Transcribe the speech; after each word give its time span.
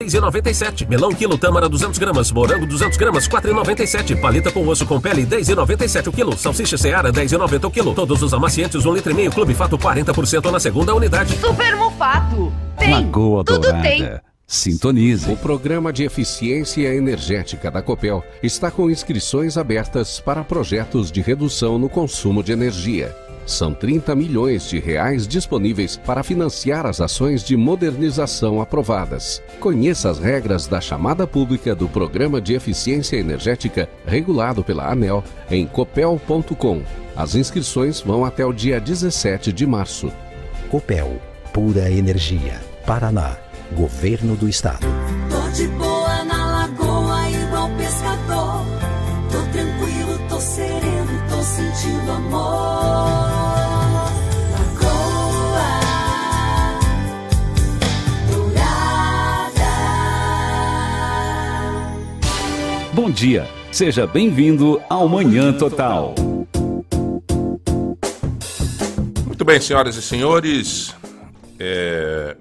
6,97. 0.00 0.88
Melão 0.88 1.12
quilo 1.12 1.36
tâmara 1.36 1.68
200 1.68 1.98
gramas, 1.98 2.30
morango 2.30 2.64
200 2.66 2.96
gramas 2.96 3.26
4,97. 3.26 4.20
Paleta 4.20 4.52
com 4.52 4.64
osso 4.68 4.86
com 4.86 5.00
pele 5.00 5.26
10,97 5.26 6.06
o 6.06 6.12
quilo. 6.12 6.38
Salsicha 6.38 6.78
Seara 6.78 7.12
10,90 7.12 7.64
o 7.64 7.70
quilo. 7.70 7.94
Todos 7.96 8.22
os 8.22 8.32
amaciantes 8.32 8.86
1 8.86 8.94
litro 8.94 9.10
e 9.10 9.14
meio. 9.14 9.32
Clube 9.32 9.54
Fato 9.54 9.76
40% 9.76 10.52
na 10.52 10.60
segunda 10.60 10.94
unidade. 10.94 11.36
Super 11.38 11.76
Mufato. 11.76 12.52
Tem. 12.78 12.92
Lagoa 12.92 13.42
Tudo 13.42 13.62
Dourada. 13.62 13.82
tem. 13.82 14.08
Sintonize. 14.46 15.32
O 15.32 15.36
programa 15.36 15.92
de 15.92 16.04
eficiência 16.04 16.94
energética 16.94 17.68
da 17.68 17.82
Copel 17.82 18.22
está 18.40 18.70
com 18.70 18.88
inscrições 18.88 19.58
abertas 19.58 20.20
para 20.20 20.44
projetos 20.44 21.10
de 21.10 21.20
redução 21.20 21.76
no 21.76 21.88
consumo 21.88 22.40
de 22.40 22.52
energia. 22.52 23.12
São 23.48 23.72
30 23.72 24.14
milhões 24.14 24.68
de 24.68 24.78
reais 24.78 25.26
disponíveis 25.26 25.96
para 25.96 26.22
financiar 26.22 26.84
as 26.84 27.00
ações 27.00 27.42
de 27.42 27.56
modernização 27.56 28.60
aprovadas. 28.60 29.42
Conheça 29.58 30.10
as 30.10 30.18
regras 30.18 30.66
da 30.66 30.82
chamada 30.82 31.26
pública 31.26 31.74
do 31.74 31.88
Programa 31.88 32.42
de 32.42 32.52
Eficiência 32.52 33.16
Energética 33.16 33.88
regulado 34.06 34.62
pela 34.62 34.92
ANEL 34.92 35.24
em 35.50 35.66
copel.com. 35.66 36.82
As 37.16 37.34
inscrições 37.34 38.02
vão 38.02 38.22
até 38.22 38.44
o 38.44 38.52
dia 38.52 38.78
17 38.78 39.50
de 39.50 39.66
março. 39.66 40.12
Copel, 40.70 41.18
pura 41.50 41.90
energia. 41.90 42.60
Paraná, 42.84 43.38
Governo 43.74 44.36
do 44.36 44.46
Estado. 44.46 44.86
Bom 63.08 63.14
dia. 63.14 63.48
Seja 63.72 64.06
bem-vindo 64.06 64.82
ao 64.86 65.08
Manhã 65.08 65.50
Total. 65.50 66.14
Muito 69.24 69.44
bem, 69.46 69.58
senhoras 69.58 69.96
e 69.96 70.02
senhores. 70.02 70.94
É, 71.58 72.36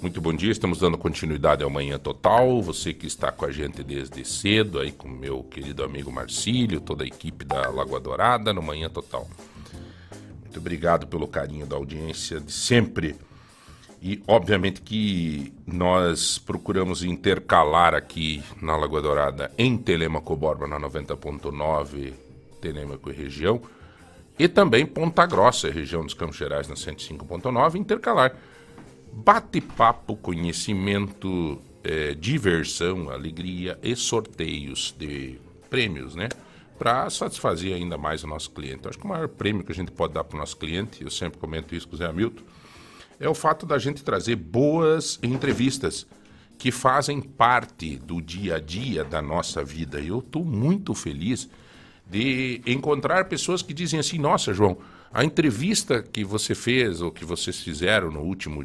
Muito 0.00 0.18
bom 0.22 0.32
dia, 0.32 0.50
estamos 0.50 0.78
dando 0.78 0.96
continuidade 0.96 1.62
ao 1.62 1.68
Manhã 1.68 1.98
Total. 1.98 2.62
Você 2.62 2.94
que 2.94 3.06
está 3.06 3.30
com 3.30 3.44
a 3.44 3.52
gente 3.52 3.84
desde 3.84 4.24
cedo, 4.24 4.80
aí 4.80 4.90
com 4.90 5.06
meu 5.06 5.42
querido 5.42 5.84
amigo 5.84 6.10
Marcílio, 6.10 6.80
toda 6.80 7.04
a 7.04 7.06
equipe 7.06 7.44
da 7.44 7.68
Lagoa 7.68 8.00
Dourada 8.00 8.54
no 8.54 8.62
Manhã 8.62 8.88
Total. 8.88 9.28
Muito 10.40 10.58
obrigado 10.58 11.06
pelo 11.06 11.28
carinho 11.28 11.66
da 11.66 11.76
audiência 11.76 12.40
de 12.40 12.52
sempre. 12.52 13.16
E 14.00 14.22
obviamente 14.26 14.82
que 14.82 15.52
nós 15.66 16.38
procuramos 16.38 17.02
intercalar 17.02 17.94
aqui 17.94 18.42
na 18.60 18.76
Lagoa 18.76 19.02
Dourada, 19.02 19.50
em 19.56 19.76
Telemaco 19.76 20.36
Borba 20.36 20.66
na 20.66 20.78
90.9, 20.78 22.12
Telemaco 22.60 23.10
e 23.10 23.12
região, 23.14 23.60
e 24.38 24.46
também 24.48 24.84
Ponta 24.84 25.24
Grossa, 25.26 25.70
região 25.70 26.02
dos 26.02 26.14
Campos 26.14 26.36
Gerais 26.36 26.68
na 26.68 26.74
105.9, 26.74 27.76
intercalar 27.76 28.36
bate-papo, 29.16 30.14
conhecimento, 30.16 31.58
eh, 31.82 32.14
diversão, 32.14 33.08
alegria 33.08 33.78
e 33.82 33.96
sorteios 33.96 34.94
de 34.98 35.38
prêmios, 35.70 36.14
né? 36.14 36.28
Para 36.78 37.08
satisfazer 37.08 37.74
ainda 37.74 37.96
mais 37.96 38.22
o 38.22 38.26
nosso 38.26 38.50
cliente. 38.50 38.86
Acho 38.86 38.98
que 38.98 39.04
o 39.06 39.08
maior 39.08 39.28
prêmio 39.28 39.64
que 39.64 39.72
a 39.72 39.74
gente 39.74 39.90
pode 39.90 40.12
dar 40.12 40.22
para 40.22 40.36
o 40.36 40.38
nosso 40.38 40.58
cliente, 40.58 41.02
eu 41.02 41.10
sempre 41.10 41.38
comento 41.38 41.74
isso 41.74 41.88
com 41.88 41.94
o 41.94 41.98
Zé 41.98 42.04
Hamilton, 42.04 42.42
é 43.18 43.28
o 43.28 43.34
fato 43.34 43.64
da 43.66 43.78
gente 43.78 44.04
trazer 44.04 44.36
boas 44.36 45.18
entrevistas 45.22 46.06
que 46.58 46.70
fazem 46.70 47.20
parte 47.20 47.96
do 47.96 48.20
dia 48.20 48.56
a 48.56 48.60
dia 48.60 49.04
da 49.04 49.20
nossa 49.20 49.62
vida. 49.62 50.00
E 50.00 50.08
eu 50.08 50.18
estou 50.18 50.44
muito 50.44 50.94
feliz 50.94 51.48
de 52.08 52.62
encontrar 52.66 53.26
pessoas 53.26 53.62
que 53.62 53.74
dizem 53.74 54.00
assim: 54.00 54.18
Nossa, 54.18 54.54
João, 54.54 54.78
a 55.12 55.24
entrevista 55.24 56.02
que 56.02 56.24
você 56.24 56.54
fez 56.54 57.00
ou 57.00 57.10
que 57.10 57.24
vocês 57.24 57.60
fizeram 57.60 58.10
no 58.10 58.20
último 58.20 58.64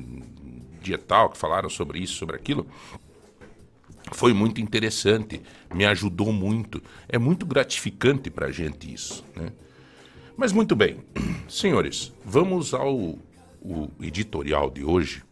dia 0.81 0.97
tal, 0.97 1.29
que 1.29 1.37
falaram 1.37 1.69
sobre 1.69 1.99
isso, 1.99 2.15
sobre 2.15 2.35
aquilo, 2.35 2.67
foi 4.11 4.33
muito 4.33 4.59
interessante, 4.59 5.41
me 5.73 5.85
ajudou 5.85 6.31
muito. 6.33 6.81
É 7.07 7.17
muito 7.17 7.45
gratificante 7.45 8.29
para 8.29 8.47
a 8.47 8.51
gente 8.51 8.91
isso. 8.91 9.23
Né? 9.35 9.51
Mas 10.35 10.51
muito 10.51 10.75
bem, 10.75 10.97
senhores, 11.47 12.13
vamos 12.25 12.73
ao 12.73 13.17
o 13.61 13.89
editorial 14.01 14.69
de 14.69 14.83
hoje, 14.83 15.23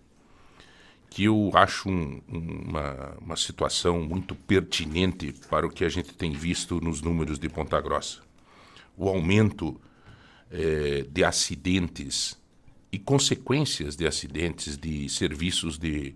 que 1.10 1.24
eu 1.24 1.52
acho 1.56 1.90
um- 1.90 2.22
uma, 2.28 3.18
uma 3.20 3.36
situação 3.36 4.02
muito 4.04 4.36
pertinente 4.36 5.34
para 5.50 5.66
o 5.66 5.70
que 5.70 5.84
a 5.84 5.90
gente 5.90 6.14
tem 6.14 6.32
visto 6.34 6.80
nos 6.80 7.02
números 7.02 7.40
de 7.40 7.50
Ponta 7.50 7.82
Grossa. 7.82 8.22
O 8.96 9.10
aumento 9.10 9.80
eh, 10.52 11.06
de 11.10 11.24
acidentes 11.24 12.40
e 12.92 13.00
consequências 13.00 13.96
de 13.96 14.06
acidentes 14.08 14.78
de 14.78 15.08
serviços 15.10 15.78
de 15.78 16.16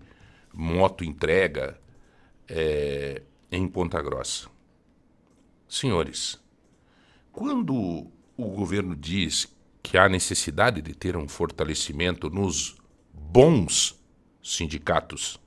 moto 0.52 1.04
entrega 1.04 1.78
eh, 2.48 3.22
em 3.50 3.66
Ponta 3.68 4.00
Grossa. 4.02 4.48
Senhores, 5.68 6.40
quando 7.32 7.74
o 8.36 8.44
governo 8.50 8.94
diz 8.94 9.46
que 9.84 9.98
há 9.98 10.08
necessidade 10.08 10.80
de 10.80 10.94
ter 10.94 11.14
um 11.14 11.28
fortalecimento 11.28 12.30
nos 12.30 12.74
bons 13.12 14.02
sindicatos, 14.42 15.38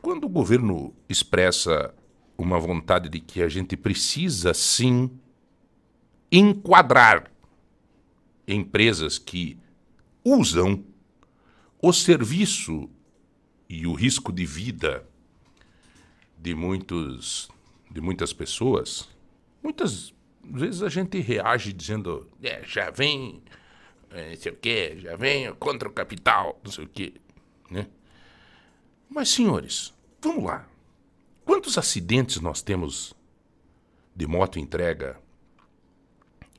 quando 0.00 0.24
o 0.24 0.28
governo 0.28 0.94
expressa 1.06 1.94
uma 2.36 2.58
vontade 2.58 3.10
de 3.10 3.20
que 3.20 3.42
a 3.42 3.48
gente 3.48 3.76
precisa 3.76 4.54
sim 4.54 5.10
enquadrar 6.32 7.30
empresas 8.48 9.18
que 9.18 9.58
usam 10.24 10.82
o 11.80 11.92
serviço 11.92 12.88
e 13.68 13.86
o 13.86 13.92
risco 13.92 14.32
de 14.32 14.46
vida 14.46 15.06
de 16.38 16.54
muitos 16.54 17.50
de 17.90 18.00
muitas 18.00 18.32
pessoas, 18.32 19.08
muitas 19.62 20.13
vezes 20.50 20.82
a 20.82 20.88
gente 20.88 21.18
reage 21.20 21.72
dizendo, 21.72 22.28
é, 22.42 22.62
já 22.64 22.90
vem, 22.90 23.42
é, 24.10 24.30
não 24.30 24.36
sei 24.36 24.52
o 24.52 24.56
quê, 24.56 24.96
já 24.98 25.16
vem 25.16 25.52
contra 25.54 25.88
o 25.88 25.92
capital, 25.92 26.60
não 26.64 26.70
sei 26.70 26.84
o 26.84 26.88
quê, 26.88 27.14
né? 27.70 27.86
Mas, 29.08 29.28
senhores, 29.30 29.94
vamos 30.20 30.44
lá. 30.44 30.68
Quantos 31.44 31.76
acidentes 31.78 32.40
nós 32.40 32.62
temos 32.62 33.14
de 34.16 34.26
moto 34.26 34.58
entrega 34.58 35.18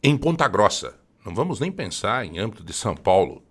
em 0.02 0.18
Ponta 0.18 0.48
Grossa? 0.48 1.00
Não 1.26 1.34
vamos 1.34 1.60
nem 1.60 1.72
pensar 1.72 2.26
em 2.26 2.38
âmbito 2.38 2.64
de 2.64 2.72
São 2.72 2.96
Paulo. 2.96 3.44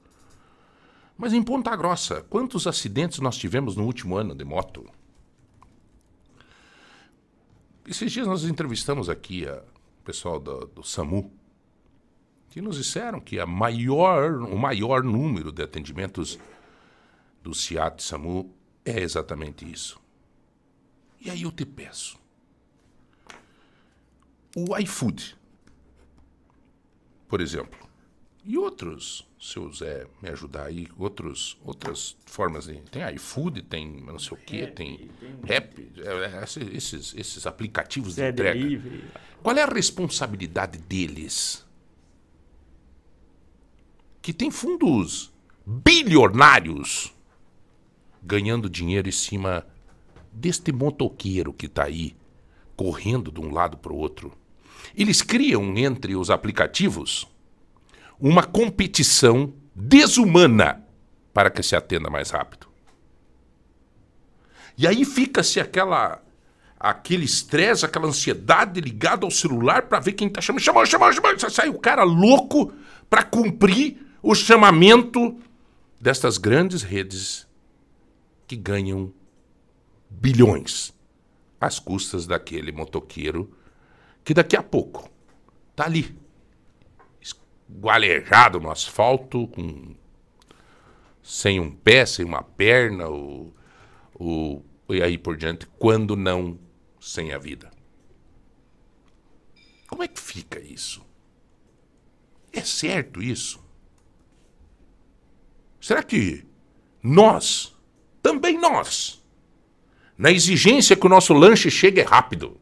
Mas 1.19 1.33
em 1.33 1.43
Ponta 1.43 1.75
Grossa, 1.75 2.23
quantos 2.23 2.67
acidentes 2.67 3.19
nós 3.21 3.37
tivemos 3.37 3.77
no 3.77 3.85
último 3.85 4.17
ano 4.17 4.35
de 4.35 4.45
moto? 4.45 4.89
Esses 7.87 8.11
dias 8.11 8.27
nós 8.27 8.45
entrevistamos 8.45 9.11
aqui 9.11 9.47
a- 9.47 9.63
pessoal 10.05 10.39
do, 10.39 10.67
do 10.67 10.83
SAMU, 10.83 11.33
que 12.51 12.61
nos 12.61 12.77
disseram 12.77 13.21
que 13.21 13.41
a 13.41 13.47
maior, 13.47 14.35
o 14.43 14.57
maior 14.57 15.03
número 15.03 15.51
de 15.51 15.63
atendimentos 15.63 16.39
do 17.43 17.55
CIAT 17.55 18.03
SAMU 18.03 18.55
é 18.85 19.01
exatamente 19.01 19.71
isso. 19.71 20.01
E 21.21 21.31
aí 21.31 21.43
eu 21.43 21.51
te 21.51 21.65
peço. 21.65 22.19
O 24.55 24.77
iFood, 24.79 25.37
por 27.27 27.41
exemplo, 27.41 27.85
e 28.45 28.59
outros, 28.59 29.27
se 29.41 29.59
o 29.59 29.73
Zé 29.73 30.07
me 30.23 30.29
ajudar 30.29 30.67
aí, 30.67 30.87
outros, 30.99 31.59
outras 31.65 32.15
formas 32.27 32.67
de. 32.67 32.75
Tem 32.91 33.03
iFood, 33.15 33.63
tem 33.63 34.03
não 34.03 34.19
sei 34.19 34.37
o 34.37 34.41
quê, 34.41 34.67
tem 34.67 35.11
Rap, 35.43 35.93
é, 35.97 36.41
é, 36.41 36.77
esses, 36.77 37.15
esses 37.15 37.47
aplicativos 37.47 38.17
de 38.17 38.29
entrega. 38.29 38.61
Delivery. 38.61 39.05
Qual 39.45 39.55
é 39.59 39.63
a 39.63 39.67
responsabilidade 39.67 40.79
deles? 40.79 41.67
Que 44.23 44.33
tem 44.33 44.51
fundos 44.51 45.31
bilionários 45.67 47.15
ganhando 48.23 48.71
dinheiro 48.71 49.07
em 49.07 49.13
cima 49.13 49.67
deste 50.33 50.73
motoqueiro 50.73 51.53
que 51.53 51.67
está 51.67 51.85
aí 51.85 52.17
correndo 52.75 53.31
de 53.31 53.39
um 53.39 53.53
lado 53.53 53.77
para 53.77 53.93
o 53.93 53.99
outro. 53.99 54.33
Eles 54.97 55.21
criam 55.21 55.77
entre 55.77 56.17
os 56.17 56.31
aplicativos 56.31 57.29
uma 58.19 58.45
competição 58.45 59.53
desumana 59.75 60.83
para 61.35 61.51
que 61.51 61.63
se 61.63 61.77
atenda 61.77 62.09
mais 62.09 62.31
rápido. 62.31 62.67
E 64.79 64.87
aí 64.87 65.05
fica-se 65.05 65.61
aquela 65.61 66.24
aquele 66.85 67.25
estresse, 67.25 67.87
aquela 67.87 68.07
ansiedade 68.07 68.79
ligada 68.79 69.25
ao 69.25 69.31
celular 69.31 69.89
para 69.89 70.01
ver 70.01 70.13
quem 70.13 70.29
tá 70.29 70.43
chamando. 70.43 70.61
Chamou, 70.61 70.85
chamou, 70.85 71.11
chamou. 71.11 71.51
Sai 71.51 71.71
o 71.71 71.79
cara 71.79 72.03
louco 72.03 72.75
para 73.09 73.23
cumprir 73.23 74.07
o 74.23 74.35
chamamento 74.35 75.35
destas 75.99 76.37
grandes 76.37 76.83
redes 76.83 77.49
que 78.47 78.55
ganham 78.55 79.11
bilhões 80.11 80.93
às 81.59 81.79
custas 81.79 82.27
daquele 82.27 82.71
motoqueiro 82.71 83.51
que 84.23 84.35
daqui 84.35 84.55
a 84.55 84.63
pouco 84.63 85.09
tá 85.75 85.87
ali, 85.87 86.15
esgualejado 87.21 88.61
no 88.61 88.71
asfalto, 88.71 89.49
com, 89.49 89.95
sem 91.23 91.59
um 91.59 91.71
pé, 91.71 92.05
sem 92.05 92.27
uma 92.27 92.43
perna, 92.43 93.09
o, 93.09 93.53
e 94.91 95.03
aí 95.03 95.17
por 95.17 95.37
diante, 95.37 95.67
quando 95.79 96.15
não 96.15 96.59
sem 97.05 97.33
a 97.33 97.39
vida. 97.39 97.71
Como 99.87 100.03
é 100.03 100.09
que 100.09 100.19
fica 100.19 100.59
isso? 100.59 101.05
É 102.51 102.63
certo 102.63 103.23
isso? 103.23 103.63
Será 105.79 106.03
que 106.03 106.47
nós, 107.03 107.77
também 108.23 108.59
nós, 108.59 109.23
na 110.17 110.31
exigência 110.31 110.97
que 110.97 111.05
o 111.05 111.11
nosso 111.11 111.35
lanche 111.35 111.71
chegue 111.71 112.01
rápido, 112.01 112.59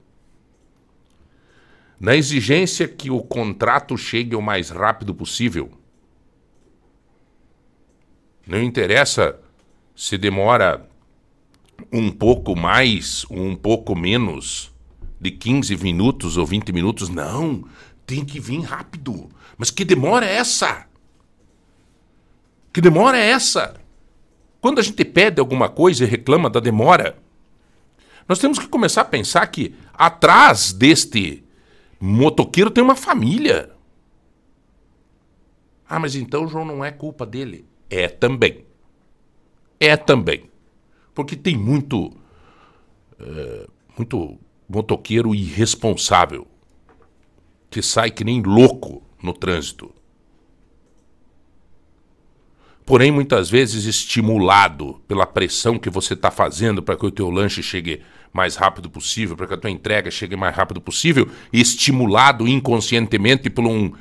na 2.00 2.16
exigência 2.16 2.88
que 2.88 3.12
o 3.12 3.22
contrato 3.22 3.96
chegue 3.96 4.34
o 4.34 4.42
mais 4.42 4.70
rápido 4.70 5.14
possível, 5.14 5.70
não 8.44 8.60
interessa 8.60 9.40
se 9.94 10.18
demora 10.18 10.90
um 11.92 12.10
pouco 12.10 12.56
mais, 12.56 13.26
um 13.30 13.54
pouco 13.54 13.94
menos 13.94 14.72
de 15.20 15.30
15 15.30 15.76
minutos 15.76 16.36
ou 16.36 16.44
20 16.44 16.72
minutos, 16.72 17.08
não, 17.08 17.64
tem 18.06 18.24
que 18.24 18.40
vir 18.40 18.60
rápido. 18.60 19.28
Mas 19.56 19.70
que 19.70 19.84
demora 19.84 20.26
é 20.26 20.34
essa? 20.34 20.86
Que 22.72 22.80
demora 22.80 23.16
é 23.16 23.30
essa? 23.30 23.74
Quando 24.60 24.78
a 24.78 24.82
gente 24.82 25.04
pede 25.04 25.40
alguma 25.40 25.68
coisa 25.68 26.04
e 26.04 26.06
reclama 26.06 26.48
da 26.48 26.60
demora, 26.60 27.18
nós 28.28 28.38
temos 28.38 28.58
que 28.58 28.68
começar 28.68 29.02
a 29.02 29.04
pensar 29.04 29.46
que 29.48 29.74
atrás 29.92 30.72
deste 30.72 31.44
motoqueiro 32.00 32.70
tem 32.70 32.82
uma 32.82 32.96
família. 32.96 33.70
Ah, 35.88 35.98
mas 35.98 36.14
então, 36.14 36.48
João, 36.48 36.64
não 36.64 36.84
é 36.84 36.90
culpa 36.90 37.26
dele. 37.26 37.66
É 37.90 38.08
também. 38.08 38.64
É 39.78 39.96
também. 39.96 40.51
Porque 41.14 41.36
tem 41.36 41.56
muito. 41.56 42.12
É, 43.20 43.66
muito 43.96 44.38
motoqueiro 44.68 45.34
irresponsável 45.34 46.46
que 47.70 47.82
sai 47.82 48.10
que 48.10 48.24
nem 48.24 48.42
louco 48.42 49.02
no 49.22 49.32
trânsito. 49.32 49.90
Porém, 52.84 53.10
muitas 53.10 53.48
vezes 53.48 53.84
estimulado 53.84 55.00
pela 55.06 55.24
pressão 55.24 55.78
que 55.78 55.88
você 55.88 56.14
está 56.14 56.30
fazendo 56.30 56.82
para 56.82 56.96
que 56.96 57.06
o 57.06 57.10
teu 57.10 57.30
lanche 57.30 57.62
chegue 57.62 58.02
mais 58.32 58.56
rápido 58.56 58.90
possível, 58.90 59.36
para 59.36 59.46
que 59.46 59.54
a 59.54 59.56
tua 59.56 59.70
entrega 59.70 60.10
chegue 60.10 60.36
mais 60.36 60.54
rápido 60.54 60.80
possível, 60.80 61.28
estimulado 61.52 62.48
inconscientemente 62.48 63.48
por 63.48 63.64
um, 63.64 63.92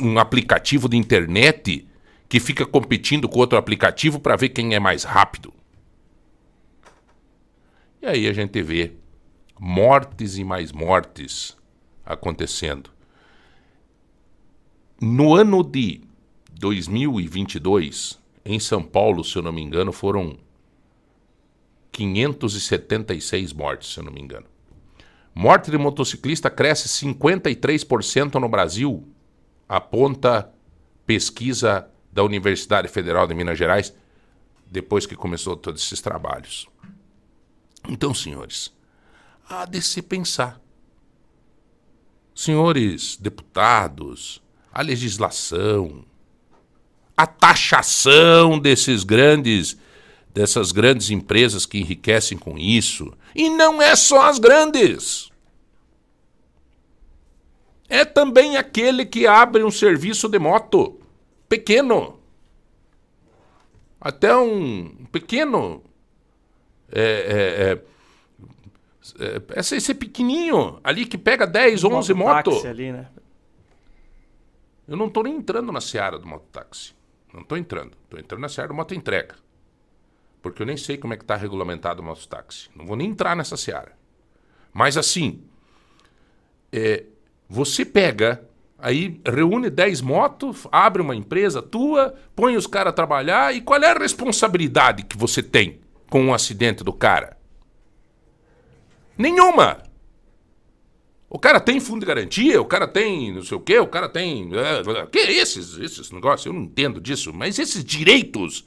um 0.00 0.18
aplicativo 0.18 0.88
de 0.88 0.96
internet 0.96 1.86
que 2.28 2.38
fica 2.38 2.66
competindo 2.66 3.28
com 3.28 3.40
outro 3.40 3.58
aplicativo 3.58 4.20
para 4.20 4.36
ver 4.36 4.50
quem 4.50 4.74
é 4.74 4.78
mais 4.78 5.02
rápido. 5.02 5.52
E 8.02 8.06
aí 8.06 8.26
a 8.26 8.32
gente 8.32 8.62
vê 8.62 8.92
mortes 9.58 10.38
e 10.38 10.44
mais 10.44 10.72
mortes 10.72 11.56
acontecendo. 12.04 12.90
No 14.98 15.34
ano 15.34 15.62
de 15.62 16.00
2022, 16.52 18.18
em 18.44 18.58
São 18.58 18.82
Paulo, 18.82 19.22
se 19.22 19.36
eu 19.36 19.42
não 19.42 19.52
me 19.52 19.60
engano, 19.60 19.92
foram 19.92 20.38
576 21.92 23.52
mortes, 23.52 23.92
se 23.92 24.00
eu 24.00 24.04
não 24.04 24.12
me 24.12 24.20
engano. 24.20 24.46
Morte 25.34 25.70
de 25.70 25.76
motociclista 25.76 26.48
cresce 26.48 26.88
53% 26.88 28.34
no 28.40 28.48
Brasil, 28.48 29.06
aponta 29.68 30.50
pesquisa 31.04 31.88
da 32.10 32.24
Universidade 32.24 32.88
Federal 32.88 33.26
de 33.26 33.34
Minas 33.34 33.58
Gerais, 33.58 33.94
depois 34.66 35.04
que 35.04 35.14
começou 35.14 35.56
todos 35.56 35.82
esses 35.82 36.00
trabalhos. 36.00 36.69
Então, 37.88 38.14
senhores, 38.14 38.72
há 39.48 39.64
de 39.64 39.80
se 39.82 40.02
pensar. 40.02 40.60
Senhores 42.34 43.16
deputados, 43.16 44.42
a 44.72 44.82
legislação, 44.82 46.04
a 47.16 47.26
taxação 47.26 48.58
desses 48.58 49.04
grandes 49.04 49.76
dessas 50.32 50.70
grandes 50.72 51.10
empresas 51.10 51.66
que 51.66 51.78
enriquecem 51.78 52.38
com 52.38 52.56
isso. 52.56 53.12
E 53.34 53.50
não 53.50 53.82
é 53.82 53.96
só 53.96 54.22
as 54.22 54.38
grandes. 54.38 55.28
É 57.88 58.04
também 58.04 58.56
aquele 58.56 59.04
que 59.04 59.26
abre 59.26 59.64
um 59.64 59.70
serviço 59.70 60.28
de 60.28 60.38
moto 60.38 61.00
pequeno. 61.48 62.20
Até 64.00 64.34
um 64.36 65.04
pequeno. 65.10 65.82
É, 66.92 67.80
é, 69.18 69.22
é, 69.22 69.42
é, 69.54 69.60
esse 69.60 69.94
pequenininho 69.94 70.80
ali 70.82 71.06
que 71.06 71.16
pega 71.16 71.46
10, 71.46 71.84
11 71.84 72.14
motos. 72.14 72.64
ali, 72.64 72.92
né? 72.92 73.08
Eu 74.86 74.96
não 74.96 75.06
estou 75.06 75.22
nem 75.22 75.36
entrando 75.36 75.70
na 75.70 75.80
seara 75.80 76.18
do 76.18 76.26
mototáxi. 76.26 76.94
Não 77.32 77.42
estou 77.42 77.56
entrando. 77.56 77.92
Estou 78.04 78.18
entrando 78.18 78.40
na 78.40 78.48
seara 78.48 78.68
do 78.68 78.74
moto 78.74 78.92
entrega. 78.92 79.36
Porque 80.42 80.62
eu 80.62 80.66
nem 80.66 80.76
sei 80.76 80.96
como 80.96 81.14
é 81.14 81.16
que 81.16 81.22
está 81.22 81.36
regulamentado 81.36 82.02
o 82.02 82.04
mototáxi. 82.04 82.68
Não 82.74 82.84
vou 82.84 82.96
nem 82.96 83.10
entrar 83.10 83.36
nessa 83.36 83.56
seara. 83.56 83.92
Mas 84.72 84.96
assim, 84.96 85.42
é, 86.72 87.04
você 87.48 87.84
pega, 87.84 88.42
aí 88.78 89.20
reúne 89.24 89.70
10 89.70 90.00
motos, 90.00 90.66
abre 90.70 91.02
uma 91.02 91.14
empresa 91.14 91.62
tua, 91.62 92.14
põe 92.34 92.56
os 92.56 92.66
caras 92.66 92.92
a 92.92 92.94
trabalhar, 92.94 93.54
e 93.54 93.60
qual 93.60 93.80
é 93.80 93.90
a 93.90 93.98
responsabilidade 93.98 95.04
que 95.04 95.16
você 95.16 95.42
tem 95.42 95.79
com 96.10 96.20
um 96.22 96.34
acidente 96.34 96.84
do 96.84 96.92
cara? 96.92 97.38
Nenhuma! 99.16 99.82
O 101.28 101.38
cara 101.38 101.60
tem 101.60 101.78
fundo 101.78 102.00
de 102.00 102.06
garantia, 102.06 102.60
o 102.60 102.64
cara 102.64 102.88
tem 102.88 103.32
não 103.32 103.42
sei 103.42 103.56
o 103.56 103.60
quê, 103.60 103.78
o 103.78 103.86
cara 103.86 104.08
tem. 104.08 104.50
É, 104.52 105.06
que 105.06 105.18
esses, 105.18 105.78
esses 105.78 106.10
negócios? 106.10 106.44
Eu 106.44 106.52
não 106.52 106.62
entendo 106.62 107.00
disso, 107.00 107.32
mas 107.32 107.58
esses 107.58 107.84
direitos. 107.84 108.64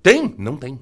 Tem? 0.00 0.34
Não 0.38 0.56
tem. 0.56 0.78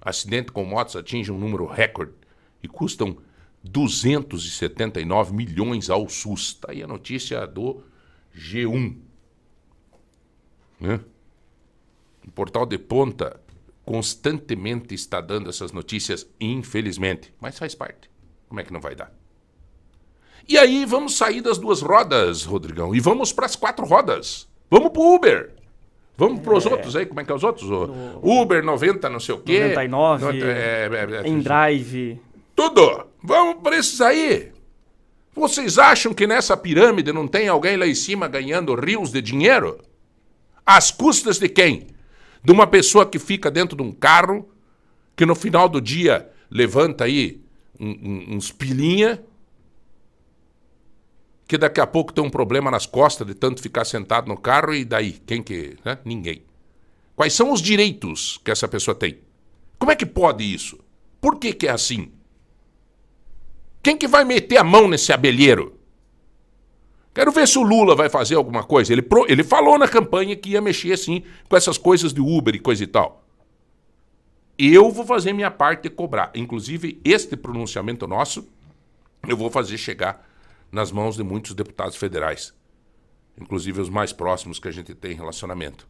Acidente 0.00 0.50
com 0.50 0.64
motos 0.64 0.96
atinge 0.96 1.30
um 1.30 1.38
número 1.38 1.64
recorde 1.64 2.12
e 2.60 2.66
custam 2.66 3.16
279 3.62 5.32
milhões 5.32 5.88
ao 5.88 6.08
SUS. 6.08 6.48
Está 6.48 6.72
aí 6.72 6.82
a 6.82 6.86
notícia 6.88 7.46
do 7.46 7.84
G1. 8.36 8.96
Né? 10.80 11.00
O 12.26 12.30
portal 12.32 12.66
de 12.66 12.78
ponta 12.78 13.40
constantemente 13.92 14.94
está 14.94 15.20
dando 15.20 15.50
essas 15.50 15.70
notícias, 15.70 16.26
infelizmente. 16.40 17.30
Mas 17.38 17.58
faz 17.58 17.74
parte. 17.74 18.08
Como 18.48 18.58
é 18.58 18.64
que 18.64 18.72
não 18.72 18.80
vai 18.80 18.94
dar? 18.94 19.12
E 20.48 20.56
aí 20.56 20.86
vamos 20.86 21.14
sair 21.14 21.42
das 21.42 21.58
duas 21.58 21.82
rodas, 21.82 22.42
Rodrigão, 22.42 22.94
e 22.94 23.00
vamos 23.00 23.34
para 23.34 23.44
as 23.44 23.54
quatro 23.54 23.84
rodas. 23.84 24.48
Vamos 24.70 24.92
pro 24.92 25.14
Uber. 25.14 25.52
Vamos 26.16 26.40
para 26.40 26.54
os 26.56 26.64
é. 26.64 26.70
outros 26.70 26.96
aí, 26.96 27.04
como 27.04 27.20
é 27.20 27.24
que 27.24 27.32
é 27.32 27.34
os 27.34 27.44
outros? 27.44 27.68
No... 27.68 28.18
Uber 28.22 28.64
90, 28.64 29.10
não 29.10 29.20
sei 29.20 29.34
o 29.34 29.40
quê. 29.40 29.60
99, 29.60 30.40
é, 30.40 30.88
é, 30.90 31.26
é, 31.26 31.28
Endrive. 31.28 32.18
Tudo. 32.56 33.08
Vamos 33.22 33.62
para 33.62 33.76
esses 33.76 34.00
aí. 34.00 34.52
Vocês 35.34 35.76
acham 35.76 36.14
que 36.14 36.26
nessa 36.26 36.56
pirâmide 36.56 37.12
não 37.12 37.28
tem 37.28 37.46
alguém 37.46 37.76
lá 37.76 37.86
em 37.86 37.94
cima 37.94 38.26
ganhando 38.26 38.74
rios 38.74 39.12
de 39.12 39.20
dinheiro? 39.20 39.78
Às 40.64 40.90
custas 40.90 41.38
de 41.38 41.50
quem? 41.50 41.91
De 42.42 42.52
uma 42.52 42.66
pessoa 42.66 43.06
que 43.06 43.18
fica 43.18 43.50
dentro 43.50 43.76
de 43.76 43.82
um 43.82 43.92
carro, 43.92 44.48
que 45.14 45.24
no 45.24 45.34
final 45.34 45.68
do 45.68 45.80
dia 45.80 46.28
levanta 46.50 47.04
aí 47.04 47.40
uns 47.78 48.52
pilinha 48.52 49.22
que 51.52 51.58
daqui 51.58 51.80
a 51.80 51.86
pouco 51.86 52.14
tem 52.14 52.24
um 52.24 52.30
problema 52.30 52.70
nas 52.70 52.86
costas 52.86 53.26
de 53.26 53.34
tanto 53.34 53.60
ficar 53.60 53.84
sentado 53.84 54.26
no 54.26 54.38
carro 54.38 54.72
e 54.74 54.86
daí? 54.86 55.12
Quem 55.26 55.42
que. 55.42 55.76
Né? 55.84 55.98
Ninguém. 56.02 56.42
Quais 57.14 57.34
são 57.34 57.52
os 57.52 57.60
direitos 57.60 58.40
que 58.42 58.50
essa 58.50 58.66
pessoa 58.66 58.94
tem? 58.94 59.18
Como 59.78 59.92
é 59.92 59.96
que 59.96 60.06
pode 60.06 60.42
isso? 60.44 60.78
Por 61.20 61.38
que, 61.38 61.52
que 61.52 61.66
é 61.66 61.70
assim? 61.70 62.10
Quem 63.82 63.98
que 63.98 64.08
vai 64.08 64.24
meter 64.24 64.56
a 64.56 64.64
mão 64.64 64.88
nesse 64.88 65.12
abelheiro? 65.12 65.78
Quero 67.14 67.30
ver 67.30 67.46
se 67.46 67.58
o 67.58 67.62
Lula 67.62 67.94
vai 67.94 68.08
fazer 68.08 68.36
alguma 68.36 68.64
coisa. 68.64 68.92
Ele, 68.92 69.02
pro, 69.02 69.30
ele 69.30 69.44
falou 69.44 69.78
na 69.78 69.86
campanha 69.86 70.34
que 70.34 70.50
ia 70.50 70.60
mexer 70.60 70.92
assim 70.92 71.22
com 71.48 71.56
essas 71.56 71.76
coisas 71.76 72.12
de 72.12 72.20
Uber 72.20 72.54
e 72.54 72.58
coisa 72.58 72.82
e 72.82 72.86
tal. 72.86 73.24
Eu 74.58 74.90
vou 74.90 75.04
fazer 75.04 75.32
minha 75.32 75.50
parte 75.50 75.84
de 75.84 75.90
cobrar. 75.90 76.30
Inclusive, 76.34 77.00
este 77.04 77.36
pronunciamento 77.36 78.06
nosso, 78.06 78.48
eu 79.28 79.36
vou 79.36 79.50
fazer 79.50 79.76
chegar 79.76 80.26
nas 80.70 80.90
mãos 80.90 81.16
de 81.16 81.22
muitos 81.22 81.54
deputados 81.54 81.96
federais, 81.96 82.54
inclusive 83.38 83.80
os 83.80 83.90
mais 83.90 84.12
próximos 84.12 84.58
que 84.58 84.68
a 84.68 84.70
gente 84.70 84.94
tem 84.94 85.14
relacionamento, 85.14 85.86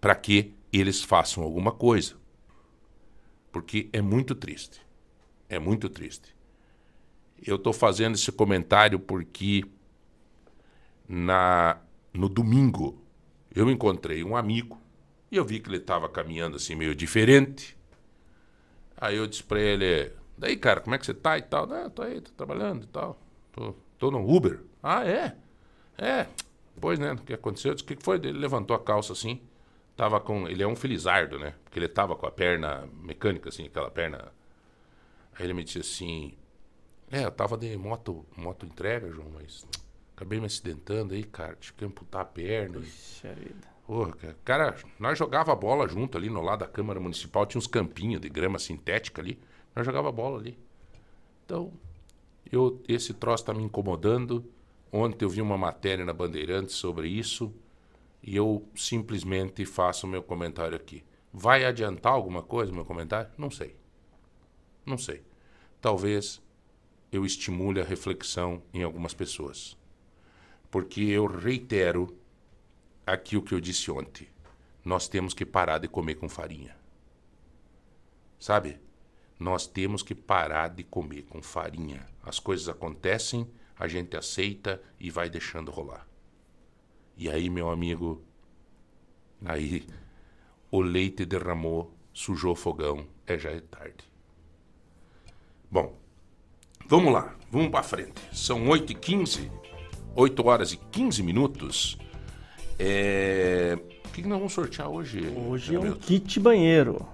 para 0.00 0.14
que 0.14 0.54
eles 0.72 1.02
façam 1.02 1.44
alguma 1.44 1.72
coisa. 1.72 2.14
porque 3.52 3.88
é 3.92 4.00
muito 4.00 4.34
triste. 4.34 4.80
É 5.48 5.58
muito 5.58 5.88
triste. 5.88 6.34
Eu 7.44 7.56
estou 7.56 7.72
fazendo 7.72 8.14
esse 8.14 8.30
comentário 8.30 8.98
porque 8.98 9.64
na 11.12 11.76
no 12.14 12.28
domingo 12.28 13.02
eu 13.52 13.68
encontrei 13.68 14.22
um 14.22 14.36
amigo 14.36 14.80
e 15.28 15.36
eu 15.36 15.44
vi 15.44 15.58
que 15.58 15.68
ele 15.68 15.78
estava 15.78 16.08
caminhando 16.08 16.56
assim 16.56 16.76
meio 16.76 16.94
diferente. 16.94 17.76
Aí 18.96 19.16
eu 19.16 19.26
disse 19.26 19.42
para 19.42 19.58
ele, 19.60 20.12
daí 20.38 20.56
cara, 20.56 20.80
como 20.80 20.94
é 20.94 20.98
que 20.98 21.06
você 21.06 21.14
tá 21.14 21.36
e 21.36 21.42
tal? 21.42 21.66
Não, 21.66 21.90
tô 21.90 22.02
aí, 22.02 22.20
tô 22.20 22.30
trabalhando 22.32 22.84
e 22.84 22.86
tal. 22.86 23.20
Tô, 23.50 23.74
tô 23.98 24.10
no 24.12 24.28
Uber. 24.28 24.60
Ah, 24.80 25.04
é? 25.04 25.36
É. 25.98 26.28
Pois, 26.80 26.98
né, 26.98 27.12
o 27.12 27.16
que 27.16 27.34
aconteceu? 27.34 27.72
Eu 27.72 27.74
disse, 27.74 27.84
o 27.84 27.88
que 27.88 28.02
foi? 28.02 28.16
Ele 28.16 28.32
levantou 28.32 28.76
a 28.76 28.80
calça 28.80 29.12
assim, 29.12 29.42
tava 29.96 30.20
com, 30.20 30.48
ele 30.48 30.62
é 30.62 30.66
um 30.66 30.76
felizardo, 30.76 31.38
né? 31.38 31.54
Porque 31.64 31.78
ele 31.78 31.88
tava 31.88 32.14
com 32.14 32.26
a 32.26 32.30
perna 32.30 32.88
mecânica 33.02 33.48
assim, 33.48 33.66
aquela 33.66 33.90
perna. 33.90 34.32
Aí 35.34 35.44
ele 35.44 35.54
me 35.54 35.64
disse 35.64 35.80
assim, 35.80 36.34
é, 37.10 37.24
eu 37.24 37.32
tava 37.32 37.56
de 37.56 37.76
moto, 37.76 38.24
moto 38.36 38.64
entrega, 38.64 39.10
João, 39.10 39.28
mas 39.34 39.66
acabei 40.20 40.38
me 40.38 40.44
acidentando 40.44 41.14
aí, 41.14 41.24
cara, 41.24 41.56
tive 41.58 41.78
que 41.78 41.84
amputar 41.84 42.20
a 42.20 42.24
perna. 42.26 42.78
Puxa 42.78 43.32
vida. 43.32 43.70
Porra, 43.86 44.36
cara, 44.44 44.76
nós 44.98 45.18
jogava 45.18 45.56
bola 45.56 45.88
junto 45.88 46.18
ali 46.18 46.28
no 46.28 46.42
lado 46.42 46.60
da 46.60 46.66
Câmara 46.66 47.00
Municipal, 47.00 47.46
tinha 47.46 47.58
uns 47.58 47.66
campinhos 47.66 48.20
de 48.20 48.28
grama 48.28 48.58
sintética 48.58 49.22
ali, 49.22 49.40
nós 49.74 49.86
jogava 49.86 50.12
bola 50.12 50.38
ali. 50.38 50.58
Então, 51.46 51.72
eu, 52.52 52.82
esse 52.86 53.14
troço 53.14 53.46
tá 53.46 53.54
me 53.54 53.62
incomodando. 53.62 54.44
Ontem 54.92 55.24
eu 55.24 55.30
vi 55.30 55.40
uma 55.40 55.56
matéria 55.56 56.04
na 56.04 56.12
Bandeirantes 56.12 56.74
sobre 56.74 57.08
isso 57.08 57.52
e 58.22 58.36
eu 58.36 58.68
simplesmente 58.76 59.64
faço 59.64 60.06
o 60.06 60.10
meu 60.10 60.22
comentário 60.22 60.76
aqui. 60.76 61.02
Vai 61.32 61.64
adiantar 61.64 62.12
alguma 62.12 62.42
coisa 62.42 62.72
meu 62.72 62.84
comentário? 62.84 63.30
Não 63.38 63.50
sei. 63.50 63.74
Não 64.84 64.98
sei. 64.98 65.22
Talvez 65.80 66.42
eu 67.10 67.24
estimule 67.24 67.80
a 67.80 67.84
reflexão 67.84 68.62
em 68.74 68.82
algumas 68.82 69.14
pessoas. 69.14 69.79
Porque 70.70 71.00
eu 71.02 71.26
reitero 71.26 72.16
aqui 73.06 73.36
o 73.36 73.42
que 73.42 73.52
eu 73.52 73.60
disse 73.60 73.90
ontem. 73.90 74.28
Nós 74.84 75.08
temos 75.08 75.34
que 75.34 75.44
parar 75.44 75.78
de 75.78 75.88
comer 75.88 76.14
com 76.14 76.28
farinha. 76.28 76.76
Sabe? 78.38 78.78
Nós 79.38 79.66
temos 79.66 80.02
que 80.02 80.14
parar 80.14 80.68
de 80.68 80.84
comer 80.84 81.22
com 81.22 81.42
farinha. 81.42 82.06
As 82.22 82.38
coisas 82.38 82.68
acontecem, 82.68 83.50
a 83.78 83.88
gente 83.88 84.16
aceita 84.16 84.80
e 84.98 85.10
vai 85.10 85.28
deixando 85.28 85.70
rolar. 85.70 86.06
E 87.16 87.28
aí, 87.28 87.50
meu 87.50 87.68
amigo, 87.68 88.22
aí 89.44 89.86
o 90.70 90.80
leite 90.80 91.24
derramou, 91.24 91.92
sujou 92.12 92.52
o 92.52 92.56
fogão, 92.56 93.06
é 93.26 93.38
já 93.38 93.50
é 93.50 93.60
tarde. 93.60 94.04
Bom, 95.70 95.98
vamos 96.86 97.12
lá, 97.12 97.36
vamos 97.50 97.70
para 97.70 97.82
frente. 97.82 98.20
São 98.32 98.66
8h15, 98.66 99.50
8 100.14 100.46
horas 100.46 100.72
e 100.72 100.76
15 100.90 101.22
minutos. 101.22 101.98
É... 102.78 103.78
O 104.06 104.12
que, 104.12 104.22
nós 104.22 104.38
vamos 104.38 104.52
sortear 104.52 104.88
hoje? 104.88 105.32
Hoje 105.48 105.74
é 105.74 105.78
um 105.78 105.92
kit 105.92 106.40
banheiro. 106.40 107.06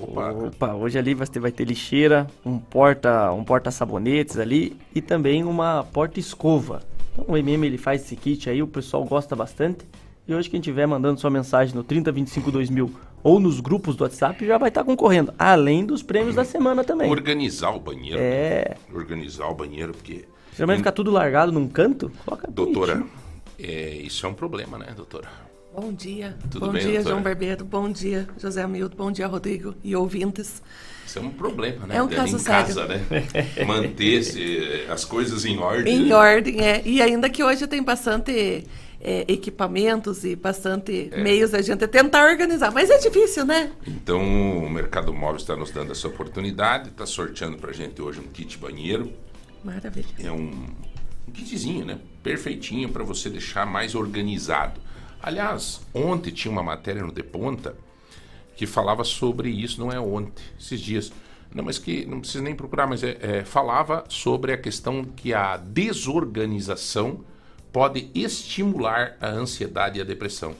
Opa. 0.00 0.30
Opa, 0.32 0.74
hoje 0.74 0.98
ali 0.98 1.14
vai 1.14 1.26
ter, 1.26 1.40
vai 1.40 1.50
ter 1.50 1.64
lixeira, 1.64 2.26
um 2.44 2.58
porta, 2.58 3.32
um 3.32 3.42
porta 3.42 3.70
sabonetes 3.70 4.38
ali 4.38 4.76
e 4.94 5.00
também 5.00 5.42
uma 5.42 5.84
porta 5.84 6.20
escova. 6.20 6.82
Então 7.12 7.24
o 7.28 7.36
MM 7.36 7.66
ele 7.66 7.78
faz 7.78 8.02
esse 8.02 8.14
kit 8.14 8.48
aí, 8.48 8.62
o 8.62 8.66
pessoal 8.66 9.04
gosta 9.04 9.34
bastante. 9.34 9.84
E 10.28 10.34
hoje 10.34 10.50
quem 10.50 10.60
tiver 10.60 10.86
mandando 10.86 11.20
sua 11.20 11.30
mensagem 11.30 11.74
no 11.74 11.82
3025 11.82 12.50
2000 12.50 12.90
ou 13.22 13.40
nos 13.40 13.58
grupos 13.60 13.96
do 13.96 14.04
WhatsApp 14.04 14.46
já 14.46 14.58
vai 14.58 14.68
estar 14.68 14.84
concorrendo, 14.84 15.32
além 15.38 15.84
dos 15.84 16.02
prêmios 16.02 16.34
da 16.36 16.44
semana 16.44 16.84
também. 16.84 17.10
Organizar 17.10 17.70
o 17.70 17.80
banheiro. 17.80 18.20
É. 18.20 18.68
Né? 18.70 18.96
Organizar 18.96 19.48
o 19.48 19.54
banheiro 19.54 19.92
porque 19.92 20.26
Geralmente 20.56 20.78
fica 20.78 20.92
tudo 20.92 21.10
largado 21.10 21.52
num 21.52 21.68
canto, 21.68 22.10
coloca 22.24 22.50
Doutora. 22.50 23.02
É, 23.58 23.90
isso 23.96 24.24
é 24.24 24.28
um 24.28 24.32
problema, 24.32 24.78
né, 24.78 24.86
doutora? 24.96 25.28
Bom 25.74 25.92
dia. 25.92 26.34
Tudo 26.50 26.66
bom 26.66 26.72
bem, 26.72 26.80
dia, 26.80 26.92
doutora? 26.92 27.10
João 27.10 27.22
Barbeiro. 27.22 27.64
Bom 27.66 27.92
dia, 27.92 28.26
José 28.38 28.62
Hamilton. 28.62 28.96
Bom 28.96 29.12
dia, 29.12 29.26
Rodrigo 29.26 29.74
e 29.84 29.94
ouvintes. 29.94 30.62
Isso 31.06 31.18
é 31.18 31.22
um 31.22 31.28
problema, 31.28 31.86
né? 31.86 31.96
É 31.96 32.02
um 32.02 32.08
caso 32.08 32.36
em 32.36 32.38
sério. 32.38 32.74
casa, 32.74 32.86
né? 32.86 33.04
Manter 33.66 34.22
as 34.88 35.04
coisas 35.04 35.44
em 35.44 35.58
ordem. 35.58 35.94
Em 35.94 36.12
ordem, 36.12 36.62
é. 36.62 36.80
E 36.86 37.02
ainda 37.02 37.28
que 37.28 37.44
hoje 37.44 37.66
tem 37.66 37.82
bastante 37.82 38.66
é, 38.98 39.24
equipamentos 39.28 40.24
e 40.24 40.34
bastante 40.34 41.10
é. 41.12 41.22
meios 41.22 41.52
a 41.52 41.60
gente 41.60 41.86
tentar 41.86 42.26
organizar. 42.26 42.72
Mas 42.72 42.88
é 42.88 42.96
difícil, 42.96 43.44
né? 43.44 43.72
Então, 43.86 44.20
o 44.64 44.70
Mercado 44.70 45.12
Móvel 45.12 45.36
está 45.36 45.54
nos 45.54 45.70
dando 45.70 45.92
essa 45.92 46.08
oportunidade. 46.08 46.88
Está 46.88 47.04
sorteando 47.04 47.58
para 47.58 47.70
a 47.70 47.74
gente 47.74 48.00
hoje 48.00 48.20
um 48.20 48.28
kit 48.32 48.56
banheiro. 48.56 49.12
Maravilha. 49.66 50.06
É 50.18 50.30
um 50.30 50.66
um 51.28 51.32
kitzinho, 51.32 51.84
né? 51.84 51.98
Perfeitinho 52.22 52.88
para 52.88 53.02
você 53.02 53.28
deixar 53.28 53.66
mais 53.66 53.94
organizado. 53.94 54.80
Aliás, 55.20 55.80
ontem 55.92 56.30
tinha 56.30 56.52
uma 56.52 56.62
matéria 56.62 57.02
no 57.02 57.12
De 57.12 57.22
Ponta 57.22 57.74
que 58.54 58.66
falava 58.66 59.04
sobre 59.04 59.50
isso, 59.50 59.80
não 59.80 59.90
é 59.90 60.00
ontem, 60.00 60.42
esses 60.58 60.80
dias. 60.80 61.12
Não, 61.54 61.64
mas 61.64 61.78
que 61.78 62.06
não 62.06 62.20
precisa 62.20 62.42
nem 62.42 62.54
procurar, 62.54 62.86
mas 62.86 63.02
é, 63.02 63.18
é, 63.20 63.44
falava 63.44 64.04
sobre 64.08 64.52
a 64.52 64.56
questão 64.56 65.04
que 65.04 65.34
a 65.34 65.56
desorganização 65.56 67.24
pode 67.72 68.10
estimular 68.14 69.16
a 69.20 69.28
ansiedade 69.28 69.98
e 69.98 70.02
a 70.02 70.04
depressão. 70.04 70.54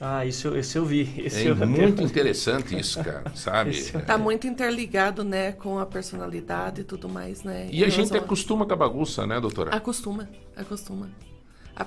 Ah, 0.00 0.24
isso, 0.24 0.56
isso 0.56 0.78
eu 0.78 0.84
vi. 0.86 1.12
Esse 1.22 1.46
é 1.46 1.50
eu 1.50 1.56
muito 1.56 2.02
interessante 2.02 2.78
isso, 2.78 3.02
cara, 3.04 3.24
sabe? 3.36 3.70
Está 3.70 4.16
muito 4.16 4.46
interligado, 4.46 5.22
né, 5.22 5.52
com 5.52 5.78
a 5.78 5.84
personalidade 5.84 6.80
e 6.80 6.84
tudo 6.84 7.08
mais, 7.08 7.42
né? 7.42 7.68
E 7.70 7.84
a 7.84 7.88
gente 7.88 8.16
acostuma 8.16 8.64
com 8.64 8.72
a 8.72 8.76
bagunça, 8.76 9.26
né, 9.26 9.38
doutora? 9.38 9.76
Acostuma, 9.76 10.28
acostuma. 10.56 11.10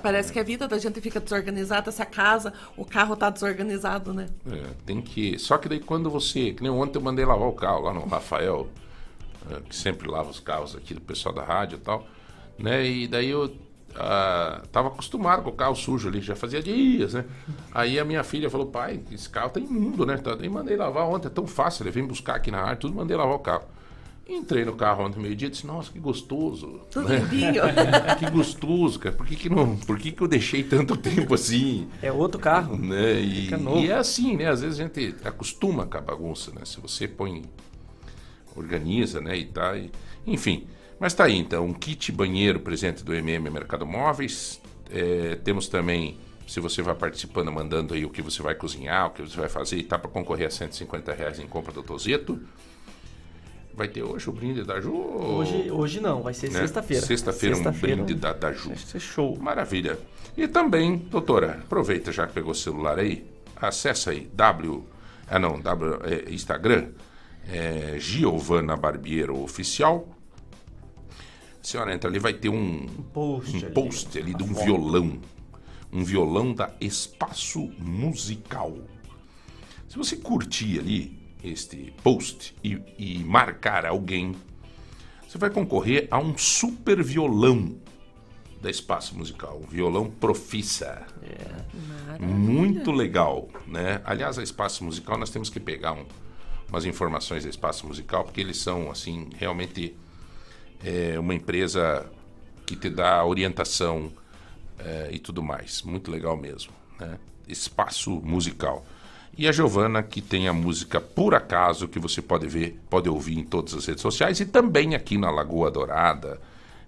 Parece 0.02 0.32
que 0.32 0.38
a 0.38 0.42
vida 0.42 0.66
da 0.66 0.78
gente 0.78 1.00
fica 1.00 1.20
desorganizada, 1.20 1.88
essa 1.88 2.04
casa, 2.04 2.52
o 2.76 2.84
carro 2.84 3.14
tá 3.14 3.30
desorganizado, 3.30 4.12
né? 4.12 4.26
É, 4.50 4.62
tem 4.84 5.00
que. 5.00 5.38
Só 5.38 5.56
que 5.56 5.68
daí 5.68 5.78
quando 5.78 6.10
você. 6.10 6.52
Que 6.52 6.62
nem 6.62 6.70
ontem 6.70 6.98
eu 6.98 7.02
mandei 7.02 7.24
lavar 7.24 7.48
o 7.48 7.52
carro 7.52 7.82
lá 7.82 7.94
no 7.94 8.04
Rafael, 8.06 8.68
é, 9.50 9.60
que 9.60 9.74
sempre 9.74 10.08
lava 10.08 10.30
os 10.30 10.40
carros 10.40 10.74
aqui 10.74 10.94
do 10.94 11.00
pessoal 11.00 11.34
da 11.34 11.44
rádio 11.44 11.76
e 11.76 11.80
tal. 11.80 12.06
Né? 12.58 12.86
E 12.86 13.06
daí 13.06 13.30
eu 13.30 13.54
ah, 13.96 14.62
tava 14.72 14.88
acostumado 14.88 15.42
com 15.42 15.50
o 15.50 15.52
carro 15.52 15.74
sujo 15.74 16.08
ali, 16.08 16.20
já 16.20 16.34
fazia 16.34 16.62
dias, 16.62 17.14
né? 17.14 17.24
Aí 17.72 17.98
a 17.98 18.04
minha 18.04 18.24
filha 18.24 18.50
falou, 18.50 18.66
pai, 18.66 19.00
esse 19.12 19.28
carro 19.28 19.50
tá 19.50 19.60
imundo, 19.60 20.04
né? 20.04 20.16
Então, 20.18 20.36
mandei 20.50 20.76
lavar 20.76 21.06
ontem, 21.06 21.28
é 21.28 21.30
tão 21.30 21.46
fácil, 21.46 21.84
ele 21.84 21.90
vem 21.90 22.04
buscar 22.04 22.36
aqui 22.36 22.50
na 22.50 22.60
área, 22.62 22.76
tudo, 22.76 22.94
mandei 22.94 23.16
lavar 23.16 23.34
o 23.34 23.38
carro. 23.38 23.64
Entrei 24.26 24.64
no 24.64 24.74
carro 24.74 25.04
ontem 25.04 25.20
meio-dia 25.20 25.48
e 25.48 25.50
disse, 25.50 25.66
nossa, 25.66 25.92
que 25.92 25.98
gostoso. 25.98 26.80
Tudo 26.90 27.08
né? 27.10 27.18
limpinho. 27.18 27.62
que 28.18 28.30
gostoso, 28.30 28.98
cara. 28.98 29.14
Por 29.14 29.26
que, 29.26 29.36
que, 29.36 29.50
não, 29.50 29.76
por 29.76 29.98
que, 29.98 30.10
que 30.12 30.22
eu 30.22 30.26
deixei 30.26 30.62
tanto 30.62 30.96
tempo 30.96 31.34
assim? 31.34 31.86
É 32.00 32.10
outro 32.10 32.40
carro. 32.40 32.74
Né? 32.78 33.20
E, 33.20 33.50
e 33.82 33.90
é 33.90 33.94
assim, 33.94 34.34
né? 34.34 34.48
Às 34.48 34.62
vezes 34.62 34.80
a 34.80 34.82
gente 34.82 35.14
acostuma 35.24 35.84
com 35.84 35.98
a 35.98 36.00
bagunça, 36.00 36.50
né? 36.52 36.62
Se 36.64 36.80
você 36.80 37.06
põe, 37.06 37.42
organiza, 38.56 39.20
né? 39.20 39.36
E 39.36 39.44
tá, 39.44 39.76
e, 39.76 39.90
enfim. 40.26 40.66
Mas 41.04 41.12
tá 41.12 41.24
aí 41.24 41.36
então, 41.36 41.66
um 41.66 41.74
kit 41.74 42.10
banheiro 42.10 42.58
presente 42.60 43.04
do 43.04 43.14
MM 43.14 43.50
Mercado 43.50 43.84
Móveis. 43.84 44.58
É, 44.90 45.36
temos 45.44 45.68
também, 45.68 46.18
se 46.48 46.60
você 46.60 46.80
vai 46.80 46.94
participando, 46.94 47.52
mandando 47.52 47.92
aí 47.92 48.06
o 48.06 48.08
que 48.08 48.22
você 48.22 48.40
vai 48.40 48.54
cozinhar, 48.54 49.08
o 49.08 49.10
que 49.10 49.20
você 49.20 49.36
vai 49.36 49.50
fazer, 49.50 49.76
e 49.76 49.82
tá 49.82 49.98
para 49.98 50.10
concorrer 50.10 50.46
a 50.46 50.50
150 50.50 51.12
reais 51.12 51.38
em 51.38 51.46
compra 51.46 51.74
do 51.74 51.82
Tozeto. 51.82 52.40
Vai 53.74 53.86
ter 53.86 54.02
hoje 54.02 54.30
o 54.30 54.32
brinde 54.32 54.64
da 54.64 54.80
Ju? 54.80 54.94
Hoje, 54.94 55.70
hoje 55.70 56.00
não, 56.00 56.22
vai 56.22 56.32
ser 56.32 56.50
né? 56.50 56.60
sexta-feira. 56.60 57.04
Sexta-feira 57.04 57.56
sexta 57.56 57.70
um 57.70 57.78
brinde 57.78 58.14
da, 58.14 58.32
da 58.32 58.50
Ju. 58.50 58.70
Vai 58.70 58.78
ser 58.78 58.98
show. 58.98 59.36
Maravilha. 59.38 59.98
E 60.34 60.48
também, 60.48 60.96
doutora, 60.96 61.60
aproveita 61.64 62.12
já 62.12 62.26
que 62.26 62.32
pegou 62.32 62.52
o 62.52 62.54
celular 62.54 62.98
aí, 62.98 63.30
acessa 63.56 64.10
aí, 64.10 64.26
W, 64.32 64.82
ah 65.28 65.38
não, 65.38 65.60
W, 65.60 65.98
é, 66.04 66.32
Instagram, 66.32 66.92
é, 67.52 67.96
Giovana 67.98 68.74
Barbiero 68.74 69.38
Oficial, 69.42 70.13
a 71.64 71.66
senhora 71.66 71.94
entra 71.94 72.10
ali, 72.10 72.18
vai 72.18 72.34
ter 72.34 72.50
um, 72.50 72.86
post, 73.14 73.56
um 73.56 73.64
ali, 73.64 73.72
post 73.72 74.18
ali 74.18 74.34
de 74.34 74.42
um 74.42 74.48
foto. 74.48 74.64
violão. 74.64 75.18
Um 75.90 76.04
violão 76.04 76.52
da 76.52 76.74
Espaço 76.78 77.72
Musical. 77.78 78.76
Se 79.88 79.96
você 79.96 80.16
curtir 80.16 80.78
ali 80.78 81.18
este 81.42 81.94
post 82.02 82.54
e, 82.62 82.78
e 82.98 83.24
marcar 83.24 83.86
alguém, 83.86 84.34
você 85.26 85.38
vai 85.38 85.48
concorrer 85.48 86.06
a 86.10 86.18
um 86.18 86.36
super 86.36 87.02
violão 87.02 87.76
da 88.60 88.68
Espaço 88.68 89.16
Musical, 89.16 89.58
um 89.62 89.66
violão 89.66 90.10
Profissa. 90.10 91.06
É. 91.22 92.18
Muito 92.22 92.92
legal, 92.92 93.48
né? 93.66 94.02
Aliás, 94.04 94.38
a 94.38 94.42
Espaço 94.42 94.84
Musical 94.84 95.16
nós 95.16 95.30
temos 95.30 95.48
que 95.48 95.60
pegar 95.60 95.92
um, 95.92 96.04
umas 96.68 96.84
informações 96.84 97.44
da 97.44 97.48
Espaço 97.48 97.86
Musical 97.86 98.24
porque 98.24 98.42
eles 98.42 98.58
são 98.58 98.90
assim 98.90 99.30
realmente 99.38 99.96
é 100.84 101.18
uma 101.18 101.34
empresa 101.34 102.06
que 102.66 102.76
te 102.76 102.90
dá 102.90 103.24
orientação 103.24 104.12
é, 104.78 105.08
e 105.12 105.18
tudo 105.18 105.42
mais. 105.42 105.82
Muito 105.82 106.10
legal 106.10 106.36
mesmo. 106.36 106.72
Né? 107.00 107.18
Espaço 107.48 108.10
musical. 108.22 108.84
E 109.36 109.48
a 109.48 109.52
Giovana, 109.52 110.02
que 110.02 110.20
tem 110.20 110.46
a 110.46 110.52
música 110.52 111.00
Por 111.00 111.34
Acaso, 111.34 111.88
que 111.88 111.98
você 111.98 112.22
pode 112.22 112.46
ver, 112.46 112.80
pode 112.88 113.08
ouvir 113.08 113.38
em 113.38 113.44
todas 113.44 113.74
as 113.74 113.84
redes 113.86 114.02
sociais 114.02 114.38
e 114.38 114.46
também 114.46 114.94
aqui 114.94 115.18
na 115.18 115.30
Lagoa 115.30 115.70
Dourada 115.70 116.40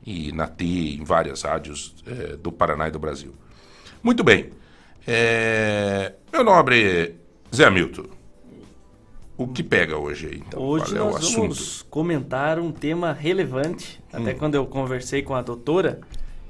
e 0.06 0.30
na 0.30 0.46
T, 0.46 0.64
em 0.64 1.02
várias 1.02 1.42
rádios 1.42 1.94
é, 2.06 2.36
do 2.36 2.52
Paraná 2.52 2.86
e 2.86 2.92
do 2.92 2.98
Brasil. 2.98 3.34
Muito 4.02 4.22
bem. 4.22 4.50
É, 5.06 6.12
meu 6.32 6.44
nobre 6.44 7.16
Zé 7.52 7.64
Hamilton, 7.64 8.06
o 9.38 9.46
que 9.48 9.62
pega 9.62 9.96
hoje 9.98 10.26
aí, 10.28 10.42
então? 10.46 10.62
Hoje 10.62 10.94
Qual 10.94 10.96
é 10.96 11.02
o 11.02 11.12
nós 11.12 11.16
assunto? 11.24 11.40
vamos 11.40 11.82
comentar 11.90 12.58
um 12.58 12.72
tema 12.72 13.12
relevante. 13.12 14.00
Até 14.12 14.32
Hum. 14.32 14.36
quando 14.38 14.54
eu 14.54 14.66
conversei 14.66 15.22
com 15.22 15.34
a 15.34 15.42
doutora, 15.42 16.00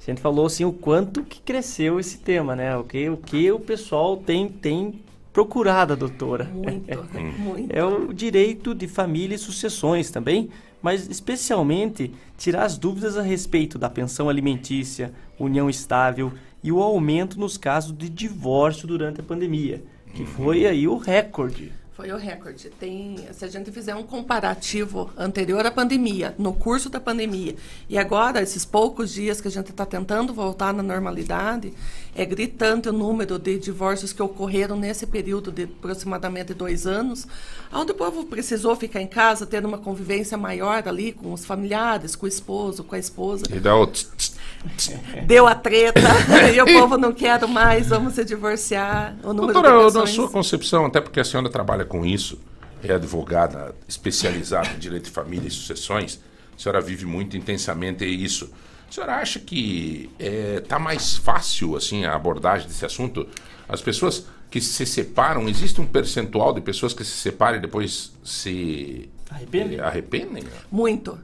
a 0.00 0.04
gente 0.10 0.20
falou 0.20 0.46
assim 0.46 0.64
o 0.64 0.72
quanto 0.72 1.22
que 1.24 1.40
cresceu 1.40 1.98
esse 1.98 2.18
tema, 2.18 2.54
né? 2.54 2.76
O 2.76 2.84
que 2.84 3.08
o, 3.10 3.16
que 3.16 3.50
o 3.50 3.58
pessoal 3.58 4.16
tem, 4.16 4.48
tem 4.48 5.00
procurado 5.32 5.92
a 5.92 5.96
doutora. 5.96 6.44
Muito, 6.44 7.04
muito. 7.38 7.74
É 7.76 7.84
o 7.84 8.12
direito 8.12 8.72
de 8.74 8.86
família 8.86 9.34
e 9.34 9.38
sucessões 9.38 10.10
também, 10.10 10.48
mas 10.80 11.08
especialmente 11.08 12.12
tirar 12.38 12.64
as 12.64 12.78
dúvidas 12.78 13.16
a 13.18 13.22
respeito 13.22 13.78
da 13.78 13.90
pensão 13.90 14.28
alimentícia, 14.28 15.12
união 15.38 15.68
estável 15.68 16.32
e 16.62 16.70
o 16.70 16.80
aumento 16.80 17.38
nos 17.40 17.58
casos 17.58 17.96
de 17.96 18.08
divórcio 18.08 18.86
durante 18.86 19.20
a 19.20 19.24
pandemia, 19.24 19.82
que 20.14 20.24
foi 20.24 20.66
aí 20.66 20.86
o 20.86 20.96
recorde. 20.96 21.72
Foi 21.96 22.12
o 22.12 22.16
recorde. 22.18 22.68
Tem, 22.78 23.26
se 23.32 23.42
a 23.42 23.48
gente 23.48 23.72
fizer 23.72 23.94
um 23.94 24.02
comparativo 24.02 25.10
anterior 25.16 25.64
à 25.64 25.70
pandemia, 25.70 26.34
no 26.36 26.52
curso 26.52 26.90
da 26.90 27.00
pandemia, 27.00 27.56
e 27.88 27.96
agora, 27.96 28.42
esses 28.42 28.66
poucos 28.66 29.14
dias 29.14 29.40
que 29.40 29.48
a 29.48 29.50
gente 29.50 29.70
está 29.70 29.86
tentando 29.86 30.34
voltar 30.34 30.74
na 30.74 30.82
normalidade, 30.82 31.72
é 32.14 32.22
gritante 32.26 32.90
o 32.90 32.92
número 32.92 33.38
de 33.38 33.58
divórcios 33.58 34.12
que 34.12 34.22
ocorreram 34.22 34.76
nesse 34.76 35.06
período 35.06 35.50
de 35.50 35.62
aproximadamente 35.62 36.52
dois 36.52 36.86
anos, 36.86 37.26
onde 37.72 37.92
o 37.92 37.94
povo 37.94 38.26
precisou 38.26 38.76
ficar 38.76 39.00
em 39.00 39.06
casa, 39.06 39.46
ter 39.46 39.64
uma 39.64 39.78
convivência 39.78 40.36
maior 40.36 40.86
ali 40.86 41.12
com 41.12 41.32
os 41.32 41.46
familiares, 41.46 42.14
com 42.14 42.26
o 42.26 42.28
esposo, 42.28 42.84
com 42.84 42.94
a 42.94 42.98
esposa. 42.98 43.46
E 43.50 43.58
dá 43.58 43.74
o 43.74 43.86
tss, 43.86 44.10
tss, 44.18 44.35
Deu 45.26 45.46
a 45.46 45.54
treta, 45.54 46.00
e 46.54 46.60
o 46.60 46.66
povo 46.80 46.96
não 46.96 47.12
quer 47.12 47.46
mais, 47.46 47.88
vamos 47.88 48.14
se 48.14 48.24
divorciar. 48.24 49.16
O 49.22 49.32
número 49.32 49.52
Doutora, 49.52 49.68
de 49.68 49.74
na 49.74 49.84
pessoas... 49.84 50.10
sua 50.10 50.28
concepção, 50.28 50.86
até 50.86 51.00
porque 51.00 51.20
a 51.20 51.24
senhora 51.24 51.48
trabalha 51.48 51.84
com 51.84 52.04
isso, 52.04 52.38
é 52.82 52.92
advogada 52.92 53.74
especializada 53.88 54.68
em 54.74 54.78
direito 54.78 55.04
de 55.04 55.10
família 55.10 55.48
e 55.48 55.50
sucessões, 55.50 56.20
a 56.56 56.62
senhora 56.62 56.80
vive 56.80 57.04
muito 57.04 57.36
intensamente 57.36 58.04
isso. 58.04 58.50
A 58.88 58.92
senhora 58.92 59.16
acha 59.16 59.38
que 59.38 60.10
está 60.18 60.78
mais 60.78 61.16
fácil 61.16 61.76
assim 61.76 62.04
a 62.04 62.14
abordagem 62.14 62.66
desse 62.68 62.84
assunto? 62.84 63.26
As 63.68 63.82
pessoas 63.82 64.26
que 64.50 64.60
se 64.60 64.86
separam, 64.86 65.48
existe 65.48 65.80
um 65.80 65.86
percentual 65.86 66.52
de 66.54 66.60
pessoas 66.60 66.94
que 66.94 67.04
se 67.04 67.10
separam 67.10 67.58
e 67.58 67.60
depois 67.60 68.12
se 68.24 69.08
Arrependem? 69.28 69.80
arrependem? 69.80 70.44
Muito. 70.70 71.18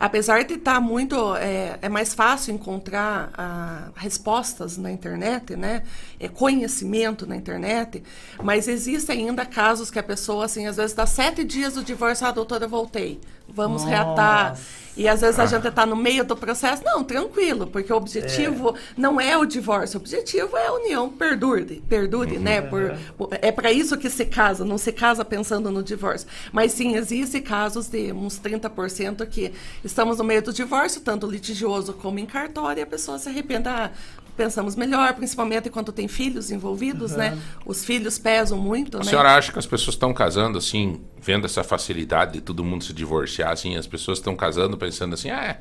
Apesar 0.00 0.44
de 0.44 0.54
estar 0.54 0.80
muito. 0.80 1.34
É, 1.36 1.78
é 1.82 1.88
mais 1.88 2.14
fácil 2.14 2.54
encontrar 2.54 3.30
ah, 3.36 3.88
respostas 3.96 4.76
na 4.76 4.92
internet, 4.92 5.56
né? 5.56 5.82
É, 6.20 6.28
conhecimento 6.28 7.26
na 7.26 7.36
internet, 7.36 8.02
mas 8.42 8.68
existem 8.68 9.28
ainda 9.28 9.44
casos 9.44 9.90
que 9.90 9.98
a 9.98 10.02
pessoa, 10.02 10.44
assim, 10.44 10.66
às 10.66 10.76
vezes 10.76 10.94
dá 10.94 11.06
sete 11.06 11.42
dias 11.44 11.74
do 11.74 11.82
divórcio, 11.82 12.26
ah, 12.26 12.30
doutora, 12.30 12.68
voltei. 12.68 13.20
Vamos 13.48 13.82
Nossa. 13.82 13.94
reatar. 13.94 14.58
E 14.98 15.06
às 15.06 15.20
vezes 15.20 15.38
a 15.38 15.46
gente 15.46 15.68
está 15.68 15.86
no 15.86 15.94
meio 15.94 16.24
do 16.24 16.36
processo. 16.36 16.82
Não, 16.84 17.04
tranquilo, 17.04 17.68
porque 17.68 17.92
o 17.92 17.96
objetivo 17.96 18.74
não 18.96 19.20
é 19.20 19.38
o 19.38 19.46
divórcio, 19.46 19.96
o 19.96 20.02
objetivo 20.02 20.56
é 20.56 20.66
a 20.66 20.72
união 20.72 21.08
perdure, 21.08 21.80
perdure, 21.88 22.36
né? 22.36 22.60
Por, 22.60 22.98
é 23.40 23.52
para 23.52 23.70
isso 23.70 23.96
que 23.96 24.10
se 24.10 24.26
casa, 24.26 24.64
não 24.64 24.76
se 24.76 24.92
casa 24.92 25.24
pensando 25.24 25.70
no 25.70 25.84
divórcio. 25.84 26.26
Mas 26.52 26.72
sim, 26.72 26.96
existem 26.96 27.40
casos 27.40 27.86
de 27.86 28.12
uns 28.12 28.40
30% 28.40 29.24
que 29.28 29.52
estamos 29.84 30.18
no 30.18 30.24
meio 30.24 30.42
do 30.42 30.52
divórcio, 30.52 31.00
tanto 31.00 31.30
litigioso 31.30 31.92
como 31.92 32.18
em 32.18 32.26
cartório, 32.26 32.80
e 32.80 32.82
a 32.82 32.86
pessoa 32.86 33.20
se 33.20 33.28
arrepende. 33.28 33.68
Ah, 33.68 33.92
pensamos 34.38 34.76
melhor, 34.76 35.12
principalmente 35.14 35.68
quando 35.68 35.90
tem 35.92 36.06
filhos 36.06 36.50
envolvidos, 36.52 37.12
né? 37.12 37.36
Os 37.66 37.84
filhos 37.84 38.18
pesam 38.18 38.56
muito, 38.56 38.96
A 38.96 39.00
né? 39.00 39.10
senhora 39.10 39.34
acha 39.34 39.52
que 39.52 39.58
as 39.58 39.66
pessoas 39.66 39.96
estão 39.96 40.14
casando 40.14 40.56
assim, 40.56 41.02
vendo 41.20 41.44
essa 41.44 41.64
facilidade 41.64 42.34
de 42.34 42.40
todo 42.40 42.62
mundo 42.62 42.84
se 42.84 42.92
divorciar, 42.92 43.50
assim, 43.50 43.76
as 43.76 43.86
pessoas 43.86 44.18
estão 44.18 44.36
casando 44.36 44.78
pensando 44.78 45.14
assim, 45.14 45.28
ah, 45.28 45.58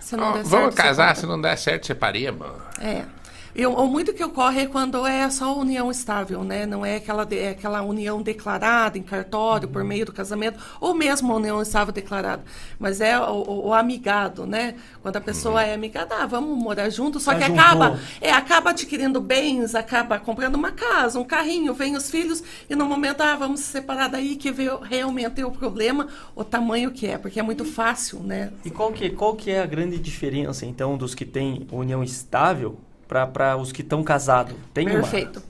Se 0.00 0.16
não 0.16 0.30
ó, 0.30 0.32
der 0.32 0.44
vamos 0.44 0.74
certo, 0.74 0.86
casar, 0.86 1.14
se 1.14 1.26
não 1.26 1.38
der 1.40 1.56
certo, 1.56 1.86
separemos. 1.86 2.48
É. 2.80 3.04
E 3.54 3.66
o, 3.66 3.72
o 3.72 3.88
muito 3.88 4.12
que 4.12 4.22
ocorre 4.22 4.62
é 4.62 4.66
quando 4.66 5.06
é 5.06 5.28
só 5.30 5.56
união 5.58 5.90
estável, 5.90 6.44
né? 6.44 6.66
Não 6.66 6.84
é 6.86 6.96
aquela, 6.96 7.24
de- 7.24 7.38
é 7.38 7.50
aquela 7.50 7.82
união 7.82 8.22
declarada 8.22 8.96
em 8.96 9.02
cartório 9.02 9.68
por 9.68 9.82
meio 9.82 10.06
do 10.06 10.12
casamento, 10.12 10.58
ou 10.80 10.94
mesmo 10.94 11.32
a 11.32 11.36
união 11.36 11.60
estável 11.60 11.92
declarada. 11.92 12.44
Mas 12.78 13.00
é 13.00 13.18
o, 13.18 13.22
o- 13.32 13.66
o 13.68 13.74
amigado, 13.74 14.46
né? 14.46 14.74
Quando 15.02 15.16
a 15.16 15.20
pessoa 15.20 15.62
é 15.62 15.74
amigada, 15.74 16.14
ah, 16.16 16.26
vamos 16.26 16.56
morar 16.62 16.88
juntos, 16.90 17.22
só 17.22 17.32
Já 17.32 17.38
que 17.38 17.44
acaba, 17.44 17.98
é, 18.20 18.30
acaba 18.32 18.70
adquirindo 18.70 19.20
bens, 19.20 19.74
acaba 19.74 20.18
comprando 20.18 20.54
uma 20.54 20.72
casa, 20.72 21.18
um 21.18 21.24
carrinho, 21.24 21.74
vem 21.74 21.96
os 21.96 22.10
filhos, 22.10 22.42
e 22.68 22.74
no 22.76 22.84
momento, 22.86 23.20
ah, 23.22 23.34
vamos 23.36 23.60
se 23.60 23.66
separar 23.72 24.08
daí 24.08 24.36
que 24.36 24.50
vê 24.52 24.68
realmente 24.82 25.42
o 25.42 25.50
problema, 25.50 26.06
o 26.36 26.44
tamanho 26.44 26.90
que 26.90 27.06
é, 27.06 27.18
porque 27.18 27.40
é 27.40 27.42
muito 27.42 27.64
fácil, 27.64 28.20
né? 28.20 28.52
E 28.64 28.70
qual 28.70 28.92
que, 28.92 29.10
qual 29.10 29.34
que 29.34 29.50
é 29.50 29.60
a 29.60 29.66
grande 29.66 29.98
diferença, 29.98 30.64
então, 30.66 30.96
dos 30.96 31.14
que 31.14 31.24
têm 31.24 31.66
união 31.72 32.02
estável 32.02 32.78
para 33.10 33.56
os 33.56 33.72
que 33.72 33.82
estão 33.82 34.02
casados? 34.04 34.54
Tem 34.72 34.86
uma- 34.86 35.00
Perfeito. 35.00 35.42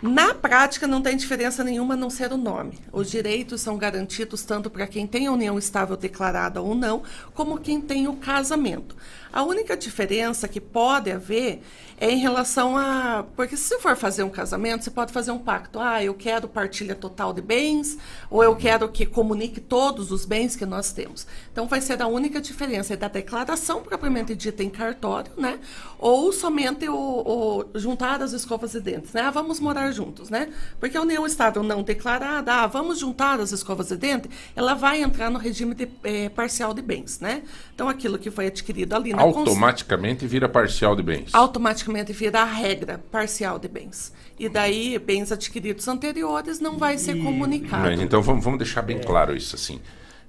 Na 0.00 0.34
prática, 0.34 0.86
não 0.86 1.02
tem 1.02 1.16
diferença 1.16 1.64
nenhuma 1.64 1.94
a 1.94 1.96
não 1.96 2.10
ser 2.10 2.32
o 2.32 2.36
nome. 2.36 2.78
Os 2.92 3.10
direitos 3.10 3.60
são 3.60 3.76
garantidos 3.76 4.42
tanto 4.42 4.70
para 4.70 4.86
quem 4.86 5.06
tem 5.06 5.26
a 5.26 5.32
união 5.32 5.58
estável 5.58 5.96
declarada 5.96 6.60
ou 6.60 6.74
não, 6.74 7.02
como 7.34 7.58
quem 7.58 7.80
tem 7.80 8.06
o 8.06 8.16
casamento. 8.16 8.96
A 9.32 9.42
única 9.42 9.76
diferença 9.76 10.48
que 10.48 10.60
pode 10.60 11.10
haver 11.10 11.62
é 12.00 12.10
em 12.10 12.18
relação 12.18 12.76
a. 12.78 13.24
Porque 13.36 13.56
se 13.56 13.78
for 13.78 13.96
fazer 13.96 14.22
um 14.22 14.30
casamento, 14.30 14.84
você 14.84 14.90
pode 14.90 15.12
fazer 15.12 15.30
um 15.32 15.38
pacto. 15.38 15.78
Ah, 15.78 16.02
eu 16.02 16.14
quero 16.14 16.48
partilha 16.48 16.94
total 16.94 17.32
de 17.32 17.42
bens, 17.42 17.98
ou 18.30 18.42
eu 18.42 18.56
quero 18.56 18.88
que 18.88 19.04
comunique 19.04 19.60
todos 19.60 20.10
os 20.10 20.24
bens 20.24 20.56
que 20.56 20.64
nós 20.64 20.92
temos. 20.92 21.26
Então, 21.52 21.66
vai 21.66 21.80
ser 21.80 22.00
a 22.00 22.06
única 22.06 22.40
diferença 22.40 22.94
é 22.94 22.96
da 22.96 23.08
declaração 23.08 23.82
propriamente 23.82 24.34
dita 24.34 24.62
em 24.62 24.70
cartório, 24.70 25.32
né? 25.36 25.58
Ou 25.98 26.32
somente 26.32 26.88
o, 26.88 26.94
o 26.94 27.78
juntar 27.78 28.22
as 28.22 28.32
escovas 28.32 28.72
de 28.72 28.80
dentes, 28.80 29.12
né? 29.12 29.22
Ah, 29.22 29.30
vamos 29.30 29.60
morar 29.68 29.90
juntos, 29.92 30.30
né? 30.30 30.48
Porque 30.80 30.96
a 30.96 31.02
união 31.02 31.26
estável 31.26 31.62
não 31.62 31.82
declarada, 31.82 32.52
ah, 32.54 32.66
vamos 32.66 32.98
juntar 32.98 33.38
as 33.38 33.52
escovas 33.52 33.88
de 33.88 33.96
dente, 33.96 34.28
ela 34.56 34.74
vai 34.74 35.02
entrar 35.02 35.30
no 35.30 35.38
regime 35.38 35.74
de, 35.74 35.86
eh, 36.04 36.30
parcial 36.30 36.72
de 36.72 36.80
bens, 36.80 37.20
né? 37.20 37.42
Então, 37.74 37.88
aquilo 37.88 38.18
que 38.18 38.30
foi 38.30 38.46
adquirido 38.46 38.94
ali 38.94 39.12
na 39.12 39.22
cons- 39.22 39.36
Automaticamente 39.36 40.26
vira 40.26 40.48
parcial 40.48 40.96
de 40.96 41.02
bens. 41.02 41.34
automaticamente 41.34 42.12
vira 42.12 42.40
a 42.40 42.44
regra 42.44 42.98
parcial 43.12 43.58
de 43.58 43.68
bens. 43.68 44.12
E 44.38 44.48
daí, 44.48 44.98
bens 44.98 45.30
adquiridos 45.32 45.86
anteriores 45.86 46.60
não 46.60 46.78
vai 46.78 46.96
ser 46.96 47.22
comunicado. 47.22 47.90
Então 48.00 48.22
vamos, 48.22 48.42
vamos 48.42 48.58
deixar 48.58 48.82
bem 48.82 48.98
claro 49.00 49.36
isso 49.36 49.54
assim. 49.54 49.80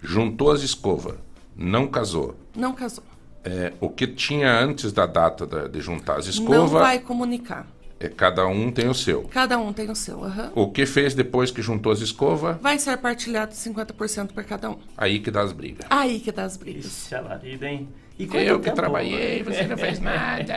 Juntou 0.02 0.52
as 0.52 0.62
escovas, 0.62 1.15
não 1.56 1.88
casou. 1.88 2.36
Não 2.56 2.73
casou. 2.73 3.04
É, 3.43 3.71
o 3.80 3.89
que 3.89 4.06
tinha 4.06 4.52
antes 4.60 4.91
da 4.91 5.06
data 5.06 5.45
da- 5.47 5.67
de 5.67 5.80
juntar 5.80 6.17
as 6.17 6.25
Não 6.25 6.32
escovas, 6.34 6.71
vai 6.71 6.99
comunicar. 6.99 7.65
É, 7.99 8.07
cada 8.07 8.47
um 8.47 8.71
tem 8.71 8.88
o 8.88 8.93
seu. 8.93 9.23
Cada 9.23 9.57
um 9.57 9.73
tem 9.73 9.89
o 9.89 9.95
seu. 9.95 10.23
aham. 10.23 10.51
O 10.55 10.71
que 10.71 10.85
fez 10.85 11.13
depois 11.13 11.51
que 11.51 11.62
juntou 11.62 11.91
as 11.91 11.99
escovas, 11.99 12.57
Vai 12.62 12.79
ser 12.79 12.97
partilhado 12.97 13.53
50% 13.53 14.29
por 14.33 14.43
cada 14.43 14.69
um. 14.71 14.77
aí 14.97 15.19
que 15.19 15.29
dá 15.29 15.41
as 15.41 15.51
brigas. 15.51 15.85
Aí 15.89 16.19
que 16.19 16.31
dá 16.31 16.43
as 16.43 16.55
brigas. 16.57 16.85
Ixi, 16.85 17.15
a 17.15 17.21
larida, 17.21 17.67
hein? 17.67 17.89
E 18.17 18.23
Eu 18.45 18.59
que 18.59 18.69
trabalhei, 18.71 19.41
você 19.43 19.63
não 19.65 19.77
fez 19.77 19.99
nada. 20.01 20.53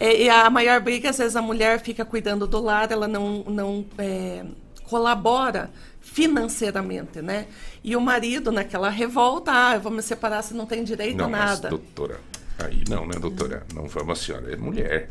É, 0.00 0.22
e 0.22 0.28
a 0.28 0.50
maior 0.50 0.80
briga, 0.80 1.10
às 1.10 1.18
vezes, 1.18 1.36
a 1.36 1.42
mulher 1.42 1.80
fica 1.80 2.04
cuidando 2.04 2.46
do 2.46 2.60
lar, 2.60 2.90
ela 2.90 3.06
não, 3.06 3.44
não 3.44 3.84
é, 3.96 4.44
colabora 4.82 5.70
financeiramente, 6.00 7.22
né? 7.22 7.46
E 7.82 7.94
o 7.94 8.00
marido, 8.00 8.50
naquela 8.50 8.88
revolta, 8.88 9.52
ah, 9.52 9.74
eu 9.74 9.80
vou 9.80 9.92
me 9.92 10.02
separar 10.02 10.42
se 10.42 10.54
não 10.54 10.66
tem 10.66 10.82
direito 10.82 11.16
Não, 11.18 11.26
a 11.26 11.28
mas, 11.28 11.50
nada. 11.50 11.68
doutora, 11.68 12.20
aí 12.58 12.82
não, 12.88 13.06
né, 13.06 13.14
doutora? 13.20 13.62
Não 13.74 13.86
vamos, 13.86 14.18
a 14.20 14.22
senhora 14.22 14.52
é 14.52 14.56
mulher. 14.56 15.10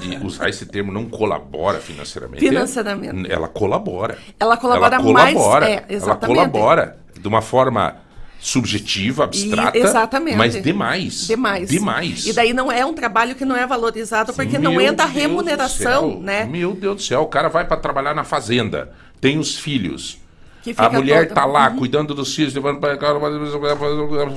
De 0.00 0.16
usar 0.24 0.48
esse 0.48 0.66
termo 0.66 0.92
não 0.92 1.06
colabora 1.06 1.78
financeiramente. 1.80 2.40
Financeiramente. 2.40 3.30
Ela 3.30 3.48
colabora. 3.48 4.18
Ela 4.38 4.56
colabora 4.56 4.96
ela 4.96 5.12
mais- 5.12 5.34
colabora. 5.34 5.68
é, 5.68 5.72
ela 5.74 5.84
exatamente. 5.88 6.26
colabora 6.36 6.98
de 7.18 7.28
uma 7.28 7.40
forma 7.42 7.96
subjetiva, 8.40 9.24
abstrata, 9.24 9.78
E- 9.78 9.80
exatamente. 9.80 10.36
mas 10.36 10.62
demais. 10.62 11.26
Demais. 11.26 11.68
Demais. 11.70 12.26
E 12.26 12.32
daí 12.34 12.52
não 12.52 12.70
é 12.70 12.84
um 12.84 12.92
trabalho 12.92 13.34
que 13.34 13.44
não 13.44 13.56
é 13.56 13.66
valorizado 13.66 14.34
porque 14.34 14.58
não 14.58 14.72
Meu 14.72 14.80
entra 14.82 15.06
a 15.06 15.08
Deus 15.08 15.22
remuneração, 15.22 16.20
né? 16.20 16.44
Meu 16.44 16.74
Deus 16.74 16.96
do 16.96 17.02
céu, 17.02 17.22
o 17.22 17.26
cara 17.26 17.48
vai 17.48 17.66
para 17.66 17.78
trabalhar 17.78 18.14
na 18.14 18.22
fazenda, 18.24 18.92
tem 19.20 19.38
os 19.38 19.56
filhos. 19.56 20.18
A 20.76 20.88
mulher 20.90 21.28
toda... 21.28 21.40
tá 21.40 21.46
lá 21.46 21.70
uhum. 21.70 21.76
cuidando 21.76 22.14
dos 22.14 22.34
filhos, 22.34 22.54
levando 22.54 22.80
para 22.80 22.96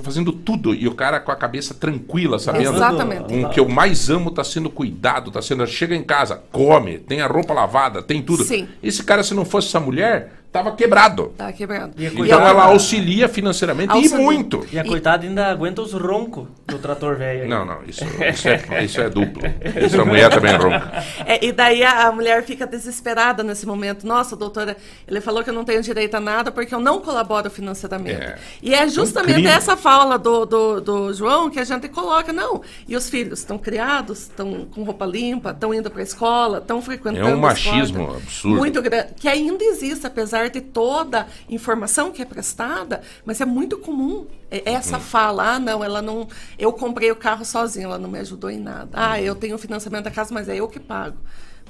fazendo 0.03 0.31
tudo 0.31 0.73
e 0.73 0.87
o 0.87 0.93
cara 0.93 1.19
com 1.19 1.31
a 1.31 1.35
cabeça 1.35 1.73
tranquila, 1.73 2.39
sabendo? 2.39 2.75
Exatamente. 2.75 3.33
Um 3.33 3.49
que 3.49 3.59
eu 3.59 3.67
mais 3.67 4.09
amo 4.09 4.31
tá 4.31 4.43
sendo 4.43 4.69
cuidado, 4.69 5.31
tá 5.31 5.41
sendo 5.41 5.65
chega 5.67 5.95
em 5.95 6.03
casa, 6.03 6.41
come, 6.51 6.97
tem 6.97 7.21
a 7.21 7.27
roupa 7.27 7.53
lavada, 7.53 8.01
tem 8.01 8.21
tudo. 8.21 8.43
Sim. 8.43 8.67
Esse 8.81 9.03
cara 9.03 9.23
se 9.23 9.33
não 9.33 9.45
fosse 9.45 9.67
essa 9.67 9.79
mulher, 9.79 10.36
Tava 10.51 10.71
quebrado. 10.75 11.33
Tava 11.37 11.53
quebrado. 11.53 11.93
E 11.97 12.05
então 12.05 12.47
ela 12.47 12.65
auxilia 12.65 13.27
financeiramente 13.27 13.91
auxilia. 13.91 14.17
e 14.17 14.19
muito. 14.19 14.65
E 14.71 14.79
a 14.79 14.83
coitada 14.83 15.25
ainda 15.25 15.47
aguenta 15.47 15.81
os 15.81 15.93
roncos 15.93 16.47
do 16.65 16.79
trator 16.79 17.15
velho. 17.15 17.47
Não, 17.47 17.65
não, 17.65 17.83
isso, 17.83 18.03
isso, 18.23 18.47
é, 18.47 18.83
isso 18.83 19.01
é 19.01 19.09
duplo. 19.09 19.43
Isso 19.85 20.01
a 20.01 20.05
mulher 20.05 20.29
também 20.29 20.53
é 20.53 20.55
ronca. 20.55 21.03
É, 21.25 21.45
e 21.45 21.51
daí 21.51 21.83
a, 21.83 22.07
a, 22.07 22.11
mulher 22.11 22.43
fica 22.43 22.65
desesperada 22.65 23.43
nesse 23.43 23.65
momento. 23.65 24.07
Nossa, 24.07 24.35
doutora, 24.35 24.77
ele 25.07 25.21
falou 25.21 25.43
que 25.43 25.49
eu 25.49 25.53
não 25.53 25.63
tenho 25.63 25.81
direito 25.81 26.15
a 26.15 26.19
nada 26.19 26.51
porque 26.51 26.73
eu 26.73 26.79
não 26.79 27.01
colaboro 27.01 27.49
financeiramente. 27.49 28.21
É. 28.21 28.37
E 28.61 28.73
é 28.73 28.87
justamente 28.87 29.47
um 29.47 29.49
essa 29.49 29.77
fala 29.77 30.17
do, 30.17 30.45
do, 30.45 30.81
do, 30.81 31.13
João 31.13 31.49
que 31.49 31.59
a 31.59 31.63
gente 31.63 31.87
coloca. 31.89 32.33
Não, 32.33 32.61
e 32.87 32.95
os 32.95 33.09
filhos 33.09 33.39
estão 33.39 33.57
criados, 33.57 34.21
estão 34.21 34.65
com 34.65 34.83
roupa 34.83 35.05
limpa, 35.05 35.51
estão 35.51 35.73
indo 35.73 35.89
para 35.91 36.01
a 36.01 36.03
escola, 36.03 36.57
estão 36.59 36.81
frequentando 36.81 37.27
É 37.27 37.35
um 37.35 37.39
machismo 37.39 38.15
absurdo. 38.15 38.57
Muito 38.57 38.81
grande, 38.81 39.13
que 39.15 39.27
ainda 39.27 39.63
existe, 39.63 40.05
apesar 40.05 40.36
apesar 40.37 40.49
de 40.49 40.61
toda 40.61 41.21
a 41.21 41.27
informação 41.49 42.11
que 42.11 42.21
é 42.21 42.25
prestada, 42.25 43.01
mas 43.25 43.41
é 43.41 43.45
muito 43.45 43.77
comum 43.77 44.27
essa 44.49 44.97
uhum. 44.97 45.01
fala, 45.01 45.55
ah, 45.55 45.59
não, 45.59 45.83
ela 45.83 46.01
não, 46.01 46.27
eu 46.57 46.71
comprei 46.71 47.11
o 47.11 47.15
carro 47.15 47.43
sozinha, 47.43 47.85
ela 47.85 47.97
não 47.97 48.09
me 48.09 48.19
ajudou 48.19 48.49
em 48.49 48.59
nada. 48.59 48.89
Ah, 48.93 49.21
eu 49.21 49.35
tenho 49.35 49.55
o 49.55 49.57
financiamento 49.57 50.05
da 50.05 50.11
casa, 50.11 50.33
mas 50.33 50.47
é 50.47 50.55
eu 50.55 50.67
que 50.67 50.79
pago. 50.79 51.17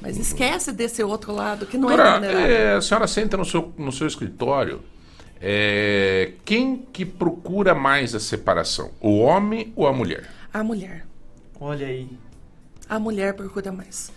Mas 0.01 0.15
uhum. 0.15 0.21
esquece 0.21 0.71
desse 0.71 1.03
outro 1.03 1.33
lado 1.33 1.65
que 1.65 1.77
não 1.77 1.89
Agora, 1.89 2.25
é 2.25 2.51
É, 2.51 2.73
a 2.75 2.81
senhora 2.81 3.07
senta 3.07 3.35
no 3.35 3.45
seu, 3.45 3.73
no 3.77 3.91
seu 3.91 4.05
escritório. 4.05 4.81
É, 5.39 6.33
quem 6.45 6.77
que 6.91 7.05
procura 7.05 7.73
mais 7.73 8.13
a 8.13 8.19
separação? 8.19 8.91
O 8.99 9.19
homem 9.19 9.71
ou 9.75 9.87
a 9.87 9.93
mulher? 9.93 10.29
A 10.53 10.63
mulher. 10.63 11.05
Olha 11.59 11.87
aí. 11.87 12.09
A 12.87 12.99
mulher 12.99 13.33
procura 13.33 13.71
mais. 13.71 14.11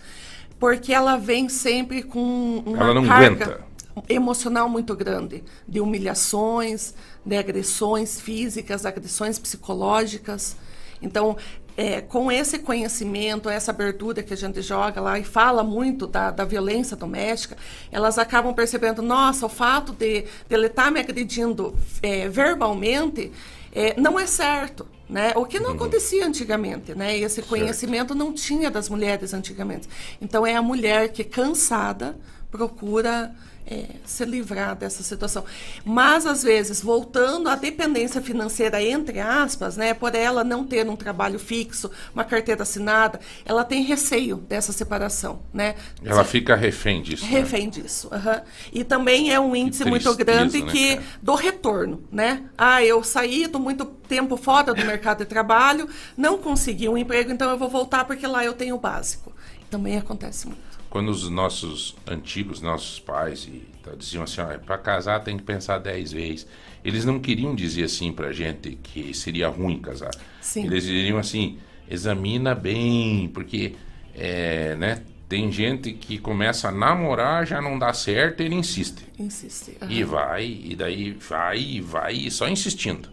Porque 0.59 0.93
ela 0.93 1.17
vem 1.17 1.49
sempre 1.49 2.03
com 2.03 2.63
uma 2.63 2.77
Ela 2.77 2.93
não 2.93 3.05
carga. 3.05 3.25
aguenta 3.25 3.70
emocional 4.07 4.69
muito 4.69 4.95
grande, 4.95 5.43
de 5.67 5.79
humilhações, 5.79 6.93
de 7.25 7.37
agressões 7.37 8.19
físicas, 8.19 8.85
agressões 8.85 9.37
psicológicas. 9.37 10.55
Então, 11.01 11.35
é, 11.75 12.01
com 12.01 12.31
esse 12.31 12.59
conhecimento, 12.59 13.49
essa 13.49 13.71
abertura 13.71 14.21
que 14.21 14.33
a 14.33 14.37
gente 14.37 14.61
joga 14.61 14.99
lá 15.01 15.17
e 15.17 15.23
fala 15.23 15.63
muito 15.63 16.05
da, 16.05 16.29
da 16.31 16.43
violência 16.45 16.95
doméstica, 16.95 17.57
elas 17.91 18.17
acabam 18.17 18.53
percebendo, 18.53 19.01
nossa, 19.01 19.45
o 19.45 19.49
fato 19.49 19.93
de, 19.93 20.21
de 20.21 20.27
ele 20.49 20.67
estar 20.67 20.85
tá 20.85 20.91
me 20.91 20.99
agredindo 20.99 21.75
é, 22.01 22.27
verbalmente 22.27 23.31
é, 23.73 23.99
não 23.99 24.19
é 24.19 24.25
certo. 24.25 24.87
Né? 25.09 25.33
O 25.35 25.45
que 25.45 25.59
não 25.59 25.71
uhum. 25.71 25.75
acontecia 25.75 26.25
antigamente, 26.25 26.95
né? 26.95 27.17
Esse 27.17 27.41
conhecimento 27.41 28.15
não 28.15 28.31
tinha 28.31 28.71
das 28.71 28.87
mulheres 28.87 29.33
antigamente. 29.33 29.89
Então 30.21 30.47
é 30.47 30.55
a 30.55 30.61
mulher 30.61 31.09
que 31.09 31.21
cansada 31.25 32.17
procura 32.49 33.35
é, 33.65 33.85
se 34.05 34.25
livrar 34.25 34.75
dessa 34.75 35.03
situação. 35.03 35.43
Mas, 35.85 36.25
às 36.25 36.43
vezes, 36.43 36.81
voltando 36.81 37.49
à 37.49 37.55
dependência 37.55 38.21
financeira, 38.21 38.81
entre 38.81 39.19
aspas, 39.19 39.77
né, 39.77 39.93
por 39.93 40.15
ela 40.15 40.43
não 40.43 40.65
ter 40.65 40.87
um 40.87 40.95
trabalho 40.95 41.39
fixo, 41.39 41.89
uma 42.13 42.23
carteira 42.23 42.63
assinada, 42.63 43.19
ela 43.45 43.63
tem 43.63 43.83
receio 43.83 44.37
dessa 44.37 44.71
separação. 44.71 45.41
Né? 45.53 45.75
Ela 46.03 46.23
fica 46.23 46.55
refém 46.55 47.01
disso. 47.01 47.23
Né? 47.23 47.31
Refém 47.31 47.65
né? 47.65 47.71
disso. 47.71 48.09
Uhum. 48.11 48.41
E 48.73 48.83
também 48.83 49.31
é 49.31 49.39
um 49.39 49.55
índice 49.55 49.85
muito 49.85 50.13
grande 50.15 50.61
né, 50.61 50.71
que 50.71 50.99
do 51.21 51.35
retorno. 51.35 52.03
Né? 52.11 52.43
Ah, 52.57 52.83
eu 52.83 53.03
saí, 53.03 53.43
estou 53.43 53.61
muito 53.61 53.85
tempo 53.85 54.35
fora 54.37 54.73
do 54.73 54.85
mercado 54.85 55.19
de 55.19 55.25
trabalho, 55.25 55.87
não 56.17 56.37
consegui 56.37 56.89
um 56.89 56.97
emprego, 56.97 57.31
então 57.31 57.49
eu 57.49 57.57
vou 57.57 57.69
voltar 57.69 58.05
porque 58.05 58.27
lá 58.27 58.43
eu 58.43 58.53
tenho 58.53 58.75
o 58.75 58.79
básico. 58.79 59.31
Também 59.69 59.97
acontece 59.97 60.47
muito 60.47 60.70
quando 60.91 61.07
os 61.07 61.29
nossos 61.29 61.95
antigos, 62.05 62.61
nossos 62.61 62.99
pais 62.99 63.45
e, 63.45 63.63
tá, 63.81 63.91
diziam 63.97 64.23
assim, 64.23 64.41
para 64.65 64.77
casar 64.77 65.21
tem 65.21 65.37
que 65.37 65.43
pensar 65.43 65.77
dez 65.77 66.11
vezes. 66.11 66.45
Eles 66.83 67.05
não 67.05 67.17
queriam 67.17 67.55
dizer 67.55 67.85
assim 67.85 68.11
para 68.11 68.33
gente 68.33 68.77
que 68.83 69.13
seria 69.13 69.47
ruim 69.47 69.79
casar. 69.79 70.11
Sim. 70.41 70.65
Eles 70.65 70.83
diriam 70.83 71.17
assim, 71.17 71.57
examina 71.89 72.53
bem, 72.53 73.29
porque 73.33 73.73
é, 74.13 74.75
né, 74.75 75.01
tem 75.29 75.49
gente 75.49 75.93
que 75.93 76.17
começa 76.17 76.67
a 76.67 76.71
namorar, 76.73 77.47
já 77.47 77.61
não 77.61 77.79
dá 77.79 77.93
certo, 77.93 78.41
ele 78.41 78.55
insiste. 78.55 79.05
Insiste. 79.17 79.77
Uhum. 79.81 79.89
E 79.89 80.03
vai, 80.03 80.45
e 80.45 80.75
daí 80.75 81.11
vai, 81.11 81.57
e 81.57 81.79
vai, 81.79 82.29
só 82.29 82.49
insistindo. 82.49 83.07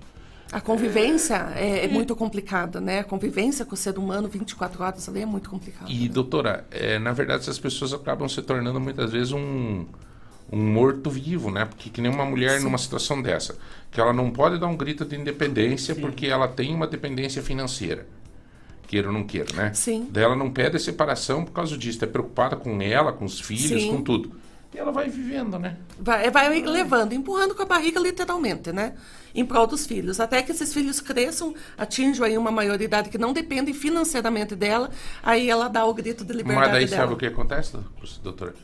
A 0.51 0.61
convivência 0.61 1.53
é, 1.55 1.85
é, 1.85 1.89
muito 1.89 2.17
complicada, 2.17 2.81
né? 2.81 3.01
A 3.01 3.05
convivência 3.05 3.65
com 3.65 3.75
o 3.75 3.77
ser 3.77 3.99
humano 3.99 4.29
24 4.29 4.83
horas 4.83 5.09
ali 5.09 5.21
é 5.21 5.27
muito 5.27 5.51
complicada. 5.51 5.91
E, 5.91 6.09
doutora, 6.09 6.67
é, 6.71 6.99
na 6.99 7.13
verdade, 7.13 7.43
essas 7.43 7.59
pessoas 7.59 7.93
acabam 7.93 8.29
se 8.29 8.41
tornando 8.41 8.81
muitas 8.81 9.13
vezes 9.13 9.33
um, 9.33 9.85
um 10.51 10.59
morto-vivo, 10.59 11.51
né? 11.51 11.67
Porque 11.67 11.91
que 11.91 12.01
nem 12.01 12.11
uma 12.11 12.25
mulher 12.25 12.59
Sim. 12.59 12.65
numa 12.65 12.79
situação 12.79 13.21
dessa, 13.21 13.57
que 13.91 14.01
ela 14.01 14.13
não 14.13 14.31
pode 14.31 14.59
dar 14.59 14.69
um 14.69 14.77
grito 14.77 15.05
de 15.05 15.17
independência 15.17 15.95
Sim. 15.95 16.01
porque 16.01 16.27
ela 16.27 16.49
tem 16.49 16.75
uma 16.75 16.87
dependência 16.87 17.43
financeira. 17.43 18.07
Queira 18.87 19.09
ou 19.09 19.13
não 19.13 19.25
queira, 19.25 19.55
né? 19.55 19.75
Sim. 19.75 20.09
Daí 20.11 20.25
ela 20.25 20.35
não 20.35 20.51
pede 20.51 20.79
separação 20.81 21.45
por 21.45 21.53
causa 21.53 21.77
disso, 21.77 22.03
é 22.03 22.07
preocupada 22.07 22.57
com 22.57 22.81
ela, 22.81 23.13
com 23.13 23.27
os 23.27 23.39
filhos, 23.39 23.83
Sim. 23.83 23.91
com 23.91 24.03
tudo. 24.03 24.33
E 24.75 24.79
ela 24.79 24.91
vai 24.91 25.11
vivendo, 25.11 25.59
né? 25.59 25.77
Vai, 25.99 26.31
vai 26.31 26.63
levando, 26.63 27.13
empurrando 27.13 27.55
com 27.55 27.63
a 27.63 27.67
barriga 27.67 28.01
literalmente, 28.01 28.73
né? 28.73 28.95
Em 29.39 29.45
prol 29.47 29.67
dos 29.69 29.87
filhos. 29.87 30.19
Até 30.19 30.43
que 30.43 30.51
esses 30.51 30.75
filhos 30.75 31.01
cresçam, 31.01 31.55
atinjam 31.77 32.27
aí 32.27 32.37
uma 32.37 32.51
maioridade 32.51 33.09
que 33.09 33.19
não 33.19 33.33
depende 33.33 33.73
financeiramente 33.73 34.57
dela, 34.57 34.91
aí 35.23 35.49
ela 35.49 35.69
dá 35.69 35.85
o 35.85 35.95
grito 35.95 36.25
de 36.25 36.33
liberdade 36.33 36.61
Mas 36.61 36.73
daí 36.73 36.87
dela. 36.87 37.03
sabe 37.03 37.15
o 37.15 37.17
que 37.17 37.27
acontece, 37.27 37.77
doutor? 38.23 38.55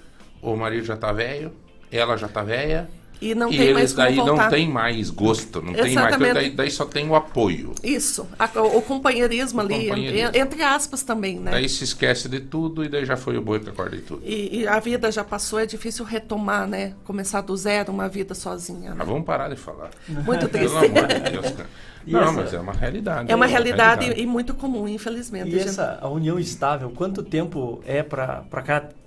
O 0.42 0.56
marido 0.56 0.84
já 0.84 0.96
tá 0.96 1.12
velho, 1.12 1.52
ela 1.92 2.16
já 2.16 2.26
tá 2.26 2.42
velha, 2.42 2.90
e 3.24 3.34
não 3.34 3.50
e 3.50 3.56
tem 3.56 3.66
eles 3.68 3.76
mais 3.76 3.92
daí 3.94 4.16
voltar. 4.16 4.42
não 4.42 4.50
tem 4.50 4.68
mais 4.68 5.08
gosto, 5.08 5.62
não 5.62 5.72
tem 5.72 5.94
mais. 5.94 6.18
Daí, 6.18 6.50
daí 6.50 6.70
só 6.70 6.84
tem 6.84 7.08
o 7.08 7.14
apoio. 7.14 7.72
Isso, 7.82 8.28
a, 8.38 8.44
o, 8.60 8.82
companheirismo 8.82 9.60
o 9.60 9.64
ali, 9.64 9.86
companheirismo. 9.86 10.30
Entre, 10.34 10.62
aspas 10.62 11.02
também, 11.02 11.38
né? 11.38 11.50
Daí 11.50 11.66
se 11.66 11.84
esquece 11.84 12.28
de 12.28 12.40
tudo 12.40 12.84
e 12.84 12.88
daí 12.88 13.06
já 13.06 13.16
foi 13.16 13.38
o 13.38 13.42
boi 13.42 13.60
que 13.60 13.70
acorda 13.70 13.96
de 13.96 14.02
tudo. 14.02 14.22
E, 14.24 14.60
e, 14.60 14.68
a 14.68 14.78
vida 14.78 15.10
já 15.10 15.24
passou, 15.24 15.58
é 15.58 15.64
difícil 15.64 16.04
retomar, 16.04 16.66
né? 16.66 16.94
Começar 17.04 17.40
do 17.40 17.56
zero 17.56 17.90
uma 17.90 18.08
vida 18.08 18.34
sozinha. 18.34 18.90
Né? 18.90 18.96
Mas 18.98 19.08
vamos 19.08 19.24
parar 19.24 19.48
de 19.48 19.56
falar. 19.56 19.88
Muito 20.06 20.46
triste. 20.48 20.78
Pelo 20.78 20.98
amor 20.98 21.06
de 21.08 21.30
Deus, 21.30 21.50
cara. 21.50 21.68
Não, 22.06 22.20
essa... 22.20 22.32
mas 22.32 22.52
é 22.52 22.60
uma 22.60 22.72
realidade. 22.72 23.32
É 23.32 23.34
uma, 23.34 23.46
realidade, 23.46 24.04
realidade, 24.04 24.22
e 24.22 24.26
muito 24.26 24.52
comum, 24.54 24.86
infelizmente. 24.86 25.48
E 25.48 25.58
essa 25.58 25.98
a 26.00 26.08
união 26.08 26.38
estável, 26.38 26.90
quanto 26.90 27.22
tempo 27.22 27.80
é 27.86 28.02
para 28.02 28.44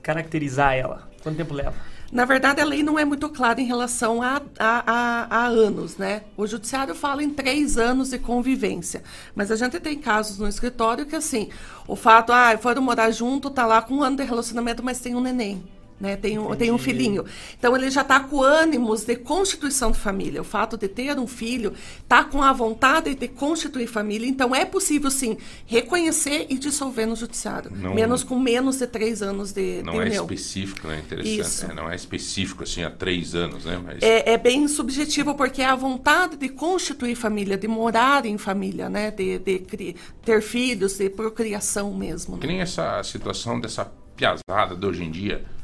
caracterizar 0.01 0.73
ela? 0.73 1.08
Quanto 1.21 1.38
tempo 1.38 1.53
leva? 1.53 1.75
Na 2.12 2.24
verdade, 2.24 2.62
a 2.62 2.65
lei 2.65 2.84
não 2.84 2.98
é 2.98 3.04
muito 3.04 3.28
clara 3.30 3.60
em 3.60 3.65
relação 3.65 4.22
a, 4.22 4.41
a, 4.58 4.84
a, 4.91 5.28
a, 5.30 5.48
anos, 5.48 5.98
né? 5.98 6.24
O 6.38 6.48
judiciário 6.48 6.96
fala 6.96 7.22
em 7.22 7.30
três 7.30 7.78
anos 7.78 8.10
de 8.10 8.17
convivência. 8.17 9.04
Mas 9.36 9.52
a 9.52 9.56
gente 9.56 9.80
tem 9.80 10.00
casos 10.00 10.38
no 10.38 10.48
escritório 10.48 11.06
que, 11.06 11.15
assim, 11.15 11.50
o 11.86 11.96
fato, 11.96 12.32
ah, 12.32 12.58
foram 12.58 12.82
morar 12.82 13.12
junto, 13.12 13.50
tá 13.50 13.65
lá 13.65 13.82
com 13.82 13.96
um 13.96 14.04
ano 14.04 14.17
de 14.17 14.24
relacionamento, 14.24 14.82
mas 14.82 15.00
tem 15.00 15.15
um 15.15 15.22
neném. 15.22 15.63
Né? 15.99 16.15
Tem, 16.15 16.38
um, 16.38 16.55
tem 16.55 16.71
um 16.71 16.77
filhinho. 16.77 17.25
Então 17.57 17.75
ele 17.75 17.89
já 17.89 18.01
está 18.01 18.19
com 18.19 18.43
ânimos 18.43 19.03
de 19.03 19.15
constituição 19.15 19.89
de 19.91 19.97
família. 19.97 20.41
O 20.41 20.43
fato 20.43 20.77
de 20.77 20.88
ter 20.88 21.17
um 21.17 21.25
filho 21.25 21.73
está 21.99 22.23
com 22.23 22.43
a 22.43 22.53
vontade 22.53 23.15
de 23.15 23.27
constituir 23.27 23.88
família. 23.88 24.27
Então 24.27 24.55
é 24.55 24.63
possível 24.63 25.10
sim 25.10 25.38
reconhecer 25.65 26.45
e 26.49 26.57
dissolver 26.60 27.07
no 27.07 27.15
judiciário. 27.15 27.71
Não, 27.71 27.95
menos 27.95 28.23
com 28.23 28.39
menos 28.39 28.77
de 28.77 28.86
três 28.86 29.23
anos 29.23 29.51
de, 29.51 29.81
não 29.83 29.93
de 29.93 29.99
é 29.99 30.01
união. 30.03 30.25
específico, 30.25 30.88
né? 30.88 30.99
Interessante. 30.99 31.39
Isso. 31.39 31.67
Né? 31.67 31.73
Não 31.73 31.89
é 31.89 31.95
específico 31.95 32.62
assim 32.62 32.83
há 32.83 32.91
três 32.91 33.33
anos, 33.33 33.65
né? 33.65 33.81
Mas... 33.83 34.03
É, 34.03 34.33
é, 34.33 34.38
bem 34.38 34.67
subjetivo 34.67 35.33
porque 35.33 35.63
é 35.63 35.65
a 35.65 35.75
vontade 35.75 36.38
de 36.38 36.49
constituir 36.49 37.15
família, 37.15 37.57
de 37.57 37.67
morar 37.67 38.23
em 38.27 38.38
família, 38.38 38.88
né? 38.88 39.10
De, 39.10 39.39
de, 39.39 39.60
de 39.60 39.95
ter 40.23 40.43
filhos, 40.43 40.95
de 40.95 41.10
procriação 41.10 41.91
mesmo. 41.91 42.36
Né? 42.36 42.41
Que 42.41 42.47
nem 42.47 42.62
essa 42.62 43.01
situação 43.03 43.60
dessa 43.60 43.91
piazada 44.15 44.75
de 44.75 44.86
hoje 44.86 45.03
em 45.03 45.12
dia 45.12 45.57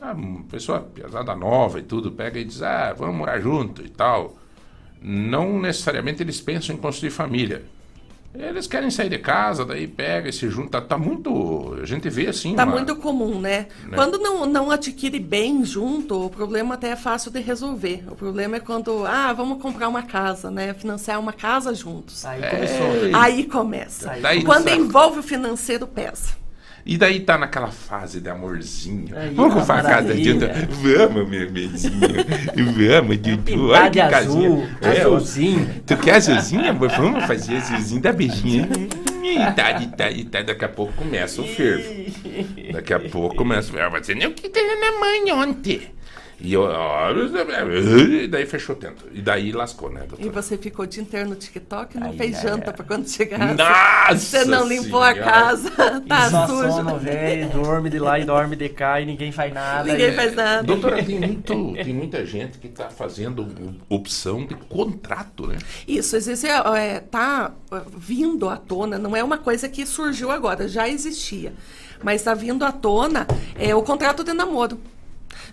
a 0.00 0.14
pessoa 0.50 0.80
pesada 0.80 1.34
nova 1.34 1.78
e 1.78 1.82
tudo, 1.82 2.12
pega 2.12 2.38
e 2.38 2.44
diz, 2.44 2.62
ah, 2.62 2.94
vamos 2.96 3.16
morar 3.16 3.40
junto 3.40 3.84
e 3.84 3.88
tal. 3.88 4.36
Não 5.02 5.58
necessariamente 5.58 6.22
eles 6.22 6.40
pensam 6.40 6.74
em 6.74 6.78
construir 6.78 7.10
família. 7.10 7.64
Eles 8.32 8.68
querem 8.68 8.90
sair 8.90 9.08
de 9.08 9.18
casa, 9.18 9.64
daí 9.64 9.88
pega 9.88 10.28
e 10.28 10.32
se 10.32 10.48
junta. 10.48 10.80
Tá 10.80 10.96
muito. 10.96 11.76
A 11.82 11.84
gente 11.84 12.08
vê 12.08 12.28
assim. 12.28 12.54
Tá 12.54 12.62
uma, 12.64 12.76
muito 12.76 12.94
comum, 12.94 13.40
né? 13.40 13.66
né? 13.84 13.96
Quando 13.96 14.18
não, 14.18 14.46
não 14.46 14.70
adquire 14.70 15.18
bem 15.18 15.64
junto, 15.64 16.26
o 16.26 16.30
problema 16.30 16.74
até 16.74 16.90
é 16.90 16.96
fácil 16.96 17.32
de 17.32 17.40
resolver. 17.40 18.04
O 18.08 18.14
problema 18.14 18.56
é 18.56 18.60
quando, 18.60 19.04
ah, 19.04 19.32
vamos 19.32 19.60
comprar 19.60 19.88
uma 19.88 20.02
casa, 20.02 20.48
né? 20.48 20.72
Financiar 20.74 21.18
uma 21.18 21.32
casa 21.32 21.74
juntos. 21.74 22.24
Aí 22.24 22.40
começou. 22.40 23.20
Aí 23.20 23.44
começa. 23.44 24.12
Aí 24.22 24.44
quando 24.44 24.68
envolve 24.68 25.18
o 25.18 25.22
financeiro, 25.24 25.88
pesa. 25.88 26.39
E 26.84 26.96
daí 26.96 27.20
tá 27.20 27.36
naquela 27.36 27.68
fase 27.70 28.20
de 28.20 28.28
amorzinho. 28.30 29.16
Aí, 29.16 29.34
Vamos 29.34 29.54
uma 29.54 29.64
pra 29.64 29.82
casa 29.82 30.14
de 30.14 30.32
Vamos, 30.32 31.28
meu 31.28 31.50
beijinho. 31.50 32.00
Vamos, 33.00 33.16
Dudu. 33.18 33.42
Pintar 33.42 33.82
Olha 33.82 33.90
que 33.90 33.98
casinha. 34.10 34.48
azul, 34.48 34.66
É, 34.80 34.88
ó. 34.88 34.90
azulzinho. 35.16 35.68
Tu 35.86 35.96
quer 35.98 36.14
azulzinho, 36.16 36.68
amor? 36.70 36.88
Vamos 36.90 37.24
fazer 37.24 37.56
azulzinho 37.56 38.00
da 38.00 38.12
beijinha. 38.12 38.68
E 39.22 39.52
tá, 39.52 39.80
e 39.80 39.86
tá, 39.88 40.10
e 40.10 40.24
tá. 40.24 40.42
Daqui 40.42 40.64
a 40.64 40.68
pouco 40.68 40.92
começa 40.94 41.40
o 41.40 41.46
fervo. 41.46 41.84
Daqui 42.72 42.92
a 42.94 42.98
pouco 43.00 43.36
começa. 43.36 43.72
Ah, 43.80 43.88
Você 43.90 44.14
nem 44.14 44.26
o 44.26 44.32
que 44.32 44.48
teve 44.48 44.74
na 44.76 44.98
mãe 44.98 45.32
ontem. 45.32 45.82
E 46.42 46.54
eu. 46.54 46.66
E 48.22 48.26
daí 48.28 48.46
fechou 48.46 48.74
o 48.74 48.78
tento. 48.78 49.04
E 49.12 49.20
daí 49.20 49.52
lascou, 49.52 49.90
né, 49.90 50.02
E 50.04 50.08
doutor? 50.08 50.32
você 50.32 50.56
ficou 50.56 50.84
o 50.84 50.88
dia 50.88 51.02
inteiro 51.02 51.28
no 51.28 51.34
TikTok 51.36 51.96
e 51.96 52.00
não 52.00 52.08
Ai, 52.08 52.16
fez 52.16 52.36
ai, 52.36 52.42
janta 52.42 52.72
pra 52.72 52.84
quando 52.84 53.08
chegasse. 53.08 53.54
Nossa 53.54 54.16
Você 54.16 54.44
não 54.46 54.66
limpou 54.66 55.02
a 55.02 55.12
Senhora. 55.12 55.30
casa, 55.30 55.70
tá 56.08 56.26
e 56.26 56.30
só 56.30 56.46
sujo. 56.46 56.72
sono, 56.72 56.98
velho, 56.98 57.48
dorme 57.50 57.90
de 57.90 57.98
lá 57.98 58.18
e 58.18 58.24
dorme 58.24 58.56
de 58.56 58.68
cá 58.70 59.00
e 59.00 59.06
ninguém 59.06 59.30
faz 59.32 59.52
nada. 59.52 59.90
Ninguém 59.90 60.08
e- 60.08 60.12
faz 60.12 60.34
nada. 60.34 60.62
Doutora, 60.62 61.02
tem, 61.04 61.20
muito, 61.20 61.72
tem 61.74 61.94
muita 61.94 62.24
gente 62.24 62.58
que 62.58 62.68
tá 62.68 62.88
fazendo 62.88 63.46
opção 63.88 64.46
de 64.46 64.54
contrato, 64.54 65.46
né? 65.46 65.58
Isso, 65.86 66.16
existe, 66.16 66.46
é, 66.46 67.00
tá 67.00 67.52
é, 67.72 67.80
vindo 67.96 68.48
à 68.48 68.56
tona, 68.56 68.98
não 68.98 69.14
é 69.14 69.22
uma 69.22 69.38
coisa 69.38 69.68
que 69.68 69.84
surgiu 69.84 70.30
agora, 70.30 70.66
já 70.66 70.88
existia. 70.88 71.52
Mas 72.02 72.22
está 72.22 72.32
vindo 72.32 72.64
à 72.64 72.72
tona 72.72 73.26
é, 73.58 73.74
o 73.74 73.82
contrato 73.82 74.24
de 74.24 74.32
namoro. 74.32 74.80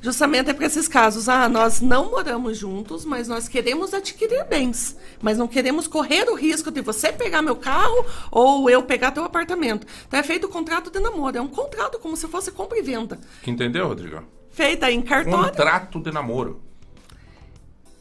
Justamente 0.02 0.50
é 0.50 0.54
para 0.54 0.66
esses 0.66 0.88
casos. 0.88 1.28
Ah, 1.28 1.48
nós 1.50 1.82
não 1.82 2.10
moramos 2.12 2.58
juntos, 2.58 3.04
mas 3.06 3.28
nós 3.28 3.48
queremos 3.48 3.94
adquirir 3.94 4.44
bens. 4.46 4.96
Mas 5.22 5.38
não 5.38 5.48
queremos 5.48 5.88
correr 5.88 6.30
o 6.30 6.36
risco 6.36 6.70
de 6.72 6.82
você 6.82 7.12
pegar 7.12 7.42
meu 7.42 7.56
carro 7.56 8.06
ou 8.32 8.70
eu 8.70 8.84
pegar 8.84 9.12
teu 9.12 9.24
apartamento. 9.24 9.88
Então 10.08 10.20
é 10.20 10.24
feito 10.24 10.46
o 10.46 10.50
contrato 10.50 10.92
de 10.92 11.00
namoro. 11.00 11.38
É 11.38 11.42
um 11.42 11.48
contrato 11.48 12.00
como 12.00 12.16
se 12.16 12.28
fosse 12.28 12.52
compra 12.52 12.78
e 12.78 12.82
venda. 12.82 13.20
Entendeu, 13.46 13.88
Rodrigo? 13.88 14.24
Feita 14.52 14.92
em 14.92 15.02
cartório. 15.02 15.46
Contrato 15.50 16.00
de 16.00 16.12
namoro. 16.12 16.62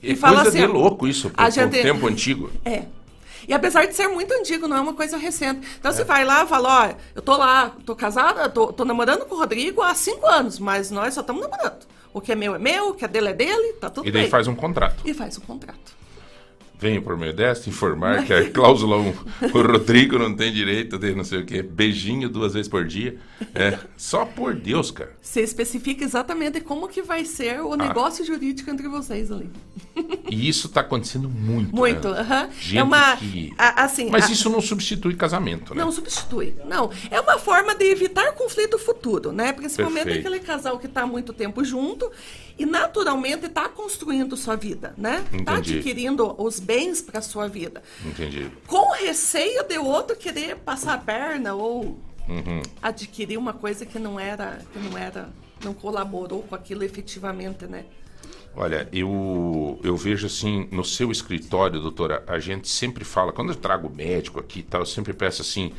É 0.03 0.13
E 0.13 0.17
fala 0.17 0.37
coisa 0.43 0.51
assim, 0.51 0.61
de 0.61 0.67
louco 0.67 1.07
isso, 1.09 1.31
pro 1.31 1.51
gente- 1.51 1.83
tempo 1.83 2.07
antigo. 2.07 2.51
É. 2.65 2.85
E 3.49 3.55
apesar 3.55 3.87
de 3.87 3.95
ser 3.95 4.09
muito 4.09 4.33
antigo, 4.35 4.67
não 4.67 4.77
é 4.77 4.81
uma 4.81 4.95
coisa 4.95 5.17
recente. 5.17 5.67
Então 5.79 5.93
você 5.93 6.05
vai 6.05 6.25
lá 6.25 6.45
e 6.45 6.47
fala, 6.47 6.89
ó, 6.89 6.95
eu 7.15 7.23
tô 7.23 7.37
lá, 7.37 7.73
tô 7.85 7.95
casada, 7.95 8.49
tô, 8.49 8.73
tô 8.73 8.85
namorando 8.85 9.25
com 9.27 9.35
o 9.35 9.39
Rodrigo 9.39 9.83
há 9.83 9.95
cinco 9.95 10.27
anos, 10.27 10.59
mas 10.59 10.91
nós 10.91 11.15
só 11.15 11.21
estamos 11.21 11.43
namorando. 11.43 11.87
O 12.13 12.21
que 12.21 12.33
é 12.33 12.35
meu 12.35 12.55
é 12.55 12.59
meu, 12.59 12.89
o 12.89 12.95
que 12.95 13.05
é 13.05 13.09
dele 13.09 13.29
é 13.29 13.35
dele, 13.35 13.75
tá 13.75 13.91
tudo 13.91 14.09
E 14.09 14.11
daí 14.11 14.23
bem. 14.23 14.31
faz 14.31 14.49
um 14.49 14.55
contrato. 14.55 15.03
E 15.05 15.13
faz 15.13 15.37
o 15.37 15.41
contrato. 15.43 15.97
Venho 16.79 17.01
por 17.03 17.17
meio 17.17 17.33
desta 17.33 17.71
informar 17.71 18.25
que 18.27 18.33
a 18.35 18.49
cláusula 18.53 18.97
1, 18.99 19.15
o 19.55 19.63
Rodrigo 19.63 20.19
não 20.19 20.35
tem 20.37 20.53
direito 20.53 20.99
de 20.99 21.15
não 21.15 21.25
sei 21.25 21.41
o 21.41 21.47
quê, 21.47 21.63
beijinho 21.63 22.29
duas 22.29 22.53
vezes 22.55 22.69
por 22.69 22.85
dia. 22.85 23.17
É, 23.55 23.79
só 23.97 24.25
por 24.27 24.55
Deus, 24.55 24.91
cara. 24.91 25.13
Você 25.21 25.41
especifica 25.41 26.05
exatamente 26.05 26.61
como 26.61 26.87
que 26.89 27.01
vai 27.03 27.25
ser 27.25 27.57
Ah. 27.57 27.65
o 27.65 27.75
negócio 27.77 28.25
jurídico 28.25 28.71
entre 28.71 28.89
vocês 28.89 29.31
ali. 29.31 29.49
E 30.29 30.49
isso 30.49 30.69
tá 30.69 30.81
acontecendo 30.81 31.29
muito. 31.29 31.75
Muito, 31.75 32.09
né? 32.11 32.19
aham. 32.21 32.51
Gente 32.61 32.79
É 32.79 32.83
uma... 32.83 33.17
que- 33.17 33.55
a- 33.57 33.85
assim, 33.85 34.11
Mas 34.11 34.25
a- 34.27 34.33
isso 34.33 34.51
não 34.51 34.61
substitui 34.61 35.15
casamento, 35.15 35.73
né? 35.73 35.83
Não 35.85 35.93
substitui. 35.93 36.53
Não. 36.69 36.91
É 37.13 37.21
uma 37.21 37.39
forma 37.39 37.75
de 37.77 37.85
evitar 37.85 38.33
conflito 38.33 38.77
futuro, 38.77 39.31
né? 39.31 39.53
Principalmente 39.53 40.05
Perfeito. 40.05 40.27
aquele 40.27 40.41
casal 40.41 40.79
que 40.81 40.87
está 40.87 41.03
há 41.03 41.07
muito 41.07 41.33
tempo 41.33 41.65
junto 41.65 42.11
e 42.59 42.67
naturalmente 42.67 43.47
está 43.47 43.69
construindo 43.69 44.37
sua 44.37 44.57
vida, 44.57 44.95
né? 44.99 45.25
Está 45.33 45.57
adquirindo 45.59 46.35
os 46.43 46.59
bens 46.67 47.01
para 47.01 47.23
sua 47.23 47.49
vida. 47.49 47.83
Entendi. 48.05 48.51
Com 48.67 48.93
receio 48.93 49.63
de 49.65 49.79
outro 49.79 50.17
querer 50.17 50.57
passar 50.57 50.95
a 50.95 50.99
perna 50.99 51.55
ou 51.55 51.97
Uhum. 52.29 52.61
adquirir 52.83 53.39
uma 53.39 53.53
coisa 53.53 53.87
que 53.87 54.01
não 54.01 54.19
era, 54.19 54.59
que 54.73 54.79
não 54.81 54.99
era, 54.99 55.29
não 55.65 55.73
colaborou 55.73 56.43
com 56.43 56.57
aquilo 56.57 56.83
efetivamente, 56.83 57.67
né? 57.67 57.85
Olha, 58.57 58.89
eu, 58.93 59.79
eu 59.85 59.97
vejo 59.97 60.27
assim, 60.27 60.67
no 60.73 60.85
seu 60.85 61.13
escritório, 61.13 61.79
doutora, 61.81 62.25
a 62.27 62.41
gente 62.41 62.69
sempre 62.69 63.05
fala, 63.05 63.33
quando 63.33 63.51
eu 63.51 63.55
trago 63.55 63.89
médico 63.89 64.41
aqui 64.41 64.59
e 64.59 64.63
tal, 64.63 64.81
eu 64.81 64.87
sempre 64.87 65.13
peço 65.13 65.43
assim, 65.43 65.73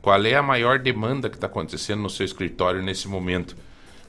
qual 0.00 0.24
é 0.24 0.34
a 0.34 0.42
maior 0.42 0.78
demanda 0.78 1.28
que 1.28 1.36
está 1.36 1.48
acontecendo 1.48 2.00
no 2.00 2.08
seu 2.08 2.24
escritório 2.24 2.82
nesse 2.82 3.06
momento? 3.06 3.54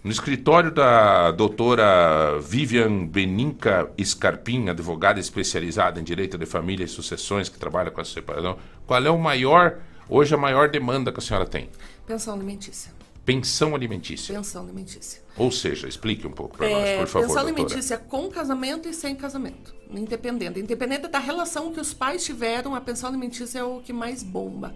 No 0.04 0.10
escritório 0.10 0.72
da 0.72 1.30
doutora 1.32 2.40
Vivian 2.40 3.06
Beninca 3.06 3.92
Scarpim, 4.04 4.68
advogada 4.70 5.20
especializada 5.20 6.00
em 6.00 6.04
direito 6.04 6.40
de 6.40 6.46
família 6.48 6.84
e 6.84 6.88
sucessões, 6.88 7.50
que 7.50 7.60
trabalha 7.60 7.92
com 7.92 8.02
essa 8.02 8.14
separação, 8.14 8.58
qual 8.88 9.04
é 9.06 9.10
o 9.12 9.20
maior, 9.20 9.78
hoje 10.10 10.34
a 10.34 10.38
maior 10.38 10.70
demanda 10.70 11.12
que 11.12 11.20
a 11.20 11.22
senhora 11.22 11.46
tem? 11.46 11.70
Pensão 12.08 12.34
alimentícia. 12.34 12.92
Pensão 13.24 13.76
alimentícia. 13.76 14.34
Pensão 14.34 14.64
alimentícia. 14.64 15.22
Ou 15.38 15.52
seja, 15.52 15.88
explique 15.88 16.26
um 16.26 16.32
pouco 16.32 16.58
para 16.58 16.68
nós, 16.68 16.84
É, 16.84 16.98
por 16.98 17.08
favor, 17.08 17.28
pensão 17.28 17.44
doutora. 17.44 17.64
alimentícia 17.64 17.98
com 18.00 18.28
casamento 18.32 18.90
e 18.90 18.94
sem 18.96 19.16
casamento. 19.16 19.76
Independente. 19.92 20.60
Independente 20.60 21.08
da 21.10 21.20
relação 21.20 21.72
que 21.72 21.80
os 21.80 21.94
pais 21.94 22.26
tiveram, 22.26 22.74
a 22.74 22.82
pensão 22.82 23.08
alimentícia 23.08 23.60
é 23.60 23.64
o 23.64 23.82
que 23.82 23.94
mais 23.94 24.24
bomba. 24.24 24.74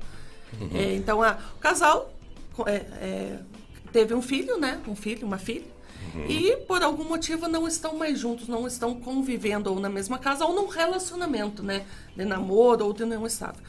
Uhum. 0.61 0.69
É, 0.75 0.93
então, 0.93 1.23
a, 1.23 1.39
o 1.55 1.59
casal 1.59 2.13
é, 2.67 2.75
é, 2.75 3.39
teve 3.95 4.13
um 4.13 4.21
filho, 4.21 4.59
né? 4.59 4.81
Um 4.85 4.93
filho, 4.93 5.25
uma 5.25 5.37
filha. 5.37 5.63
Uhum. 6.13 6.25
E 6.27 6.57
por 6.67 6.83
algum 6.83 7.05
motivo 7.05 7.47
não 7.47 7.65
estão 7.65 7.95
mais 7.95 8.19
juntos, 8.19 8.45
não 8.45 8.67
estão 8.67 8.93
convivendo 8.99 9.71
ou 9.71 9.79
na 9.79 9.87
mesma 9.87 10.19
casa 10.19 10.45
ou 10.45 10.53
num 10.53 10.67
relacionamento, 10.67 11.63
né? 11.63 11.85
De 12.13 12.25
namoro 12.25 12.85
ou 12.85 12.91
de 12.91 13.03
união 13.03 13.25
estável. 13.25 13.61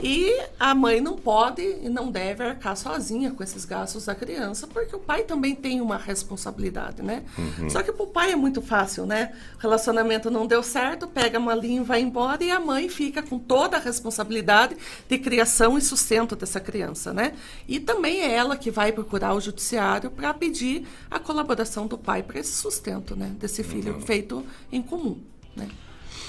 E 0.00 0.32
a 0.58 0.74
mãe 0.74 1.00
não 1.00 1.16
pode 1.16 1.62
e 1.62 1.88
não 1.88 2.10
deve 2.10 2.42
arcar 2.42 2.76
sozinha 2.76 3.30
com 3.30 3.42
esses 3.42 3.64
gastos 3.64 4.06
da 4.06 4.14
criança, 4.14 4.66
porque 4.66 4.94
o 4.94 4.98
pai 4.98 5.22
também 5.22 5.54
tem 5.54 5.80
uma 5.80 5.96
responsabilidade, 5.96 7.02
né? 7.02 7.22
Só 7.68 7.82
que 7.82 7.92
pro 7.92 8.06
pai 8.06 8.32
é 8.32 8.36
muito 8.36 8.60
fácil, 8.60 9.06
né? 9.06 9.32
O 9.56 9.60
relacionamento 9.60 10.30
não 10.30 10.46
deu 10.46 10.62
certo, 10.62 11.06
pega 11.06 11.38
a 11.38 11.40
malinha 11.40 11.80
e 11.80 11.84
vai 11.84 12.00
embora, 12.00 12.42
e 12.42 12.50
a 12.50 12.58
mãe 12.58 12.88
fica 12.88 13.22
com 13.22 13.38
toda 13.38 13.76
a 13.76 13.80
responsabilidade 13.80 14.76
de 15.08 15.18
criação 15.18 15.78
e 15.78 15.80
sustento 15.80 16.34
dessa 16.34 16.60
criança, 16.60 17.12
né? 17.12 17.34
E 17.68 17.78
também 17.78 18.22
é 18.22 18.32
ela 18.32 18.56
que 18.56 18.70
vai 18.70 18.92
procurar 18.92 19.34
o 19.34 19.40
judiciário 19.40 20.10
para 20.10 20.34
pedir 20.34 20.86
a 21.10 21.18
colaboração 21.18 21.86
do 21.86 21.96
pai 21.96 22.22
para 22.22 22.40
esse 22.40 22.52
sustento, 22.52 23.14
né? 23.14 23.32
Desse 23.38 23.62
filho 23.62 24.00
feito 24.00 24.44
em 24.70 24.82
comum, 24.82 25.20
né? 25.54 25.68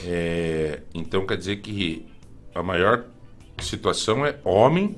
É, 0.06 0.82
então 0.94 1.26
quer 1.26 1.38
dizer 1.38 1.58
que 1.58 2.06
a 2.54 2.62
maior 2.62 3.06
situação 3.62 4.26
é 4.26 4.36
homem 4.44 4.96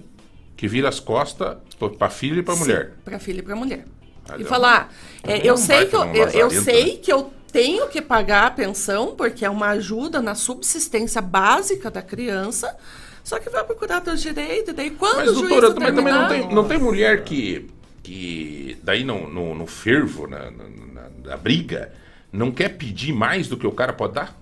que 0.55 0.67
vira 0.67 0.87
as 0.89 0.99
costas 0.99 1.57
para 1.97 2.09
filho 2.09 2.39
e 2.39 2.43
para 2.43 2.55
mulher. 2.55 2.93
Para 3.03 3.19
filho 3.19 3.39
e 3.39 3.41
para 3.43 3.55
mulher. 3.55 3.85
Ah, 4.27 4.35
e 4.39 4.43
falar, 4.43 4.93
é, 5.23 5.33
Também 5.37 5.45
eu 5.45 5.57
sei 5.57 5.85
que 5.85 5.95
eu, 5.95 6.05
eu, 6.15 6.27
eu 6.29 6.51
sei 6.63 6.93
né? 6.93 6.99
que 7.01 7.11
eu 7.13 7.31
tenho 7.51 7.87
que 7.89 8.01
pagar 8.01 8.47
a 8.47 8.51
pensão 8.51 9.15
porque 9.15 9.45
é 9.45 9.49
uma 9.49 9.67
ajuda 9.69 10.21
na 10.21 10.33
subsistência 10.35 11.21
básica 11.21 11.91
da 11.91 12.01
criança. 12.01 12.75
Só 13.23 13.39
que 13.39 13.49
vai 13.49 13.63
procurar 13.63 14.01
teus 14.01 14.21
direitos, 14.21 14.69
e 14.69 14.73
daí 14.73 14.91
quando 14.91 15.15
Mas, 15.17 15.29
o 15.31 15.33
juiz 15.35 15.49
doutora, 15.49 15.73
também, 15.73 15.95
também 15.95 16.13
não, 16.13 16.21
determinar- 16.23 16.47
tem, 16.47 16.55
não 16.55 16.67
tem 16.67 16.77
mulher 16.77 17.23
que, 17.23 17.67
que 18.03 18.77
daí 18.83 19.03
no, 19.03 19.27
no, 19.27 19.55
no 19.55 19.65
fervo, 19.65 20.27
na, 20.27 20.51
na, 20.51 20.63
na- 20.93 21.09
na 21.23 21.37
briga, 21.37 21.91
não 22.31 22.51
quer 22.51 22.69
pedir 22.77 23.13
mais 23.13 23.47
do 23.47 23.57
que 23.57 23.65
o 23.65 23.71
cara 23.71 23.93
pode 23.93 24.13
dar? 24.13 24.39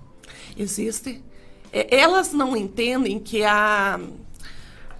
Existe. 0.57 1.21
É, 1.73 1.99
Elas 1.99 2.31
não 2.31 2.55
entendem 2.55 3.19
que 3.19 3.43
a, 3.43 3.99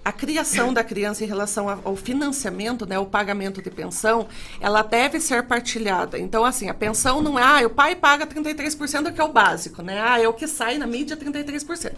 a 0.04 0.12
criação 0.12 0.74
da 0.74 0.84
criança 0.84 1.24
em 1.24 1.26
relação 1.26 1.66
ao 1.82 1.96
financiamento, 1.96 2.84
né, 2.84 2.98
o 2.98 3.06
pagamento 3.06 3.62
de 3.62 3.70
pensão, 3.70 4.26
ela 4.60 4.82
deve 4.82 5.18
ser 5.18 5.44
partilhada. 5.44 6.18
Então, 6.18 6.44
assim, 6.44 6.68
a 6.68 6.74
pensão 6.74 7.22
não 7.22 7.38
é, 7.38 7.42
ah, 7.42 7.66
o 7.66 7.70
pai 7.70 7.94
paga 7.94 8.26
33%, 8.26 9.14
que 9.14 9.20
é 9.20 9.24
o 9.24 9.32
básico, 9.32 9.80
né? 9.80 9.98
Ah, 9.98 10.20
é 10.20 10.28
o 10.28 10.34
que 10.34 10.46
sai 10.46 10.76
na 10.76 10.86
mídia, 10.86 11.16
33%. 11.16 11.92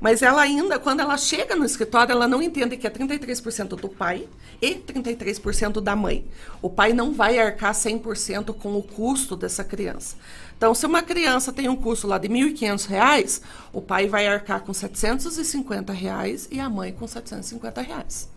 Mas 0.00 0.20
ela 0.20 0.42
ainda, 0.42 0.78
quando 0.78 1.00
ela 1.00 1.16
chega 1.16 1.56
no 1.56 1.64
escritório, 1.64 2.12
ela 2.12 2.28
não 2.28 2.42
entende 2.42 2.76
que 2.76 2.86
é 2.86 2.90
33% 2.90 3.68
do 3.68 3.88
pai 3.88 4.28
e 4.60 4.74
33% 4.74 5.80
da 5.80 5.96
mãe. 5.96 6.26
O 6.60 6.68
pai 6.68 6.92
não 6.92 7.14
vai 7.14 7.38
arcar 7.38 7.72
100% 7.72 8.52
com 8.54 8.76
o 8.76 8.82
custo 8.82 9.34
dessa 9.34 9.64
criança. 9.64 10.16
Então, 10.56 10.74
se 10.74 10.86
uma 10.86 11.02
criança 11.02 11.52
tem 11.52 11.68
um 11.68 11.76
custo 11.76 12.06
lá 12.06 12.16
de 12.18 12.28
1.500 12.28 12.86
reais, 12.86 13.42
o 13.72 13.82
pai 13.82 14.08
vai 14.08 14.26
arcar 14.26 14.60
com 14.62 14.72
750 14.72 15.92
reais 15.92 16.48
e 16.50 16.58
a 16.58 16.68
mãe 16.70 16.92
com 16.92 17.06
750 17.06 17.82
reais. 17.82 18.30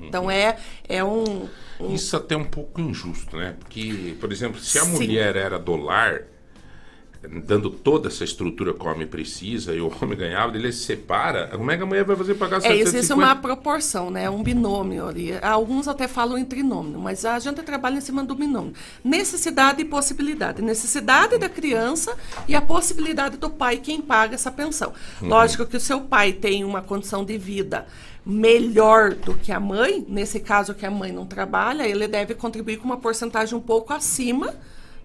Então, 0.00 0.30
é, 0.30 0.58
é 0.88 1.02
um, 1.02 1.48
um- 1.80 1.94
Isso 1.94 2.16
até 2.16 2.34
é 2.34 2.38
um 2.38 2.44
pouco 2.44 2.80
injusto, 2.80 3.36
né? 3.36 3.56
Porque, 3.58 4.14
por 4.20 4.30
exemplo, 4.30 4.60
se 4.60 4.78
a 4.78 4.84
Sim. 4.84 4.92
mulher 4.92 5.36
era 5.36 5.58
do 5.58 5.74
lar, 5.74 6.22
dando 7.28 7.70
toda 7.70 8.08
essa 8.08 8.24
estrutura 8.24 8.72
que 8.72 8.84
o 8.84 8.88
homem 8.88 9.06
precisa 9.06 9.74
e 9.74 9.80
o 9.80 9.92
homem 10.00 10.16
ganhava, 10.16 10.56
ele 10.56 10.72
se 10.72 10.84
separa, 10.84 11.48
como 11.48 11.70
é 11.70 11.76
que 11.76 11.82
a 11.82 11.86
mulher 11.86 12.04
vai 12.04 12.16
fazer 12.16 12.34
pagar 12.34 12.64
É, 12.64 12.76
existe 12.76 13.12
uma 13.12 13.34
proporção, 13.36 14.10
né? 14.10 14.28
Um 14.30 14.42
binômio 14.42 15.06
ali. 15.06 15.32
Alguns 15.42 15.88
até 15.88 16.06
falam 16.08 16.38
em 16.38 16.44
trinômio, 16.44 16.98
mas 16.98 17.24
a 17.24 17.38
gente 17.38 17.62
trabalha 17.62 17.98
em 17.98 18.00
cima 18.00 18.24
do 18.24 18.34
binômio. 18.34 18.72
Necessidade 19.04 19.82
e 19.82 19.84
possibilidade. 19.84 20.62
Necessidade 20.62 21.38
da 21.38 21.48
criança 21.48 22.16
e 22.48 22.54
a 22.54 22.60
possibilidade 22.60 23.36
do 23.36 23.50
pai 23.50 23.78
quem 23.78 24.00
paga 24.00 24.34
essa 24.34 24.50
pensão. 24.50 24.92
Lógico 25.20 25.66
que 25.66 25.76
o 25.76 25.80
seu 25.80 26.00
pai 26.02 26.32
tem 26.32 26.64
uma 26.64 26.82
condição 26.82 27.24
de 27.24 27.36
vida 27.38 27.86
melhor 28.24 29.14
do 29.14 29.34
que 29.34 29.52
a 29.52 29.60
mãe, 29.60 30.04
nesse 30.08 30.40
caso 30.40 30.74
que 30.74 30.84
a 30.84 30.90
mãe 30.90 31.12
não 31.12 31.24
trabalha, 31.24 31.86
ele 31.86 32.08
deve 32.08 32.34
contribuir 32.34 32.78
com 32.78 32.84
uma 32.84 32.96
porcentagem 32.96 33.56
um 33.56 33.60
pouco 33.60 33.92
acima 33.92 34.52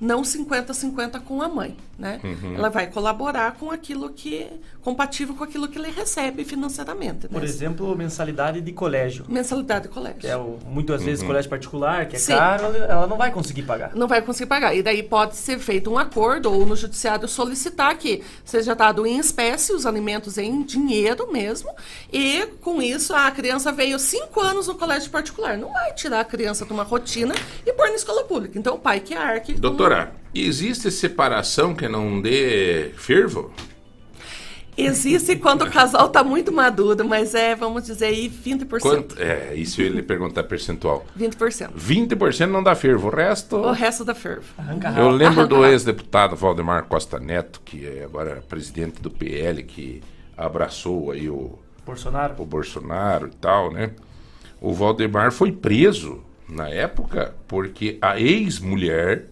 não 0.01 0.23
50-50 0.23 1.21
com 1.21 1.43
a 1.43 1.47
mãe, 1.47 1.77
né? 1.97 2.19
Uhum. 2.23 2.55
Ela 2.55 2.69
vai 2.69 2.87
colaborar 2.87 3.51
com 3.53 3.69
aquilo 3.69 4.09
que 4.09 4.47
compatível 4.81 5.35
com 5.35 5.43
aquilo 5.43 5.67
que 5.67 5.77
ele 5.77 5.91
recebe 5.91 6.43
financeiramente. 6.43 7.27
Por 7.27 7.39
né? 7.41 7.47
exemplo, 7.47 7.95
mensalidade 7.95 8.59
de 8.61 8.71
colégio. 8.71 9.25
mensalidade 9.29 9.83
de 9.87 9.93
colégio. 9.93 10.19
Que 10.19 10.27
é 10.27 10.35
o, 10.35 10.57
muitas 10.65 11.03
vezes 11.03 11.23
colégio 11.23 11.47
particular, 11.47 12.07
que 12.07 12.15
é 12.15 12.19
Sim. 12.19 12.33
caro, 12.33 12.75
ela 12.75 13.05
não 13.05 13.15
vai 13.15 13.31
conseguir 13.31 13.61
pagar. 13.61 13.95
Não 13.95 14.07
vai 14.07 14.23
conseguir 14.23 14.49
pagar. 14.49 14.75
E 14.75 14.81
daí 14.81 15.03
pode 15.03 15.35
ser 15.35 15.59
feito 15.59 15.91
um 15.91 15.99
acordo 15.99 16.51
ou 16.51 16.65
no 16.65 16.75
judiciário 16.75 17.27
solicitar 17.27 17.95
que 17.95 18.23
seja 18.43 18.73
dado 18.73 19.05
em 19.05 19.19
espécie 19.19 19.71
os 19.71 19.85
alimentos 19.85 20.39
em 20.39 20.63
dinheiro 20.63 21.31
mesmo. 21.31 21.69
E 22.11 22.47
com 22.61 22.81
isso 22.81 23.13
a 23.13 23.29
criança 23.29 23.71
veio 23.71 23.99
cinco 23.99 24.39
anos 24.41 24.67
no 24.67 24.73
colégio 24.73 25.11
particular. 25.11 25.55
Não 25.59 25.71
vai 25.71 25.93
tirar 25.93 26.21
a 26.21 26.25
criança 26.25 26.65
de 26.65 26.73
uma 26.73 26.83
rotina 26.83 27.35
e 27.67 27.71
pôr 27.71 27.87
na 27.89 27.95
escola 27.95 28.23
pública. 28.23 28.57
Então 28.57 28.73
o 28.73 28.79
pai 28.79 28.99
que 28.99 29.13
arque. 29.13 29.53
com- 29.53 29.59
Doutora, 29.91 30.13
existe 30.33 30.89
separação 30.89 31.75
que 31.75 31.85
não 31.89 32.21
dê 32.21 32.91
fervo? 32.95 33.51
Existe 34.77 35.35
quando 35.35 35.63
o 35.63 35.69
casal 35.69 36.07
está 36.07 36.23
muito 36.23 36.49
maduro, 36.49 37.05
mas 37.05 37.35
é, 37.35 37.53
vamos 37.53 37.83
dizer 37.83 38.05
aí, 38.05 38.29
20%. 38.29 38.79
Quanto? 38.79 39.21
É, 39.21 39.53
isso 39.53 39.81
eu 39.81 39.87
ia 39.87 39.91
lhe 39.91 40.01
perguntar 40.01 40.43
percentual. 40.43 41.05
20%. 41.19 41.71
20% 41.77 42.47
não 42.47 42.63
dá 42.63 42.73
fervo, 42.73 43.09
o 43.09 43.11
resto... 43.11 43.57
O 43.57 43.73
resto 43.73 44.05
da 44.05 44.15
fervo. 44.15 44.45
Eu 44.97 45.09
lembro 45.09 45.45
do 45.45 45.65
ex-deputado 45.65 46.37
Valdemar 46.37 46.85
Costa 46.85 47.19
Neto, 47.19 47.61
que 47.65 47.85
é 47.85 48.05
agora 48.05 48.41
presidente 48.47 49.01
do 49.01 49.11
PL, 49.11 49.61
que 49.63 50.01
abraçou 50.37 51.11
aí 51.11 51.29
o, 51.29 51.59
Bolsonaro? 51.85 52.35
o 52.37 52.45
Bolsonaro 52.45 53.27
e 53.27 53.35
tal, 53.35 53.73
né? 53.73 53.91
O 54.61 54.73
Valdemar 54.73 55.33
foi 55.33 55.51
preso 55.51 56.23
na 56.47 56.69
época 56.69 57.35
porque 57.45 57.97
a 58.01 58.17
ex-mulher 58.17 59.30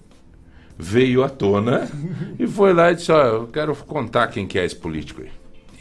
veio 0.81 1.23
à 1.25 1.29
tona 1.29 1.89
e 2.39 2.47
foi 2.47 2.73
lá 2.73 2.89
e 2.91 2.95
disse, 2.95 3.11
ó, 3.11 3.21
eu 3.21 3.47
quero 3.47 3.75
contar 3.75 4.27
quem 4.27 4.47
que 4.47 4.57
é 4.57 4.63
esse 4.63 4.75
político 4.77 5.21
aí. 5.21 5.29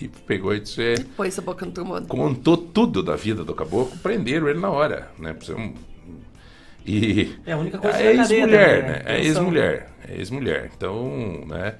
E 0.00 0.08
pegou 0.08 0.52
e 0.54 0.60
disse, 0.60 0.82
é, 0.82 0.94
Pôs 1.16 1.38
a 1.38 1.42
boca 1.42 1.64
no 1.64 2.02
contou 2.06 2.56
tudo 2.56 3.00
da 3.02 3.14
vida 3.14 3.44
do 3.44 3.54
caboclo, 3.54 3.96
prenderam 3.98 4.48
ele 4.48 4.58
na 4.58 4.70
hora, 4.70 5.08
né? 5.18 5.34
Um- 5.56 5.74
E 6.84 7.36
É, 7.46 7.52
a 7.52 7.58
única 7.58 7.78
coisa 7.78 7.96
a 7.96 8.00
é 8.02 8.08
a 8.08 8.12
ex-mulher, 8.14 8.82
né? 8.82 8.88
né? 8.88 9.02
É 9.06 9.20
ex-mulher, 9.24 9.90
é 10.08 10.16
ex-mulher. 10.16 10.70
Então, 10.76 11.44
né? 11.46 11.74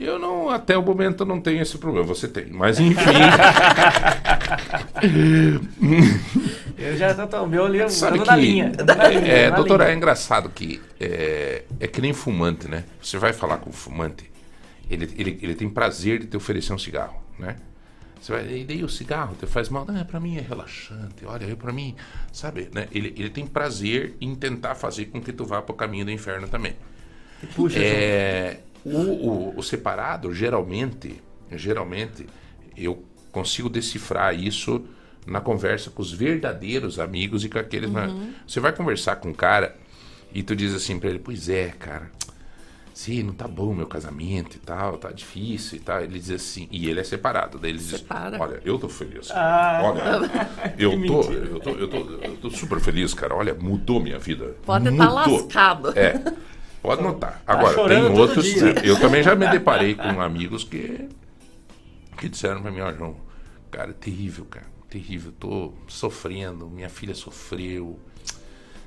Eu 0.00 0.16
não, 0.18 0.48
até 0.48 0.78
o 0.78 0.82
momento 0.82 1.24
não 1.24 1.40
tenho 1.40 1.60
esse 1.60 1.76
problema. 1.76 2.06
Você 2.06 2.28
tem, 2.28 2.46
mas 2.52 2.78
enfim. 2.80 2.96
Eu 6.76 6.96
já 6.96 7.26
tô, 7.26 7.42
o 7.42 7.46
meu 7.48 7.74
eu 7.74 7.88
Sabe 7.90 8.20
que, 8.20 8.26
na 8.26 8.36
linha. 8.36 8.72
é, 9.26 9.50
na 9.50 9.56
doutora, 9.56 9.84
é 9.84 9.86
linha. 9.88 9.96
engraçado 9.96 10.48
que 10.50 10.80
é, 11.00 11.64
é 11.80 11.86
que 11.88 12.00
nem 12.00 12.12
fumante, 12.12 12.68
né? 12.68 12.84
Você 13.02 13.18
vai 13.18 13.32
falar 13.32 13.58
com 13.58 13.70
o 13.70 13.72
fumante, 13.72 14.30
ele, 14.88 15.12
ele, 15.18 15.38
ele 15.42 15.54
tem 15.54 15.68
prazer 15.68 16.20
de 16.20 16.26
te 16.26 16.36
oferecer 16.36 16.72
um 16.72 16.78
cigarro, 16.78 17.20
né? 17.38 17.56
Você 18.20 18.32
vai, 18.32 18.48
e 18.48 18.64
daí 18.64 18.82
o 18.84 18.88
cigarro 18.88 19.36
te 19.38 19.46
faz 19.46 19.68
mal? 19.68 19.84
Não, 19.86 20.04
pra 20.04 20.18
mim 20.20 20.36
é 20.36 20.40
relaxante, 20.40 21.24
olha, 21.24 21.54
pra 21.56 21.72
mim, 21.72 21.94
sabe, 22.32 22.68
né? 22.72 22.88
Ele, 22.92 23.12
ele 23.16 23.30
tem 23.30 23.46
prazer 23.46 24.16
em 24.20 24.34
tentar 24.34 24.74
fazer 24.74 25.06
com 25.06 25.20
que 25.20 25.32
tu 25.32 25.44
vá 25.44 25.60
pro 25.62 25.74
caminho 25.74 26.04
do 26.04 26.10
inferno 26.10 26.48
também. 26.48 26.74
Puxa, 27.54 27.78
É, 27.78 28.58
o, 28.96 29.28
o- 29.54 29.58
o 29.58 29.62
separado, 29.62 30.32
geralmente, 30.34 31.20
geralmente, 31.52 32.26
eu 32.76 33.02
consigo 33.32 33.68
decifrar 33.68 34.34
isso 34.34 34.84
na 35.26 35.40
conversa 35.40 35.90
com 35.90 36.00
os 36.02 36.12
verdadeiros 36.12 36.98
amigos 36.98 37.44
e 37.44 37.48
com 37.48 37.58
aqueles. 37.58 37.90
na- 37.90 38.08
Você 38.46 38.60
vai 38.60 38.72
conversar 38.72 39.16
com 39.16 39.28
um 39.28 39.34
cara 39.34 39.76
e 40.32 40.42
tu 40.42 40.54
diz 40.56 40.74
assim 40.74 40.98
pra 40.98 41.10
ele: 41.10 41.18
Pois 41.18 41.48
é, 41.48 41.68
cara, 41.78 42.10
sim, 42.94 43.22
não 43.22 43.32
tá 43.32 43.46
bom 43.46 43.74
meu 43.74 43.86
casamento 43.86 44.56
e 44.56 44.58
tal, 44.58 44.96
tá 44.98 45.10
difícil 45.12 45.76
e 45.78 45.80
tal. 45.80 46.00
Ele 46.02 46.18
diz 46.18 46.30
assim, 46.30 46.66
e 46.70 46.88
ele 46.88 47.00
é 47.00 47.04
separado. 47.04 47.58
Daí 47.58 47.70
ele 47.72 47.78
diz: 47.78 47.88
Separa. 47.88 48.38
Olha, 48.40 48.60
eu 48.64 48.78
tô 48.78 48.88
feliz. 48.88 49.30
Ah. 49.30 49.80
Olha, 49.84 50.02
eu 50.78 50.90
tô, 51.06 51.22
eu, 51.30 51.60
tô, 51.60 51.70
eu, 51.70 51.88
tô, 51.88 51.96
eu 52.22 52.36
tô 52.38 52.50
super 52.50 52.80
feliz, 52.80 53.12
cara. 53.14 53.34
Olha, 53.34 53.52
mudou 53.54 54.00
minha 54.00 54.18
vida. 54.18 54.56
Pode 54.64 54.88
estar 54.88 55.04
Mudou. 55.10 55.14
lascado. 55.42 55.98
É. 55.98 56.14
Pode 56.88 57.02
notar. 57.02 57.42
Agora, 57.46 57.74
chorando 57.74 58.06
tem 58.06 58.18
outros. 58.18 58.56
Eu 58.82 58.98
também 58.98 59.22
já 59.22 59.34
me 59.34 59.46
deparei 59.46 59.94
com 59.94 60.22
amigos 60.22 60.64
que, 60.64 61.06
que 62.16 62.30
disseram 62.30 62.62
pra 62.62 62.70
mim, 62.70 62.80
ó, 62.80 62.90
João, 62.94 63.14
cara, 63.70 63.92
terrível, 63.92 64.46
cara. 64.46 64.64
Terrível. 64.88 65.30
Tô 65.38 65.74
sofrendo, 65.86 66.66
minha 66.66 66.88
filha 66.88 67.14
sofreu. 67.14 68.00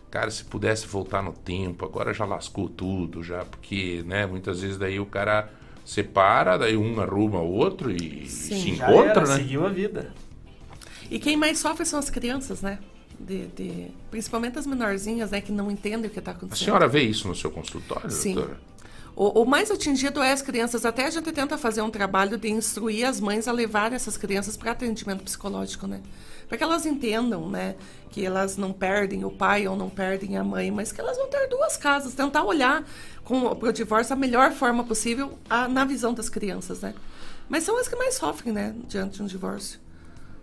Cara, 0.09 0.31
se 0.31 0.43
pudesse 0.43 0.87
voltar 0.87 1.21
no 1.21 1.31
tempo, 1.31 1.85
agora 1.85 2.11
já 2.11 2.25
lascou 2.25 2.67
tudo, 2.67 3.21
já, 3.21 3.45
porque, 3.45 4.03
né, 4.03 4.25
muitas 4.25 4.61
vezes 4.61 4.79
daí 4.79 4.99
o 4.99 5.05
cara 5.05 5.51
separa, 5.85 6.57
daí 6.57 6.75
um 6.75 6.99
arruma 6.99 7.39
o 7.39 7.51
outro 7.51 7.91
e 7.91 8.27
se 8.27 8.73
já 8.73 8.89
encontra, 8.89 9.11
era, 9.11 9.27
né? 9.27 9.35
seguiu 9.35 9.63
a 9.63 9.69
vida. 9.69 10.11
E 11.07 11.19
quem 11.19 11.37
mais 11.37 11.59
sofre 11.59 11.85
são 11.85 11.99
as 11.99 12.09
crianças, 12.09 12.63
né? 12.63 12.79
De, 13.25 13.47
de- 13.47 13.91
principalmente 14.09 14.57
as 14.57 14.65
menorzinhas, 14.65 15.31
né? 15.31 15.41
Que 15.41 15.51
não 15.51 15.69
entendem 15.71 16.09
o 16.09 16.13
que 16.13 16.19
está 16.19 16.31
A 16.31 16.33
acontecendo. 16.33 16.65
senhora 16.65 16.87
vê 16.87 17.01
isso 17.03 17.27
no 17.27 17.35
seu 17.35 17.51
consultório, 17.51 18.09
Sim. 18.09 18.35
doutora? 18.35 18.59
O, 19.15 19.41
o 19.41 19.45
mais 19.45 19.69
atingido 19.69 20.21
é 20.23 20.31
as 20.31 20.41
crianças. 20.41 20.85
Até 20.85 21.05
a 21.05 21.09
gente 21.09 21.31
tenta 21.31 21.57
fazer 21.57 21.81
um 21.81 21.89
trabalho 21.89 22.37
de 22.37 22.49
instruir 22.49 23.05
as 23.05 23.19
mães 23.19 23.47
a 23.47 23.51
levar 23.51 23.91
essas 23.93 24.15
crianças 24.17 24.55
para 24.55 24.71
atendimento 24.71 25.23
psicológico, 25.23 25.85
né? 25.85 26.01
Para 26.47 26.57
que 26.57 26.63
elas 26.63 26.85
entendam, 26.85 27.49
né? 27.49 27.75
Que 28.09 28.25
elas 28.25 28.55
não 28.57 28.71
perdem 28.73 29.23
o 29.25 29.29
pai 29.31 29.67
ou 29.67 29.75
não 29.75 29.89
perdem 29.89 30.37
a 30.37 30.43
mãe, 30.43 30.71
mas 30.71 30.91
que 30.91 30.99
elas 31.01 31.17
vão 31.17 31.27
ter 31.29 31.47
duas 31.47 31.75
casas. 31.77 32.13
Tentar 32.13 32.43
olhar 32.43 32.83
para 33.25 33.69
o 33.69 33.71
divórcio 33.73 34.15
da 34.15 34.19
melhor 34.19 34.51
forma 34.53 34.83
possível 34.83 35.37
a- 35.49 35.67
na 35.67 35.83
visão 35.85 36.13
das 36.13 36.29
crianças, 36.29 36.79
né? 36.81 36.93
Mas 37.49 37.63
são 37.65 37.77
as 37.77 37.87
que 37.89 37.95
mais 37.97 38.15
sofrem, 38.15 38.53
né? 38.53 38.73
Diante 38.87 39.17
de 39.17 39.23
um 39.23 39.25
divórcio. 39.27 39.77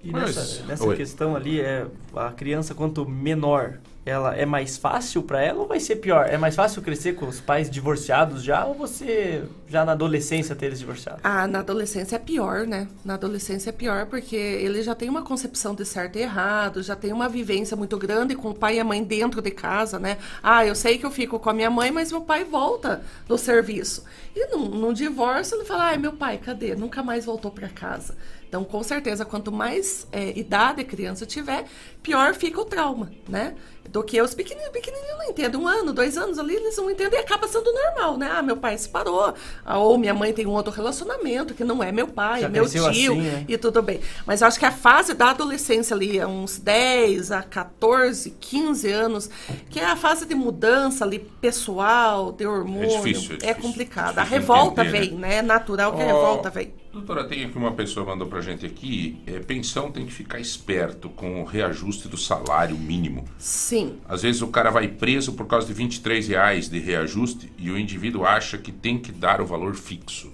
E 0.03 0.11
Mas- 0.13 0.37
nessa, 0.37 0.63
nessa 0.65 0.85
Oi. 0.85 0.97
questão 0.97 1.35
ali, 1.35 1.61
é, 1.61 1.85
a 2.15 2.31
criança 2.31 2.75
quanto 2.75 3.09
menor, 3.09 3.75
ela 4.07 4.35
é 4.35 4.47
mais 4.47 4.79
fácil 4.79 5.23
pra 5.23 5.43
ela 5.43 5.61
ou 5.61 5.67
vai 5.67 5.79
ser 5.81 5.97
pior? 5.97 6.27
É 6.31 6.39
mais 6.39 6.55
fácil 6.55 6.81
crescer 6.81 7.15
com 7.15 7.27
os 7.27 7.41
pais 7.41 7.69
divorciados 7.69 8.43
já 8.43 8.65
ou 8.65 8.73
você 8.75 9.43
já 9.69 9.85
na 9.85 9.93
adolescência 9.93 10.55
ter 10.57 10.67
eles 10.67 10.79
divorciados? 10.79 11.21
Ah, 11.23 11.47
na 11.47 11.59
adolescência 11.59 12.17
é 12.17 12.19
pior, 12.19 12.67
né? 12.67 12.89
Na 13.05 13.15
adolescência 13.15 13.69
é 13.69 13.73
pior 13.73 14.07
porque 14.07 14.35
ele 14.37 14.83
já 14.83 14.95
tem 14.95 15.11
uma 15.11 15.21
concepção 15.23 15.75
de 15.75 15.85
certo 15.85 16.17
e 16.17 16.23
errado, 16.23 16.83
já 16.83 16.97
tem 16.97 17.13
uma 17.13 17.29
vivência 17.29 17.77
muito 17.77 17.99
grande 17.99 18.35
com 18.35 18.49
o 18.51 18.55
pai 18.55 18.77
e 18.77 18.81
a 18.81 18.85
mãe 18.85 19.05
dentro 19.05 19.43
de 19.43 19.51
casa, 19.51 19.99
né? 19.99 20.17
Ah, 20.43 20.65
eu 20.65 20.75
sei 20.75 20.97
que 20.97 21.05
eu 21.05 21.11
fico 21.11 21.39
com 21.39 21.51
a 21.51 21.53
minha 21.53 21.69
mãe, 21.69 21.91
mas 21.91 22.11
meu 22.11 22.23
pai 22.23 22.45
volta 22.45 23.03
do 23.27 23.37
serviço. 23.37 24.05
E 24.41 24.47
num, 24.55 24.67
num 24.69 24.93
divórcio 24.93 25.57
ele 25.57 25.65
fala, 25.65 25.87
ai, 25.87 25.99
meu 25.99 26.13
pai, 26.13 26.39
cadê? 26.39 26.77
Nunca 26.77 27.03
mais 27.03 27.25
voltou 27.25 27.51
para 27.51 27.69
casa. 27.69 28.15
Então, 28.49 28.63
com 28.65 28.83
certeza, 28.83 29.25
quanto 29.25 29.51
mais 29.53 30.07
é, 30.13 30.39
idade 30.39 30.81
a 30.81 30.85
criança 30.85 31.27
tiver, 31.27 31.65
pior 32.03 32.35
fica 32.35 32.59
o 32.61 32.65
trauma, 32.65 33.11
né? 33.29 33.55
Do 33.91 34.03
que 34.03 34.21
os 34.23 34.35
pequenininhos, 34.35 34.73
pequenininhos 34.73 35.19
não 35.19 35.25
entendem. 35.31 35.61
Um 35.61 35.67
ano, 35.67 35.93
dois 35.93 36.17
anos 36.17 36.39
ali, 36.39 36.55
eles 36.55 36.77
não 36.77 36.91
entendem 36.91 37.19
e 37.19 37.23
acaba 37.23 37.47
sendo 37.49 37.71
normal, 37.73 38.17
né? 38.17 38.31
Ah, 38.33 38.43
meu 38.43 38.57
pai 38.57 38.77
se 38.79 38.89
parou. 38.89 39.35
Ah, 39.65 39.79
ou 39.79 39.99
minha 39.99 40.15
mãe 40.15 40.33
tem 40.33 40.47
um 40.47 40.53
outro 40.53 40.73
relacionamento 40.73 41.53
que 41.53 41.63
não 41.65 41.83
é 41.83 41.91
meu 41.93 42.07
pai, 42.09 42.41
Já 42.43 42.47
é 42.47 42.51
meu 42.51 42.67
tio. 42.69 42.87
assim, 42.87 43.21
né? 43.21 43.45
E 43.49 43.59
tudo 43.59 43.83
bem. 43.83 44.01
Mas 44.27 44.41
eu 44.41 44.47
acho 44.49 44.59
que 44.59 44.65
a 44.67 44.73
fase 44.73 45.13
da 45.15 45.31
adolescência 45.31 45.95
ali, 45.95 46.19
é 46.19 46.27
uns 46.27 46.59
10 46.59 47.33
a 47.33 47.43
14, 47.43 48.31
15 48.41 48.91
anos, 48.91 49.31
que 49.69 49.79
é 49.81 49.85
a 49.87 49.97
fase 49.97 50.25
de 50.27 50.35
mudança 50.35 51.05
ali, 51.05 51.19
pessoal, 51.41 52.33
de 52.33 52.47
hormônio. 52.47 52.91
É 52.91 52.97
difícil, 52.97 53.35
é 53.35 53.37
difícil. 53.39 53.55
complicado. 53.63 54.19
a 54.19 54.23
Difícil 54.23 54.28
revolta 54.29 54.83
entender, 54.83 55.09
vem, 55.11 55.19
né? 55.19 55.37
É 55.37 55.43
natural 55.43 55.95
que 55.95 56.03
a 56.03 56.05
Ó, 56.05 56.07
revolta 56.07 56.51
vem. 56.51 56.73
Doutora, 56.93 57.25
tem 57.25 57.45
aqui 57.45 57.57
uma 57.57 57.73
pessoa 57.73 58.05
que 58.05 58.11
mandou 58.13 58.27
pra 58.27 58.41
gente 58.41 58.65
aqui. 58.65 59.21
é, 59.27 59.39
pensão 59.41 59.91
tem 59.91 60.07
que 60.07 60.13
ficar 60.13 60.41
esperto 60.41 61.09
com 61.11 61.43
o 61.43 61.45
reajuste 61.45 62.09
do 62.09 62.17
salário 62.17 62.77
mínimo. 62.77 63.25
Sim. 63.39 63.99
Às 64.09 64.23
vezes 64.23 64.43
o 64.43 64.49
cara 64.49 64.71
vai 64.71 64.89
preso 64.89 65.33
por 65.35 65.47
causa 65.47 65.67
de 65.67 65.73
23 65.73 66.29
reais 66.29 66.69
de 66.69 66.79
reajuste 66.79 67.53
e 67.59 67.71
o 67.71 67.79
indivíduo 67.79 68.25
acha 68.25 68.59
que 68.59 68.73
tem 68.73 68.99
que 68.99 69.13
dar 69.13 69.41
o 69.41 69.47
valor 69.47 69.75
fixo. 69.75 70.33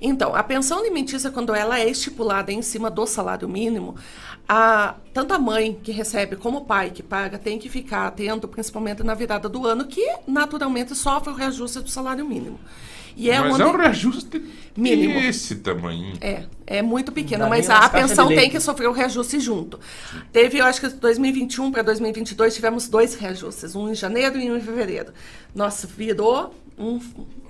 Então, 0.00 0.34
a 0.34 0.42
pensão 0.42 0.80
alimentícia, 0.80 1.30
quando 1.30 1.54
ela 1.54 1.78
é 1.78 1.88
estipulada 1.88 2.52
em 2.52 2.60
cima 2.62 2.90
do 2.90 3.06
salário 3.06 3.48
mínimo, 3.48 3.94
a, 4.48 4.96
tanto 5.12 5.32
a 5.32 5.38
mãe 5.38 5.78
que 5.82 5.92
recebe 5.92 6.36
como 6.36 6.58
o 6.58 6.64
pai 6.64 6.90
que 6.90 7.02
paga 7.02 7.38
tem 7.38 7.58
que 7.58 7.68
ficar 7.68 8.06
atento, 8.06 8.46
principalmente 8.46 9.02
na 9.02 9.14
virada 9.14 9.48
do 9.48 9.66
ano, 9.66 9.86
que 9.86 10.06
naturalmente 10.26 10.94
sofre 10.94 11.30
o 11.32 11.34
reajuste 11.34 11.80
do 11.80 11.88
salário 11.88 12.26
mínimo. 12.26 12.58
E 13.16 13.30
é 13.30 13.40
Mas 13.40 13.54
onde... 13.54 13.62
é 13.62 13.66
um 13.66 13.76
reajuste 13.76 14.42
Mínimo. 14.76 15.20
desse 15.20 15.56
tamanho. 15.56 16.14
É, 16.20 16.44
é 16.66 16.82
muito 16.82 17.12
pequeno, 17.12 17.48
mas 17.48 17.70
a 17.70 17.88
pensão 17.88 18.28
tem 18.28 18.50
que 18.50 18.58
sofrer 18.58 18.88
o 18.88 18.92
reajuste 18.92 19.38
junto. 19.38 19.78
Teve, 20.32 20.58
eu 20.58 20.64
acho 20.64 20.80
que 20.80 20.88
de 20.88 20.94
2021 20.96 21.70
para 21.70 21.82
2022 21.82 22.54
tivemos 22.54 22.88
dois 22.88 23.14
reajustes, 23.14 23.74
um 23.76 23.90
em 23.90 23.94
janeiro 23.94 24.38
e 24.38 24.50
um 24.50 24.56
em 24.56 24.60
fevereiro. 24.60 25.12
Nossa, 25.54 25.86
virou 25.86 26.54
um, 26.76 27.00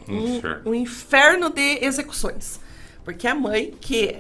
um, 0.09 0.37
Inferno. 0.37 0.61
um 0.67 0.75
inferno 0.75 1.51
de 1.51 1.79
execuções. 1.85 2.61
Porque 3.05 3.27
a 3.27 3.35
mãe 3.35 3.73
que 3.81 4.17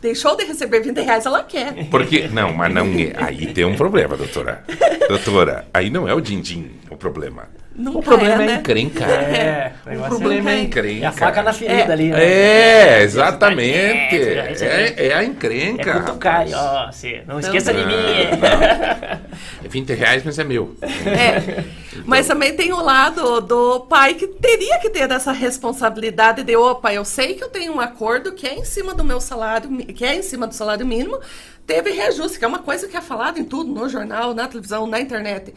deixou 0.00 0.36
de 0.36 0.44
receber 0.44 0.80
20 0.80 0.98
reais, 1.00 1.26
ela 1.26 1.42
quer. 1.42 1.88
Porque, 1.90 2.28
não, 2.28 2.52
mas 2.52 2.72
não 2.72 2.86
é. 2.86 3.12
Aí 3.16 3.52
tem 3.52 3.64
um 3.64 3.76
problema, 3.76 4.16
doutora. 4.16 4.64
Doutora, 5.08 5.66
aí 5.72 5.88
não 5.88 6.06
é 6.06 6.12
o 6.12 6.20
din-din 6.20 6.70
o 6.90 6.96
problema. 6.96 7.48
Nunca 7.78 7.98
o 7.98 8.02
problema 8.02 8.42
é, 8.42 8.44
é, 8.44 8.48
né? 8.48 8.54
encrenca. 8.56 9.04
É, 9.04 9.72
o 9.86 10.00
o 10.00 10.08
problema 10.08 10.50
é, 10.50 10.54
é- 10.54 10.60
encrenca. 10.62 11.04
É 11.04 11.08
a 11.08 11.12
faca 11.12 11.42
na 11.42 11.52
ferida 11.52 11.90
É. 11.90 11.92
ali, 11.92 12.10
né? 12.10 12.24
É, 12.24 13.02
exatamente. 13.02 14.16
É. 14.16 14.52
É, 14.60 15.06
é 15.08 15.14
a 15.14 15.22
É 15.22 15.24
encrenca. 15.24 16.00
cutucar, 16.00 16.46
rapaz. 16.48 16.52
ó, 16.54 16.90
você 16.92 17.22
não 17.26 17.38
esqueça 17.38 17.72
de 17.72 17.86
mim. 17.86 17.94
É 19.64 19.68
20 19.68 19.92
reais, 19.94 20.22
mas 20.24 20.38
é 20.38 20.44
meu. 20.44 20.76
É. 20.82 21.64
Mas 22.04 22.26
também 22.26 22.54
tem 22.54 22.72
o 22.72 22.80
lado 22.82 23.40
do 23.40 23.80
pai 23.80 24.14
que 24.14 24.26
teria 24.26 24.78
que 24.78 24.90
ter 24.90 25.10
essa 25.10 25.32
responsabilidade 25.32 26.42
de, 26.42 26.56
opa, 26.56 26.92
eu 26.92 27.04
sei 27.04 27.34
que 27.34 27.44
eu 27.44 27.48
tenho 27.48 27.74
um 27.74 27.80
acordo 27.80 28.32
que 28.32 28.46
é 28.46 28.54
em 28.54 28.64
cima 28.64 28.94
do 28.94 29.04
meu 29.04 29.20
salário, 29.20 29.68
que 29.94 30.04
é 30.04 30.14
em 30.14 30.22
cima 30.22 30.46
do 30.46 30.54
salário 30.54 30.86
mínimo, 30.86 31.18
teve 31.66 31.90
reajuste, 31.90 32.38
que 32.38 32.44
é 32.44 32.48
uma 32.48 32.60
coisa 32.60 32.88
que 32.88 32.96
é 32.96 33.00
falada 33.00 33.38
em 33.38 33.44
tudo, 33.44 33.70
no 33.72 33.88
jornal, 33.88 34.32
na 34.34 34.46
televisão, 34.48 34.86
na 34.86 35.00
internet. 35.00 35.52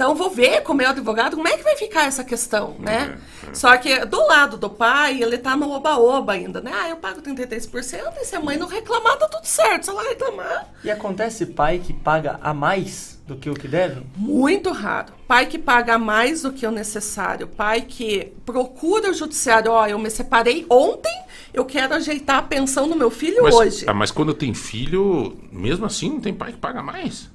Então, 0.00 0.14
vou 0.14 0.30
ver 0.30 0.62
com 0.62 0.72
o 0.72 0.74
meu 0.74 0.88
advogado 0.88 1.36
como 1.36 1.46
é 1.46 1.58
que 1.58 1.62
vai 1.62 1.76
ficar 1.76 2.06
essa 2.06 2.24
questão, 2.24 2.74
né? 2.78 3.18
Só 3.52 3.76
que 3.76 4.06
do 4.06 4.26
lado 4.26 4.56
do 4.56 4.70
pai, 4.70 5.22
ele 5.22 5.36
tá 5.36 5.54
no 5.54 5.70
oba-oba 5.70 6.32
ainda, 6.32 6.58
né? 6.58 6.72
Ah, 6.74 6.88
eu 6.88 6.96
pago 6.96 7.20
33%, 7.20 8.14
e 8.16 8.24
se 8.24 8.34
a 8.34 8.40
mãe 8.40 8.56
não 8.56 8.66
reclamar, 8.66 9.18
tá 9.18 9.28
tudo 9.28 9.44
certo. 9.44 9.84
Se 9.84 9.90
ela 9.90 10.02
reclamar, 10.02 10.68
E 10.82 10.90
acontece 10.90 11.44
pai 11.44 11.80
que 11.80 11.92
paga 11.92 12.40
a 12.40 12.54
mais 12.54 13.20
do 13.26 13.36
que 13.36 13.50
o 13.50 13.54
que 13.54 13.68
deve? 13.68 14.00
Muito 14.16 14.72
raro. 14.72 15.12
Pai 15.28 15.44
que 15.44 15.58
paga 15.58 15.98
mais 15.98 16.42
do 16.42 16.52
que 16.52 16.66
o 16.66 16.70
necessário. 16.70 17.46
Pai 17.46 17.82
que 17.82 18.32
procura 18.46 19.10
o 19.10 19.14
judiciário. 19.14 19.70
Ó, 19.70 19.86
eu 19.86 19.98
me 19.98 20.08
separei 20.08 20.64
ontem, 20.70 21.14
eu 21.52 21.64
quero 21.66 21.94
ajeitar 21.94 22.38
a 22.38 22.42
pensão 22.42 22.88
do 22.88 22.96
meu 22.96 23.10
filho 23.10 23.42
Mas, 23.42 23.54
hoje. 23.54 23.84
ah, 23.86 23.92
mas 23.92 24.10
quando 24.10 24.32
tem 24.32 24.54
filho, 24.54 25.36
mesmo 25.52 25.84
assim, 25.84 26.08
não 26.08 26.20
tem 26.20 26.32
pai 26.32 26.52
que 26.52 26.58
paga 26.58 26.82
mais. 26.82 27.29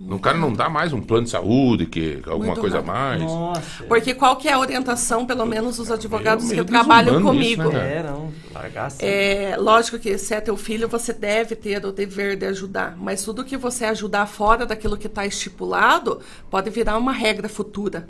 O 0.00 0.18
cara 0.20 0.38
não 0.38 0.52
dá 0.52 0.68
mais 0.68 0.92
um 0.92 1.00
plano 1.00 1.24
de 1.24 1.30
saúde, 1.30 1.84
que 1.86 2.22
alguma 2.24 2.46
Muito 2.46 2.60
coisa 2.60 2.78
a 2.78 2.82
mais. 2.82 3.20
Nossa. 3.20 3.82
Porque 3.88 4.14
qual 4.14 4.36
que 4.36 4.48
é 4.48 4.52
a 4.52 4.58
orientação, 4.60 5.26
pelo 5.26 5.44
menos, 5.44 5.76
dos 5.78 5.90
advogados 5.90 6.52
que 6.52 6.62
trabalham 6.62 7.14
desumano 7.14 7.40
isso, 7.42 7.56
comigo? 7.56 7.72
né, 7.76 7.96
É, 7.96 8.02
não. 8.04 8.32
Largar 8.54 8.86
assim. 8.86 9.04
É, 9.04 9.56
lógico 9.58 9.98
que 9.98 10.16
se 10.16 10.32
é 10.34 10.40
teu 10.40 10.56
filho, 10.56 10.88
você 10.88 11.12
deve 11.12 11.56
ter 11.56 11.84
o 11.84 11.90
dever 11.90 12.36
de 12.36 12.46
ajudar. 12.46 12.96
Mas 12.96 13.24
tudo 13.24 13.44
que 13.44 13.56
você 13.56 13.86
ajudar 13.86 14.26
fora 14.26 14.64
daquilo 14.64 14.96
que 14.96 15.08
está 15.08 15.26
estipulado 15.26 16.20
pode 16.48 16.70
virar 16.70 16.96
uma 16.96 17.12
regra 17.12 17.48
futura. 17.48 18.06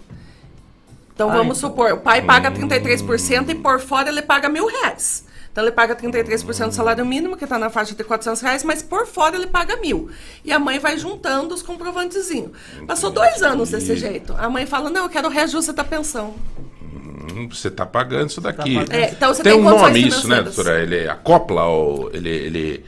Então 1.14 1.30
Ah, 1.30 1.36
vamos 1.38 1.58
então. 1.58 1.70
supor, 1.70 1.92
o 1.92 1.98
pai 1.98 2.20
paga 2.22 2.50
33% 2.50 3.48
e 3.48 3.54
por 3.54 3.80
fora 3.80 4.08
ele 4.10 4.22
paga 4.22 4.48
mil 4.48 4.66
reais. 4.66 5.24
Então 5.58 5.66
ele 5.66 5.74
paga 5.74 5.96
33% 5.96 6.68
do 6.68 6.72
salário 6.72 7.04
mínimo, 7.04 7.36
que 7.36 7.42
está 7.42 7.58
na 7.58 7.68
faixa 7.68 7.92
de 7.92 8.04
400 8.04 8.40
reais, 8.42 8.62
mas 8.62 8.80
por 8.80 9.08
fora 9.08 9.34
ele 9.34 9.48
paga 9.48 9.76
mil. 9.78 10.08
E 10.44 10.52
a 10.52 10.58
mãe 10.60 10.78
vai 10.78 10.96
juntando 10.96 11.52
os 11.52 11.62
comprovantezinhos. 11.62 12.52
Passou 12.86 13.10
dois 13.10 13.42
anos 13.42 13.70
desse 13.70 13.96
jeito. 13.96 14.32
A 14.38 14.48
mãe 14.48 14.66
fala, 14.66 14.88
não, 14.88 15.02
eu 15.02 15.08
quero 15.08 15.26
o 15.26 15.30
reajuste 15.32 15.72
da 15.72 15.82
pensão. 15.82 16.36
Hum, 16.80 17.48
Você 17.48 17.72
tá 17.72 17.84
pagando 17.84 18.28
isso 18.30 18.40
daqui. 18.40 18.72
pagando. 18.76 18.92
É, 18.92 19.10
então 19.10 19.34
você 19.34 19.42
tem 19.42 19.52
tem 19.54 19.60
um 19.60 19.64
nome 19.68 19.98
isso, 20.06 20.28
né, 20.28 20.42
doutora? 20.42 20.80
Ele 20.80 21.08
acopla 21.08 21.64
ou 21.64 22.08
ele, 22.14 22.28
ele 22.30 22.84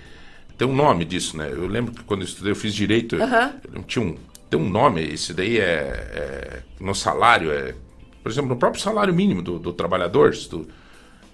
tem 0.56 0.68
um 0.68 0.72
nome 0.72 1.04
disso, 1.04 1.36
né? 1.36 1.50
Eu 1.50 1.66
lembro 1.66 1.92
que 1.92 2.04
quando 2.04 2.20
eu 2.20 2.26
estudei, 2.28 2.52
eu 2.52 2.56
fiz 2.56 2.72
direito, 2.72 3.16
eu 3.16 3.82
tinha 3.82 4.04
um 4.04 4.16
tem 4.48 4.60
um 4.60 4.68
nome. 4.70 5.02
Esse 5.02 5.34
daí 5.34 5.58
é, 5.58 5.62
é- 5.64 6.62
no 6.78 6.94
salário 6.94 7.50
é, 7.50 7.74
por 8.22 8.30
exemplo, 8.30 8.48
no 8.50 8.56
próprio 8.56 8.80
salário 8.80 9.12
mínimo 9.12 9.42
do, 9.42 9.58
do 9.58 9.72
trabalhador, 9.72 10.36
se 10.36 10.48
tu- 10.48 10.68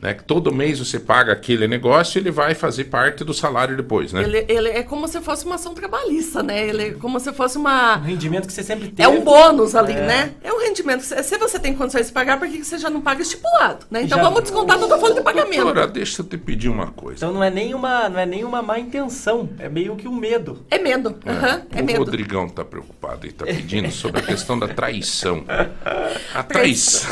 né? 0.00 0.14
Que 0.14 0.24
todo 0.24 0.52
mês 0.52 0.78
você 0.78 0.98
paga 1.00 1.32
aquele 1.32 1.66
negócio, 1.66 2.18
ele 2.18 2.30
vai 2.30 2.54
fazer 2.54 2.84
parte 2.84 3.24
do 3.24 3.32
salário 3.34 3.76
depois, 3.76 4.12
né? 4.12 4.22
Ele, 4.22 4.44
ele 4.48 4.68
é 4.68 4.82
como 4.82 5.06
se 5.08 5.20
fosse 5.20 5.44
uma 5.46 5.54
ação 5.56 5.74
trabalhista, 5.74 6.42
né? 6.42 6.66
Ele 6.68 6.82
é 6.82 6.90
como 6.92 7.18
se 7.20 7.32
fosse 7.32 7.56
uma. 7.58 7.96
Um 7.98 8.02
rendimento 8.02 8.46
que 8.46 8.52
você 8.52 8.62
sempre 8.62 8.88
teve. 8.88 9.02
É 9.02 9.08
um 9.08 9.22
bônus 9.22 9.74
ali, 9.74 9.92
É. 9.92 10.06
né? 10.06 10.32
É 10.42 10.52
um 10.52 10.60
rendimento. 10.60 11.02
Se 11.02 11.38
você 11.38 11.58
tem 11.58 11.74
condições 11.74 12.06
de 12.08 12.12
pagar, 12.12 12.38
por 12.38 12.48
que 12.48 12.58
que 12.58 12.64
você 12.66 12.78
já 12.78 12.90
não 12.90 13.00
paga 13.00 13.22
estipulado? 13.22 13.86
Né? 13.90 14.02
Então 14.02 14.18
Já- 14.18 14.24
vamos 14.24 14.42
descontar 14.42 14.78
toda 14.78 14.94
a 14.96 14.98
folha 14.98 15.14
de 15.14 15.20
pagamento. 15.22 15.62
Doutora, 15.62 15.86
deixa 15.86 16.22
eu 16.22 16.26
te 16.26 16.36
pedir 16.36 16.68
uma 16.68 16.88
coisa. 16.88 17.16
Então 17.24 17.32
não 17.32 17.42
é 17.42 17.50
nenhuma, 17.50 18.08
não 18.08 18.18
é 18.20 18.26
nenhuma 18.26 18.60
má 18.62 18.78
intenção. 18.78 19.48
É 19.58 19.68
meio 19.68 19.96
que 19.96 20.06
um 20.06 20.14
medo. 20.14 20.64
É 20.70 20.78
medo. 20.78 21.16
aham, 21.26 21.62
é 21.74 21.82
o 21.82 21.84
medo. 21.84 21.98
Rodrigão 21.98 22.48
tá 22.48 22.64
preocupado 22.64 23.26
e 23.26 23.32
tá 23.32 23.44
pedindo 23.44 23.90
sobre 23.90 24.20
a 24.20 24.22
questão 24.22 24.58
da 24.58 24.68
traição. 24.68 25.44
A 26.34 26.42
traição. 26.42 27.10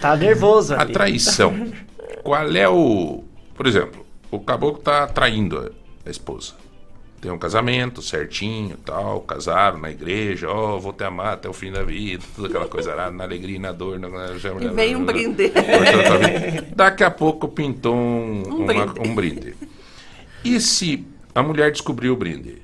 Tá 0.00 0.16
nervoso 0.16 0.74
A 0.74 0.84
traição. 0.86 1.72
Qual 2.22 2.48
é 2.56 2.68
o. 2.68 3.24
Por 3.54 3.66
exemplo, 3.66 4.04
o 4.30 4.38
caboclo 4.40 4.80
tá 4.82 5.06
traindo 5.06 5.58
a- 6.06 6.10
esposa. 6.10 6.54
Tem 7.20 7.32
um 7.32 7.38
casamento 7.38 8.00
certinho 8.00 8.76
tal, 8.84 9.20
casaram 9.22 9.78
na 9.78 9.90
igreja, 9.90 10.48
ó, 10.48 10.78
vou 10.78 10.92
te 10.92 11.02
amar 11.02 11.32
até 11.34 11.48
o 11.48 11.52
fim 11.52 11.72
da 11.72 11.82
vida, 11.82 12.22
toda 12.36 12.46
aquela 12.46 12.68
coisa 12.68 12.94
lá, 12.94 13.10
na 13.10 13.24
alegria 13.24 13.56
e 13.56 13.58
na 13.58 13.72
dor. 13.72 13.98
Na... 13.98 14.08
E 14.62 14.68
vem 14.68 14.94
um 14.94 15.04
brinde. 15.04 15.50
Daqui 16.76 17.02
a 17.02 17.10
pouco 17.10 17.48
pintou 17.48 17.94
um, 17.96 18.42
Um 18.48 18.56
uma- 18.58 18.66
brinde. 18.86 19.00
um 19.08 19.14
brinde. 19.16 19.54
E 20.44 20.60
se 20.60 21.04
a 21.34 21.42
mulher 21.42 21.72
descobriu 21.72 22.12
o 22.12 22.16
brinde? 22.16 22.62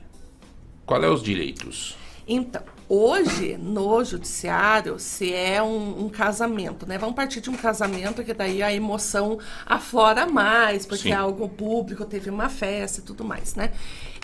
Qual 0.87 1.03
é 1.03 1.09
os 1.11 1.21
direitos? 1.23 1.97
Então, 2.27 2.63
hoje, 2.89 3.57
no 3.59 4.05
judiciário, 4.05 4.99
se 4.99 5.33
é 5.33 5.63
um, 5.63 6.05
um 6.05 6.09
casamento, 6.09 6.87
né? 6.87 6.99
Vamos 6.99 7.15
partir 7.15 7.41
de 7.41 7.51
um 7.51 7.57
casamento 7.57 8.23
que 8.23 8.35
daí 8.35 8.63
a 8.63 8.73
emoção 8.73 9.39
aflora 9.67 10.27
mais, 10.27 10.87
porque 10.87 11.05
Sim. 11.05 11.13
é 11.13 11.15
algo 11.15 11.49
público, 11.49 12.05
teve 12.05 12.31
uma 12.31 12.49
festa 12.49 13.01
e 13.01 13.03
tudo 13.03 13.25
mais, 13.25 13.55
né? 13.55 13.73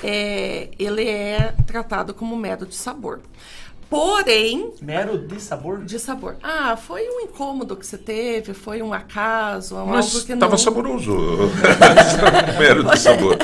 É, 0.02 0.70
ele 0.78 1.08
é 1.08 1.54
tratado 1.66 2.14
como 2.14 2.36
mero 2.36 2.66
de 2.66 2.74
sabor. 2.74 3.20
Porém, 3.90 4.72
Mero 4.80 5.18
de 5.18 5.40
sabor. 5.42 5.84
de 5.84 5.98
sabor. 5.98 6.36
Ah, 6.42 6.76
foi 6.76 7.02
um 7.08 7.20
incômodo 7.22 7.76
que 7.76 7.84
você 7.84 7.98
teve, 7.98 8.54
foi 8.54 8.80
um 8.82 8.92
acaso, 8.94 9.74
um 9.76 9.86
Mas 9.86 10.06
algo 10.14 10.26
que 10.26 10.32
estava 10.32 10.52
não... 10.52 10.58
saboroso. 10.58 11.12
Mero 12.58 12.84
de 12.84 12.98
sabor. 12.98 13.36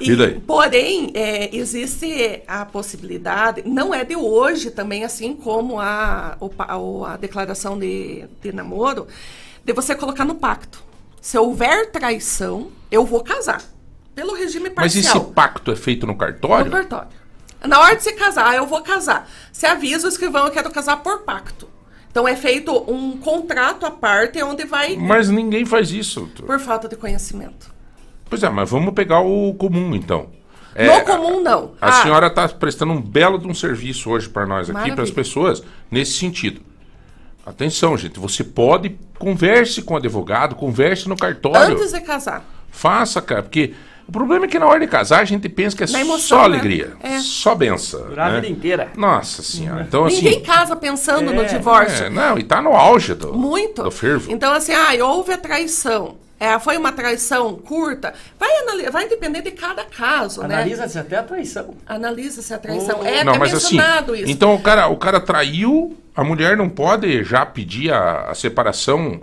E, 0.00 0.10
E 0.12 0.16
daí? 0.16 0.40
Porém, 0.40 1.10
é, 1.14 1.54
existe 1.54 2.42
a 2.46 2.64
possibilidade, 2.64 3.62
não 3.66 3.92
é 3.92 4.04
de 4.04 4.14
hoje 4.16 4.70
também, 4.70 5.04
assim 5.04 5.34
como 5.34 5.80
a, 5.80 6.36
o- 6.40 7.04
a 7.04 7.16
declaração 7.16 7.76
de, 7.78 8.24
de 8.40 8.52
namoro, 8.52 9.08
de 9.64 9.72
você 9.72 9.94
colocar 9.96 10.24
no 10.24 10.36
pacto. 10.36 10.82
Se 11.20 11.36
houver 11.36 11.90
traição, 11.90 12.68
eu 12.90 13.04
vou 13.04 13.22
casar. 13.22 13.60
Pelo 14.14 14.34
regime 14.34 14.70
Mas 14.76 14.92
parcial. 14.94 15.16
esse 15.16 15.32
pacto 15.32 15.70
é 15.72 15.76
feito 15.76 16.06
no 16.06 16.14
cartório? 16.16 16.66
No 16.66 16.70
cartório. 16.72 17.08
Na 17.66 17.80
hora 17.80 17.96
de 17.96 18.02
você 18.02 18.12
casar, 18.12 18.54
eu 18.56 18.66
vou 18.66 18.80
casar. 18.82 19.28
Você 19.52 19.66
avisa 19.66 20.06
o 20.06 20.08
escrivão, 20.08 20.46
eu 20.46 20.52
quero 20.52 20.70
casar 20.70 20.96
por 21.02 21.20
pacto. 21.22 21.68
Então 22.10 22.26
é 22.28 22.36
feito 22.36 22.72
um 22.90 23.16
contrato 23.16 23.86
à 23.86 23.90
parte 23.90 24.42
onde 24.42 24.64
vai 24.64 24.96
Mas 24.96 25.30
ninguém 25.30 25.64
faz 25.64 25.90
isso. 25.90 26.20
doutor. 26.20 26.46
por 26.46 26.58
falta 26.60 26.88
de 26.88 26.96
conhecimento. 26.96 27.72
Pois 28.28 28.42
é, 28.42 28.48
mas 28.50 28.68
vamos 28.70 28.92
pegar 28.94 29.20
o 29.20 29.54
comum 29.54 29.94
então. 29.94 30.28
É, 30.74 30.86
no 30.98 31.04
comum, 31.04 31.40
não. 31.42 31.72
A 31.80 31.88
Ah, 31.88 32.02
senhora 32.02 32.26
está 32.28 32.48
prestando 32.48 32.92
um 32.92 33.00
belo 33.00 33.38
de 33.38 33.46
um 33.46 33.54
serviço 33.54 34.10
hoje 34.10 34.28
para 34.28 34.46
nós 34.46 34.68
aqui, 34.70 34.92
para 34.92 35.04
as 35.04 35.10
pessoas, 35.10 35.62
nesse 35.90 36.12
sentido. 36.14 36.62
Atenção, 37.44 37.96
gente, 37.98 38.18
você 38.18 38.42
pode, 38.44 38.98
converse 39.18 39.82
com 39.82 39.94
o 39.94 39.96
advogado, 39.96 40.54
converse 40.54 41.08
no 41.08 41.16
cartório. 41.16 41.74
Antes 41.76 41.92
de 41.92 42.00
casar. 42.00 42.44
Faça, 42.70 43.20
cara, 43.20 43.42
porque 43.42 43.74
o 44.06 44.12
problema 44.12 44.44
é 44.44 44.48
que 44.48 44.58
na 44.58 44.66
hora 44.66 44.80
de 44.80 44.86
casar 44.86 45.20
a 45.20 45.24
gente 45.24 45.48
pensa 45.48 45.76
que 45.76 45.84
é 45.84 46.00
emoção, 46.00 46.18
só 46.18 46.36
né? 46.38 46.44
alegria, 46.44 46.92
É. 47.02 47.18
só 47.20 47.54
benção. 47.54 48.02
Durar 48.08 48.28
a 48.28 48.32
né? 48.34 48.40
vida 48.40 48.52
inteira. 48.52 48.88
Nossa 48.96 49.42
senhora, 49.42 49.82
então 49.86 50.04
assim... 50.04 50.16
Ninguém 50.16 50.40
casa 50.42 50.76
pensando 50.76 51.32
no 51.32 51.42
É, 51.42 51.44
divórcio. 51.44 52.06
é, 52.06 52.10
não, 52.10 52.38
e 52.38 52.42
tá 52.42 52.60
no 52.60 52.72
auge 52.74 53.14
do, 53.14 53.32
Muito. 53.32 53.82
do 53.82 53.90
fervo. 53.90 54.30
Então, 54.30 54.52
assim, 54.52 54.72
ah, 54.72 54.92
houve 55.04 55.32
a 55.32 55.38
traição. 55.38 56.16
É, 56.38 56.58
foi 56.58 56.76
uma 56.76 56.90
traição 56.90 57.54
curta. 57.54 58.12
Vai, 58.36 58.50
vai 58.90 59.08
depender 59.08 59.42
de 59.42 59.52
cada 59.52 59.84
caso, 59.84 60.42
né? 60.42 60.56
Analisa-se 60.56 60.98
até 60.98 61.16
a 61.16 61.22
traição. 61.22 61.74
Analisa 61.86 62.42
se 62.42 62.52
a 62.52 62.58
traição. 62.58 62.98
Oh. 63.00 63.06
É 63.06 63.22
não, 63.22 63.34
até 63.34 63.38
mas 63.38 63.54
assim, 63.54 63.78
isso. 63.78 64.24
então 64.26 64.52
o 64.52 64.60
cara, 64.60 64.88
o 64.88 64.96
cara 64.96 65.20
traiu, 65.20 65.96
a 66.16 66.24
mulher 66.24 66.56
não 66.56 66.68
pode 66.68 67.22
já 67.22 67.46
pedir 67.46 67.92
a, 67.92 68.30
a 68.30 68.34
separação 68.34 69.20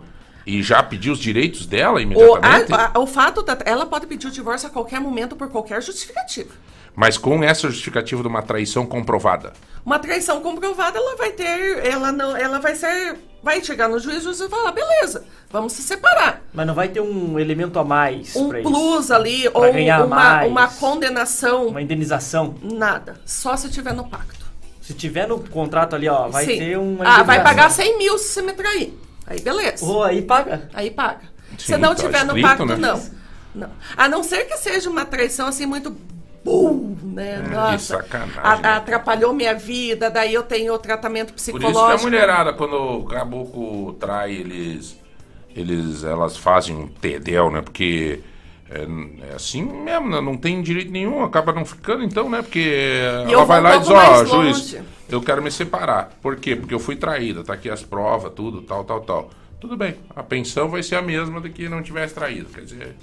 E 0.49 0.63
já 0.63 0.81
pediu 0.81 1.13
os 1.13 1.19
direitos 1.19 1.67
dela 1.67 1.97
O, 1.97 2.01
imediatamente? 2.01 2.73
a- 2.73 2.91
a- 2.95 2.99
o 2.99 3.05
fato 3.05 3.43
da, 3.43 3.55
ela 3.65 3.85
pode 3.85 4.07
pedir 4.07 4.25
o 4.25 4.31
divórcio 4.31 4.67
a 4.67 4.71
qualquer 4.71 4.99
momento 4.99 5.35
por 5.35 5.47
qualquer 5.47 5.79
justificativa. 5.79 6.49
Mas 6.95 7.19
com 7.19 7.43
essa 7.43 7.69
justificativa 7.69 8.23
de 8.23 8.27
uma 8.27 8.41
traição 8.41 8.83
comprovada. 8.83 9.53
Uma 9.85 9.99
traição 9.99 10.41
comprovada, 10.41 10.97
ela 10.97 11.15
vai 11.15 11.31
ter, 11.33 11.85
ela 11.85 12.11
não, 12.11 12.35
ela 12.35 12.59
vai 12.59 12.73
ser, 12.73 13.15
vai 13.43 13.63
chegar 13.63 13.87
no 13.87 13.99
juiz, 13.99 14.25
o 14.25 14.33
vai 14.33 14.49
falar, 14.49 14.71
beleza, 14.71 15.23
vamos 15.51 15.73
se 15.73 15.83
separar. 15.83 16.41
Mas 16.51 16.65
não 16.65 16.73
vai 16.73 16.87
ter 16.87 16.99
um 16.99 17.37
elemento 17.39 17.77
a 17.77 17.83
mais 17.83 18.35
Um 18.35 18.49
pra 18.49 18.59
isso? 18.59 18.69
plus 18.71 19.11
ali 19.11 19.47
Pra 19.51 19.59
ou 19.61 19.71
uma, 19.71 20.07
mais. 20.07 20.51
uma 20.51 20.67
condenação, 20.67 21.67
Uma 21.67 21.81
indenização? 21.81 22.55
nada, 22.63 23.21
só 23.23 23.55
se 23.55 23.69
tiver 23.69 23.93
no 23.93 24.09
pacto. 24.09 24.45
Se 24.81 24.95
tiver 24.95 25.27
no 25.27 25.39
contrato 25.39 25.95
ali, 25.95 26.09
ó, 26.09 26.27
vai 26.27 26.45
Sim. 26.45 26.57
ter 26.57 26.77
uma 26.79 27.05
Ah, 27.05 27.21
vai 27.21 27.43
pagar 27.43 27.69
100 27.69 27.99
mil 27.99 28.17
se 28.17 28.29
você 28.33 28.41
me 28.41 28.53
trair. 28.53 28.97
Aí 29.29 29.39
beleza. 29.41 29.85
Ô, 29.85 30.03
aí 30.03 30.21
paga. 30.23 30.69
Aí 30.73 30.89
paga. 30.91 31.21
Sim, 31.57 31.73
Se 31.73 31.77
não 31.77 31.89
tá 31.95 32.01
tiver 32.03 32.23
no 32.25 32.37
escrito, 32.37 32.47
pacto, 32.47 32.65
né? 32.65 32.75
não. 32.75 33.01
não. 33.55 33.69
A 33.95 34.07
não 34.09 34.23
ser 34.23 34.45
que 34.45 34.57
seja 34.57 34.89
uma 34.89 35.05
traição 35.05 35.47
assim 35.47 35.65
muito. 35.65 35.95
Bum, 36.43 36.95
né? 37.03 37.41
de 37.41 37.49
Nossa. 37.49 38.05
a- 38.41 38.77
atrapalhou 38.77 39.33
minha 39.33 39.53
vida, 39.53 40.09
daí 40.09 40.33
eu 40.33 40.41
tenho 40.41 40.73
o 40.73 40.79
tratamento 40.79 41.33
Por 41.33 41.37
isso 41.37 41.51
que 41.51 41.57
a 41.57 41.59
psicológico. 41.69 42.03
mulherada, 42.03 42.53
quando 42.53 42.75
o 42.75 43.03
caboclo 43.05 43.93
trai, 43.95 44.31
eles, 44.35 44.97
eles 45.53 46.03
elas 46.05 46.37
fazem 46.37 46.75
um 46.77 46.87
tedel, 46.87 47.51
né? 47.51 47.61
Porque 47.61 48.21
é, 48.69 48.87
é 49.31 49.35
assim 49.35 49.63
mesmo, 49.63 50.09
né? 50.09 50.21
não 50.21 50.37
tem 50.37 50.61
direito 50.61 50.91
nenhum, 50.91 51.21
acaba 51.23 51.51
não 51.51 51.65
ficando 51.65 52.03
então, 52.03 52.29
né? 52.29 52.41
Porque 52.41 52.59
E 53.27 53.33
ela 53.33 53.43
eu 53.43 53.45
vai 53.45 53.59
vou 53.61 53.69
lá 53.69 53.75
e 53.75 53.79
diz, 53.79 53.89
ó, 53.89 53.95
mais 53.95 54.29
juiz, 54.29 54.57
longe. 54.73 54.81
Eu 55.11 55.21
quero 55.21 55.41
me 55.41 55.51
separar. 55.51 56.11
Por 56.21 56.35
quê? 56.37 56.55
Porque 56.55 56.73
eu 56.73 56.79
fui 56.79 56.95
traída, 56.95 57.43
tá 57.43 57.53
aqui 57.53 57.69
as 57.69 57.83
provas, 57.83 58.31
tudo, 58.33 58.61
tal, 58.61 58.83
tal, 58.83 59.01
tal. 59.01 59.29
Tudo 59.59 59.75
bem, 59.75 59.95
a 60.15 60.23
pensão 60.23 60.69
vai 60.69 60.81
ser 60.81 60.95
a 60.95 61.01
mesma 61.01 61.41
do 61.41 61.49
que 61.49 61.67
não 61.67 61.83
tivesse 61.83 62.13
traído. 62.13 62.45
Quer 62.49 62.61
dizer. 62.61 62.95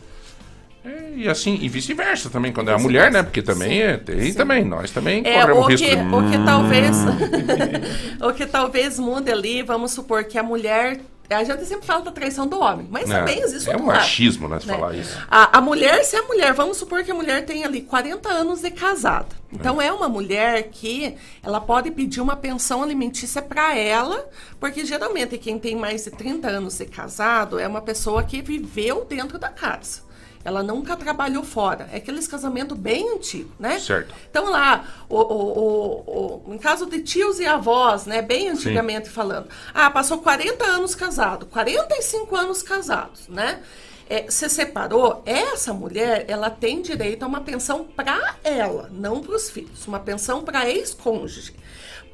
é, 0.85 1.13
e 1.17 1.29
assim, 1.29 1.59
e 1.61 1.69
vice-versa 1.69 2.31
também, 2.31 2.53
quando 2.53 2.71
é 2.71 2.75
a 2.75 2.79
mulher, 2.79 3.11
né? 3.13 3.23
Porque 3.23 3.43
também 3.43 3.83
é, 3.83 3.97
tem 3.97 4.33
também, 4.33 4.65
nós 4.65 4.91
também 4.91 5.23
É, 5.27 5.41
corremos 5.41 5.65
o 5.65 5.69
risco 5.69 5.87
que, 5.87 5.97
de... 5.97 6.03
o 6.15 6.31
que 6.31 6.39
talvez 6.45 6.97
o 8.23 8.33
que 8.33 8.47
talvez 8.47 8.99
mude 8.99 9.31
ali, 9.31 9.63
vamos 9.63 9.93
supor 9.93 10.25
que 10.25 10.39
a 10.39 10.43
mulher, 10.43 11.01
a 11.35 11.45
gente 11.45 11.65
sempre 11.65 11.87
fala 11.87 12.03
da 12.03 12.13
traição 12.13 12.47
do 12.47 12.61
homem, 12.61 12.87
mas 12.91 13.11
É, 13.11 13.19
também 13.19 13.41
existe 13.41 13.69
é 13.71 13.77
um 13.77 13.85
machismo, 13.85 14.49
né, 14.49 14.61
se 14.61 14.67
né? 14.67 14.75
falar 14.75 14.95
isso. 14.95 15.19
A, 15.29 15.59
a 15.59 15.61
mulher, 15.61 16.05
se 16.05 16.17
a 16.17 16.23
mulher, 16.23 16.53
vamos 16.53 16.77
supor 16.77 17.03
que 17.03 17.11
a 17.11 17.15
mulher 17.15 17.45
tem 17.45 17.65
ali 17.65 17.83
40 17.83 18.29
anos 18.29 18.61
de 18.61 18.71
casada. 18.71 19.29
Então 19.53 19.81
é. 19.81 19.93
uma 19.93 20.09
mulher 20.09 20.65
que 20.71 21.17
ela 21.43 21.61
pode 21.61 21.91
pedir 21.91 22.21
uma 22.21 22.37
pensão 22.37 22.83
alimentícia 22.83 23.41
para 23.43 23.77
ela, 23.77 24.29
porque 24.61 24.85
geralmente 24.85 25.39
quem 25.39 25.59
tem 25.59 25.75
mais 25.75 26.05
de 26.05 26.11
30 26.11 26.49
anos 26.49 26.79
de 26.79 26.85
casado 26.87 27.59
é 27.59 27.67
uma 27.67 27.81
pessoa 27.81 28.23
que 28.23 28.43
viveu 28.43 29.05
dentro 29.05 29.39
da 29.39 29.49
casa. 29.49 30.06
Ela 30.47 30.63
nunca 30.63 30.97
trabalhou 30.97 31.43
fora. 31.43 31.89
É 31.93 31.97
aqueles 31.97 32.29
casamentos 32.29 32.79
bem 32.79 33.17
antigos, 33.17 33.51
né? 33.59 33.81
Certo. 33.81 34.15
Então 34.31 34.49
lá, 34.49 34.85
o, 35.09 35.19
o, 35.19 36.45
o, 36.47 36.55
em 36.55 36.59
caso 36.59 36.87
de 36.87 37.01
tios 37.01 37.41
e 37.41 37.45
avós, 37.45 38.07
né, 38.07 38.23
bem 38.23 38.51
antigamente 38.51 39.11
falando, 39.11 39.49
ah, 39.75 39.91
passou 39.91 40.19
40 40.19 40.65
anos 40.65 40.95
casado, 40.95 41.47
45 41.47 42.37
anos 42.37 42.63
casados, 42.63 43.27
né? 43.27 43.61
É, 44.09 44.31
se 44.31 44.49
separou, 44.49 45.21
essa 45.27 45.75
mulher, 45.75 46.27
ela 46.29 46.49
tem 46.49 46.81
direito 46.81 47.25
a 47.25 47.27
uma 47.27 47.41
pensão 47.41 47.83
para 47.83 48.37
ela, 48.45 48.89
não 48.93 49.21
para 49.21 49.35
os 49.35 49.51
filhos, 49.51 49.85
uma 49.89 49.99
pensão 49.99 50.45
para 50.45 50.71
ex-cônjuge. 50.71 51.55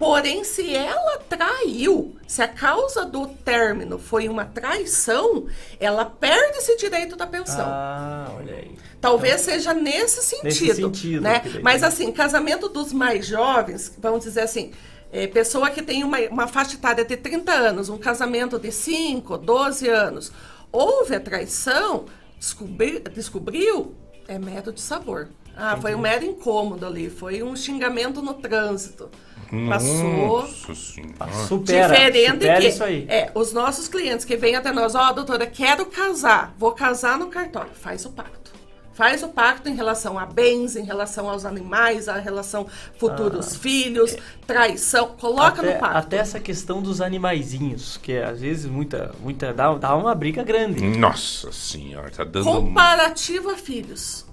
Porém, 0.03 0.43
se 0.43 0.75
ela 0.75 1.19
traiu, 1.29 2.17
se 2.27 2.43
a 2.43 2.49
causa 2.49 3.07
do 3.07 3.29
término 3.29 4.01
foi 4.01 4.29
uma 4.29 4.45
traição, 4.45 5.47
ela 5.79 6.05
perde 6.05 6.59
esse 6.59 6.77
direito 6.77 7.15
da 7.15 7.25
pensão. 7.25 7.65
Ah, 7.69 8.27
olha 8.37 8.53
aí. 8.53 8.77
Talvez 9.01 9.43
seja 9.43 9.73
nesse 9.73 10.21
sentido. 10.21 10.45
Nesse 10.45 10.75
sentido, 10.75 11.21
né? 11.23 11.41
Mas 11.63 11.85
assim, 11.85 12.11
casamento 12.11 12.69
dos 12.69 12.93
mais 12.93 13.25
jovens, 13.25 13.97
vamos 13.97 14.25
dizer 14.25 14.41
assim, 14.41 14.73
é, 15.13 15.29
pessoa 15.29 15.71
que 15.71 15.81
tem 15.81 16.03
uma, 16.03 16.19
uma 16.23 16.49
faixa 16.49 16.75
etária 16.75 17.05
de 17.05 17.17
30 17.17 17.53
anos, 17.53 17.89
um 17.89 17.97
casamento 17.97 18.59
de 18.59 18.73
5, 18.73 19.39
12 19.39 19.89
anos, 19.89 20.33
houve 20.73 21.15
a 21.15 21.21
traição, 21.21 22.07
descobri, 22.37 22.99
descobriu, 23.15 23.95
é 24.27 24.37
mero 24.37 24.73
de 24.73 24.81
sabor. 24.81 25.29
Ah, 25.57 25.77
foi 25.77 25.95
um 25.95 25.99
mero 25.99 26.25
incômodo 26.25 26.87
ali, 26.87 27.09
foi 27.11 27.43
um 27.43 27.55
xingamento 27.55 28.23
no 28.23 28.35
trânsito. 28.35 29.09
Passou. 29.69 30.41
Nossa 30.41 30.75
senhora. 30.75 31.33
Supera, 31.47 31.89
Diferente 31.89 32.33
supera 32.33 32.61
que 32.61 32.69
isso 32.69 32.85
aí. 32.85 33.07
é 33.09 33.31
os 33.35 33.53
nossos 33.53 33.87
clientes 33.87 34.25
que 34.25 34.35
vêm 34.37 34.55
até 34.57 34.73
nós, 34.73 34.95
ó, 34.95 35.13
doutora, 35.13 35.47
quero 35.47 35.85
casar, 35.87 36.55
vou 36.59 36.73
casar 36.73 37.19
no 37.19 37.27
cartório, 37.27 37.71
faz 37.75 38.05
o 38.07 38.11
pacto. 38.11 38.51
Faz 38.95 39.23
o 39.23 39.29
pacto 39.29 39.71
em 39.71 39.75
relação 39.75 40.19
a 40.19 40.27
bens, 40.27 40.77
em 40.77 40.85
relação 40.85 41.29
aos 41.29 41.47
animais, 41.47 42.09
a 42.11 42.17
relação 42.19 42.67
futuros 42.99 43.57
filhos, 43.57 44.15
traição, 44.47 45.09
coloca 45.19 45.63
Ah, 45.63 45.65
é. 45.67 45.69
até, 45.69 45.75
no 45.75 45.81
pacto. 45.81 45.97
até 45.99 46.17
essa 46.19 46.39
questão 46.41 46.83
dos 46.83 47.01
animaizinhos, 47.01 47.97
que 47.97 48.17
às 48.19 48.41
vezes 48.41 48.67
muita, 48.67 49.15
muita 49.21 49.53
dá, 49.53 49.75
dá 49.75 49.95
uma 49.97 50.15
briga 50.15 50.43
grande. 50.43 50.83
Nossa 50.99 51.51
senhora, 51.53 52.11
tá 52.11 52.23
dando. 52.23 52.49
um- 52.51 52.67
Comparativo 52.67 53.49
a 53.51 53.57
filhos. 53.57 54.27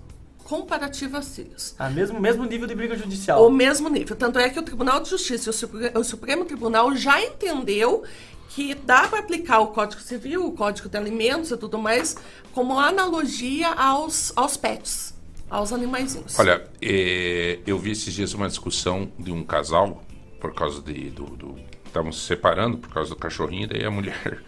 Comparativo 0.49 1.15
a 1.15 1.21
filhos. 1.21 1.75
A 1.77 1.91
mesmo, 1.91 2.19
mesmo 2.19 2.43
nível 2.43 2.65
de 2.67 2.73
briga 2.73 2.97
judicial. 2.97 3.45
O 3.45 3.51
mesmo 3.51 3.87
nível. 3.87 4.15
Tanto 4.15 4.39
é 4.39 4.49
que 4.49 4.57
o 4.57 4.63
Tribunal 4.63 4.99
de 4.99 5.11
Justiça 5.11 5.47
e 5.47 5.51
o 5.51 5.53
Supre- 5.53 5.91
o 5.95 6.03
Supremo 6.03 6.43
Tribunal 6.43 6.95
já 6.95 7.21
entendeu 7.23 8.03
que 8.49 8.73
dá 8.73 9.07
para 9.07 9.19
aplicar 9.19 9.59
o 9.59 9.67
Código 9.67 10.01
Civil, 10.01 10.47
o 10.47 10.51
Código 10.53 10.89
de 10.89 10.97
Alimentos 10.97 11.51
e 11.51 11.57
tudo 11.57 11.77
mais, 11.77 12.17
como 12.51 12.79
analogia 12.79 13.69
aos, 13.73 14.33
aos 14.35 14.57
pets, 14.57 15.13
aos 15.47 15.71
animaizinhos. 15.71 16.39
Olha, 16.39 16.67
é, 16.81 17.59
eu 17.67 17.77
vi 17.77 17.91
esses 17.91 18.11
dias 18.11 18.33
uma 18.33 18.47
discussão 18.47 19.11
de 19.19 19.31
um 19.31 19.43
casal, 19.43 20.03
por 20.41 20.55
causa 20.55 20.81
de. 20.81 21.11
do. 21.11 21.25
do 21.25 21.69
Estavam 21.85 22.11
se 22.11 22.19
separando 22.21 22.77
por 22.77 22.91
causa 22.93 23.09
do 23.11 23.15
cachorrinho, 23.15 23.67
daí 23.67 23.83
a 23.85 23.89
mulher. 23.91 24.43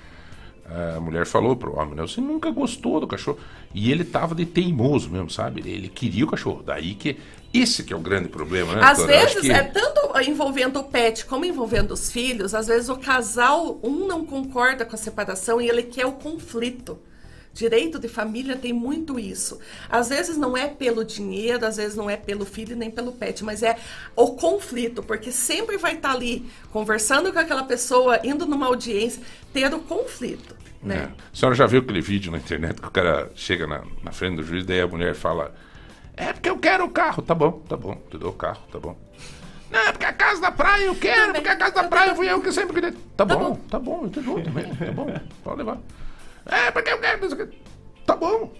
A 0.65 0.99
mulher 0.99 1.25
falou 1.25 1.55
pro 1.55 1.77
homem, 1.77 1.95
né? 1.95 2.01
Você 2.03 2.21
nunca 2.21 2.49
gostou 2.49 2.99
do 2.99 3.07
cachorro. 3.07 3.37
E 3.73 3.91
ele 3.91 4.03
tava 4.03 4.33
de 4.33 4.45
teimoso 4.45 5.09
mesmo, 5.09 5.29
sabe? 5.29 5.61
Ele 5.69 5.89
queria 5.89 6.23
o 6.23 6.27
cachorro. 6.27 6.63
Daí 6.65 6.93
que. 6.95 7.17
Esse 7.53 7.83
que 7.83 7.91
é 7.91 7.95
o 7.97 7.99
grande 7.99 8.29
problema, 8.29 8.73
né? 8.75 8.81
Às 8.81 8.97
doutora? 8.99 9.19
Vezes, 9.25 9.41
que- 9.41 9.51
é 9.51 9.61
tanto 9.63 10.17
envolvendo 10.21 10.79
o 10.79 10.83
pet 10.85 11.25
como 11.25 11.43
envolvendo 11.43 11.91
os 11.91 12.09
filhos, 12.09 12.53
às 12.53 12.67
vezes 12.67 12.87
o 12.87 12.95
casal, 12.95 13.77
um 13.83 14.07
não 14.07 14.23
concorda 14.25 14.85
com 14.85 14.95
a 14.95 14.97
separação 14.97 15.59
e 15.59 15.67
ele 15.67 15.83
quer 15.83 16.05
o 16.05 16.13
conflito. 16.13 16.97
Direito 17.53 17.99
de 17.99 18.07
família 18.07 18.55
tem 18.55 18.71
muito 18.71 19.19
isso. 19.19 19.59
Às 19.89 20.07
vezes 20.09 20.37
não 20.37 20.55
é 20.55 20.67
pelo 20.67 21.03
dinheiro, 21.03 21.65
às 21.65 21.75
vezes 21.77 21.95
não 21.97 22.09
é 22.09 22.15
pelo 22.15 22.45
filho 22.45 22.75
nem 22.77 22.89
pelo 22.89 23.11
pet, 23.11 23.43
mas 23.43 23.61
é 23.61 23.75
o 24.15 24.35
conflito, 24.35 25.03
porque 25.03 25.31
sempre 25.31 25.77
vai 25.77 25.95
estar 25.95 26.11
ali 26.11 26.49
conversando 26.71 27.31
com 27.33 27.39
aquela 27.39 27.63
pessoa, 27.63 28.19
indo 28.23 28.45
numa 28.45 28.67
audiência, 28.67 29.21
ter 29.53 29.73
o 29.73 29.79
conflito, 29.79 30.55
né? 30.81 30.95
É. 30.95 31.21
A 31.33 31.35
senhora 31.35 31.55
já 31.55 31.65
viu 31.65 31.81
aquele 31.81 31.99
vídeo 32.01 32.31
na 32.31 32.37
internet 32.37 32.79
que 32.81 32.87
o 32.87 32.91
cara 32.91 33.29
chega 33.35 33.67
na, 33.67 33.83
na 34.01 34.11
frente 34.13 34.37
do 34.37 34.43
juiz, 34.43 34.65
daí 34.65 34.79
a 34.79 34.87
mulher 34.87 35.13
fala: 35.13 35.53
É 36.15 36.31
porque 36.31 36.49
eu 36.49 36.57
quero 36.57 36.85
o 36.85 36.89
carro. 36.89 37.21
Tá 37.21 37.35
bom, 37.35 37.51
tá 37.67 37.75
bom, 37.75 38.01
te 38.09 38.17
dou 38.17 38.29
o 38.29 38.33
carro, 38.33 38.61
tá 38.71 38.79
bom. 38.79 38.97
Não, 39.69 39.79
é 39.79 39.91
porque 39.91 40.05
a 40.05 40.13
casa 40.13 40.41
da 40.41 40.51
praia 40.51 40.85
eu 40.85 40.95
quero, 40.95 41.33
porque 41.33 41.47
a 41.49 41.55
casa 41.55 41.75
da 41.75 41.83
praia 41.83 42.15
fui 42.15 42.29
eu 42.29 42.41
que 42.41 42.51
sempre 42.51 42.73
queria. 42.75 42.91
Tá, 42.91 43.25
Tá 43.25 43.25
bom, 43.25 43.39
bom. 43.39 43.55
tá 43.69 43.79
bom, 43.79 44.01
eu 44.03 44.09
te 44.09 44.21
dou 44.21 44.41
também, 44.41 44.73
tá 44.73 44.91
bom, 44.91 45.13
pode 45.43 45.57
levar. 45.59 45.77
É 46.45 46.71
porque 46.71 46.91
eu 46.91 46.99
quero. 46.99 47.25
o. 47.27 47.47
Tá 48.05 48.15
bom. 48.15 48.51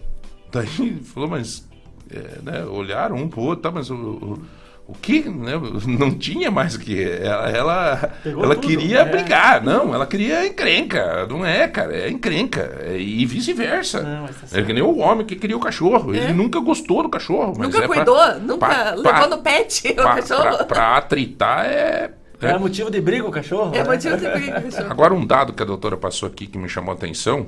Daí 0.52 1.00
falou, 1.14 1.30
mas. 1.30 1.68
é, 2.14 2.42
né, 2.42 2.66
olharam 2.66 3.16
um 3.16 3.28
pro 3.28 3.42
outro, 3.42 3.64
tá, 3.64 3.72
mas 3.72 3.90
o. 3.90 3.96
o 3.96 4.40
o 4.88 4.94
que, 4.94 5.22
né? 5.30 5.54
Não 5.88 6.12
tinha 6.12 6.52
mais 6.52 6.76
o 6.76 6.80
que. 6.80 7.02
Ela, 7.02 7.50
ela, 7.50 8.14
ela 8.26 8.56
queria 8.58 9.00
é. 9.00 9.06
brigar. 9.06 9.64
Não, 9.64 9.94
ela 9.96 10.06
queria 10.06 10.46
encrenca. 10.46 11.26
Não 11.28 11.46
é, 11.46 11.66
cara, 11.70 11.96
é 11.96 12.10
encrenca. 12.10 12.78
É, 12.82 12.98
E 12.98 13.26
vice-versa. 13.26 14.02
Tá 14.50 14.60
é 14.60 14.64
que 14.64 14.74
nem 14.74 14.84
o 14.84 14.98
homem 14.98 15.26
que 15.26 15.38
queria 15.38 15.56
o 15.56 15.62
cachorro. 15.62 16.14
Ele 16.14 16.26
É. 16.26 16.34
nunca 16.34 16.60
gostou 16.60 17.04
do 17.04 17.10
cachorro. 17.10 17.54
Nunca 17.58 17.78
é 17.78 17.88
pra- 17.88 17.96
cuidou, 17.96 18.40
nunca 18.42 18.68
pra- 18.68 18.90
levou 18.96 19.04
pra- 19.04 19.28
no 19.28 19.38
pet 19.38 19.88
o 19.88 19.96
pra, 19.96 20.16
cachorro. 20.16 20.58
pra- 20.58 20.66
pra 20.66 20.98
atritar 20.98 21.66
é. 21.68 22.12
é. 22.42 22.58
Motivo 22.58 22.92
de 22.92 23.00
briga 23.00 23.26
o 23.26 23.32
cachorro? 23.32 23.74
É 23.74 23.84
né? 23.84 23.90
motivo 23.90 24.18
de 24.18 24.28
briga, 24.28 24.60
cachorro. 24.62 24.92
Agora, 24.92 25.14
um 25.14 25.26
dado 25.26 25.54
que 25.54 25.64
a 25.64 25.66
doutora 25.66 25.96
passou 25.96 26.28
aqui 26.28 26.48
que 26.48 26.58
me 26.58 26.68
chamou 26.68 26.92
a 26.92 26.96
atenção, 26.96 27.48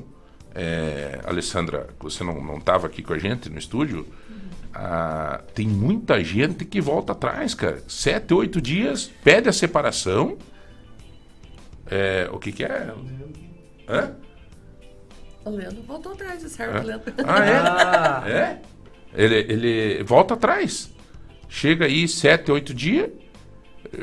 é, 0.55 1.19
Alessandra, 1.25 1.87
que 1.97 2.03
você 2.03 2.23
não 2.23 2.57
estava 2.57 2.87
aqui 2.87 3.01
com 3.01 3.13
a 3.13 3.17
gente 3.17 3.49
no 3.49 3.57
estúdio, 3.57 4.05
ah, 4.73 5.41
tem 5.53 5.67
muita 5.67 6.23
gente 6.23 6.65
que 6.65 6.81
volta 6.81 7.11
atrás, 7.11 7.53
cara. 7.53 7.83
Sete, 7.87 8.33
oito 8.33 8.61
dias, 8.61 9.11
pede 9.23 9.47
a 9.49 9.53
separação. 9.53 10.37
É, 11.89 12.27
o 12.31 12.39
que 12.39 12.51
que 12.51 12.63
é? 12.63 12.93
Hã? 13.87 14.15
O 15.45 15.49
Leandro 15.49 15.83
voltou 15.83 16.13
atrás 16.13 16.41
de 16.41 16.49
certo, 16.49 16.77
É? 16.77 16.81
Leandro. 16.83 17.13
Ah, 17.25 17.45
é? 17.45 17.57
Ah, 17.57 18.23
É? 18.25 18.61
Ele, 19.13 19.35
ele 19.35 20.03
volta 20.03 20.33
atrás. 20.33 20.91
Chega 21.47 21.85
aí 21.85 22.07
sete, 22.07 22.51
oito 22.51 22.73
dias, 22.73 23.11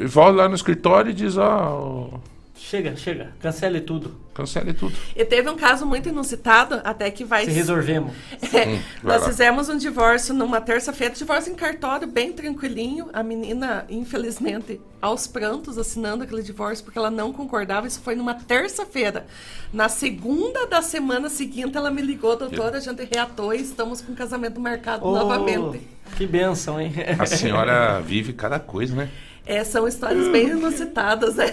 volta 0.07 0.43
lá 0.43 0.49
no 0.49 0.55
escritório 0.55 1.11
e 1.11 1.15
diz, 1.15 1.37
ó, 1.37 2.21
Chega, 2.63 2.95
chega. 2.95 3.33
Cancele 3.41 3.81
tudo. 3.81 4.15
Cancele 4.35 4.73
tudo. 4.75 4.95
E 5.17 5.25
teve 5.25 5.49
um 5.49 5.57
caso 5.57 5.87
muito 5.87 6.09
inusitado, 6.11 6.81
até 6.85 7.11
que 7.11 7.25
vai. 7.25 7.45
Se 7.47 7.51
resolvemos. 7.51 8.13
É, 8.53 8.67
Hum, 8.67 8.81
vai 9.03 9.15
nós 9.15 9.23
lá. 9.23 9.29
fizemos 9.29 9.69
um 9.69 9.77
divórcio 9.79 10.35
numa 10.35 10.61
terça-feira, 10.61 11.15
divórcio 11.15 11.53
em 11.53 11.57
cartório, 11.57 12.07
bem 12.07 12.33
tranquilinho. 12.33 13.09
A 13.13 13.23
menina, 13.23 13.87
infelizmente, 13.89 14.81
aos 15.01 15.27
prantos, 15.27 15.79
assinando 15.79 16.23
aquele 16.25 16.43
divórcio 16.43 16.85
porque 16.85 16.99
ela 16.99 17.11
não 17.11 17.33
concordava. 17.33 17.87
Isso 17.87 18.01
foi 18.01 18.15
numa 18.15 18.35
terça-feira. 18.35 19.27
Na 19.73 19.89
segunda 19.89 20.67
da 20.67 20.83
semana 20.83 21.29
seguinte, 21.31 21.77
ela 21.77 21.91
me 21.91 22.03
ligou, 22.03 22.37
doutora, 22.37 22.77
a 22.77 22.81
gente 22.81 23.09
reatou 23.11 23.55
e 23.55 23.61
estamos 23.63 24.01
com 24.01 24.13
o 24.13 24.17
casamento 24.17 24.61
marcado 24.61 25.07
Ô, 25.07 25.13
novamente. 25.15 25.81
Que 26.17 26.27
benção, 26.27 26.81
hein? 26.81 26.93
A 27.19 27.25
senhora 27.27 28.01
vive 28.05 28.33
cada 28.33 28.59
coisa, 28.61 28.95
né? 28.95 29.09
É, 29.47 29.65
são 29.65 29.89
histórias 29.89 30.29
bem 30.29 30.49
inusitadas, 30.51 31.37
né? 31.37 31.47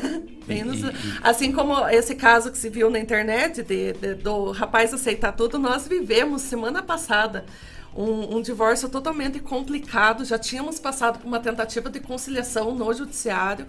Bem 0.45 0.59
inusi- 0.59 0.91
Assim 1.23 1.51
como 1.51 1.87
esse 1.89 2.15
caso 2.15 2.51
que 2.51 2.57
se 2.57 2.69
viu 2.69 2.89
na 2.89 2.99
internet 2.99 3.63
de- 3.63 3.93
de- 3.93 4.15
do 4.15 4.51
rapaz 4.51 4.93
aceitar 4.93 5.31
tudo, 5.31 5.57
nós 5.57 5.87
vivemos 5.87 6.41
semana 6.43 6.83
passada 6.83 7.45
um, 7.95 8.37
um 8.37 8.41
divórcio 8.41 8.87
totalmente 8.89 9.39
complicado. 9.39 10.23
Já 10.23 10.37
tínhamos 10.37 10.79
passado 10.79 11.19
por 11.19 11.27
uma 11.27 11.39
tentativa 11.39 11.89
de 11.89 11.99
conciliação 11.99 12.75
no 12.75 12.93
judiciário 12.93 13.65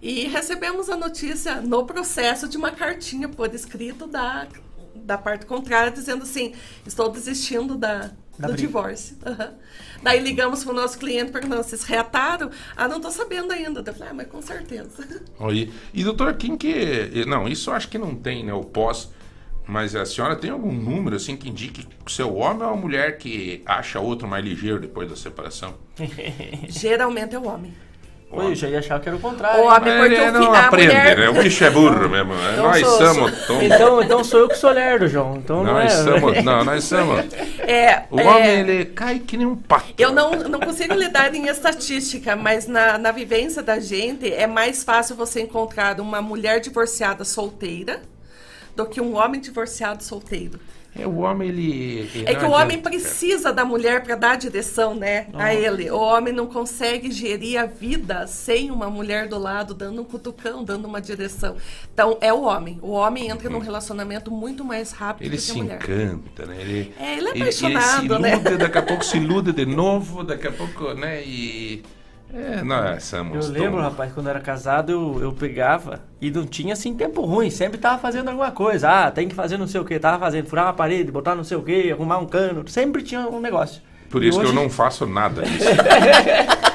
e 0.00 0.26
recebemos 0.28 0.88
a 0.88 0.96
notícia 0.96 1.60
no 1.60 1.84
processo 1.84 2.48
de 2.48 2.56
uma 2.56 2.70
cartinha 2.70 3.28
por 3.28 3.52
escrito 3.54 4.06
da, 4.06 4.46
da 4.94 5.18
parte 5.18 5.46
contrária 5.46 5.90
dizendo 5.90 6.22
assim: 6.22 6.52
estou 6.86 7.08
desistindo 7.10 7.76
da, 7.76 8.10
Da 8.42 8.48
do 8.48 8.52
briga. 8.54 8.66
divórcio. 8.68 9.16
Aham. 9.24 9.54
Daí 10.02 10.20
ligamos 10.20 10.62
para 10.64 10.72
o 10.72 10.76
nosso 10.76 10.98
cliente 10.98 11.32
perguntando: 11.32 11.62
vocês 11.62 11.84
reataram? 11.84 12.50
Ah, 12.76 12.86
não 12.88 12.96
estou 12.96 13.10
sabendo 13.10 13.52
ainda. 13.52 13.82
Eu 13.86 13.94
falei: 13.94 14.08
ah, 14.10 14.14
mas 14.14 14.26
com 14.26 14.42
certeza. 14.42 15.06
Aí. 15.40 15.72
E 15.94 16.04
doutora, 16.04 16.34
quem 16.34 16.56
que. 16.56 17.24
Não, 17.26 17.48
isso 17.48 17.70
eu 17.70 17.74
acho 17.74 17.88
que 17.88 17.98
não 17.98 18.14
tem, 18.14 18.44
né? 18.44 18.52
O 18.52 18.62
pós. 18.64 19.10
Mas 19.66 19.94
a 19.94 20.04
senhora 20.04 20.34
tem 20.34 20.50
algum 20.50 20.72
número 20.72 21.14
assim 21.14 21.36
que 21.36 21.48
indique 21.48 21.86
se 22.08 22.20
é 22.20 22.24
o 22.24 22.34
homem 22.34 22.64
ou 22.66 22.74
a 22.74 22.76
mulher 22.76 23.16
que 23.16 23.62
acha 23.64 24.00
outro 24.00 24.26
mais 24.26 24.44
ligeiro 24.44 24.80
depois 24.80 25.08
da 25.08 25.14
separação? 25.14 25.76
Geralmente 26.68 27.34
é 27.34 27.38
o 27.38 27.46
homem. 27.46 27.72
Oi, 28.34 28.46
eu 28.52 28.54
já 28.54 28.66
ia 28.68 28.78
achar 28.78 28.98
que 28.98 29.08
era 29.08 29.16
o 29.16 29.20
contrário. 29.20 29.60
O 29.60 29.66
homem, 29.66 29.92
o 29.92 30.32
não 30.32 30.54
aprende, 30.54 30.86
mulher- 30.88 31.18
né? 31.18 31.28
O 31.28 31.34
bicho 31.34 31.62
é 31.64 31.70
burro 31.70 32.08
mesmo. 32.08 32.32
né? 32.34 32.50
Então 32.52 32.64
nós 32.64 32.80
sou- 32.80 32.98
somos. 33.14 33.38
sou- 33.46 33.62
Então, 33.62 34.02
então 34.02 34.24
sou 34.24 34.40
eu 34.40 34.48
que 34.48 34.56
sou 34.56 34.70
lerdo, 34.70 35.06
João. 35.06 35.36
Então 35.36 35.62
não 35.62 35.74
nós 35.74 35.92
é. 35.92 36.02
somos. 36.02 36.32
Não, 36.42 36.64
nós 36.64 36.84
somos. 36.84 37.24
É, 37.58 38.04
O 38.10 38.18
é, 38.18 38.26
homem, 38.26 38.48
ele 38.60 38.84
cai 38.86 39.18
que 39.18 39.36
nem 39.36 39.46
um 39.46 39.54
pato. 39.54 39.92
Eu 39.98 40.12
não, 40.12 40.32
não 40.32 40.58
consigo 40.60 40.94
lidar 40.94 41.34
em 41.34 41.46
estatística, 41.46 42.34
mas 42.34 42.66
na, 42.66 42.96
na 42.96 43.12
vivência 43.12 43.62
da 43.62 43.78
gente 43.78 44.32
é 44.32 44.46
mais 44.46 44.82
fácil 44.82 45.14
você 45.14 45.42
encontrar 45.42 46.00
uma 46.00 46.22
mulher 46.22 46.58
divorciada 46.60 47.24
solteira 47.24 48.00
do 48.74 48.86
que 48.86 49.00
um 49.00 49.14
homem 49.16 49.40
divorciado 49.40 50.02
solteiro. 50.02 50.58
É, 50.94 51.06
o 51.06 51.18
homem, 51.20 51.48
ele. 51.48 52.10
ele 52.14 52.24
É 52.26 52.34
que 52.34 52.44
o 52.44 52.50
homem 52.50 52.76
adianta, 52.76 52.90
precisa 52.90 53.50
da 53.50 53.64
mulher 53.64 54.02
para 54.02 54.14
dar 54.14 54.36
direção, 54.36 54.94
né, 54.94 55.26
a 55.32 55.54
ele. 55.54 55.90
O 55.90 55.98
homem 55.98 56.34
não 56.34 56.46
consegue 56.46 57.10
gerir 57.10 57.58
a 57.58 57.64
vida 57.64 58.26
sem 58.26 58.70
uma 58.70 58.90
mulher 58.90 59.26
do 59.26 59.38
lado 59.38 59.72
dando 59.72 60.02
um 60.02 60.04
cutucão, 60.04 60.62
dando 60.62 60.86
uma 60.86 61.00
direção. 61.00 61.56
Então 61.92 62.18
é 62.20 62.30
o 62.32 62.42
homem. 62.42 62.78
O 62.82 62.90
homem 62.90 63.30
entra 63.30 63.48
num 63.48 63.58
relacionamento 63.58 64.30
muito 64.30 64.62
mais 64.64 64.92
rápido 64.92 65.28
Ele 65.28 65.36
do 65.38 65.42
que 65.42 65.50
a 65.50 65.54
se 65.54 65.62
mulher. 65.62 65.76
encanta, 65.82 66.44
né? 66.46 66.56
Ele, 66.60 66.94
É, 66.98 67.16
ele 67.16 67.28
é 67.28 67.30
ele, 67.30 67.42
apaixonado, 67.42 68.14
se 68.14 68.20
né? 68.20 68.32
ilude, 68.34 68.56
daqui 68.58 68.78
a 68.78 68.82
pouco 68.82 69.04
se 69.04 69.16
ilude 69.16 69.52
de 69.52 69.64
novo, 69.64 70.22
daqui 70.22 70.46
a 70.46 70.52
pouco, 70.52 70.92
né? 70.92 71.22
E. 71.24 71.82
É. 72.34 72.62
Eu 73.36 73.40
lembro, 73.52 73.80
rapaz, 73.80 74.12
quando 74.12 74.26
eu 74.26 74.30
era 74.30 74.40
casado, 74.40 74.90
eu, 74.90 75.18
eu 75.20 75.32
pegava 75.32 76.00
e 76.20 76.30
não 76.30 76.46
tinha 76.46 76.72
assim 76.72 76.94
tempo 76.94 77.22
ruim, 77.26 77.50
sempre 77.50 77.78
tava 77.78 77.98
fazendo 77.98 78.28
alguma 78.28 78.50
coisa. 78.50 78.88
Ah, 78.88 79.10
tem 79.10 79.28
que 79.28 79.34
fazer 79.34 79.58
não 79.58 79.66
sei 79.66 79.80
o 79.80 79.84
que, 79.84 79.98
tava 79.98 80.18
fazendo, 80.18 80.46
furar 80.46 80.66
uma 80.66 80.72
parede, 80.72 81.12
botar 81.12 81.34
não 81.34 81.44
sei 81.44 81.56
o 81.56 81.62
que, 81.62 81.92
arrumar 81.92 82.18
um 82.18 82.26
cano, 82.26 82.66
sempre 82.68 83.02
tinha 83.02 83.20
um 83.28 83.40
negócio. 83.40 83.82
Por 84.08 84.22
isso 84.24 84.38
que 84.38 84.44
eu 84.46 84.50
hoje- 84.50 84.58
não 84.58 84.68
faço 84.70 85.06
nada 85.06 85.42
disso. 85.42 85.64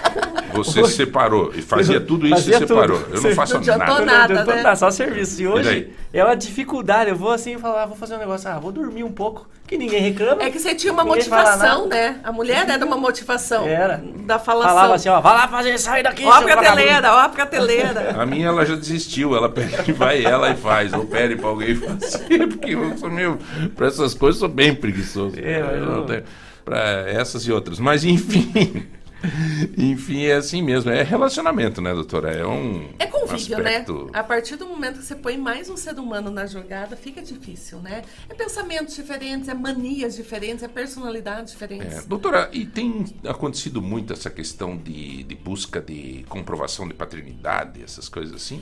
Você 0.63 0.83
se 0.85 0.91
separou 0.93 1.51
e 1.55 1.61
fazia 1.61 1.99
tudo 2.01 2.25
isso 2.25 2.35
Fazia 2.35 2.55
e 2.55 2.59
separou. 2.59 2.99
tudo. 2.99 3.15
Eu 3.15 3.21
não 3.21 3.31
faço 3.35 3.53
Não 3.59 3.61
nada. 3.77 3.77
nada. 3.85 4.05
Não 4.05 4.23
adiantou 4.23 4.55
né? 4.55 4.61
nada, 4.63 4.75
só 4.75 4.91
serviço. 4.91 5.41
E 5.41 5.47
hoje 5.47 5.89
é 6.13 6.23
uma 6.23 6.35
dificuldade. 6.35 7.09
Eu 7.09 7.15
vou 7.15 7.31
assim 7.31 7.55
e 7.55 7.57
falar, 7.57 7.83
ah, 7.83 7.85
vou 7.85 7.95
fazer 7.97 8.15
um 8.15 8.19
negócio, 8.19 8.49
ah, 8.49 8.59
vou 8.59 8.71
dormir 8.71 9.03
um 9.03 9.11
pouco, 9.11 9.47
que 9.67 9.77
ninguém 9.77 10.01
reclama. 10.01 10.41
É 10.43 10.49
que 10.49 10.59
você 10.59 10.73
tinha 10.75 10.91
uma 10.93 11.03
motivação, 11.05 11.87
né? 11.87 12.19
A 12.23 12.31
mulher 12.31 12.67
era 12.69 12.85
uma 12.85 12.97
motivação. 12.97 13.65
Era. 13.67 14.01
Da 14.25 14.39
falação. 14.39 14.69
Falava 14.75 14.95
assim, 14.95 15.09
ó, 15.09 15.19
vai 15.21 15.33
lá 15.33 15.47
fazer 15.47 15.73
isso 15.73 15.89
aí 15.89 16.03
daqui, 16.03 16.23
Ó 16.25 16.29
a 16.29 16.37
seu 16.39 16.41
vagabundo." 16.47 16.65
prateleira, 16.67 17.13
ó 17.13 17.17
a 17.19 17.29
prateleira. 17.29 18.15
A 18.21 18.25
minha 18.25 18.47
ela 18.47 18.65
já 18.65 18.75
desistiu, 18.75 19.35
ela 19.35 19.49
pede, 19.49 19.91
vai 19.93 20.23
ela 20.23 20.49
e 20.51 20.55
faz, 20.55 20.93
ou 20.93 21.05
pede 21.05 21.35
pra 21.35 21.49
alguém 21.49 21.75
fazer, 21.75 22.47
porque 22.47 22.71
eu 22.75 22.97
sou 22.97 23.09
meio. 23.09 23.37
Pra 23.75 23.87
essas 23.87 24.13
coisas 24.13 24.41
eu 24.41 24.47
sou 24.47 24.55
bem 24.55 24.73
preguiçoso. 24.75 25.35
É, 25.39 25.61
mas 25.63 25.73
eu 25.77 25.85
não 25.85 25.95
eu- 25.97 26.05
tenho, 26.05 26.23
pra 26.65 26.79
essas 27.09 27.43
e 27.47 27.51
outras. 27.51 27.79
Mas 27.79 28.03
enfim. 28.03 28.85
Enfim, 29.77 30.25
é 30.25 30.33
assim 30.35 30.61
mesmo. 30.61 30.91
É 30.91 31.03
relacionamento, 31.03 31.81
né, 31.81 31.93
doutora? 31.93 32.31
É 32.31 32.45
um. 32.45 32.89
É 32.99 33.05
convívio, 33.07 33.57
aspecto... 33.57 34.05
né? 34.05 34.11
A 34.13 34.23
partir 34.23 34.55
do 34.55 34.67
momento 34.67 34.99
que 34.99 35.05
você 35.05 35.15
põe 35.15 35.37
mais 35.37 35.69
um 35.69 35.77
ser 35.77 35.97
humano 35.99 36.29
na 36.29 36.45
jogada, 36.45 36.95
fica 36.95 37.21
difícil, 37.21 37.79
né? 37.79 38.03
É 38.29 38.33
pensamentos 38.33 38.95
diferentes, 38.95 39.49
é 39.49 39.53
manias 39.53 40.15
diferentes, 40.15 40.63
é 40.63 40.67
personalidades 40.67 41.53
diferentes. 41.53 41.97
É, 41.97 42.01
doutora, 42.03 42.49
e 42.51 42.65
tem 42.65 43.05
acontecido 43.27 43.81
muito 43.81 44.13
essa 44.13 44.29
questão 44.29 44.77
de, 44.77 45.23
de 45.23 45.35
busca 45.35 45.81
de 45.81 46.25
comprovação 46.29 46.87
de 46.87 46.93
paternidade, 46.93 47.83
essas 47.83 48.07
coisas 48.07 48.35
assim? 48.35 48.61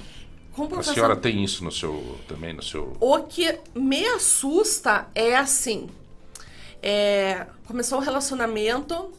A 0.51 0.56
Comprovação- 0.56 0.93
senhora 0.93 1.18
tem 1.18 1.43
isso 1.43 1.66
no 1.66 1.72
seu 1.72 2.18
também 2.30 2.53
no 2.53 2.64
seu 2.64 2.95
O 3.01 3.20
que 3.24 3.60
me 3.76 4.06
assusta 4.08 5.08
é 5.14 5.36
assim: 5.36 5.89
é, 6.82 7.45
começou 7.66 7.97
o 7.97 8.01
relacionamento, 8.01 9.12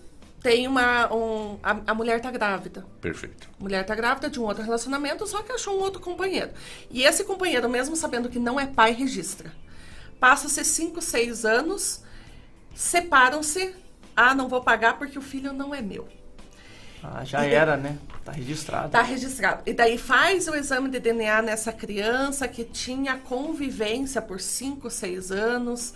tem 0.47 0.68
uma. 0.68 1.12
Um, 1.12 1.59
a, 1.61 1.76
a 1.88 1.92
mulher 1.94 2.20
tá 2.20 2.30
grávida. 2.30 2.86
perfeito. 3.01 3.51
A 3.59 3.62
mulher 3.64 3.84
tá 3.84 3.97
grávida 3.97 4.30
de 4.30 4.38
um 4.38 4.44
outro 4.44 4.62
relacionamento, 4.62 5.26
só 5.26 5.42
que 5.42 5.51
achou 5.51 5.76
um 5.76 5.80
outro 5.80 6.01
companheiro. 6.01 6.51
E 6.88 7.03
esse 7.03 7.24
companheiro, 7.24 7.68
mesmo 7.68 7.97
sabendo 7.97 8.28
que 8.28 8.38
não 8.38 8.61
é 8.61 8.64
pai, 8.64 8.92
registra. 8.92 9.53
Passa-se 10.20 10.64
5, 10.64 11.03
6 11.03 11.44
anos, 11.44 12.01
separam-se. 12.76 13.74
Ah, 14.14 14.36
não 14.36 14.49
vou 14.49 14.62
pagar 14.62 14.97
porque 14.97 15.18
o 15.18 15.22
filho 15.22 15.53
não 15.53 15.74
é 15.74 15.82
meu. 15.82 16.07
Ah, 17.03 17.24
já 17.24 17.44
era, 17.44 17.76
né? 17.76 17.99
Tá 18.24 18.30
registrado. 18.30 18.90
Tá 18.90 19.03
registrado. 19.03 19.62
E 19.66 19.72
daí 19.72 19.99
faz 19.99 20.47
o 20.47 20.55
exame 20.55 20.88
de 20.88 21.01
DNA 21.01 21.42
nessa 21.42 21.72
criança 21.72 22.47
que 22.47 22.62
tinha 22.62 23.16
convivência 23.16 24.22
por 24.22 24.40
5, 24.40 24.88
6 24.90 25.32
anos. 25.32 25.92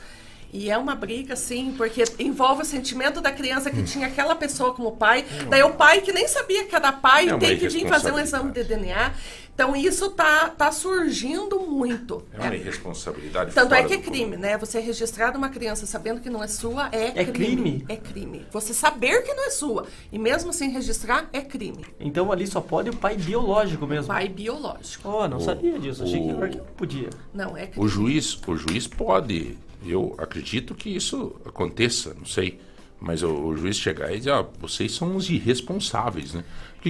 E 0.52 0.70
é 0.70 0.76
uma 0.76 0.94
briga, 0.94 1.34
assim, 1.34 1.72
porque 1.76 2.02
envolve 2.18 2.62
o 2.62 2.64
sentimento 2.64 3.20
da 3.20 3.30
criança 3.30 3.70
que 3.70 3.82
tinha 3.82 4.06
aquela 4.08 4.34
pessoa 4.34 4.74
como 4.74 4.92
pai. 4.96 5.24
Daí 5.48 5.62
o 5.62 5.70
pai 5.74 6.00
que 6.00 6.12
nem 6.12 6.26
sabia 6.26 6.64
que 6.64 6.74
era 6.74 6.92
pai 6.92 7.28
É 7.28 7.36
tem 7.36 7.56
que 7.58 7.68
vir 7.68 7.88
fazer 7.88 8.12
um 8.12 8.18
exame 8.18 8.50
de. 8.52 8.64
DNA. 8.64 9.12
Então 9.54 9.76
isso 9.76 10.10
tá, 10.10 10.48
tá 10.48 10.72
surgindo 10.72 11.60
muito. 11.60 12.24
É 12.32 12.40
uma 12.40 12.54
É. 12.54 12.56
irresponsabilidade. 12.56 13.52
Tanto 13.52 13.74
é 13.74 13.84
que 13.84 13.92
é 13.94 13.98
crime, 13.98 14.36
né? 14.36 14.56
Você 14.56 14.80
registrar 14.80 15.36
uma 15.36 15.50
criança 15.50 15.84
sabendo 15.86 16.20
que 16.20 16.30
não 16.30 16.42
é 16.42 16.48
sua 16.48 16.88
é, 16.92 17.20
É 17.20 17.24
crime? 17.26 17.84
É 17.88 17.96
crime. 17.96 18.46
Você 18.50 18.72
saber 18.72 19.22
que 19.22 19.34
não 19.34 19.44
é 19.46 19.50
sua 19.50 19.86
e 20.10 20.18
mesmo 20.18 20.52
sem 20.52 20.70
registrar 20.70 21.28
é 21.32 21.40
crime. 21.42 21.84
Então 21.98 22.32
ali 22.32 22.46
só 22.46 22.60
pode 22.60 22.88
o 22.90 22.96
pai 22.96 23.16
biológico 23.16 23.86
mesmo. 23.86 24.06
Pai 24.06 24.28
biológico. 24.28 25.06
Oh, 25.08 25.28
não 25.28 25.40
sabia 25.40 25.78
disso. 25.78 26.04
Achei 26.04 26.22
que 26.22 26.32
o- 26.32 26.36
porque 26.36 26.56
não 26.58 26.64
podia. 26.76 27.10
Não, 27.34 27.54
é 27.56 27.66
crime. 27.66 27.84
O 27.84 27.88
juiz, 27.88 28.40
o 28.46 28.56
juiz 28.56 28.86
pode, 28.86 29.58
eu 29.84 30.14
acredito 30.18 30.74
que 30.74 30.90
isso 30.90 31.34
aconteça, 31.44 32.14
não 32.18 32.26
sei, 32.26 32.60
mas 33.00 33.22
o, 33.22 33.30
o 33.32 33.56
juiz 33.56 33.76
chegar 33.76 34.12
e 34.12 34.18
dizer, 34.18 34.30
ó, 34.30 34.46
vocês 34.60 34.92
são 34.92 35.16
os 35.16 35.28
irresponsáveis, 35.30 36.34
né? 36.34 36.44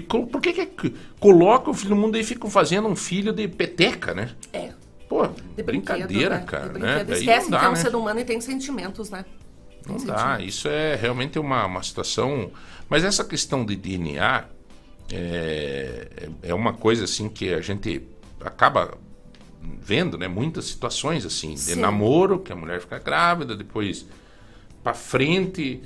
Co- 0.09 0.27
por 0.27 0.41
que, 0.41 0.53
que 0.67 0.95
coloca 1.19 1.71
o 1.71 1.75
filho 1.75 1.95
no 1.95 2.01
mundo 2.01 2.17
e 2.17 2.23
ficam 2.25 2.49
fazendo 2.51 2.87
um 2.89 2.97
filho 2.97 3.33
de 3.33 3.47
peteca, 3.49 4.15
né? 4.15 4.31
É. 4.53 4.73
Pô, 5.09 5.27
De 5.57 5.63
brincadeira, 5.63 6.39
né? 6.39 6.45
cara, 6.47 6.73
De 6.73 6.79
né? 6.79 7.05
Esquece 7.09 7.51
dá, 7.51 7.59
que 7.59 7.65
é 7.65 7.69
um 7.69 7.73
né? 7.73 7.77
ser 7.79 7.95
humano 7.97 8.21
e 8.21 8.25
tem 8.25 8.41
sentimentos, 8.41 9.11
né? 9.11 9.25
Não 9.87 9.97
dá, 10.05 10.41
isso 10.41 10.69
é 10.69 10.95
realmente 10.95 11.39
uma, 11.39 11.67
uma 11.67 11.83
situação. 11.83 12.51
Mas 12.89 13.03
essa 13.03 13.25
questão 13.25 13.65
de 13.65 13.75
DNA 13.75 14.45
é, 15.13 16.29
é 16.43 16.55
uma 16.55 16.73
coisa 16.73 17.05
assim 17.05 17.29
que 17.29 17.53
a 17.53 17.61
gente 17.61 18.03
acaba 18.41 18.97
vendo, 19.63 20.17
né? 20.19 20.29
Muitas 20.29 20.67
situações 20.67 21.25
assim, 21.27 21.55
de 21.55 21.61
Sim. 21.61 21.81
namoro, 21.81 22.41
que 22.41 22.53
a 22.53 22.57
mulher 22.57 22.81
fica 22.81 22.99
grávida, 22.99 23.57
depois 23.57 24.07
para 24.83 24.95
frente, 24.95 25.83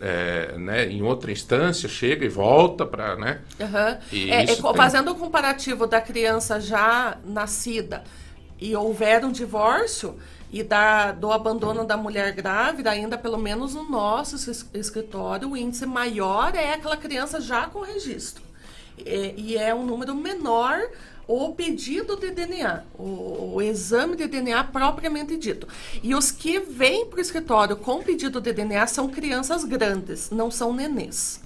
é, 0.00 0.56
né? 0.56 0.86
Em 0.88 1.02
outra 1.02 1.32
instância 1.32 1.88
chega 1.88 2.24
e 2.24 2.28
volta 2.28 2.86
para, 2.86 3.16
né? 3.16 3.40
Aham. 3.60 3.98
E 4.12 4.30
É, 4.30 4.42
é, 4.42 4.46
tem- 4.46 4.74
fazendo 4.74 5.10
o 5.10 5.14
comparativo 5.16 5.86
da 5.86 6.00
criança 6.00 6.60
já 6.60 7.18
nascida 7.24 8.04
e 8.60 8.74
houver 8.76 9.24
um 9.24 9.32
divórcio 9.32 10.16
e 10.52 10.62
da, 10.62 11.10
do 11.10 11.32
abandono 11.32 11.84
da 11.84 11.96
mulher 11.96 12.32
grávida, 12.32 12.90
ainda 12.90 13.18
pelo 13.18 13.36
menos 13.36 13.74
no 13.74 13.82
nosso 13.90 14.36
es- 14.36 14.70
escritório, 14.72 15.50
o 15.50 15.56
índice 15.56 15.84
maior 15.84 16.54
é 16.54 16.72
aquela 16.74 16.96
criança 16.96 17.40
já 17.40 17.66
com 17.66 17.80
registro. 17.80 18.44
É, 19.04 19.34
e 19.36 19.56
é 19.58 19.74
um 19.74 19.84
número 19.84 20.14
menor 20.14 20.80
o 21.28 21.52
pedido 21.52 22.16
de 22.16 22.30
DNA, 22.30 22.84
o, 22.94 23.54
o 23.54 23.62
exame 23.62 24.16
de 24.16 24.28
DNA 24.28 24.62
propriamente 24.64 25.36
dito. 25.36 25.66
E 26.02 26.14
os 26.14 26.30
que 26.30 26.60
vêm 26.60 27.06
para 27.06 27.18
o 27.18 27.20
escritório 27.20 27.76
com 27.76 28.02
pedido 28.02 28.40
de 28.40 28.52
DNA 28.52 28.86
são 28.86 29.08
crianças 29.08 29.64
grandes, 29.64 30.30
não 30.30 30.50
são 30.50 30.72
nenês. 30.72 31.40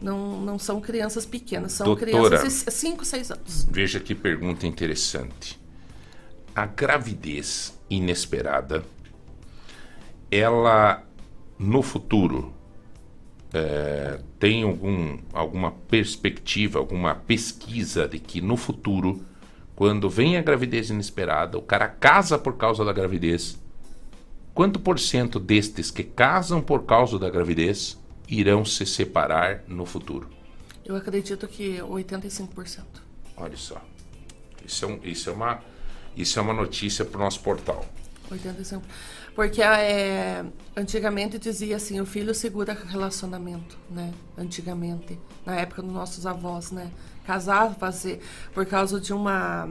Não, 0.00 0.40
não 0.40 0.58
são 0.58 0.80
crianças 0.80 1.26
pequenas, 1.26 1.72
são 1.72 1.84
Doutora, 1.86 2.10
crianças 2.10 2.64
de 2.64 2.70
5, 2.70 3.04
6 3.04 3.30
anos. 3.32 3.66
Veja 3.70 4.00
que 4.00 4.14
pergunta 4.14 4.66
interessante. 4.66 5.60
A 6.54 6.64
gravidez 6.64 7.78
inesperada, 7.90 8.82
ela 10.30 11.04
no 11.58 11.82
futuro 11.82 12.54
é, 13.52 14.20
tem 14.38 14.62
algum, 14.62 15.18
alguma 15.32 15.72
perspectiva, 15.72 16.78
alguma 16.78 17.14
pesquisa 17.14 18.06
de 18.06 18.18
que 18.18 18.40
no 18.40 18.56
futuro, 18.56 19.24
quando 19.74 20.08
vem 20.08 20.36
a 20.36 20.42
gravidez 20.42 20.90
inesperada, 20.90 21.58
o 21.58 21.62
cara 21.62 21.88
casa 21.88 22.38
por 22.38 22.56
causa 22.56 22.84
da 22.84 22.92
gravidez, 22.92 23.58
quanto 24.54 24.78
por 24.78 24.98
cento 24.98 25.40
destes 25.40 25.90
que 25.90 26.04
casam 26.04 26.60
por 26.60 26.84
causa 26.84 27.18
da 27.18 27.28
gravidez 27.28 27.98
irão 28.28 28.64
se 28.64 28.86
separar 28.86 29.64
no 29.66 29.84
futuro? 29.84 30.28
Eu 30.84 30.96
acredito 30.96 31.46
que 31.48 31.78
85%. 31.78 32.84
Olha 33.36 33.56
só. 33.56 33.80
Isso 34.64 34.84
é, 34.84 34.88
um, 34.88 35.00
isso 35.02 35.30
é, 35.30 35.32
uma, 35.32 35.60
isso 36.16 36.38
é 36.38 36.42
uma 36.42 36.52
notícia 36.52 37.04
para 37.04 37.18
o 37.18 37.20
nosso 37.20 37.40
portal. 37.40 37.84
85%. 38.30 38.82
Porque 39.34 39.62
é, 39.62 40.44
antigamente 40.76 41.38
dizia 41.38 41.76
assim, 41.76 42.00
o 42.00 42.06
filho 42.06 42.34
segura 42.34 42.76
relacionamento, 42.88 43.78
né? 43.90 44.12
Antigamente, 44.36 45.18
na 45.46 45.56
época 45.56 45.82
dos 45.82 45.92
nossos 45.92 46.26
avós, 46.26 46.70
né? 46.72 46.90
Casar, 47.26 47.74
fazer, 47.76 48.20
por 48.52 48.66
causa 48.66 49.00
de 49.00 49.12
uma 49.12 49.68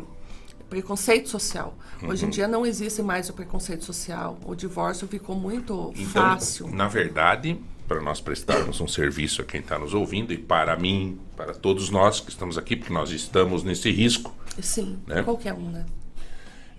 preconceito 0.70 1.28
social. 1.30 1.76
Hoje 2.04 2.24
em 2.24 2.26
Uhum. 2.26 2.32
dia 2.32 2.48
não 2.48 2.66
existe 2.66 3.02
mais 3.02 3.28
o 3.30 3.34
preconceito 3.34 3.84
social. 3.84 4.38
O 4.46 4.54
divórcio 4.56 5.08
ficou 5.08 5.36
muito 5.36 5.92
Então, 5.96 6.22
fácil. 6.24 6.68
na 6.70 6.88
verdade, 6.88 7.60
para 7.88 8.00
nós 8.02 8.22
prestarmos 8.22 8.80
um 8.80 8.88
serviço 8.88 9.42
a 9.42 9.46
quem 9.46 9.62
está 9.62 9.80
nos 9.80 9.96
ouvindo 9.96 10.32
e 10.32 10.38
para 10.38 10.78
mim, 10.78 11.20
para 11.36 11.54
todos 11.56 11.90
nós 11.90 12.20
que 12.20 12.30
estamos 12.30 12.56
aqui, 12.56 12.76
porque 12.76 12.94
nós 12.94 13.10
estamos 13.10 13.64
nesse 13.64 13.90
risco, 13.92 14.34
Sim, 14.62 15.00
né? 15.08 15.24
qualquer 15.24 15.54
um, 15.54 15.70
né? 15.72 15.86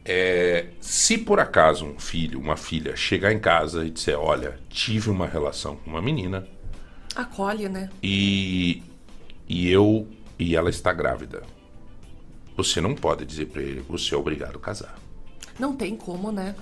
É, 0.05 0.69
se 0.81 1.19
por 1.19 1.41
acaso 1.41 1.85
um 1.85 1.99
filho, 1.99 2.41
uma 2.41 2.57
filha 2.57 2.97
chegar 2.97 3.33
em 3.33 3.39
casa 3.39 3.85
e 3.85 3.91
disser, 3.91 4.19
olha, 4.19 4.59
tive 4.69 5.11
uma 5.11 5.27
relação 5.27 5.77
com 5.77 5.91
uma 5.91 6.03
menina 6.03 6.47
Acolhe, 7.15 7.69
né? 7.69 7.91
e, 8.03 8.83
e 9.49 9.69
eu 9.71 10.09
e 10.39 10.57
ela 10.57 10.71
está 10.71 10.93
grávida, 10.93 11.43
você 12.57 12.81
não 12.81 12.95
pode 12.95 13.25
dizer 13.25 13.47
para 13.47 13.63
ele, 13.63 13.81
você 13.81 14.15
é 14.15 14.19
obrigado 14.19 14.57
a 14.57 14.61
casar. 14.61 14.99
Não 15.59 15.77
tem 15.77 15.95
como, 15.97 16.33
né? 16.33 16.55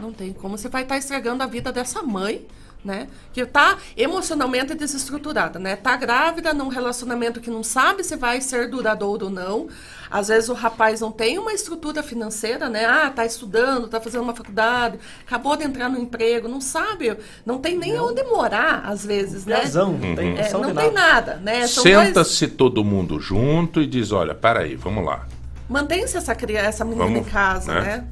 Não 0.00 0.12
tem 0.12 0.32
como. 0.32 0.58
Você 0.58 0.68
vai 0.68 0.82
estar 0.82 0.98
estragando 0.98 1.42
a 1.42 1.46
vida 1.46 1.72
dessa 1.72 2.02
mãe, 2.02 2.46
né? 2.84 3.08
Que 3.32 3.46
tá 3.46 3.78
emocionalmente 3.96 4.74
desestruturada, 4.74 5.58
né? 5.58 5.76
Tá 5.76 5.96
grávida 5.96 6.52
num 6.52 6.68
relacionamento 6.68 7.40
que 7.40 7.50
não 7.50 7.62
sabe 7.62 8.02
se 8.02 8.16
vai 8.16 8.40
ser 8.40 8.68
duradouro 8.68 9.26
ou 9.26 9.30
não. 9.30 9.68
Às 10.12 10.28
vezes 10.28 10.50
o 10.50 10.52
rapaz 10.52 11.00
não 11.00 11.10
tem 11.10 11.38
uma 11.38 11.54
estrutura 11.54 12.02
financeira, 12.02 12.68
né? 12.68 12.84
Ah, 12.84 13.08
tá 13.10 13.24
estudando, 13.24 13.88
tá 13.88 13.98
fazendo 13.98 14.22
uma 14.22 14.34
faculdade, 14.34 14.98
acabou 15.26 15.56
de 15.56 15.64
entrar 15.64 15.88
no 15.88 15.98
emprego, 15.98 16.48
não 16.48 16.60
sabe, 16.60 17.16
não 17.46 17.58
tem 17.58 17.78
nem 17.78 17.98
onde 17.98 18.22
morar, 18.24 18.82
às 18.84 19.06
vezes, 19.06 19.46
né? 19.46 19.60
Piazão, 19.60 19.92
não 19.94 20.14
tem 20.14 20.36
É, 20.38 20.42
noção 20.42 20.60
não 20.60 20.74
tem 20.74 20.92
nada. 20.92 21.32
nada, 21.32 21.36
né? 21.36 21.66
São 21.66 21.82
dois- 21.82 22.06
Senta-se 22.08 22.46
todo 22.48 22.84
mundo 22.84 23.18
junto 23.18 23.80
e 23.80 23.86
diz, 23.86 24.12
olha, 24.12 24.34
peraí, 24.34 24.76
vamos 24.76 25.02
lá. 25.04 25.26
Mantém-se 25.68 26.16
essa 26.18 26.34
criança, 26.34 26.66
essa 26.66 26.84
menina 26.84 27.04
Vamos, 27.06 27.20
em 27.20 27.24
casa, 27.24 27.72
né? 27.72 27.80
né? 27.80 28.04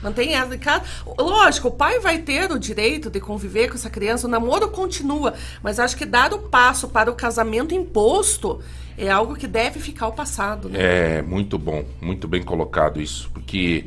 Mantém 0.00 0.34
ela 0.36 0.54
em 0.54 0.58
casa. 0.60 0.84
Lógico, 1.18 1.66
o 1.66 1.72
pai 1.72 1.98
vai 1.98 2.18
ter 2.18 2.52
o 2.52 2.58
direito 2.60 3.10
de 3.10 3.18
conviver 3.18 3.66
com 3.68 3.74
essa 3.74 3.90
criança, 3.90 4.28
o 4.28 4.30
namoro 4.30 4.68
continua, 4.68 5.34
mas 5.60 5.80
acho 5.80 5.96
que 5.96 6.06
dar 6.06 6.32
o 6.32 6.38
passo 6.38 6.86
para 6.86 7.10
o 7.10 7.14
casamento 7.16 7.74
imposto 7.74 8.60
é 8.98 9.10
algo 9.10 9.34
que 9.36 9.46
deve 9.46 9.78
ficar 9.80 10.06
ao 10.06 10.12
passado, 10.12 10.68
né? 10.68 10.78
É 11.18 11.22
muito 11.22 11.58
bom, 11.58 11.84
muito 12.00 12.26
bem 12.28 12.42
colocado 12.42 13.00
isso, 13.00 13.30
porque 13.32 13.86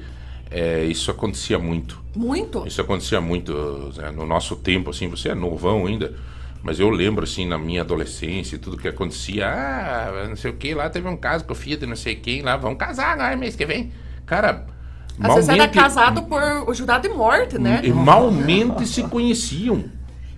é, 0.49 0.84
isso 0.86 1.12
acontecia 1.12 1.59
muito. 1.59 2.01
Muito. 2.16 2.66
Isso 2.68 2.82
acontecia 2.82 3.22
muito 3.22 3.91
Zé, 3.93 4.12
no 4.12 4.26
nosso 4.26 4.55
tempo, 4.55 4.89
assim, 4.89 5.07
você 5.07 5.30
é 5.30 5.36
novão 5.36 5.86
ainda, 5.86 6.14
mas 6.64 6.80
eu 6.80 6.89
lembro, 6.89 7.24
assim, 7.24 7.45
na 7.45 7.57
minha 7.57 7.82
adolescência, 7.82 8.57
tudo 8.59 8.78
que 8.78 8.88
acontecia, 8.88 9.47
ah, 9.47 10.28
não 10.28 10.36
sei 10.36 10.51
o 10.51 10.55
que, 10.55 10.74
lá 10.74 10.89
teve 10.89 11.07
um 11.07 11.18
caso 11.18 11.43
com 11.45 11.53
o 11.53 11.55
filho 11.55 11.78
de 11.78 11.86
não 11.86 11.95
sei 11.95 12.16
quem, 12.16 12.41
lá, 12.41 12.57
vão 12.57 12.76
casar 12.76 13.14
agora 13.14 13.36
mês 13.36 13.55
que 13.55 13.66
vem. 13.66 13.91
Cara, 14.26 14.66
Às 15.20 15.36
vezes 15.36 15.49
era 15.49 15.57
malmente- 15.57 15.78
casado 15.80 16.24
por 16.24 16.41
o 16.68 16.74
jurado 16.74 17.07
de 17.07 17.14
morte, 17.14 17.57
né? 17.57 17.82
E 17.84 17.91
malmente 17.91 18.86
se 18.88 19.03
conheciam. 19.03 19.86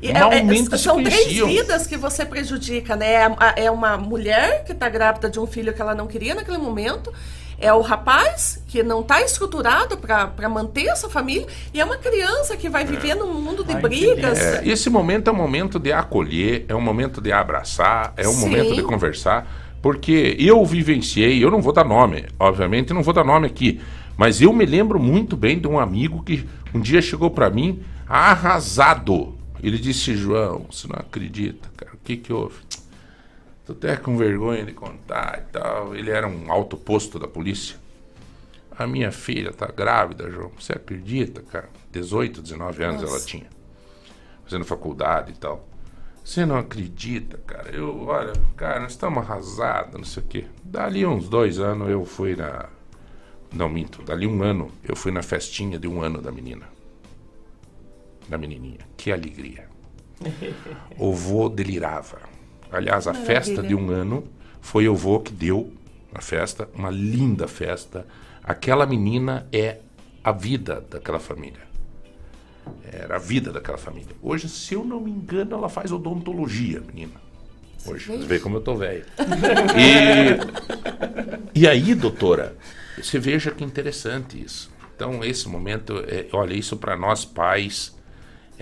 É- 0.10 0.38
é- 0.38 0.78
são 0.78 1.04
três 1.04 1.28
vidas 1.48 1.88
que 1.88 1.98
você 1.98 2.26
prejudica, 2.26 2.96
né? 2.96 3.14
É 3.14 3.24
a- 3.26 3.54
É 3.56 3.72
uma 3.72 3.98
mulher 3.98 4.64
que 4.66 4.72
está 4.72 4.90
grávida 4.90 5.30
de 5.30 5.40
um 5.40 5.46
filho 5.48 5.74
que 5.74 5.82
ela 5.82 5.96
não 5.96 6.08
queria 6.08 6.36
naquele 6.36 6.58
momento. 6.58 7.12
É 7.60 7.72
o 7.72 7.82
rapaz 7.82 8.62
que 8.68 8.84
não 8.84 9.02
está 9.02 9.22
estruturado 9.22 9.96
para 9.98 10.50
manter 10.50 10.88
essa 10.88 11.08
família. 11.10 11.48
E 11.74 11.80
é 11.80 11.86
uma 11.86 11.98
criança 11.98 12.58
que 12.58 12.68
vai 12.68 12.84
viver 12.84 13.16
num 13.16 13.34
mundo 13.34 13.64
de 13.64 13.74
Ai, 13.74 13.82
brigas. 13.82 14.38
É, 14.40 14.62
esse 14.68 14.90
momento 14.90 15.30
é 15.30 15.32
um 15.32 15.36
momento 15.38 15.80
de 15.80 15.94
acolher, 15.94 16.66
é 16.68 16.76
um 16.76 16.82
momento 16.82 17.22
de 17.22 17.32
abraçar, 17.32 18.14
é 18.18 18.28
um 18.28 18.34
Sim. 18.34 18.50
momento 18.50 18.76
de 18.76 18.82
conversar, 18.82 19.48
porque 19.82 20.36
eu 20.40 20.66
vivenciei, 20.66 21.42
eu 21.42 21.50
não 21.52 21.62
vou 21.62 21.72
dar 21.72 21.86
nome, 21.86 22.26
obviamente, 22.38 22.92
não 22.94 23.04
vou 23.04 23.14
dar 23.14 23.24
nome 23.24 23.48
aqui, 23.48 23.80
mas 24.18 24.42
eu 24.42 24.52
me 24.52 24.66
lembro 24.66 25.00
muito 25.00 25.38
bem 25.38 25.58
de 25.58 25.68
um 25.68 25.80
amigo 25.80 26.22
que 26.24 26.46
um 26.74 26.82
dia 26.82 27.02
chegou 27.02 27.30
pra 27.30 27.50
mim 27.50 27.82
arrasado. 28.08 29.36
Ele 29.64 29.78
disse: 29.78 30.16
João, 30.16 30.66
você 30.70 30.88
não 30.88 31.00
acredita, 31.00 31.70
cara, 31.78 31.94
o 31.96 31.98
que 31.98 32.18
que 32.18 32.34
houve? 32.34 32.62
Tô 33.66 33.72
até 33.72 33.96
com 33.96 34.18
vergonha 34.18 34.66
de 34.66 34.74
contar 34.74 35.40
e 35.40 35.52
tal. 35.54 35.96
Ele 35.96 36.12
era 36.12 36.28
um 36.28 36.52
alto 36.52 36.76
posto 36.76 37.18
da 37.18 37.30
polícia. 37.30 37.78
A 38.78 38.86
minha 38.86 39.10
filha 39.10 39.54
tá 39.54 39.68
grávida, 39.68 40.30
João. 40.30 40.52
Você 40.60 40.74
acredita, 40.74 41.42
cara? 41.42 41.70
18, 41.92 42.42
19 42.42 42.84
anos 42.84 43.02
ela 43.02 43.12
Nossa. 43.12 43.26
tinha. 43.26 43.48
Fazendo 44.44 44.66
faculdade 44.66 45.32
e 45.32 45.36
tal. 45.36 45.66
Você 46.26 46.46
não 46.46 46.58
acredita, 46.58 47.38
cara? 47.46 47.70
Eu, 47.70 48.06
olha, 48.06 48.34
cara, 48.58 48.82
nós 48.82 48.92
estamos 48.92 49.20
arrasados, 49.24 49.94
não 49.94 50.04
sei 50.04 50.24
o 50.24 50.26
quê. 50.26 50.46
Dali 50.64 51.06
uns 51.06 51.30
dois 51.30 51.60
anos 51.60 51.90
eu 51.90 52.04
fui 52.04 52.36
na. 52.36 52.66
Não, 53.54 53.70
minto. 53.70 54.02
Dali 54.02 54.28
um 54.28 54.44
ano 54.44 54.72
eu 54.84 54.96
fui 54.96 55.12
na 55.12 55.22
festinha 55.22 55.80
de 55.80 55.88
um 55.88 56.02
ano 56.02 56.22
da 56.22 56.32
menina. 56.32 56.73
Da 58.34 58.38
menininha. 58.40 58.80
Que 58.98 59.12
alegria. 59.12 59.68
O 60.98 61.14
vô 61.14 61.50
delirava. 61.50 62.18
Aliás, 62.72 63.06
a 63.06 63.14
Maravilha. 63.14 63.36
festa 63.36 63.62
de 63.62 63.76
um 63.76 63.92
ano 63.92 64.28
foi 64.60 64.90
o 64.90 64.96
vô 64.96 65.20
que 65.20 65.32
deu 65.32 65.72
a 66.12 66.20
festa, 66.20 66.68
uma 66.74 66.90
linda 66.90 67.48
festa. 67.48 68.08
Aquela 68.44 68.88
menina 68.88 69.48
é 69.52 69.78
a 70.24 70.32
vida 70.32 70.84
daquela 70.90 71.20
família. 71.20 71.62
Era 72.92 73.18
a 73.18 73.20
vida 73.20 73.52
daquela 73.52 73.78
família. 73.78 74.16
Hoje, 74.20 74.50
se 74.50 74.74
eu 74.74 74.84
não 74.84 75.00
me 75.00 75.12
engano, 75.12 75.56
ela 75.56 75.70
faz 75.70 75.92
odontologia, 75.92 76.82
menina. 76.82 77.22
Hoje, 77.86 78.08
você 78.08 78.26
vê 78.26 78.40
como 78.40 78.58
eu 78.58 78.62
tô 78.62 78.76
velho. 78.76 79.06
E, 81.54 81.60
e 81.62 81.68
aí, 81.68 81.94
doutora, 81.94 82.58
você 83.00 83.20
veja 83.20 83.52
que 83.52 83.64
interessante 83.64 84.44
isso. 84.44 84.72
Então, 84.96 85.24
esse 85.24 85.48
momento, 85.48 86.04
é, 86.08 86.26
olha, 86.34 86.56
isso 86.56 86.78
para 86.78 86.98
nós 86.98 87.24
pais 87.24 87.93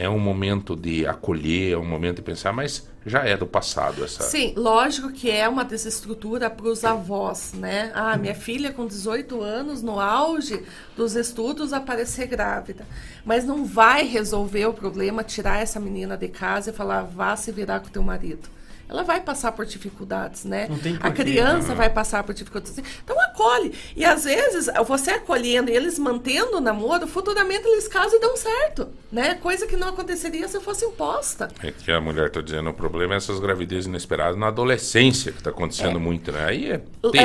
é 0.01 0.09
um 0.09 0.17
momento 0.17 0.75
de 0.75 1.05
acolher, 1.05 1.73
é 1.73 1.77
um 1.77 1.85
momento 1.85 2.15
de 2.15 2.21
pensar, 2.23 2.51
mas 2.51 2.89
já 3.05 3.23
é 3.23 3.37
do 3.37 3.45
passado 3.45 4.03
essa. 4.03 4.23
Sim, 4.23 4.51
lógico 4.57 5.11
que 5.11 5.29
é 5.29 5.47
uma 5.47 5.63
desestrutura 5.63 6.49
para 6.49 6.67
os 6.67 6.83
avós, 6.83 7.53
né? 7.53 7.91
Ah, 7.93 8.17
minha 8.17 8.33
filha 8.33 8.71
com 8.71 8.87
18 8.87 9.39
anos, 9.39 9.83
no 9.83 9.99
auge 9.99 10.63
dos 10.97 11.15
estudos, 11.15 11.71
aparecer 11.71 12.25
grávida. 12.25 12.83
Mas 13.23 13.45
não 13.45 13.63
vai 13.63 14.03
resolver 14.03 14.65
o 14.65 14.73
problema 14.73 15.23
tirar 15.23 15.61
essa 15.61 15.79
menina 15.79 16.17
de 16.17 16.29
casa 16.29 16.71
e 16.71 16.73
falar, 16.73 17.03
vá 17.03 17.35
se 17.35 17.51
virar 17.51 17.79
com 17.81 17.89
teu 17.89 18.01
marido. 18.01 18.49
Ela 18.91 19.03
vai 19.03 19.21
passar 19.21 19.53
por 19.53 19.65
dificuldades, 19.65 20.43
né? 20.43 20.67
Não 20.69 20.77
tem 20.77 20.95
A 20.97 20.99
porquê. 21.09 21.23
criança 21.23 21.73
vai 21.73 21.89
passar 21.89 22.23
por 22.23 22.33
dificuldades. 22.35 22.77
Então 23.03 23.17
acolhe. 23.21 23.73
E 23.95 24.03
às 24.03 24.25
vezes, 24.25 24.69
você 24.85 25.11
acolhendo 25.11 25.71
e 25.71 25.73
eles 25.75 25.97
mantendo 25.97 26.57
o 26.57 26.59
namoro, 26.59 27.07
futuramente 27.07 27.65
eles 27.65 27.87
casam 27.87 28.17
e 28.17 28.21
dão 28.21 28.35
certo, 28.35 28.89
né? 29.09 29.35
Coisa 29.35 29.65
que 29.65 29.77
não 29.77 29.87
aconteceria 29.89 30.45
se 30.49 30.59
fosse 30.59 30.83
imposta. 30.85 31.47
É 31.63 31.71
que 31.71 31.89
a 31.89 32.01
mulher 32.01 32.27
está 32.27 32.41
dizendo, 32.41 32.69
o 32.69 32.73
problema 32.73 33.13
é 33.13 33.17
essas 33.17 33.39
gravidezes 33.39 33.85
inesperadas 33.85 34.35
na 34.37 34.47
adolescência, 34.47 35.31
que 35.31 35.37
está 35.37 35.51
acontecendo 35.51 35.97
muito, 35.99 36.29
né? 36.31 36.45
Aí 36.45 36.71
é, 36.71 36.81
É, 37.13 37.19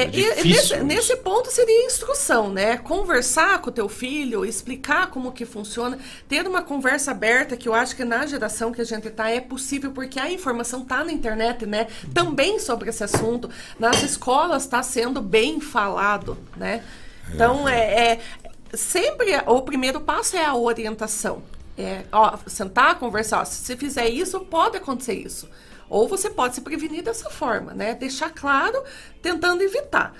é, 0.00 0.02
é 0.02 0.04
difícil. 0.06 0.78
nesse, 0.78 1.12
nesse 1.12 1.16
ponto 1.18 1.50
seria 1.52 1.86
instrução, 1.86 2.50
né? 2.50 2.78
Conversar 2.78 3.60
com 3.60 3.70
o 3.70 3.72
teu 3.72 3.88
filho, 3.88 4.44
explicar 4.44 5.08
como 5.08 5.30
que 5.30 5.44
funciona, 5.46 5.98
ter 6.28 6.46
uma 6.48 6.62
conversa 6.62 7.12
aberta, 7.12 7.56
que 7.56 7.68
eu 7.68 7.74
acho 7.74 7.94
que 7.94 8.04
na 8.04 8.26
geração 8.26 8.72
que 8.72 8.80
a 8.80 8.84
gente 8.84 9.06
está 9.06 9.30
é 9.30 9.40
possível, 9.40 9.92
porque 9.92 10.18
a 10.18 10.28
informação 10.30 10.82
está 10.82 11.04
na 11.04 11.11
na 11.12 11.18
internet, 11.18 11.66
né? 11.66 11.86
Também 12.12 12.58
sobre 12.58 12.90
esse 12.90 13.04
assunto. 13.04 13.48
Nas 13.78 14.02
escolas 14.02 14.64
está 14.64 14.82
sendo 14.82 15.20
bem 15.20 15.60
falado, 15.60 16.36
né? 16.56 16.82
Então, 17.32 17.68
é, 17.68 18.12
é 18.12 18.20
sempre 18.74 19.34
o 19.46 19.62
primeiro 19.62 20.00
passo 20.00 20.36
é 20.36 20.44
a 20.44 20.54
orientação. 20.54 21.42
É, 21.76 22.04
ó, 22.12 22.36
sentar, 22.46 22.98
conversar. 22.98 23.40
Ó, 23.40 23.44
se 23.44 23.64
você 23.64 23.76
fizer 23.76 24.08
isso, 24.08 24.40
pode 24.40 24.76
acontecer 24.76 25.14
isso. 25.14 25.48
Ou 25.88 26.08
você 26.08 26.30
pode 26.30 26.54
se 26.54 26.60
prevenir 26.60 27.02
dessa 27.02 27.28
forma, 27.28 27.74
né? 27.74 27.94
Deixar 27.94 28.30
claro, 28.30 28.82
tentando 29.20 29.62
evitar. 29.62 30.14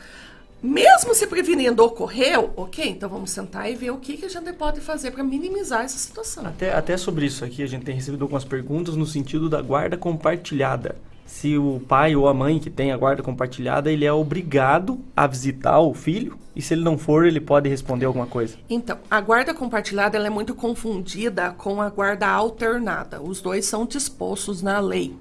Mesmo 0.63 1.13
se 1.13 1.27
prevenindo 1.27 1.85
ocorreu, 1.85 2.53
ok, 2.57 2.89
então 2.89 3.09
vamos 3.09 3.33
sentar 3.33 3.69
e 3.69 3.75
ver 3.75 3.91
o 3.91 3.97
que, 3.97 4.17
que 4.17 4.27
a 4.27 4.29
gente 4.29 4.53
pode 4.53 4.81
fazer 4.81 5.11
para 5.11 5.25
minimizar 5.25 5.85
essa 5.85 5.99
situação. 5.99 6.47
Até, 6.47 6.73
até 6.73 6.97
sobre 6.97 7.27
isso 7.27 7.45
aqui, 7.45 7.65
a 7.65 7.67
gente 7.67 7.85
tem 7.85 7.97
recebido 7.97 8.23
algumas 8.23 8.45
perguntas 8.45 8.95
no 8.95 9.05
sentido 9.05 9.49
da 9.49 9.61
guarda 9.61 9.97
compartilhada. 9.97 10.95
Se 11.27 11.59
o 11.59 11.81
pai 11.89 12.15
ou 12.15 12.29
a 12.29 12.35
mãe 12.35 12.61
que 12.61 12.71
tem 12.71 12.93
a 12.93 12.97
guarda 12.97 13.23
compartilhada, 13.25 13.91
ele 13.91 14.05
é 14.05 14.13
obrigado 14.13 15.01
a 15.17 15.27
visitar 15.27 15.81
o 15.81 15.95
filho, 15.95 16.39
e 16.55 16.63
se 16.63 16.75
ele 16.75 16.85
não 16.85 16.97
for, 16.97 17.27
ele 17.27 17.41
pode 17.41 17.69
responder 17.69 18.05
alguma 18.05 18.27
coisa. 18.27 18.57
Então, 18.69 18.99
a 19.11 19.21
guarda 19.21 19.55
compartilhada 19.55 20.17
ela 20.17 20.27
é 20.27 20.31
muito 20.31 20.55
confundida 20.55 21.51
com 21.53 21.81
a 21.81 21.89
guarda 21.89 22.29
alternada. 22.29 23.21
Os 23.21 23.41
dois 23.41 23.65
são 23.65 23.85
dispostos 23.87 24.63
na 24.63 24.79
lei. 24.79 25.17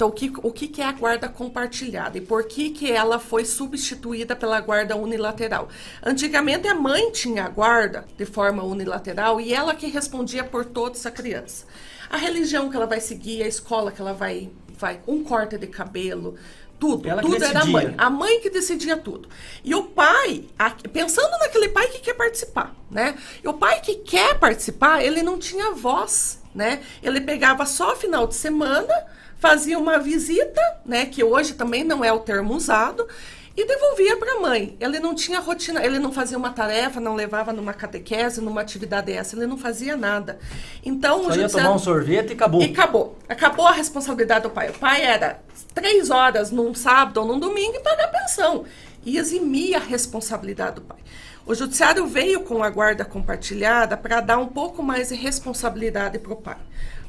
Então, 0.00 0.08
o 0.08 0.12
que, 0.12 0.32
o 0.42 0.50
que 0.50 0.80
é 0.80 0.86
a 0.86 0.92
guarda 0.92 1.28
compartilhada 1.28 2.16
e 2.16 2.22
por 2.22 2.44
que, 2.44 2.70
que 2.70 2.90
ela 2.90 3.18
foi 3.18 3.44
substituída 3.44 4.34
pela 4.34 4.58
guarda 4.58 4.96
unilateral? 4.96 5.68
Antigamente, 6.02 6.66
a 6.66 6.74
mãe 6.74 7.10
tinha 7.12 7.44
a 7.44 7.48
guarda 7.50 8.06
de 8.16 8.24
forma 8.24 8.62
unilateral 8.62 9.38
e 9.42 9.52
ela 9.52 9.74
que 9.74 9.88
respondia 9.88 10.42
por 10.42 10.64
toda 10.64 10.96
essa 10.96 11.10
criança. 11.10 11.66
A 12.08 12.16
religião 12.16 12.70
que 12.70 12.76
ela 12.76 12.86
vai 12.86 12.98
seguir, 12.98 13.42
a 13.42 13.46
escola 13.46 13.92
que 13.92 14.00
ela 14.00 14.14
vai, 14.14 14.48
vai 14.70 15.02
um 15.06 15.22
corte 15.22 15.58
de 15.58 15.66
cabelo, 15.66 16.34
tudo, 16.78 17.06
Ela 17.06 17.20
tudo 17.20 17.44
era 17.44 17.60
a 17.60 17.66
mãe. 17.66 17.94
A 17.98 18.08
mãe 18.08 18.40
que 18.40 18.48
decidia 18.48 18.96
tudo. 18.96 19.28
E 19.62 19.74
o 19.74 19.82
pai, 19.82 20.46
pensando 20.94 21.38
naquele 21.40 21.68
pai 21.68 21.88
que 21.88 21.98
quer 21.98 22.14
participar, 22.14 22.74
né? 22.90 23.18
E 23.44 23.46
o 23.46 23.52
pai 23.52 23.82
que 23.82 23.96
quer 23.96 24.38
participar, 24.38 25.04
ele 25.04 25.22
não 25.22 25.38
tinha 25.38 25.72
voz, 25.72 26.40
né? 26.54 26.80
Ele 27.02 27.20
pegava 27.20 27.66
só 27.66 27.94
final 27.94 28.26
de 28.26 28.34
semana, 28.34 28.94
fazia 29.40 29.78
uma 29.78 29.98
visita, 29.98 30.60
né? 30.84 31.06
Que 31.06 31.24
hoje 31.24 31.54
também 31.54 31.82
não 31.82 32.04
é 32.04 32.12
o 32.12 32.20
termo 32.20 32.54
usado. 32.54 33.08
E 33.56 33.66
devolvia 33.66 34.16
para 34.16 34.36
a 34.36 34.40
mãe. 34.40 34.76
Ele 34.78 35.00
não 35.00 35.14
tinha 35.14 35.40
rotina, 35.40 35.84
ele 35.84 35.98
não 35.98 36.12
fazia 36.12 36.38
uma 36.38 36.50
tarefa, 36.50 37.00
não 37.00 37.14
levava 37.14 37.52
numa 37.52 37.74
catequese, 37.74 38.40
numa 38.40 38.60
atividade 38.60 39.12
essa, 39.12 39.34
ele 39.34 39.46
não 39.46 39.58
fazia 39.58 39.96
nada. 39.96 40.38
Então, 40.84 41.24
Só 41.24 41.30
o 41.30 41.36
ia 41.36 41.48
tomar 41.48 41.72
um 41.72 41.78
sorvete 41.78 42.30
e 42.30 42.32
acabou. 42.34 42.62
e 42.62 42.66
acabou. 42.66 43.18
Acabou 43.28 43.66
a 43.66 43.72
responsabilidade 43.72 44.44
do 44.44 44.50
pai. 44.50 44.70
O 44.70 44.78
pai 44.78 45.02
era 45.02 45.42
três 45.74 46.10
horas 46.10 46.50
num 46.52 46.72
sábado 46.74 47.20
ou 47.20 47.26
num 47.26 47.40
domingo 47.40 47.76
e 47.76 47.80
pagar 47.80 48.08
pensão. 48.08 48.64
E 49.04 49.18
eximia 49.18 49.78
a 49.78 49.80
responsabilidade 49.80 50.76
do 50.76 50.82
pai. 50.82 50.98
O 51.44 51.54
judiciário 51.54 52.06
veio 52.06 52.42
com 52.42 52.62
a 52.62 52.70
guarda 52.70 53.04
compartilhada 53.04 53.96
para 53.96 54.20
dar 54.20 54.38
um 54.38 54.46
pouco 54.46 54.82
mais 54.82 55.08
de 55.08 55.16
responsabilidade 55.16 56.18
para 56.18 56.32
o 56.32 56.36
pai. 56.36 56.58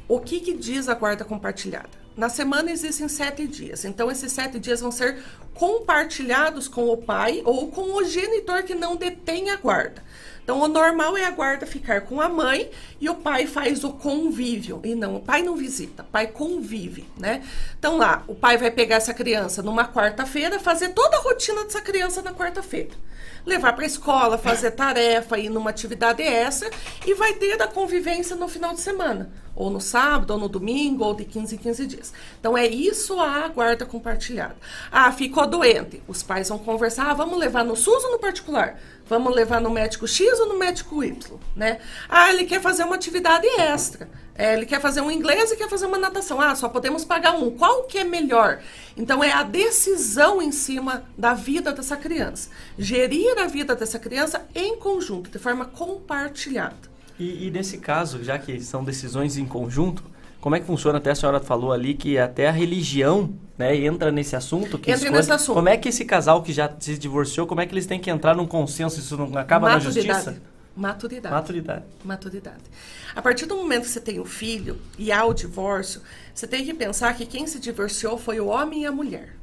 O 0.08 0.18
que, 0.18 0.40
que 0.40 0.54
diz 0.54 0.88
a 0.88 0.94
guarda 0.94 1.24
compartilhada? 1.24 2.01
Na 2.16 2.28
semana 2.28 2.70
existem 2.70 3.08
sete 3.08 3.46
dias, 3.46 3.84
então 3.84 4.10
esses 4.10 4.32
sete 4.32 4.58
dias 4.58 4.80
vão 4.80 4.92
ser 4.92 5.22
compartilhados 5.54 6.68
com 6.68 6.88
o 6.88 6.96
pai 6.96 7.42
ou 7.44 7.68
com 7.68 7.94
o 7.94 8.04
genitor 8.04 8.62
que 8.62 8.74
não 8.74 8.96
detém 8.96 9.50
a 9.50 9.56
guarda. 9.56 10.02
Então, 10.42 10.60
o 10.60 10.66
normal 10.66 11.16
é 11.16 11.24
a 11.24 11.30
guarda 11.30 11.64
ficar 11.66 12.00
com 12.00 12.20
a 12.20 12.28
mãe 12.28 12.68
e 13.00 13.08
o 13.08 13.14
pai 13.14 13.46
faz 13.46 13.84
o 13.84 13.92
convívio. 13.92 14.80
E 14.82 14.94
não, 14.94 15.16
o 15.16 15.20
pai 15.20 15.40
não 15.40 15.56
visita, 15.56 16.02
o 16.02 16.06
pai 16.06 16.26
convive, 16.26 17.08
né? 17.16 17.44
Então, 17.78 17.96
lá, 17.96 18.24
o 18.26 18.34
pai 18.34 18.58
vai 18.58 18.70
pegar 18.70 18.96
essa 18.96 19.14
criança 19.14 19.62
numa 19.62 19.86
quarta-feira, 19.86 20.58
fazer 20.58 20.88
toda 20.88 21.16
a 21.16 21.20
rotina 21.20 21.62
dessa 21.62 21.80
criança 21.80 22.22
na 22.22 22.34
quarta-feira. 22.34 22.90
Levar 23.44 23.72
para 23.72 23.84
a 23.84 23.86
escola, 23.86 24.38
fazer 24.38 24.70
tarefa, 24.70 25.38
ir 25.38 25.50
numa 25.50 25.70
atividade 25.70 26.22
extra 26.22 26.70
e 27.04 27.12
vai 27.14 27.32
ter 27.34 27.60
a 27.60 27.66
convivência 27.66 28.36
no 28.36 28.46
final 28.46 28.72
de 28.72 28.80
semana. 28.80 29.30
Ou 29.54 29.68
no 29.68 29.80
sábado, 29.80 30.32
ou 30.32 30.38
no 30.38 30.48
domingo, 30.48 31.04
ou 31.04 31.12
de 31.14 31.24
15 31.24 31.56
em 31.56 31.58
15 31.58 31.86
dias. 31.86 32.12
Então, 32.40 32.56
é 32.56 32.66
isso 32.66 33.20
a 33.20 33.48
guarda 33.48 33.84
compartilhada. 33.84 34.56
Ah, 34.90 35.12
ficou 35.12 35.46
doente. 35.46 36.02
Os 36.08 36.22
pais 36.22 36.48
vão 36.48 36.58
conversar, 36.58 37.10
ah, 37.10 37.14
vamos 37.14 37.38
levar 37.38 37.64
no 37.64 37.76
SUS 37.76 38.04
ou 38.04 38.12
no 38.12 38.18
particular? 38.18 38.78
Vamos 39.06 39.34
levar 39.34 39.60
no 39.60 39.68
médico 39.68 40.06
X 40.08 40.40
ou 40.40 40.48
no 40.48 40.58
médico 40.58 41.04
Y, 41.04 41.38
né? 41.54 41.80
Ah, 42.08 42.30
ele 42.30 42.44
quer 42.44 42.62
fazer 42.62 42.84
uma 42.84 42.94
atividade 42.94 43.46
extra. 43.58 44.08
É, 44.34 44.54
ele 44.54 44.64
quer 44.64 44.80
fazer 44.80 45.00
um 45.00 45.10
inglês 45.10 45.50
e 45.50 45.56
quer 45.56 45.68
fazer 45.68 45.86
uma 45.86 45.98
natação. 45.98 46.40
Ah, 46.40 46.54
só 46.54 46.68
podemos 46.68 47.04
pagar 47.04 47.34
um. 47.34 47.50
Qual 47.50 47.84
que 47.84 47.98
é 47.98 48.04
melhor? 48.04 48.60
Então, 48.96 49.22
é 49.22 49.30
a 49.30 49.42
decisão 49.42 50.40
em 50.40 50.50
cima 50.50 51.04
da 51.16 51.34
vida 51.34 51.72
dessa 51.72 51.96
criança. 51.96 52.48
Gerir 52.78 53.38
a 53.38 53.46
vida 53.46 53.74
dessa 53.74 53.98
criança 53.98 54.42
em 54.54 54.76
conjunto, 54.76 55.30
de 55.30 55.38
forma 55.38 55.66
compartilhada. 55.66 56.90
E, 57.18 57.46
e 57.46 57.50
nesse 57.50 57.78
caso, 57.78 58.24
já 58.24 58.38
que 58.38 58.58
são 58.60 58.82
decisões 58.82 59.36
em 59.36 59.44
conjunto, 59.44 60.02
como 60.40 60.56
é 60.56 60.60
que 60.60 60.66
funciona? 60.66 60.98
Até 60.98 61.10
a 61.12 61.14
senhora 61.14 61.38
falou 61.38 61.72
ali 61.72 61.94
que 61.94 62.18
até 62.18 62.48
a 62.48 62.50
religião 62.50 63.32
né, 63.56 63.76
entra 63.76 64.10
nesse 64.10 64.34
assunto. 64.34 64.76
Que 64.76 64.90
Entra 64.90 65.10
nesse 65.10 65.30
assunto. 65.30 65.54
Como 65.54 65.68
é 65.68 65.76
que 65.76 65.88
esse 65.88 66.04
casal 66.04 66.42
que 66.42 66.52
já 66.52 66.68
se 66.80 66.98
divorciou, 66.98 67.46
como 67.46 67.60
é 67.60 67.66
que 67.66 67.72
eles 67.72 67.86
têm 67.86 68.00
que 68.00 68.10
entrar 68.10 68.34
num 68.34 68.46
consenso? 68.46 68.98
Isso 68.98 69.16
não 69.16 69.38
acaba 69.38 69.68
na 69.68 69.78
justiça? 69.78 70.42
Maturidade. 70.74 71.34
Maturidade. 71.34 71.84
Maturidade. 72.04 72.62
A 73.14 73.20
partir 73.20 73.46
do 73.46 73.56
momento 73.56 73.82
que 73.82 73.90
você 73.90 74.00
tem 74.00 74.18
o 74.18 74.24
filho 74.24 74.80
e 74.98 75.12
há 75.12 75.24
o 75.24 75.34
divórcio, 75.34 76.00
você 76.34 76.46
tem 76.46 76.64
que 76.64 76.72
pensar 76.72 77.14
que 77.16 77.26
quem 77.26 77.46
se 77.46 77.58
divorciou 77.60 78.16
foi 78.16 78.40
o 78.40 78.46
homem 78.46 78.82
e 78.82 78.86
a 78.86 78.92
mulher. 78.92 79.36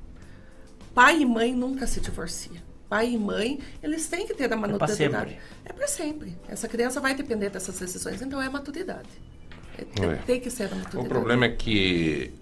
Pai 0.93 1.21
e 1.21 1.25
mãe 1.25 1.53
nunca 1.53 1.85
se 1.85 1.99
divorciam. 2.01 2.61
Pai 2.89 3.11
e 3.11 3.17
mãe, 3.17 3.59
eles 3.83 4.07
têm 4.07 4.25
que 4.25 4.33
ter 4.33 4.51
a 4.51 4.57
maturidade. 4.57 4.95
sempre. 4.95 5.37
É 5.63 5.71
para 5.71 5.87
sempre. 5.87 6.35
Essa 6.47 6.67
criança 6.67 6.99
vai 6.99 7.13
depender 7.13 7.49
dessas 7.51 7.77
decisões, 7.77 8.19
então 8.21 8.41
é 8.41 8.47
a 8.47 8.49
maturidade. 8.49 9.07
É- 9.77 9.85
tem, 9.85 10.09
É. 10.09 10.15
tem 10.15 10.39
que 10.39 10.49
ser 10.49 10.63
a 10.63 10.67
O 10.67 10.75
maturidade. 10.77 11.07
problema 11.09 11.45
é 11.45 11.49
que 11.49 12.33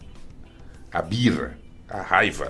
a 0.93 1.01
birra, 1.01 1.57
a 1.89 2.01
raiva, 2.01 2.47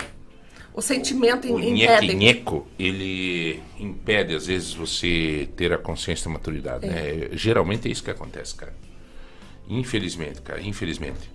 O 0.77 0.81
sentimento 0.81 1.51
o 1.51 1.59
im- 1.59 1.73
impede. 1.73 2.13
nheque-nheco, 2.13 2.67
ele 2.77 3.59
impede, 3.79 4.35
às 4.35 4.45
vezes, 4.45 4.75
você 4.75 5.49
ter 5.57 5.73
a 5.73 5.77
consciência 5.79 6.25
da 6.25 6.33
maturidade. 6.33 6.85
É. 6.85 6.89
Né? 6.89 7.29
Geralmente 7.31 7.87
é 7.87 7.91
isso 7.91 8.03
que 8.03 8.11
acontece, 8.11 8.53
cara. 8.53 8.75
Infelizmente, 9.67 10.39
cara, 10.43 10.61
infelizmente. 10.61 11.31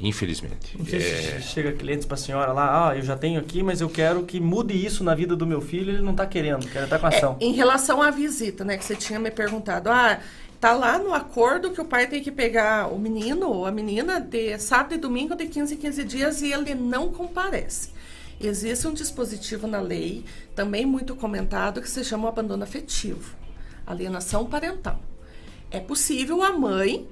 Infelizmente. 0.00 0.76
É, 0.92 1.40
chega 1.40 1.70
clientes 1.72 2.04
pra 2.04 2.16
senhora 2.16 2.52
lá, 2.52 2.88
ah, 2.88 2.96
eu 2.96 3.02
já 3.02 3.16
tenho 3.16 3.38
aqui, 3.38 3.62
mas 3.62 3.80
eu 3.80 3.88
quero 3.88 4.24
que 4.24 4.40
mude 4.40 4.74
isso 4.74 5.04
na 5.04 5.14
vida 5.14 5.36
do 5.36 5.46
meu 5.46 5.60
filho, 5.60 5.92
ele 5.92 6.02
não 6.02 6.14
tá 6.14 6.26
querendo, 6.26 6.66
quer 6.66 6.82
estar 6.82 6.98
com 6.98 7.06
ação. 7.06 7.36
Em 7.40 7.52
relação 7.52 8.02
à 8.02 8.10
visita, 8.10 8.64
né, 8.64 8.76
que 8.76 8.84
você 8.84 8.96
tinha 8.96 9.20
me 9.20 9.30
perguntado, 9.30 9.88
ah, 9.88 10.18
tá 10.60 10.72
lá 10.72 10.98
no 10.98 11.14
acordo 11.14 11.70
que 11.70 11.80
o 11.80 11.84
pai 11.84 12.08
tem 12.08 12.20
que 12.20 12.32
pegar 12.32 12.88
o 12.92 12.98
menino 12.98 13.48
ou 13.50 13.66
a 13.66 13.70
menina 13.70 14.18
de 14.20 14.58
sábado 14.58 14.94
e 14.94 14.98
domingo 14.98 15.36
de 15.36 15.46
15 15.46 15.74
em 15.74 15.76
15 15.76 16.02
dias 16.04 16.42
e 16.42 16.50
ele 16.52 16.74
não 16.74 17.12
comparece. 17.12 17.99
Existe 18.40 18.88
um 18.88 18.94
dispositivo 18.94 19.66
na 19.66 19.80
lei, 19.80 20.24
também 20.54 20.86
muito 20.86 21.14
comentado, 21.14 21.82
que 21.82 21.90
se 21.90 22.02
chama 22.02 22.24
o 22.24 22.28
abandono 22.28 22.64
afetivo, 22.64 23.36
alienação 23.86 24.46
parental. 24.46 24.98
É 25.70 25.78
possível 25.78 26.42
a 26.42 26.50
mãe 26.50 27.06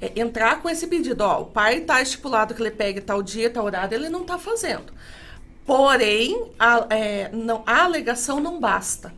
é, 0.00 0.18
entrar 0.18 0.62
com 0.62 0.70
esse 0.70 0.86
pedido, 0.86 1.20
ó, 1.20 1.42
o 1.42 1.46
pai 1.46 1.78
está 1.78 2.00
estipulado 2.00 2.54
que 2.54 2.62
ele 2.62 2.70
pegue 2.70 3.00
tal 3.00 3.22
dia, 3.22 3.50
tal 3.50 3.66
horário, 3.66 3.94
ele 3.94 4.08
não 4.08 4.22
está 4.22 4.38
fazendo. 4.38 4.92
Porém, 5.66 6.50
a, 6.58 6.86
é, 6.90 7.30
não, 7.30 7.62
a 7.66 7.84
alegação 7.84 8.40
não 8.40 8.58
basta. 8.58 9.12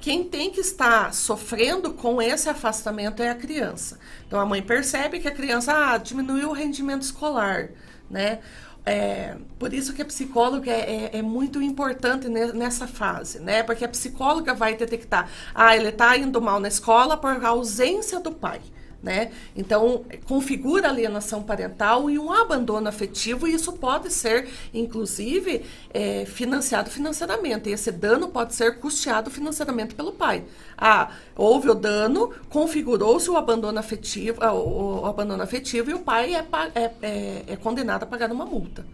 Quem 0.00 0.24
tem 0.24 0.50
que 0.50 0.60
estar 0.60 1.12
sofrendo 1.12 1.92
com 1.92 2.22
esse 2.22 2.48
afastamento 2.48 3.22
é 3.22 3.28
a 3.28 3.34
criança. 3.34 3.98
Então 4.26 4.40
a 4.40 4.46
mãe 4.46 4.62
percebe 4.62 5.20
que 5.20 5.28
a 5.28 5.30
criança 5.30 5.74
ah, 5.74 5.98
diminuiu 5.98 6.48
o 6.48 6.54
rendimento 6.54 7.02
escolar, 7.02 7.68
né? 8.10 8.40
É, 8.84 9.36
por 9.58 9.74
isso 9.74 9.92
que 9.92 10.00
a 10.02 10.04
psicóloga 10.06 10.70
é, 10.70 11.10
é- 11.14 11.18
é 11.18 11.22
muito 11.22 11.60
importante 11.62 12.28
ne- 12.28 12.52
nessa 12.52 12.86
fase, 12.88 13.38
né? 13.38 13.62
Porque 13.62 13.84
a 13.84 13.88
psicóloga 13.88 14.54
vai 14.54 14.74
detectar, 14.76 15.30
ah, 15.54 15.76
ele 15.76 15.88
está 15.90 16.16
indo 16.16 16.40
mal 16.40 16.58
na 16.58 16.68
escola 16.68 17.16
por 17.16 17.44
ausência 17.44 18.20
do 18.20 18.32
pai. 18.32 18.60
Né? 19.02 19.30
Então, 19.56 20.04
configura 20.26 20.88
alienação 20.90 21.42
parental 21.42 22.10
e 22.10 22.18
um 22.18 22.30
abandono 22.30 22.86
afetivo, 22.86 23.48
e 23.48 23.54
isso 23.54 23.72
pode 23.72 24.12
ser, 24.12 24.46
inclusive, 24.74 25.62
eh, 25.94 26.26
financiado 26.26 26.90
financeiramente. 26.90 27.70
E 27.70 27.72
esse 27.72 27.90
dano 27.90 28.28
pode 28.28 28.54
ser 28.54 28.78
custeado 28.78 29.30
financeiramente 29.30 29.94
pelo 29.94 30.12
pai. 30.12 30.44
Ah, 30.76 31.12
houve 31.34 31.70
o 31.70 31.74
dano, 31.74 32.30
configurou-se 32.50 33.30
o 33.30 33.38
abandono 33.38 33.78
afetivo, 33.78 34.38
ah, 34.42 34.52
o, 34.52 35.00
o 35.02 35.06
abandono 35.06 35.42
afetivo 35.42 35.90
e 35.90 35.94
o 35.94 36.00
pai 36.00 36.34
é, 36.34 36.44
é- 36.74 36.90
é- 37.00 37.44
é 37.46 37.56
condenado 37.56 38.02
a 38.02 38.06
pagar 38.06 38.30
uma 38.30 38.44
multa. 38.44 38.84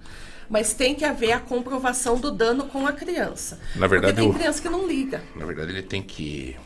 Mas 0.48 0.72
tem 0.74 0.94
que 0.94 1.04
haver 1.04 1.32
a 1.32 1.40
comprovação 1.40 2.16
do 2.20 2.30
dano 2.30 2.66
com 2.68 2.86
a 2.86 2.92
criança. 2.92 3.58
Na 3.74 3.88
verdade, 3.88 4.14
Porque 4.14 4.28
tem 4.30 4.38
criança 4.38 4.62
que 4.62 4.68
não 4.68 4.86
liga. 4.86 5.20
Na 5.34 5.44
verdade, 5.44 5.72
ele 5.72 5.82
tem 5.82 6.00
que. 6.00 6.56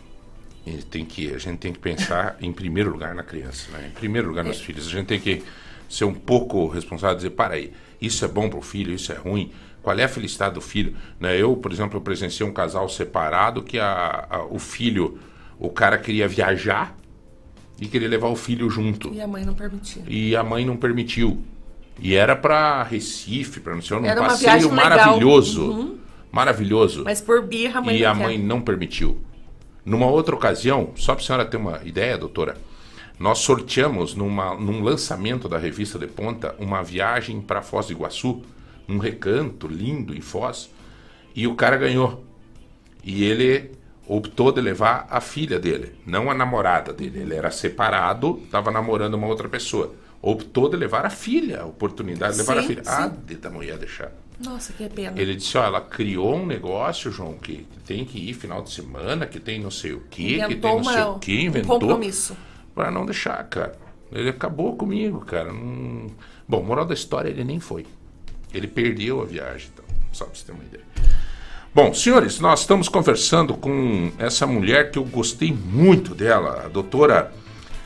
Tem 0.90 1.04
que. 1.04 1.32
A 1.34 1.38
gente 1.38 1.58
tem 1.58 1.72
que 1.72 1.78
pensar 1.78 2.36
em 2.40 2.52
primeiro 2.52 2.90
lugar 2.90 3.14
na 3.14 3.22
criança, 3.22 3.70
né? 3.72 3.88
Em 3.88 3.98
primeiro 3.98 4.28
lugar 4.28 4.44
nos 4.44 4.60
filhos. 4.60 4.86
A 4.86 4.90
gente 4.90 5.06
tem 5.06 5.20
que 5.20 5.42
ser 5.88 6.04
um 6.04 6.14
pouco 6.14 6.68
responsável, 6.68 7.16
dizer, 7.16 7.30
para 7.30 7.54
aí, 7.54 7.72
isso 8.00 8.24
é 8.24 8.28
bom 8.28 8.48
para 8.48 8.58
o 8.58 8.62
filho, 8.62 8.94
isso 8.94 9.12
é 9.12 9.16
ruim, 9.16 9.50
qual 9.82 9.98
é 9.98 10.04
a 10.04 10.08
felicidade 10.08 10.54
do 10.54 10.60
filho? 10.60 10.94
Né? 11.18 11.36
Eu, 11.36 11.56
por 11.56 11.72
exemplo, 11.72 11.96
eu 11.96 12.00
presenciei 12.00 12.48
um 12.48 12.52
casal 12.52 12.88
separado 12.88 13.62
que 13.62 13.78
a, 13.78 14.26
a, 14.30 14.44
o 14.44 14.58
filho, 14.58 15.18
o 15.58 15.68
cara 15.68 15.98
queria 15.98 16.28
viajar 16.28 16.96
e 17.80 17.86
queria 17.86 18.08
levar 18.08 18.28
o 18.28 18.36
filho 18.36 18.68
junto. 18.68 19.12
E 19.12 19.20
a 19.20 19.26
mãe 19.26 19.44
não 19.44 19.54
permitiu. 19.54 20.02
E 20.06 20.36
a 20.36 20.44
mãe 20.44 20.64
não 20.64 20.76
permitiu. 20.76 21.42
E 21.98 22.14
era 22.14 22.36
para 22.36 22.82
Recife, 22.82 23.60
para 23.60 23.74
não 23.74 23.82
sei, 23.82 23.96
um 23.96 24.04
Era 24.04 24.20
passeio 24.20 24.70
maravilhoso. 24.72 25.70
Uhum. 25.70 25.98
Maravilhoso. 26.30 27.02
Mas 27.04 27.20
por 27.20 27.42
birra 27.42 27.80
a 27.80 27.82
mãe 27.82 27.96
e 27.96 28.02
não 28.02 28.10
a 28.10 28.14
quer. 28.14 28.22
mãe 28.22 28.38
não 28.38 28.60
permitiu. 28.60 29.18
Numa 29.84 30.06
outra 30.06 30.34
ocasião, 30.34 30.90
só 30.96 31.14
para 31.14 31.22
a 31.22 31.26
senhora 31.26 31.44
ter 31.44 31.56
uma 31.56 31.80
ideia, 31.84 32.18
doutora, 32.18 32.56
nós 33.18 33.38
sorteamos 33.38 34.14
numa, 34.14 34.54
num 34.54 34.82
lançamento 34.82 35.48
da 35.48 35.58
revista 35.58 35.98
de 35.98 36.06
Ponta 36.06 36.54
uma 36.58 36.82
viagem 36.82 37.40
para 37.40 37.62
Foz 37.62 37.86
do 37.86 37.92
Iguaçu, 37.92 38.42
um 38.88 38.98
recanto 38.98 39.66
lindo 39.66 40.14
em 40.16 40.20
Foz, 40.20 40.70
e 41.34 41.46
o 41.46 41.54
cara 41.54 41.76
ganhou. 41.76 42.24
E 43.04 43.24
ele 43.24 43.72
optou 44.06 44.50
de 44.52 44.60
levar 44.60 45.06
a 45.10 45.20
filha 45.20 45.58
dele, 45.58 45.94
não 46.06 46.30
a 46.30 46.34
namorada 46.34 46.92
dele. 46.92 47.20
Ele 47.20 47.34
era 47.34 47.50
separado, 47.50 48.40
estava 48.44 48.70
namorando 48.70 49.14
uma 49.14 49.26
outra 49.26 49.48
pessoa. 49.48 49.94
Optou 50.20 50.68
de 50.68 50.76
levar 50.76 51.06
a 51.06 51.10
filha, 51.10 51.62
a 51.62 51.66
oportunidade 51.66 52.32
de 52.34 52.38
levar 52.40 52.58
a 52.58 52.62
Sim, 52.62 52.66
filha. 52.68 52.84
sim. 52.84 52.90
Ah, 52.90 53.08
da 53.40 53.50
mulher 53.50 53.78
deixar. 53.78 54.12
Nossa, 54.42 54.72
que 54.72 54.88
pena. 54.88 55.20
Ele 55.20 55.36
disse, 55.36 55.56
ó, 55.58 55.64
ela 55.64 55.80
criou 55.80 56.34
um 56.36 56.46
negócio, 56.46 57.10
João, 57.12 57.34
que 57.34 57.66
tem 57.86 58.04
que 58.04 58.18
ir 58.30 58.32
final 58.34 58.62
de 58.62 58.70
semana, 58.70 59.26
que 59.26 59.38
tem 59.38 59.60
não 59.60 59.70
sei 59.70 59.92
o 59.92 60.00
quê, 60.10 60.24
que 60.24 60.36
tem 60.38 60.44
Inventou 60.44 60.76
não 60.76 60.84
sei 60.84 60.94
uma- 61.02 61.08
o 61.10 61.18
quê, 61.18 61.32
um 61.32 61.40
inventou. 61.40 61.78
compromisso. 61.80 62.36
Pra 62.74 62.90
não 62.90 63.04
deixar, 63.04 63.42
cara. 63.44 63.78
Ele 64.10 64.30
acabou 64.30 64.74
comigo, 64.76 65.20
cara. 65.24 65.52
Não... 65.52 66.06
Bom, 66.48 66.62
moral 66.62 66.86
da 66.86 66.94
história, 66.94 67.28
ele 67.28 67.44
nem 67.44 67.60
foi. 67.60 67.84
Ele 68.52 68.66
perdeu 68.66 69.20
a 69.20 69.24
viagem, 69.24 69.68
então, 69.72 69.84
só 70.12 70.24
pra 70.24 70.34
você 70.34 70.44
ter 70.46 70.52
uma 70.52 70.64
ideia. 70.64 70.84
Bom, 71.72 71.92
senhores, 71.94 72.40
nós 72.40 72.60
estamos 72.60 72.88
conversando 72.88 73.54
com 73.54 74.10
essa 74.18 74.46
mulher 74.46 74.90
que 74.90 74.98
eu 74.98 75.04
gostei 75.04 75.52
muito 75.52 76.14
dela, 76.16 76.62
a 76.64 76.68
doutora 76.68 77.32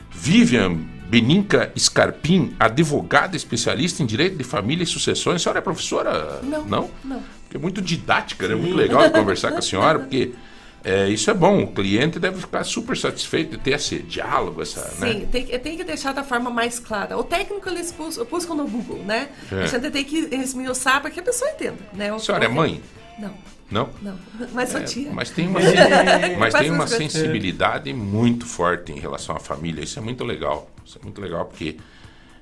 Vivian 0.09 0.79
Beninca 1.07 1.71
Scarpim, 1.77 2.55
advogada 2.59 3.35
especialista 3.35 4.01
em 4.01 4.05
direito 4.05 4.37
de 4.37 4.43
família 4.43 4.83
e 4.83 4.87
sucessões. 4.87 5.35
A 5.35 5.39
senhora 5.43 5.59
é 5.59 5.61
professora? 5.61 6.39
Não, 6.43 6.65
Não? 6.65 6.89
não. 7.03 7.23
Porque 7.43 7.57
é 7.57 7.59
muito 7.59 7.81
didática, 7.81 8.47
né? 8.47 8.55
Muito 8.55 8.75
legal 8.75 9.09
conversar 9.11 9.51
com 9.51 9.57
a 9.59 9.61
senhora, 9.61 9.99
porque 9.99 10.33
é, 10.83 11.07
isso 11.09 11.29
é 11.29 11.33
bom. 11.33 11.63
O 11.63 11.67
cliente 11.67 12.19
deve 12.19 12.39
ficar 12.41 12.63
super 12.63 12.97
satisfeito 12.97 13.51
de 13.51 13.57
ter 13.59 13.71
esse 13.71 13.99
diálogo, 13.99 14.61
essa, 14.61 14.81
né? 14.99 15.11
Sim, 15.13 15.27
tem, 15.31 15.45
que- 15.45 15.59
tem 15.59 15.77
que 15.77 15.83
deixar 15.83 16.11
da 16.13 16.23
forma 16.23 16.49
mais 16.49 16.79
clara. 16.79 17.17
O 17.17 17.23
técnico 17.23 17.69
eles 17.69 17.91
bus- 17.91 18.17
buscam 18.29 18.55
no 18.55 18.67
Google, 18.67 19.03
né? 19.05 19.29
É. 19.51 19.63
A 19.63 19.67
gente 19.67 19.89
tem 19.91 20.03
que 20.03 20.17
esmiuçar 20.35 21.01
para 21.01 21.11
que 21.11 21.19
a 21.19 21.23
pessoa 21.23 21.49
entenda. 21.51 21.77
Né? 21.93 22.11
O 22.11 22.15
A 22.15 22.19
senhora 22.19 22.45
é 22.45 22.47
mãe? 22.49 22.81
Não, 23.19 23.33
Não? 23.71 23.89
não. 24.01 24.17
Mas 24.53 24.69
sou 24.69 24.79
É, 24.81 24.83
tia. 24.83 25.11
mas 25.11 25.29
tem 25.31 25.47
uma, 25.47 25.59
mas 26.39 26.53
tem 26.53 26.69
uma 26.69 26.87
sensibilidade 26.87 27.91
muito 27.93 28.45
forte 28.45 28.91
em 28.91 28.99
relação 28.99 29.35
à 29.35 29.39
família. 29.39 29.83
Isso 29.83 29.97
é 29.97 30.01
muito 30.01 30.23
legal. 30.23 30.69
Isso 30.85 30.99
é 30.99 31.03
muito 31.03 31.19
legal 31.19 31.45
porque 31.45 31.77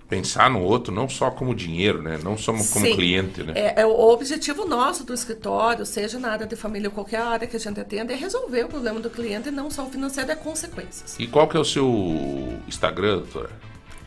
pensar 0.10 0.50
no 0.50 0.62
outro 0.62 0.94
não 0.94 1.08
só 1.10 1.32
como 1.32 1.56
dinheiro, 1.56 2.02
né? 2.02 2.20
Não 2.22 2.38
só 2.38 2.52
como 2.52 2.64
Sim. 2.64 2.94
cliente, 2.96 3.42
né? 3.42 3.54
É, 3.56 3.82
é 3.82 3.86
o 3.86 3.98
objetivo 4.10 4.66
nosso 4.68 5.04
do 5.06 5.14
escritório, 5.14 5.86
seja 5.86 6.20
na 6.20 6.30
área 6.30 6.46
de 6.46 6.56
família 6.56 6.90
ou 6.90 6.94
qualquer 6.94 7.22
área 7.22 7.48
que 7.48 7.56
a 7.56 7.60
gente 7.60 7.80
atenda, 7.80 8.14
é 8.14 8.16
resolver 8.16 8.66
o 8.66 8.68
problema 8.68 9.00
do 9.00 9.10
cliente 9.10 9.48
e 9.48 9.52
não 9.52 9.72
só 9.72 9.84
o 9.86 9.90
financeiro, 9.90 10.30
é 10.30 10.36
consequências. 10.36 11.16
E 11.18 11.26
qual 11.26 11.48
que 11.48 11.56
é 11.58 11.60
o 11.60 11.66
seu 11.66 12.60
Instagram, 12.68 13.20
doutora? 13.20 13.50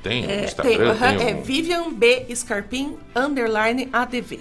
Tem 0.02 0.22
É, 0.24 0.26
tem, 0.26 0.44
Instagram? 0.44 0.90
aham, 0.92 1.16
tem 1.16 1.28
é. 1.28 1.34
Vivian 1.34 1.92
B. 1.92 2.26
Scarpim, 2.36 2.96
underline 3.16 3.88
ADV. 3.92 4.40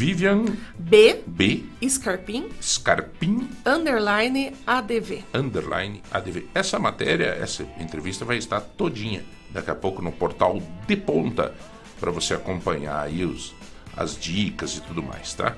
Vivian 0.00 0.46
B. 0.78 1.22
B. 1.26 1.62
Scarpim, 1.86 2.48
Scarpim 2.58 3.50
underline 3.66 4.56
ADV. 4.66 5.24
underline 5.34 6.00
ADV. 6.10 6.46
Essa 6.54 6.78
matéria, 6.78 7.26
essa 7.38 7.64
entrevista 7.78 8.24
vai 8.24 8.38
estar 8.38 8.62
todinha 8.62 9.22
daqui 9.50 9.70
a 9.70 9.74
pouco 9.74 10.00
no 10.00 10.10
portal 10.10 10.58
de 10.88 10.96
ponta 10.96 11.54
para 12.00 12.10
você 12.10 12.32
acompanhar 12.32 12.98
aí 12.98 13.26
os, 13.26 13.54
as 13.94 14.18
dicas 14.18 14.78
e 14.78 14.80
tudo 14.80 15.02
mais, 15.02 15.34
tá? 15.34 15.54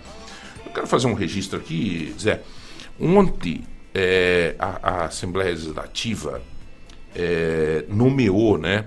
Eu 0.67 0.73
quero 0.73 0.89
fazer 0.89 1.07
um 1.07 1.15
registro 1.15 1.61
aqui, 1.61 2.13
Zé. 2.19 2.43
Ontem 2.99 3.63
é, 3.95 4.57
a, 4.59 5.03
a 5.03 5.05
Assembleia 5.05 5.51
Legislativa 5.51 6.43
é, 7.15 7.85
nomeou, 7.89 8.59
né, 8.59 8.87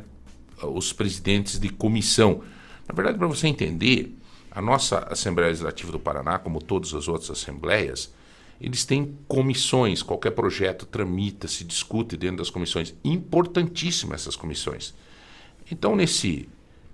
os 0.61 0.91
presidentes 0.91 1.57
de 1.57 1.69
comissão. 1.69 2.41
Na 2.85 2.93
verdade, 2.93 3.17
para 3.17 3.27
você 3.27 3.47
entender, 3.47 4.13
a 4.55 4.61
nossa 4.61 4.99
Assembleia 5.11 5.49
Legislativa 5.49 5.91
do 5.91 5.99
Paraná, 5.99 6.39
como 6.39 6.61
todas 6.61 6.93
as 6.93 7.09
outras 7.09 7.29
assembleias, 7.29 8.13
eles 8.59 8.85
têm 8.85 9.17
comissões. 9.27 10.01
Qualquer 10.01 10.31
projeto 10.31 10.85
tramita, 10.85 11.45
se 11.45 11.65
discute 11.65 12.15
dentro 12.15 12.37
das 12.37 12.49
comissões. 12.49 12.95
Importantíssimas 13.03 14.21
essas 14.21 14.37
comissões. 14.37 14.93
Então, 15.69 15.93
nesse, 15.93 16.47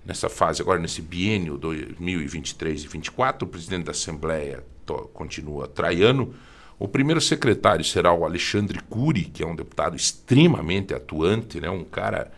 nessa 0.04 0.28
fase, 0.28 0.60
agora 0.60 0.80
nesse 0.80 1.04
biênio 1.04 1.56
2023 1.56 2.72
e 2.72 2.84
2024, 2.86 3.48
o 3.48 3.52
presidente 3.52 3.84
da 3.86 3.92
Assembleia 3.92 4.66
continua 5.14 5.68
Traiano. 5.68 6.34
O 6.80 6.88
primeiro 6.88 7.22
secretário 7.22 7.86
será 7.86 8.12
o 8.12 8.26
Alexandre 8.26 8.80
Cury, 8.90 9.26
que 9.26 9.44
é 9.44 9.46
um 9.46 9.56
deputado 9.56 9.96
extremamente 9.96 10.96
atuante, 10.96 11.62
né? 11.62 11.70
um 11.70 11.84
cara 11.84 12.32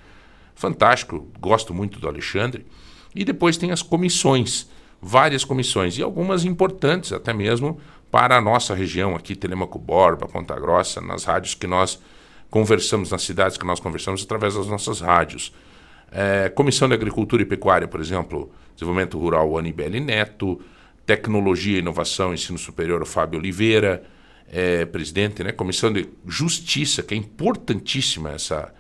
fantástico, 0.53 1.26
gosto 1.39 1.74
muito 1.74 1.97
do 1.97 2.09
Alexandre. 2.09 2.65
E 3.15 3.24
depois 3.24 3.55
tem 3.55 3.71
as 3.71 3.82
comissões, 3.82 4.67
várias 5.04 5.43
comissões, 5.43 5.97
e 5.97 6.01
algumas 6.01 6.45
importantes 6.45 7.12
até 7.12 7.34
mesmo 7.34 7.78
para 8.10 8.38
a 8.38 8.41
nossa 8.41 8.74
região 8.74 9.16
aqui, 9.16 9.36
Telemaco 9.36 9.78
Borba, 9.78 10.28
Ponta 10.28 10.58
Grossa, 10.58 11.01
nas 11.01 11.26
rádios 11.26 11.56
que 11.56 11.68
nós 11.68 11.99
conversamos, 12.49 13.12
nas 13.12 13.24
cidades 13.24 13.58
que 13.58 13.66
nós 13.66 13.80
conversamos 13.80 14.24
através 14.24 14.56
das 14.56 14.68
nossas 14.68 15.01
rádios. 15.01 15.54
É, 16.10 16.47
Comissão 16.49 16.88
de 16.88 16.93
Agricultura 16.93 17.41
e 17.41 17.45
Pecuária, 17.45 17.88
por 17.88 17.99
exemplo, 17.99 18.51
Desenvolvimento 18.76 19.20
Rural, 19.20 19.58
Anibele 19.58 19.99
Neto, 19.99 20.62
Tecnologia, 21.06 21.80
Inovação 21.80 22.32
e 22.32 22.36
Ensino 22.36 22.58
Superior, 22.58 23.01
o 23.01 23.06
Fábio 23.06 23.39
Oliveira, 23.39 24.04
é, 24.47 24.86
presidente, 24.86 25.43
né? 25.43 25.51
Comissão 25.51 25.91
de 25.91 26.08
Justiça, 26.26 27.01
que 27.01 27.14
é 27.14 27.18
importantíssima 27.18 28.32
essa. 28.32 28.74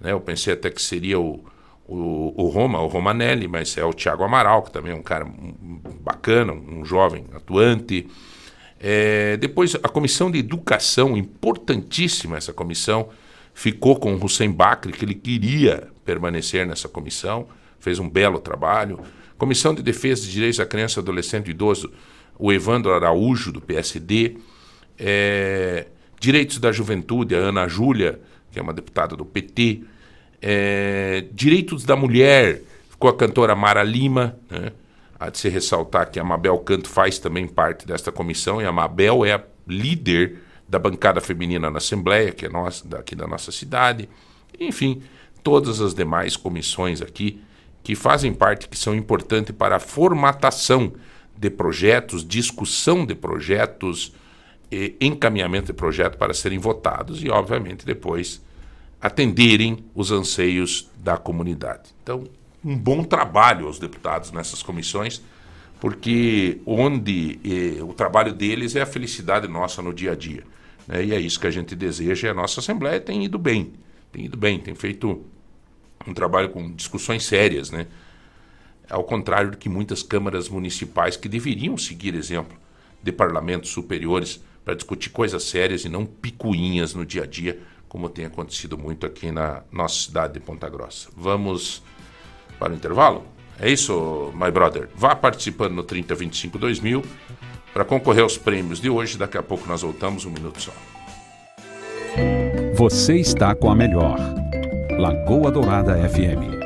Né? 0.00 0.12
Eu 0.12 0.20
pensei 0.20 0.52
até 0.52 0.68
que 0.68 0.82
seria 0.82 1.18
o, 1.18 1.44
o, 1.86 2.32
o 2.36 2.48
Roma, 2.48 2.80
o 2.80 2.86
Romanelli, 2.86 3.48
mas 3.48 3.76
é 3.76 3.84
o 3.84 3.92
Tiago 3.92 4.22
Amaral, 4.22 4.62
que 4.62 4.70
também 4.70 4.92
é 4.92 4.94
um 4.94 5.02
cara 5.02 5.26
bacana, 6.00 6.52
um 6.52 6.84
jovem 6.84 7.24
atuante. 7.34 8.08
É, 8.80 9.36
depois, 9.36 9.74
a 9.74 9.88
Comissão 9.88 10.30
de 10.30 10.38
Educação, 10.38 11.16
importantíssima 11.16 12.36
essa 12.36 12.52
comissão, 12.52 13.08
ficou 13.54 13.96
com 13.96 14.14
o 14.14 14.24
Hussein 14.24 14.50
Bakri, 14.50 14.92
que 14.92 15.04
ele 15.04 15.14
queria 15.14 15.88
permanecer 16.04 16.66
nessa 16.66 16.88
comissão, 16.88 17.46
fez 17.78 17.98
um 17.98 18.08
belo 18.08 18.38
trabalho. 18.38 19.00
Comissão 19.36 19.74
de 19.74 19.82
Defesa 19.82 20.22
de 20.22 20.32
Direitos 20.32 20.58
da 20.58 20.66
Criança, 20.66 21.00
Adolescente 21.00 21.48
e 21.48 21.50
Idoso, 21.50 21.92
o 22.38 22.52
Evandro 22.52 22.92
Araújo, 22.92 23.52
do 23.52 23.60
PSD. 23.60 24.36
É, 24.98 25.86
Direitos 26.18 26.58
da 26.58 26.70
Juventude, 26.70 27.34
a 27.34 27.38
Ana 27.38 27.66
Júlia, 27.66 28.20
que 28.50 28.58
é 28.58 28.62
uma 28.62 28.72
deputada 28.72 29.16
do 29.16 29.24
PT. 29.24 29.82
É, 30.42 31.24
Direitos 31.32 31.84
da 31.84 31.94
Mulher, 31.94 32.62
ficou 32.90 33.08
a 33.08 33.16
cantora 33.16 33.54
Mara 33.54 33.82
Lima, 33.84 34.36
né? 34.50 34.72
Há 35.18 35.30
de 35.30 35.38
se 35.38 35.48
ressaltar 35.48 36.10
que 36.10 36.18
a 36.18 36.24
Mabel 36.24 36.58
Canto 36.58 36.88
faz 36.88 37.20
também 37.20 37.46
parte 37.46 37.86
desta 37.86 38.10
comissão 38.10 38.60
e 38.60 38.64
a 38.64 38.72
Mabel 38.72 39.24
é 39.24 39.34
a 39.34 39.44
líder 39.68 40.38
da 40.68 40.80
bancada 40.80 41.20
feminina 41.20 41.70
na 41.70 41.78
Assembleia, 41.78 42.32
que 42.32 42.46
é 42.46 42.48
nossa, 42.48 42.88
daqui 42.88 43.14
da 43.14 43.28
nossa 43.28 43.52
cidade. 43.52 44.08
Enfim, 44.58 45.00
todas 45.40 45.80
as 45.80 45.94
demais 45.94 46.36
comissões 46.36 47.00
aqui 47.00 47.40
que 47.84 47.94
fazem 47.94 48.34
parte, 48.34 48.68
que 48.68 48.76
são 48.76 48.96
importantes 48.96 49.54
para 49.54 49.76
a 49.76 49.80
formatação 49.80 50.92
de 51.36 51.50
projetos, 51.50 52.26
discussão 52.26 53.06
de 53.06 53.14
projetos, 53.14 54.12
encaminhamento 55.00 55.66
de 55.66 55.72
projetos 55.72 56.18
para 56.18 56.34
serem 56.34 56.58
votados 56.58 57.22
e, 57.22 57.30
obviamente, 57.30 57.86
depois 57.86 58.42
atenderem 59.02 59.84
os 59.94 60.12
anseios 60.12 60.88
da 60.96 61.16
comunidade. 61.16 61.90
Então, 62.02 62.24
um 62.64 62.78
bom 62.78 63.02
trabalho 63.02 63.66
aos 63.66 63.80
deputados 63.80 64.30
nessas 64.30 64.62
comissões, 64.62 65.20
porque 65.80 66.60
onde 66.64 67.40
eh, 67.44 67.82
o 67.82 67.92
trabalho 67.92 68.32
deles 68.32 68.76
é 68.76 68.82
a 68.82 68.86
felicidade 68.86 69.48
nossa 69.48 69.82
no 69.82 69.92
dia 69.92 70.12
a 70.12 70.14
dia. 70.14 70.44
né? 70.86 71.04
E 71.04 71.12
é 71.12 71.18
isso 71.18 71.40
que 71.40 71.48
a 71.48 71.50
gente 71.50 71.74
deseja 71.74 72.28
e 72.28 72.30
a 72.30 72.34
nossa 72.34 72.60
Assembleia 72.60 73.00
tem 73.00 73.24
ido 73.24 73.36
bem. 73.36 73.72
Tem 74.12 74.26
ido 74.26 74.36
bem, 74.36 74.60
tem 74.60 74.76
feito 74.76 75.24
um 76.06 76.14
trabalho 76.14 76.50
com 76.50 76.70
discussões 76.70 77.24
sérias, 77.24 77.72
né? 77.72 77.88
Ao 78.88 79.02
contrário 79.02 79.52
do 79.52 79.56
que 79.56 79.68
muitas 79.68 80.02
câmaras 80.02 80.48
municipais 80.48 81.16
que 81.16 81.28
deveriam 81.28 81.76
seguir 81.76 82.14
exemplo 82.14 82.56
de 83.02 83.10
parlamentos 83.10 83.70
superiores 83.70 84.40
para 84.64 84.74
discutir 84.74 85.10
coisas 85.10 85.42
sérias 85.44 85.84
e 85.84 85.88
não 85.88 86.06
picuinhas 86.06 86.94
no 86.94 87.04
dia 87.04 87.24
a 87.24 87.26
dia, 87.26 87.60
como 87.92 88.08
tem 88.08 88.24
acontecido 88.24 88.78
muito 88.78 89.04
aqui 89.04 89.30
na 89.30 89.64
nossa 89.70 90.04
cidade 90.04 90.32
de 90.32 90.40
Ponta 90.40 90.66
Grossa. 90.66 91.10
Vamos 91.14 91.82
para 92.58 92.72
o 92.72 92.74
intervalo? 92.74 93.22
É 93.60 93.70
isso, 93.70 94.32
my 94.34 94.50
brother. 94.50 94.88
Vá 94.94 95.14
participando 95.14 95.74
no 95.74 95.82
3025 95.82 96.58
2000 96.58 97.04
para 97.70 97.84
concorrer 97.84 98.22
aos 98.22 98.38
prêmios 98.38 98.80
de 98.80 98.88
hoje. 98.88 99.18
Daqui 99.18 99.36
a 99.36 99.42
pouco 99.42 99.68
nós 99.68 99.82
voltamos, 99.82 100.24
um 100.24 100.30
minuto 100.30 100.58
só. 100.58 100.72
Você 102.76 103.16
está 103.16 103.54
com 103.54 103.70
a 103.70 103.74
melhor. 103.74 104.18
Lagoa 104.98 105.50
Dourada 105.50 105.94
FM. 106.08 106.61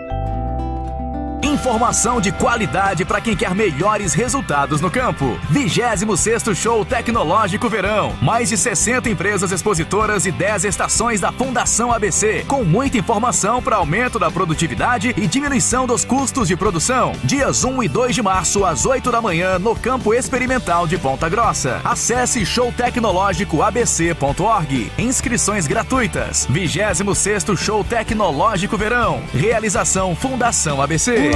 Informação 1.46 2.20
de 2.20 2.32
qualidade 2.32 3.04
para 3.04 3.20
quem 3.20 3.36
quer 3.36 3.54
melhores 3.54 4.14
resultados 4.14 4.80
no 4.80 4.90
campo. 4.90 5.38
26º 5.52 6.56
Show 6.56 6.84
Tecnológico 6.84 7.68
Verão. 7.68 8.16
Mais 8.20 8.48
de 8.48 8.56
60 8.56 9.08
empresas 9.08 9.52
expositoras 9.52 10.26
e 10.26 10.32
10 10.32 10.64
estações 10.64 11.20
da 11.20 11.30
Fundação 11.30 11.92
ABC, 11.92 12.44
com 12.48 12.64
muita 12.64 12.98
informação 12.98 13.62
para 13.62 13.76
aumento 13.76 14.18
da 14.18 14.28
produtividade 14.28 15.14
e 15.16 15.28
diminuição 15.28 15.86
dos 15.86 16.04
custos 16.04 16.48
de 16.48 16.56
produção. 16.56 17.12
Dias 17.22 17.62
1 17.62 17.84
e 17.84 17.88
2 17.88 18.16
de 18.16 18.22
março, 18.22 18.64
às 18.64 18.84
8 18.84 19.12
da 19.12 19.22
manhã, 19.22 19.56
no 19.56 19.76
Campo 19.76 20.12
Experimental 20.12 20.84
de 20.84 20.98
Ponta 20.98 21.28
Grossa. 21.28 21.80
Acesse 21.84 22.44
showtecnologicoabc.org. 22.44 24.90
Inscrições 24.98 25.68
gratuitas. 25.68 26.48
26º 26.50 27.56
Show 27.56 27.84
Tecnológico 27.84 28.76
Verão. 28.76 29.22
Realização 29.32 30.16
Fundação 30.16 30.82
ABC. 30.82 31.35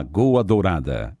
Lagoa 0.01 0.41
Dourada. 0.43 1.20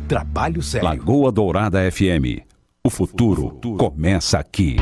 Trabalho 0.11 0.61
sério. 0.61 0.89
Lagoa 0.89 1.31
Dourada 1.31 1.89
FM. 1.89 2.43
O 2.83 2.89
futuro 2.89 3.57
começa 3.77 4.39
aqui. 4.39 4.75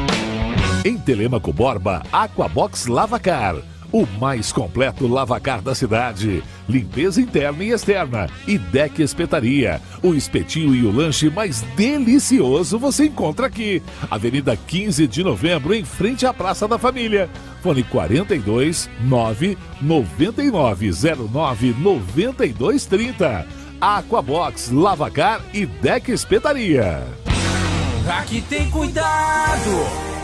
Em 0.84 0.98
Telemaco 0.98 1.54
Borba, 1.54 2.02
Aquabox 2.12 2.88
Lavacar. 2.88 3.56
O 3.92 4.08
mais 4.20 4.52
completo 4.52 5.06
lavacar 5.08 5.62
da 5.62 5.76
cidade. 5.76 6.44
Limpeza 6.68 7.22
interna 7.22 7.64
e 7.64 7.70
externa. 7.70 8.28
E 8.48 8.58
deck 8.58 9.04
espetaria. 9.04 9.80
O 10.02 10.16
espetinho 10.16 10.74
e 10.74 10.84
o 10.84 10.92
lanche 10.92 11.30
mais 11.30 11.62
delicioso 11.76 12.80
você 12.80 13.06
encontra 13.06 13.46
aqui. 13.46 13.84
Avenida 14.10 14.58
15 14.58 15.06
de 15.06 15.24
novembro, 15.24 15.76
em 15.76 15.86
frente 15.86 16.26
à 16.26 16.34
Praça 16.34 16.68
da 16.68 16.80
Família. 16.80 17.30
Fone 17.62 17.84
42 17.84 18.90
9 19.04 19.56
9909 19.80 21.76
9230. 21.78 23.59
Aquabox, 23.80 24.70
Lavacar 24.72 25.42
e 25.54 25.66
Deck 25.66 26.12
Espetaria. 26.12 27.04
Aqui 28.08 28.42
tem 28.42 28.70
cuidado. 28.70 30.19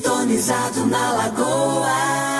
sintonizado 0.00 0.86
na 0.86 1.12
lagoa. 1.12 2.30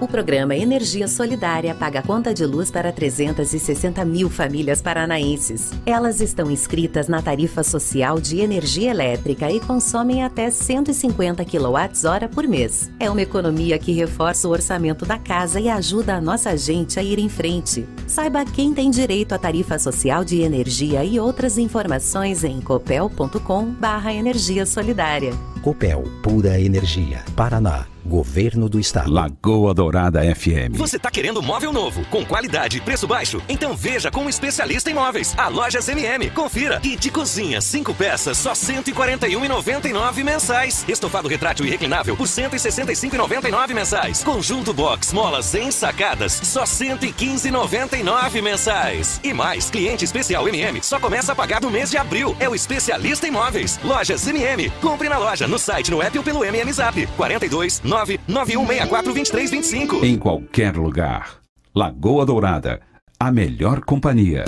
O 0.00 0.06
programa 0.06 0.54
Energia 0.54 1.08
Solidária 1.08 1.74
paga 1.74 2.00
conta 2.00 2.32
de 2.32 2.46
luz 2.46 2.70
para 2.70 2.92
360 2.92 4.04
mil 4.04 4.30
famílias 4.30 4.80
paranaenses. 4.80 5.72
Elas 5.84 6.20
estão 6.20 6.48
inscritas 6.50 7.08
na 7.08 7.20
tarifa 7.20 7.64
social 7.64 8.20
de 8.20 8.40
energia 8.40 8.90
elétrica 8.90 9.50
e 9.50 9.58
consomem 9.60 10.22
até 10.22 10.50
150 10.50 11.44
kWh 11.44 12.28
por 12.32 12.46
mês. 12.46 12.88
É 13.00 13.10
uma 13.10 13.20
economia 13.20 13.76
que 13.78 13.92
reforça 13.92 14.48
o 14.48 14.52
orçamento 14.52 15.04
da 15.04 15.18
casa 15.18 15.60
e 15.60 15.68
ajuda 15.68 16.14
a 16.14 16.20
nossa 16.20 16.56
gente 16.56 16.98
a 16.98 17.02
ir 17.02 17.18
em 17.18 17.28
frente. 17.28 17.84
Saiba 18.06 18.44
quem 18.44 18.72
tem 18.72 18.90
direito 18.90 19.34
à 19.34 19.38
tarifa 19.38 19.80
social 19.80 20.24
de 20.24 20.40
energia 20.40 21.04
e 21.04 21.20
outras 21.20 21.58
informações 21.58 22.44
em 22.44 22.60
copel.com/energia 22.60 24.64
solidária. 24.64 25.34
Copel, 25.68 26.00
pura 26.22 26.56
energia. 26.56 27.20
Paraná. 27.36 27.97
Governo 28.08 28.70
do 28.70 28.80
Estado. 28.80 29.12
Lagoa 29.12 29.74
Dourada 29.74 30.22
FM. 30.34 30.76
Você 30.78 30.98
tá 30.98 31.10
querendo 31.10 31.42
móvel 31.42 31.72
novo, 31.72 32.02
com 32.06 32.24
qualidade 32.24 32.78
e 32.78 32.80
preço 32.80 33.06
baixo? 33.06 33.42
Então 33.48 33.76
veja 33.76 34.10
com 34.10 34.22
um 34.22 34.28
especialista 34.30 34.90
em 34.90 34.94
móveis. 34.94 35.34
A 35.36 35.48
loja 35.48 35.80
CMM. 35.80 36.30
Confira. 36.30 36.80
Kit 36.80 37.10
cozinha, 37.10 37.60
5 37.60 37.94
peças, 37.94 38.38
só 38.38 38.50
R$ 38.50 38.56
141,99 38.56 40.24
mensais. 40.24 40.84
Estofado 40.88 41.28
retrátil 41.28 41.66
e 41.66 41.70
reclinável 41.70 42.16
por 42.16 42.26
R$ 42.26 42.32
165,99 42.32 43.74
mensais. 43.74 44.24
Conjunto 44.24 44.72
box, 44.72 45.12
molas 45.12 45.54
ensacadas, 45.54 46.32
só 46.32 46.60
R$ 46.60 46.66
115,99 46.66 48.40
mensais. 48.40 49.20
E 49.22 49.34
mais, 49.34 49.68
cliente 49.68 50.06
especial 50.06 50.48
MM 50.48 50.82
só 50.82 50.98
começa 50.98 51.32
a 51.32 51.36
pagar 51.36 51.60
no 51.60 51.70
mês 51.70 51.90
de 51.90 51.98
abril. 51.98 52.34
É 52.40 52.48
o 52.48 52.54
especialista 52.54 53.28
em 53.28 53.30
móveis. 53.30 53.78
Loja 53.84 54.16
CMM. 54.16 54.70
Compre 54.80 55.10
na 55.10 55.18
loja, 55.18 55.46
no 55.46 55.58
site, 55.58 55.90
no 55.90 56.00
app 56.00 56.16
ou 56.16 56.24
pelo 56.24 56.42
MM 56.42 56.72
Zap. 56.72 57.06
42 57.16 57.82
991642325. 58.06 60.02
Em 60.02 60.16
qualquer 60.18 60.76
lugar. 60.76 61.38
Lagoa 61.74 62.24
Dourada. 62.26 62.80
A 63.18 63.32
melhor 63.32 63.80
companhia. 63.80 64.44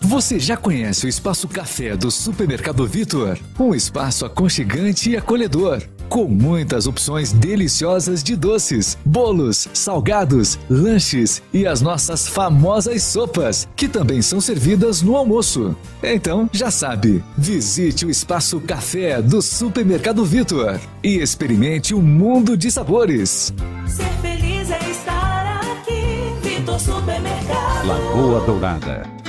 Você 0.00 0.38
já 0.38 0.56
conhece 0.56 1.06
o 1.06 1.08
Espaço 1.08 1.48
Café 1.48 1.96
do 1.96 2.10
Supermercado 2.10 2.86
Vitor? 2.86 3.38
Um 3.58 3.74
espaço 3.74 4.24
aconchegante 4.24 5.10
e 5.10 5.16
acolhedor 5.16 5.82
com 6.08 6.26
muitas 6.26 6.86
opções 6.86 7.32
deliciosas 7.32 8.22
de 8.22 8.36
doces, 8.36 8.96
bolos, 9.04 9.68
salgados, 9.74 10.58
lanches 10.68 11.42
e 11.52 11.66
as 11.66 11.80
nossas 11.80 12.26
famosas 12.26 13.02
sopas, 13.02 13.68
que 13.76 13.88
também 13.88 14.22
são 14.22 14.40
servidas 14.40 15.02
no 15.02 15.16
almoço. 15.16 15.76
Então, 16.02 16.48
já 16.52 16.70
sabe, 16.70 17.22
visite 17.36 18.06
o 18.06 18.10
espaço 18.10 18.60
café 18.60 19.20
do 19.20 19.42
Supermercado 19.42 20.24
Vitor 20.24 20.80
e 21.02 21.18
experimente 21.18 21.94
um 21.94 22.02
mundo 22.02 22.56
de 22.56 22.70
sabores. 22.70 23.52
Ser 23.86 24.04
feliz 24.22 24.70
é 24.70 24.90
estar 24.90 25.60
aqui, 25.72 26.32
Vitor 26.42 26.80
Supermercado. 26.80 27.86
Lagoa 27.86 28.40
Dourada. 28.40 29.25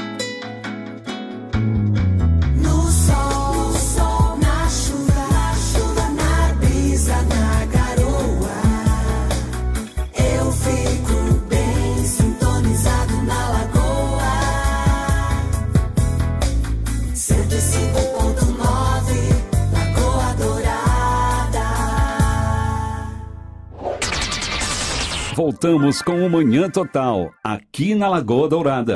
Voltamos 25.37 26.01
com 26.01 26.25
o 26.25 26.29
Manhã 26.31 26.67
Total, 26.67 27.31
aqui 27.43 27.93
na 27.93 28.09
Lagoa 28.09 28.49
Dourada. 28.49 28.95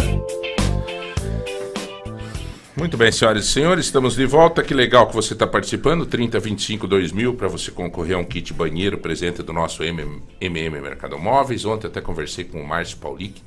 Muito 2.75 2.97
bem, 2.97 3.11
senhoras 3.11 3.45
e 3.45 3.47
senhores, 3.47 3.85
estamos 3.85 4.15
de 4.15 4.25
volta. 4.25 4.63
Que 4.63 4.73
legal 4.73 5.05
que 5.05 5.13
você 5.13 5.33
está 5.33 5.45
participando. 5.45 6.03
3025 6.03 6.87
2000 6.87 7.35
para 7.35 7.47
você 7.47 7.69
concorrer 7.69 8.15
a 8.15 8.19
um 8.19 8.23
kit 8.23 8.55
banheiro 8.55 8.97
presente 8.97 9.43
do 9.43 9.53
nosso 9.53 9.83
MM, 9.83 10.19
MM 10.41 10.81
Mercado 10.81 11.15
Móveis. 11.19 11.63
Ontem 11.63 11.85
até 11.85 12.01
conversei 12.01 12.43
com 12.43 12.59
o 12.59 12.67
Márcio 12.67 12.97
Paulic, 12.97 13.39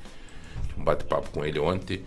um 0.79 0.85
bate-papo 0.85 1.31
com 1.31 1.45
ele 1.45 1.59
ontem. 1.59 2.01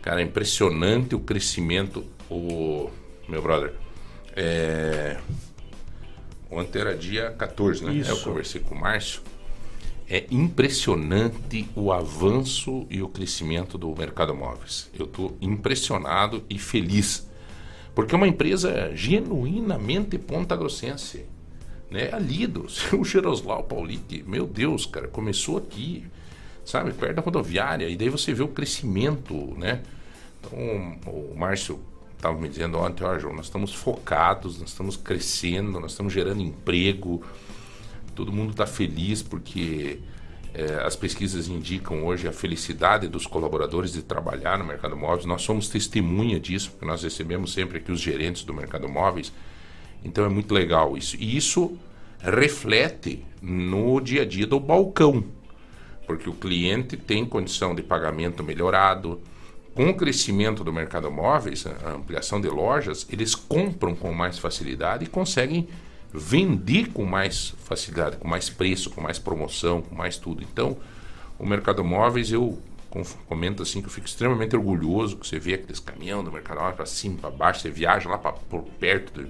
Cara, 0.00 0.20
é 0.20 0.24
impressionante 0.24 1.16
o 1.16 1.18
crescimento. 1.18 2.04
O 2.30 2.88
meu 3.28 3.42
brother, 3.42 3.74
é... 4.36 5.16
ontem 6.48 6.78
era 6.78 6.96
dia 6.96 7.34
14, 7.36 7.84
né? 7.84 7.92
Isso. 7.92 8.12
Eu 8.12 8.18
conversei 8.18 8.60
com 8.60 8.76
o 8.76 8.80
Márcio. 8.80 9.20
É 10.10 10.26
impressionante 10.30 11.68
o 11.76 11.92
avanço 11.92 12.86
e 12.88 13.02
o 13.02 13.08
crescimento 13.08 13.76
do 13.76 13.94
mercado 13.94 14.34
móveis. 14.34 14.90
Eu 14.98 15.04
estou 15.04 15.36
impressionado 15.40 16.42
e 16.48 16.58
feliz. 16.58 17.28
Porque 17.94 18.14
é 18.14 18.16
uma 18.16 18.26
empresa 18.26 18.90
genuinamente 18.94 20.16
ponta-grossense. 20.16 21.26
Né? 21.90 22.10
Ali 22.12 22.46
do 22.46 22.70
seu 22.70 23.04
Geroslau 23.04 23.64
Paulic, 23.64 24.22
meu 24.26 24.46
Deus, 24.46 24.86
cara, 24.86 25.08
começou 25.08 25.58
aqui, 25.58 26.06
sabe, 26.64 26.92
perto 26.92 27.16
da 27.16 27.22
rodoviária, 27.22 27.88
e 27.88 27.96
daí 27.96 28.08
você 28.08 28.32
vê 28.32 28.42
o 28.42 28.48
crescimento, 28.48 29.34
né? 29.56 29.82
Então, 30.40 30.58
o 31.06 31.34
Márcio 31.36 31.80
estava 32.14 32.38
me 32.38 32.48
dizendo 32.48 32.78
ontem, 32.78 33.04
ó, 33.04 33.18
João, 33.18 33.34
nós 33.34 33.46
estamos 33.46 33.74
focados, 33.74 34.58
nós 34.60 34.70
estamos 34.70 34.96
crescendo, 34.96 35.80
nós 35.80 35.92
estamos 35.92 36.12
gerando 36.12 36.42
emprego, 36.42 37.22
todo 38.18 38.32
mundo 38.32 38.50
está 38.50 38.66
feliz 38.66 39.22
porque 39.22 40.00
é, 40.52 40.82
as 40.84 40.96
pesquisas 40.96 41.46
indicam 41.46 42.04
hoje 42.04 42.26
a 42.26 42.32
felicidade 42.32 43.06
dos 43.06 43.28
colaboradores 43.28 43.92
de 43.92 44.02
trabalhar 44.02 44.58
no 44.58 44.64
mercado 44.64 44.96
móveis. 44.96 45.24
Nós 45.24 45.42
somos 45.42 45.68
testemunha 45.68 46.40
disso, 46.40 46.72
porque 46.72 46.84
nós 46.84 47.04
recebemos 47.04 47.52
sempre 47.52 47.78
aqui 47.78 47.92
os 47.92 48.00
gerentes 48.00 48.42
do 48.42 48.52
mercado 48.52 48.88
móveis. 48.88 49.32
Então 50.04 50.24
é 50.24 50.28
muito 50.28 50.52
legal 50.52 50.96
isso. 50.96 51.16
E 51.16 51.36
isso 51.36 51.78
reflete 52.18 53.24
no 53.40 54.00
dia 54.00 54.22
a 54.22 54.24
dia 54.24 54.48
do 54.48 54.58
balcão, 54.58 55.22
porque 56.04 56.28
o 56.28 56.34
cliente 56.34 56.96
tem 56.96 57.24
condição 57.24 57.72
de 57.72 57.84
pagamento 57.84 58.42
melhorado. 58.42 59.20
Com 59.76 59.90
o 59.90 59.94
crescimento 59.94 60.64
do 60.64 60.72
mercado 60.72 61.08
móveis, 61.08 61.64
a 61.84 61.92
ampliação 61.92 62.40
de 62.40 62.48
lojas, 62.48 63.06
eles 63.12 63.36
compram 63.36 63.94
com 63.94 64.12
mais 64.12 64.40
facilidade 64.40 65.04
e 65.04 65.06
conseguem 65.06 65.68
vender 66.18 66.92
com 66.92 67.04
mais 67.04 67.54
facilidade, 67.64 68.16
com 68.16 68.28
mais 68.28 68.50
preço, 68.50 68.90
com 68.90 69.00
mais 69.00 69.18
promoção, 69.18 69.80
com 69.82 69.94
mais 69.94 70.16
tudo. 70.16 70.42
Então, 70.42 70.76
o 71.38 71.46
mercado 71.46 71.84
móveis, 71.84 72.32
eu 72.32 72.58
comento 73.26 73.62
assim 73.62 73.80
que 73.80 73.86
eu 73.86 73.92
fico 73.92 74.06
extremamente 74.06 74.56
orgulhoso 74.56 75.16
que 75.16 75.26
você 75.26 75.38
vê 75.38 75.54
aqueles 75.54 75.78
caminhão 75.78 76.24
do 76.24 76.32
mercado 76.32 76.58
móveis 76.58 76.76
para 76.76 76.86
cima, 76.86 77.18
para 77.18 77.30
baixo, 77.30 77.60
você 77.60 77.70
viaja 77.70 78.08
lá 78.08 78.18
para 78.18 78.32
por 78.32 78.62
perto, 78.62 79.22
de, 79.22 79.28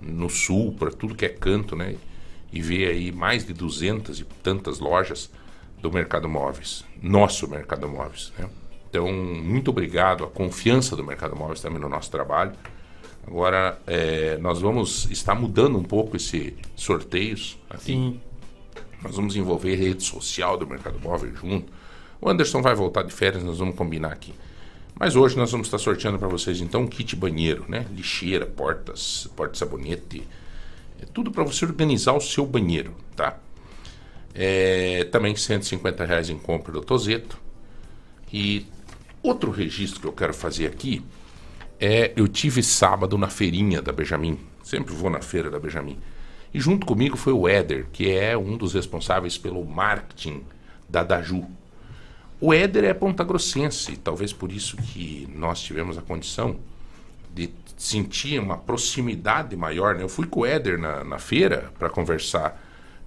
no 0.00 0.30
sul, 0.30 0.74
para 0.78 0.90
tudo 0.90 1.14
que 1.14 1.24
é 1.24 1.28
canto, 1.28 1.74
né? 1.74 1.96
E 2.52 2.62
vê 2.62 2.86
aí 2.86 3.10
mais 3.10 3.44
de 3.44 3.52
200 3.52 4.20
e 4.20 4.24
tantas 4.42 4.78
lojas 4.78 5.30
do 5.80 5.90
mercado 5.90 6.28
móveis, 6.28 6.84
nosso 7.02 7.48
mercado 7.48 7.88
móveis, 7.88 8.32
né? 8.38 8.48
Então, 8.88 9.12
muito 9.12 9.70
obrigado, 9.70 10.22
a 10.22 10.28
confiança 10.28 10.94
do 10.94 11.02
mercado 11.02 11.34
móveis 11.34 11.60
também 11.60 11.80
no 11.80 11.88
nosso 11.88 12.10
trabalho. 12.12 12.52
Agora, 13.26 13.78
é, 13.86 14.36
nós 14.38 14.60
vamos 14.60 15.10
estar 15.10 15.34
mudando 15.34 15.78
um 15.78 15.82
pouco 15.82 16.16
esse 16.16 16.54
sorteios 16.76 17.58
aqui. 17.70 17.92
Sim. 17.92 18.20
Nós 19.02 19.16
vamos 19.16 19.36
envolver 19.36 19.74
rede 19.74 20.02
social 20.02 20.56
do 20.56 20.66
Mercado 20.66 20.98
Móvel 20.98 21.34
junto. 21.34 21.72
O 22.20 22.28
Anderson 22.28 22.62
vai 22.62 22.74
voltar 22.74 23.02
de 23.02 23.12
férias, 23.12 23.42
nós 23.42 23.58
vamos 23.58 23.74
combinar 23.74 24.12
aqui. 24.12 24.32
Mas 24.98 25.16
hoje 25.16 25.36
nós 25.36 25.50
vamos 25.50 25.66
estar 25.66 25.78
sorteando 25.78 26.18
para 26.18 26.28
vocês 26.28 26.60
então 26.60 26.82
um 26.82 26.86
kit 26.86 27.16
banheiro, 27.16 27.64
né? 27.68 27.86
Lixeira, 27.90 28.46
portas, 28.46 29.28
porta-sabonete, 29.36 30.26
é 31.02 31.06
tudo 31.06 31.30
para 31.30 31.42
você 31.42 31.64
organizar 31.64 32.12
o 32.12 32.20
seu 32.20 32.46
banheiro, 32.46 32.94
tá? 33.16 33.38
É, 34.34 35.04
também 35.04 35.34
150 35.34 36.04
reais 36.04 36.30
em 36.30 36.38
compra 36.38 36.72
do 36.72 36.80
Tozeto. 36.80 37.38
E 38.32 38.66
outro 39.22 39.50
registro 39.50 40.00
que 40.00 40.06
eu 40.06 40.12
quero 40.12 40.34
fazer 40.34 40.66
aqui 40.66 41.04
é 41.80 42.12
eu 42.16 42.28
tive 42.28 42.62
sábado 42.62 43.18
na 43.18 43.28
feirinha 43.28 43.82
da 43.82 43.92
Benjamin. 43.92 44.38
Sempre 44.62 44.94
vou 44.94 45.10
na 45.10 45.20
feira 45.20 45.50
da 45.50 45.58
Benjamin. 45.58 45.98
E 46.52 46.60
junto 46.60 46.86
comigo 46.86 47.16
foi 47.16 47.32
o 47.32 47.48
Éder, 47.48 47.86
que 47.92 48.10
é 48.10 48.36
um 48.36 48.56
dos 48.56 48.74
responsáveis 48.74 49.36
pelo 49.36 49.64
marketing 49.64 50.42
da 50.88 51.02
Daju. 51.02 51.44
O 52.40 52.52
Éder 52.52 52.84
é 52.84 52.94
pontagrossense, 52.94 53.96
talvez 53.96 54.32
por 54.32 54.52
isso 54.52 54.76
que 54.76 55.28
nós 55.34 55.60
tivemos 55.60 55.98
a 55.98 56.02
condição 56.02 56.56
de 57.34 57.50
sentir 57.76 58.38
uma 58.38 58.56
proximidade 58.56 59.56
maior. 59.56 59.96
Né? 59.96 60.04
Eu 60.04 60.08
fui 60.08 60.26
com 60.26 60.40
o 60.40 60.46
Éder 60.46 60.78
na, 60.78 61.02
na 61.02 61.18
feira 61.18 61.72
para 61.78 61.90
conversar 61.90 62.60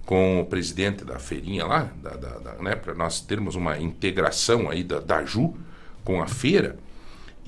com 0.04 0.40
o 0.40 0.46
presidente 0.46 1.04
da 1.04 1.18
feirinha 1.18 1.66
lá, 1.66 1.88
da, 2.02 2.10
da, 2.10 2.38
da, 2.38 2.52
né? 2.62 2.74
para 2.74 2.94
nós 2.94 3.20
termos 3.20 3.54
uma 3.54 3.78
integração 3.78 4.70
aí 4.70 4.82
da 4.82 5.00
Daju 5.00 5.54
com 6.04 6.22
a 6.22 6.26
feira. 6.26 6.78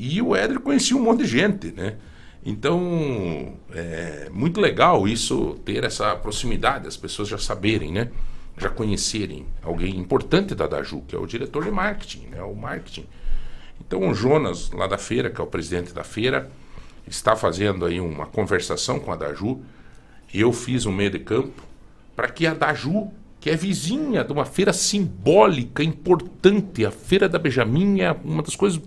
E 0.02 0.22
o 0.22 0.34
Éder 0.34 0.60
conhecia 0.60 0.96
um 0.96 1.02
monte 1.02 1.24
de 1.24 1.26
gente, 1.26 1.72
né? 1.72 1.96
Então, 2.42 3.52
é 3.70 4.30
muito 4.32 4.58
legal 4.58 5.06
isso, 5.06 5.60
ter 5.62 5.84
essa 5.84 6.16
proximidade, 6.16 6.88
as 6.88 6.96
pessoas 6.96 7.28
já 7.28 7.36
saberem, 7.36 7.92
né? 7.92 8.08
Já 8.56 8.70
conhecerem 8.70 9.44
alguém 9.62 9.98
importante 9.98 10.54
da 10.54 10.66
Daju, 10.66 11.02
que 11.06 11.14
é 11.14 11.18
o 11.18 11.26
diretor 11.26 11.64
de 11.64 11.70
marketing, 11.70 12.28
né? 12.28 12.42
O 12.42 12.54
marketing. 12.54 13.04
Então, 13.78 14.08
o 14.08 14.14
Jonas, 14.14 14.70
lá 14.70 14.86
da 14.86 14.96
feira, 14.96 15.28
que 15.28 15.38
é 15.38 15.44
o 15.44 15.46
presidente 15.46 15.92
da 15.92 16.02
feira, 16.02 16.50
está 17.06 17.36
fazendo 17.36 17.84
aí 17.84 18.00
uma 18.00 18.24
conversação 18.24 18.98
com 18.98 19.12
a 19.12 19.16
Daju. 19.16 19.60
Eu 20.32 20.50
fiz 20.50 20.86
um 20.86 20.92
meio 20.92 21.10
de 21.10 21.18
campo 21.18 21.62
para 22.16 22.26
que 22.26 22.46
a 22.46 22.54
Daju, 22.54 23.10
que 23.38 23.50
é 23.50 23.56
vizinha 23.56 24.24
de 24.24 24.32
uma 24.32 24.46
feira 24.46 24.72
simbólica, 24.72 25.82
importante, 25.82 26.86
a 26.86 26.90
Feira 26.90 27.28
da 27.28 27.38
Benjamin 27.38 28.00
é 28.00 28.12
uma 28.24 28.42
das 28.42 28.56
coisas 28.56 28.80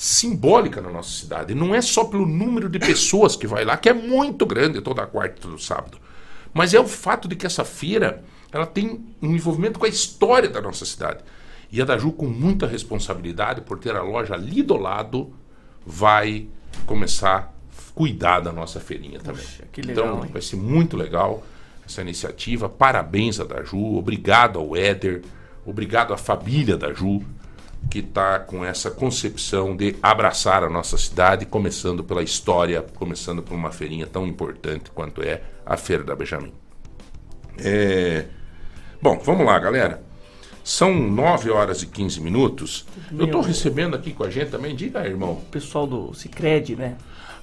simbólica 0.00 0.80
na 0.80 0.88
nossa 0.88 1.10
cidade. 1.10 1.54
Não 1.54 1.74
é 1.74 1.82
só 1.82 2.04
pelo 2.04 2.24
número 2.24 2.70
de 2.70 2.78
pessoas 2.78 3.36
que 3.36 3.46
vai 3.46 3.66
lá, 3.66 3.76
que 3.76 3.86
é 3.86 3.92
muito 3.92 4.46
grande 4.46 4.80
toda 4.80 5.06
quarta 5.06 5.36
e 5.36 5.42
todo 5.42 5.58
sábado. 5.58 5.98
Mas 6.54 6.72
é 6.72 6.80
o 6.80 6.88
fato 6.88 7.28
de 7.28 7.36
que 7.36 7.44
essa 7.44 7.66
feira 7.66 8.24
ela 8.50 8.64
tem 8.64 9.04
um 9.20 9.34
envolvimento 9.34 9.78
com 9.78 9.84
a 9.84 9.90
história 9.90 10.48
da 10.48 10.58
nossa 10.58 10.86
cidade. 10.86 11.18
E 11.70 11.82
a 11.82 11.84
Daju, 11.84 12.12
com 12.12 12.24
muita 12.24 12.66
responsabilidade 12.66 13.60
por 13.60 13.78
ter 13.78 13.94
a 13.94 14.00
loja 14.02 14.32
ali 14.32 14.62
do 14.62 14.78
lado, 14.78 15.34
vai 15.84 16.48
começar 16.86 17.36
a 17.36 17.92
cuidar 17.94 18.40
da 18.40 18.52
nossa 18.52 18.80
feirinha 18.80 19.20
também. 19.20 19.44
Puxa, 19.44 19.64
legal, 19.86 20.06
então, 20.06 20.24
hein? 20.24 20.30
vai 20.32 20.40
ser 20.40 20.56
muito 20.56 20.96
legal 20.96 21.44
essa 21.86 22.00
iniciativa. 22.00 22.70
Parabéns 22.70 23.38
a 23.38 23.44
Daju, 23.44 23.98
obrigado 23.98 24.58
ao 24.58 24.74
Éder, 24.74 25.20
obrigado 25.66 26.14
à 26.14 26.16
família 26.16 26.78
da 26.78 26.90
Ju 26.90 27.22
que 27.88 28.00
está 28.00 28.38
com 28.38 28.64
essa 28.64 28.90
concepção 28.90 29.76
de 29.76 29.96
abraçar 30.02 30.62
a 30.62 30.70
nossa 30.70 30.96
cidade, 30.98 31.46
começando 31.46 32.04
pela 32.04 32.22
história, 32.22 32.82
começando 32.94 33.42
por 33.42 33.54
uma 33.54 33.72
feirinha 33.72 34.06
tão 34.06 34.26
importante 34.26 34.90
quanto 34.90 35.22
é 35.22 35.42
a 35.64 35.76
Feira 35.76 36.04
da 36.04 36.14
Benjamin. 36.14 36.52
É... 37.58 38.26
Bom, 39.00 39.18
vamos 39.24 39.46
lá, 39.46 39.58
galera. 39.58 40.02
São 40.62 40.94
9 40.94 41.50
horas 41.50 41.82
e 41.82 41.86
15 41.86 42.20
minutos. 42.20 42.86
Eu 43.10 43.24
estou 43.24 43.40
recebendo 43.40 43.96
aqui 43.96 44.12
com 44.12 44.24
a 44.24 44.30
gente 44.30 44.50
também, 44.50 44.76
diga, 44.76 45.06
irmão. 45.06 45.32
O 45.32 45.46
pessoal 45.50 45.86
do 45.86 46.14
Cicred, 46.14 46.76
né? 46.76 46.96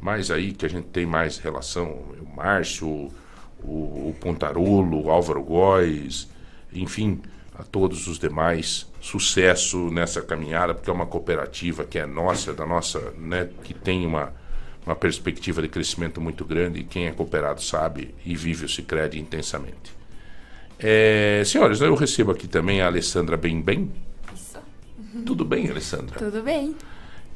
Mas 0.00 0.30
aí 0.30 0.52
que 0.52 0.66
a 0.66 0.68
gente 0.68 0.88
tem 0.88 1.06
mais 1.06 1.38
relação, 1.38 1.90
o 1.90 2.28
Márcio, 2.36 3.10
o, 3.62 4.08
o 4.08 4.16
Pontarolo, 4.20 5.04
o 5.04 5.10
Álvaro 5.10 5.42
Góes, 5.42 6.28
enfim, 6.72 7.20
a 7.58 7.62
todos 7.62 8.06
os 8.06 8.18
demais 8.18 8.86
sucesso 9.00 9.90
nessa 9.90 10.20
caminhada, 10.20 10.74
porque 10.74 10.90
é 10.90 10.92
uma 10.92 11.06
cooperativa 11.06 11.84
que 11.84 11.98
é 11.98 12.04
nossa, 12.04 12.52
da 12.52 12.66
nossa, 12.66 13.12
né, 13.16 13.48
que 13.64 13.72
tem 13.72 14.04
uma, 14.04 14.32
uma 14.84 14.94
perspectiva 14.94 15.62
de 15.62 15.68
crescimento 15.68 16.20
muito 16.20 16.44
grande 16.44 16.80
e 16.80 16.84
quem 16.84 17.06
é 17.06 17.12
cooperado 17.12 17.62
sabe 17.62 18.14
e 18.24 18.36
vive 18.36 18.66
o 18.66 18.68
Sicredi 18.68 19.18
intensamente. 19.18 19.96
É, 20.78 21.42
senhores, 21.46 21.80
eu 21.80 21.94
recebo 21.94 22.32
aqui 22.32 22.46
também 22.46 22.82
a 22.82 22.86
Alessandra 22.86 23.36
Bem 23.36 23.62
Bem. 23.62 23.90
Isso. 24.15 24.15
Tudo 25.24 25.44
bem, 25.44 25.70
Alessandra? 25.70 26.18
Tudo 26.18 26.42
bem. 26.42 26.74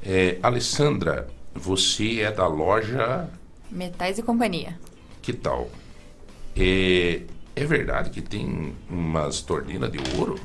É, 0.03 0.39
Alessandra, 0.43 1.29
você 1.55 2.21
é 2.21 2.33
da 2.33 2.47
loja 2.47 3.29
Metais 3.71 4.19
e 4.19 4.23
Companhia. 4.23 4.79
Que 5.23 5.33
tal? 5.33 5.71
É, 6.57 7.23
é 7.55 7.65
verdade 7.65 8.11
que 8.11 8.21
tem 8.21 8.75
umas 8.89 9.41
torneiras 9.43 9.91
de 9.91 9.99
ouro? 10.19 10.39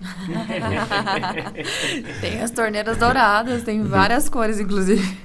tem 2.20 2.40
as 2.40 2.50
torneiras 2.50 2.96
douradas, 2.96 3.62
tem 3.62 3.82
várias 3.82 4.28
cores, 4.28 4.58
inclusive. 4.58 5.16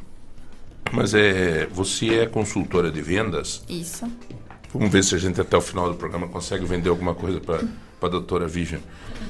Mas 0.91 1.13
é, 1.13 1.65
você 1.67 2.19
é 2.19 2.25
consultora 2.25 2.91
de 2.91 3.01
vendas? 3.01 3.63
Isso. 3.67 4.09
Vamos 4.73 4.91
ver 4.91 5.03
se 5.03 5.15
a 5.15 5.17
gente 5.17 5.39
até 5.39 5.57
o 5.57 5.61
final 5.61 5.89
do 5.89 5.95
programa 5.95 6.27
consegue 6.27 6.65
vender 6.65 6.89
alguma 6.89 7.15
coisa 7.15 7.39
para 7.39 7.61
a 8.01 8.07
doutora 8.07 8.47
Vivian. 8.47 8.79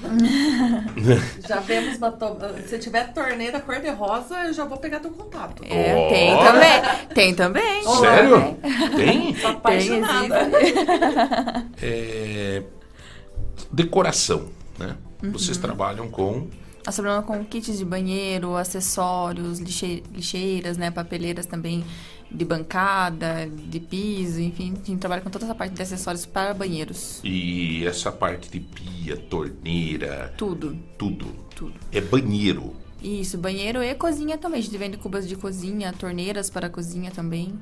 já 1.47 1.59
vemos 1.59 1.97
uma 1.97 2.11
to... 2.11 2.37
Se 2.67 2.79
tiver 2.79 3.13
torneira 3.13 3.59
cor-de-rosa, 3.59 4.45
eu 4.45 4.53
já 4.53 4.65
vou 4.65 4.77
pegar 4.77 4.99
teu 4.99 5.11
contato. 5.11 5.63
É, 5.65 5.95
oh. 5.95 6.09
tem 6.09 6.37
também. 6.37 7.07
Tem 7.13 7.35
também. 7.35 7.83
Sério? 7.83 8.57
Tem? 8.95 9.45
Apaixonada. 9.45 10.49
Tem, 10.49 10.73
é... 11.89 12.63
Decoração, 13.71 14.49
né? 14.77 14.95
Uhum. 15.23 15.31
Vocês 15.31 15.57
trabalham 15.57 16.09
com 16.09 16.47
nós 16.85 16.93
trabalhamos 16.93 17.25
com 17.25 17.43
kits 17.43 17.79
de 17.79 17.83
banheiro, 17.83 18.55
acessórios, 18.55 19.59
lixe... 19.59 20.03
lixeiras, 20.13 20.77
né, 20.77 20.91
papeleiras 20.91 21.47
também 21.47 21.83
de 22.35 22.45
bancada, 22.45 23.49
de 23.49 23.79
piso, 23.79 24.41
enfim, 24.41 24.73
a 24.73 24.85
gente 24.85 24.99
trabalha 24.99 25.21
com 25.21 25.29
toda 25.29 25.45
essa 25.45 25.55
parte 25.55 25.73
de 25.73 25.81
acessórios 25.81 26.25
para 26.25 26.53
banheiros. 26.53 27.21
E 27.23 27.85
essa 27.85 28.11
parte 28.11 28.49
de 28.49 28.59
pia, 28.59 29.17
torneira, 29.17 30.33
tudo. 30.37 30.77
Tudo. 30.97 31.25
Tudo. 31.55 31.73
É 31.91 32.01
banheiro. 32.01 32.75
Isso, 33.01 33.37
banheiro 33.37 33.81
e 33.81 33.95
cozinha 33.95 34.37
também. 34.37 34.59
A 34.59 34.63
gente 34.63 34.77
vende 34.77 34.97
cubas 34.97 35.27
de 35.27 35.35
cozinha, 35.35 35.93
torneiras 35.93 36.49
para 36.49 36.69
cozinha 36.69 37.11
também. 37.11 37.57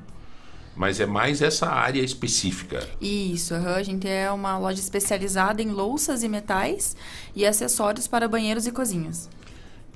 Mas 0.74 0.98
é 0.98 1.06
mais 1.06 1.40
essa 1.40 1.68
área 1.68 2.02
específica. 2.02 2.88
Isso, 3.00 3.54
a 3.54 3.82
gente 3.82 4.08
é 4.08 4.30
uma 4.32 4.58
loja 4.58 4.80
especializada 4.80 5.62
em 5.62 5.70
louças 5.70 6.24
e 6.24 6.28
metais 6.28 6.96
e 7.36 7.46
acessórios 7.46 8.08
para 8.08 8.26
banheiros 8.26 8.66
e 8.66 8.72
cozinhas. 8.72 9.30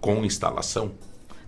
Com 0.01 0.25
instalação? 0.25 0.93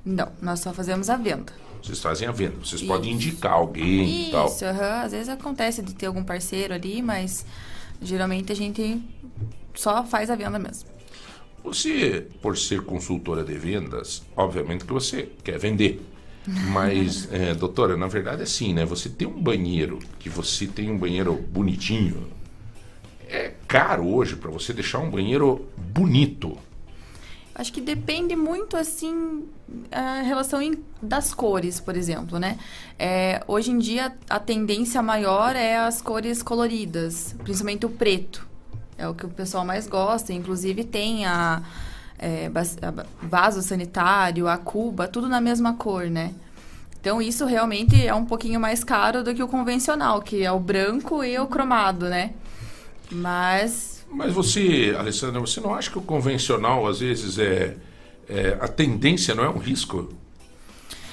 Não, 0.04 0.32
nós 0.42 0.58
só 0.60 0.72
fazemos 0.72 1.08
a 1.08 1.16
venda. 1.16 1.52
Vocês 1.82 2.00
fazem 2.00 2.28
a 2.28 2.32
venda. 2.32 2.56
Vocês 2.56 2.80
Isso. 2.80 2.86
podem 2.86 3.12
indicar 3.12 3.52
alguém 3.52 4.28
e 4.28 4.30
tal. 4.30 4.46
Isso, 4.46 4.64
uhum. 4.64 5.02
às 5.04 5.12
vezes 5.12 5.28
acontece 5.28 5.82
de 5.82 5.94
ter 5.94 6.06
algum 6.06 6.22
parceiro 6.22 6.74
ali, 6.74 7.02
mas 7.02 7.44
geralmente 8.00 8.52
a 8.52 8.56
gente 8.56 9.00
só 9.74 10.04
faz 10.04 10.30
a 10.30 10.36
venda 10.36 10.58
mesmo. 10.58 10.88
Você, 11.62 12.26
por 12.40 12.56
ser 12.56 12.82
consultora 12.82 13.44
de 13.44 13.54
vendas, 13.54 14.22
obviamente 14.36 14.84
que 14.84 14.92
você 14.92 15.28
quer 15.44 15.58
vender. 15.58 16.00
Mas, 16.72 17.30
é, 17.30 17.54
doutora, 17.54 17.98
na 17.98 18.06
verdade 18.06 18.40
é 18.40 18.44
assim, 18.44 18.72
né? 18.72 18.84
Você 18.86 19.10
tem 19.10 19.28
um 19.28 19.40
banheiro, 19.40 19.98
que 20.18 20.30
você 20.30 20.66
tem 20.66 20.90
um 20.90 20.96
banheiro 20.96 21.34
bonitinho, 21.34 22.28
é 23.28 23.52
caro 23.68 24.08
hoje 24.08 24.36
para 24.36 24.50
você 24.50 24.72
deixar 24.72 24.98
um 24.98 25.10
banheiro 25.10 25.68
bonito. 25.76 26.56
Acho 27.60 27.74
que 27.74 27.80
depende 27.82 28.34
muito, 28.34 28.74
assim, 28.74 29.46
a 29.92 30.22
relação 30.22 30.62
em, 30.62 30.82
das 31.02 31.34
cores, 31.34 31.78
por 31.78 31.94
exemplo, 31.94 32.38
né? 32.38 32.58
É, 32.98 33.44
hoje 33.46 33.70
em 33.70 33.78
dia, 33.78 34.16
a 34.30 34.40
tendência 34.40 35.02
maior 35.02 35.54
é 35.54 35.76
as 35.76 36.00
cores 36.00 36.42
coloridas, 36.42 37.34
principalmente 37.44 37.84
o 37.84 37.90
preto. 37.90 38.48
É 38.96 39.06
o 39.06 39.14
que 39.14 39.26
o 39.26 39.28
pessoal 39.28 39.62
mais 39.62 39.86
gosta. 39.86 40.32
Inclusive, 40.32 40.84
tem 40.84 41.26
a 41.26 41.62
é, 42.18 42.50
vaso 43.20 43.60
sanitário, 43.60 44.48
a 44.48 44.56
cuba, 44.56 45.06
tudo 45.06 45.28
na 45.28 45.38
mesma 45.38 45.74
cor, 45.74 46.06
né? 46.06 46.32
Então 46.98 47.20
isso 47.20 47.44
realmente 47.44 48.06
é 48.06 48.14
um 48.14 48.24
pouquinho 48.24 48.58
mais 48.58 48.82
caro 48.82 49.22
do 49.22 49.34
que 49.34 49.42
o 49.42 49.48
convencional, 49.48 50.22
que 50.22 50.42
é 50.42 50.50
o 50.50 50.58
branco 50.58 51.22
e 51.22 51.38
o 51.38 51.46
cromado, 51.46 52.08
né? 52.08 52.32
Mas. 53.10 53.99
Mas 54.10 54.32
você, 54.32 54.94
Alessandra, 54.98 55.40
você 55.40 55.60
não 55.60 55.74
acha 55.74 55.90
que 55.90 55.98
o 55.98 56.02
convencional 56.02 56.86
às 56.86 57.00
vezes 57.00 57.38
é, 57.38 57.76
é 58.28 58.58
a 58.60 58.68
tendência 58.68 59.34
não 59.34 59.44
é 59.44 59.48
um 59.48 59.58
risco? 59.58 60.08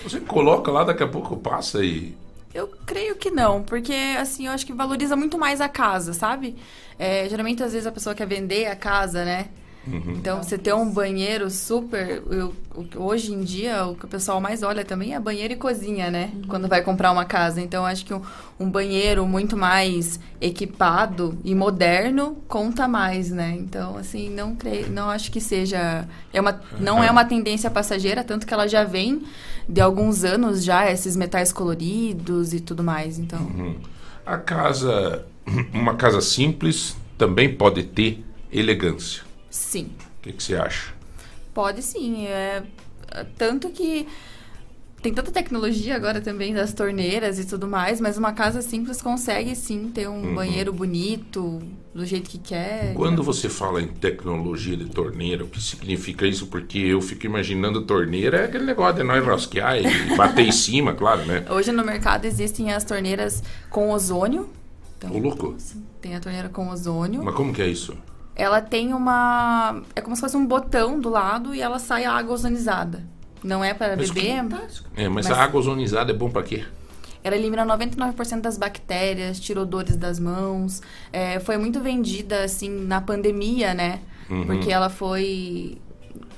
Você 0.04 0.20
coloca 0.20 0.72
lá, 0.72 0.84
daqui 0.84 1.04
a 1.04 1.08
pouco 1.08 1.38
passa 1.38 1.84
e 1.84 2.16
eu 2.58 2.68
creio 2.88 3.16
que 3.16 3.30
não, 3.30 3.62
porque 3.62 3.94
assim, 4.20 4.48
eu 4.48 4.52
acho 4.52 4.66
que 4.66 4.74
valoriza 4.74 5.16
muito 5.16 5.38
mais 5.38 5.62
a 5.62 5.70
casa, 5.70 6.12
sabe? 6.12 6.56
É, 6.98 7.30
geralmente, 7.30 7.62
às 7.62 7.74
vezes, 7.74 7.86
a 7.86 7.92
pessoa 7.92 8.16
quer 8.16 8.26
vender 8.26 8.66
a 8.66 8.76
casa, 8.76 9.24
né? 9.24 9.50
Uhum. 9.88 10.14
Então, 10.18 10.44
você 10.44 10.58
ter 10.58 10.74
um 10.74 10.90
banheiro 10.90 11.50
super. 11.50 12.22
Eu, 12.30 12.54
hoje 12.96 13.34
em 13.34 13.42
dia, 13.42 13.86
o 13.86 13.96
que 13.96 14.06
o 14.06 14.08
pessoal 14.08 14.42
mais 14.42 14.62
olha 14.62 14.84
também 14.84 15.16
é 15.16 15.20
banheiro 15.20 15.54
e 15.54 15.56
cozinha, 15.56 16.12
né? 16.12 16.32
Uhum. 16.34 16.42
Quando 16.48 16.68
vai 16.68 16.82
comprar 16.82 17.12
uma 17.12 17.26
casa. 17.26 17.62
Então, 17.62 17.86
acho 17.86 18.06
que 18.06 18.14
um, 18.14 18.22
um, 18.60 18.70
banheiro 18.70 19.26
muito 19.26 19.56
mais 19.56 20.20
equipado 20.42 21.38
e 21.44 21.56
moderno 21.56 22.38
conta 22.48 22.88
mais, 22.88 23.32
né? 23.32 23.56
Então, 23.58 23.98
assim, 23.98 24.30
não 24.30 24.56
creio, 24.56 24.90
não 24.90 25.10
acho 25.10 25.32
que 25.32 25.40
seja. 25.40 26.08
É 26.34 26.42
uma, 26.42 26.60
não 26.80 27.04
é 27.04 27.10
uma 27.10 27.24
tendência 27.24 27.72
passageira, 27.72 28.24
tanto 28.24 28.46
que 28.46 28.54
ela 28.54 28.68
já 28.68 28.84
vem 28.84 29.24
de 29.68 29.80
alguns 29.80 30.24
anos 30.24 30.64
já, 30.64 30.92
esses 30.92 31.16
metais 31.16 31.54
coloridos 31.54 32.54
e 32.54 32.60
tudo 32.60 32.84
mais. 32.84 33.18
Então. 33.18 33.40
Uhum. 33.40 33.76
A 34.26 34.38
casa. 34.38 35.26
Uma 35.74 35.96
casa 35.96 36.20
simples 36.20 36.98
também 37.18 37.54
pode 37.54 37.84
ter 37.84 38.22
elegância. 38.52 39.27
Sim. 39.58 39.90
O 40.20 40.22
que, 40.22 40.34
que 40.34 40.44
você 40.44 40.56
acha? 40.56 40.94
Pode 41.54 41.82
sim. 41.82 42.28
É, 42.28 42.64
tanto 43.38 43.70
que 43.70 44.08
tem 45.02 45.14
tanta 45.14 45.32
tecnologia 45.32 45.96
agora 45.96 46.22
também 46.22 46.54
das 46.54 46.74
torneiras 46.74 47.40
e 47.40 47.46
tudo 47.46 47.68
mais, 47.68 48.00
mas 48.00 48.18
uma 48.18 48.34
casa 48.34 48.62
simples 48.62 49.02
consegue 49.02 49.56
sim 49.56 49.90
ter 49.90 50.08
um 50.08 50.22
uhum. 50.22 50.36
banheiro 50.36 50.72
bonito, 50.72 51.60
do 51.94 52.06
jeito 52.06 52.30
que 52.30 52.38
quer. 52.38 52.94
Quando 52.94 53.24
você 53.24 53.50
fala 53.50 53.82
em 53.82 53.88
tecnologia 53.88 54.78
de 54.78 54.86
torneira, 54.86 55.44
o 55.44 55.48
que 55.48 55.62
significa 55.62 56.28
isso? 56.28 56.48
Porque 56.48 56.78
eu 56.78 57.02
fico 57.02 57.26
imaginando 57.26 57.82
torneira 57.82 58.38
é 58.38 58.46
aquele 58.46 58.66
negócio 58.66 58.98
de 58.98 59.04
nós 59.04 59.26
rosquear 59.26 59.78
e 59.80 60.16
bater 60.16 60.46
em 60.46 60.52
cima, 60.52 60.94
claro, 60.94 61.26
né? 61.26 61.46
Hoje 61.50 61.72
no 61.72 61.84
mercado 61.84 62.26
existem 62.26 62.72
as 62.72 62.84
torneiras 62.84 63.44
com 63.70 63.92
ozônio. 63.92 64.50
Então, 64.98 65.12
o 65.12 65.20
louco. 65.20 65.56
Tem 66.02 66.16
a 66.16 66.20
torneira 66.20 66.50
com 66.50 66.70
ozônio. 66.70 67.24
Mas 67.24 67.36
como 67.36 67.54
que 67.54 67.62
é 67.62 67.68
isso? 67.68 67.98
Ela 68.38 68.62
tem 68.62 68.94
uma. 68.94 69.82
É 69.96 70.00
como 70.02 70.16
se 70.16 70.22
fosse 70.22 70.38
um 70.38 70.46
botão 70.46 71.00
do 71.00 71.10
lado 71.10 71.56
e 71.56 71.62
ela 71.62 71.80
sai 71.80 72.06
a 72.06 72.14
água 72.14 72.34
ozonizada. 72.36 73.04
Não 73.44 73.64
é 73.64 73.74
para 73.74 73.96
beber. 73.96 74.14
Que... 74.14 74.28
É, 74.30 75.10
mas, 75.10 75.28
mas, 75.28 75.32
a 75.32 75.44
água 75.44 75.60
ozonizada 75.60 76.12
é 76.12 76.16
bom 76.16 76.30
para 76.30 76.44
quê? 76.44 76.64
Ela 77.24 77.36
elimina 77.36 77.66
99% 77.66 78.42
das 78.42 78.58
bactérias, 78.58 79.40
tira 79.40 79.60
odores 79.62 79.98
das 79.98 80.20
mãos. 80.20 80.82
É, 81.12 81.40
foi 81.40 81.58
muito 81.58 81.80
vendida, 81.80 82.44
assim, 82.44 82.70
na 82.70 83.02
pandemia, 83.02 83.74
né? 83.74 84.00
Uhum. 84.30 84.46
Porque 84.46 84.72
ela 84.72 84.90
foi 84.90 85.78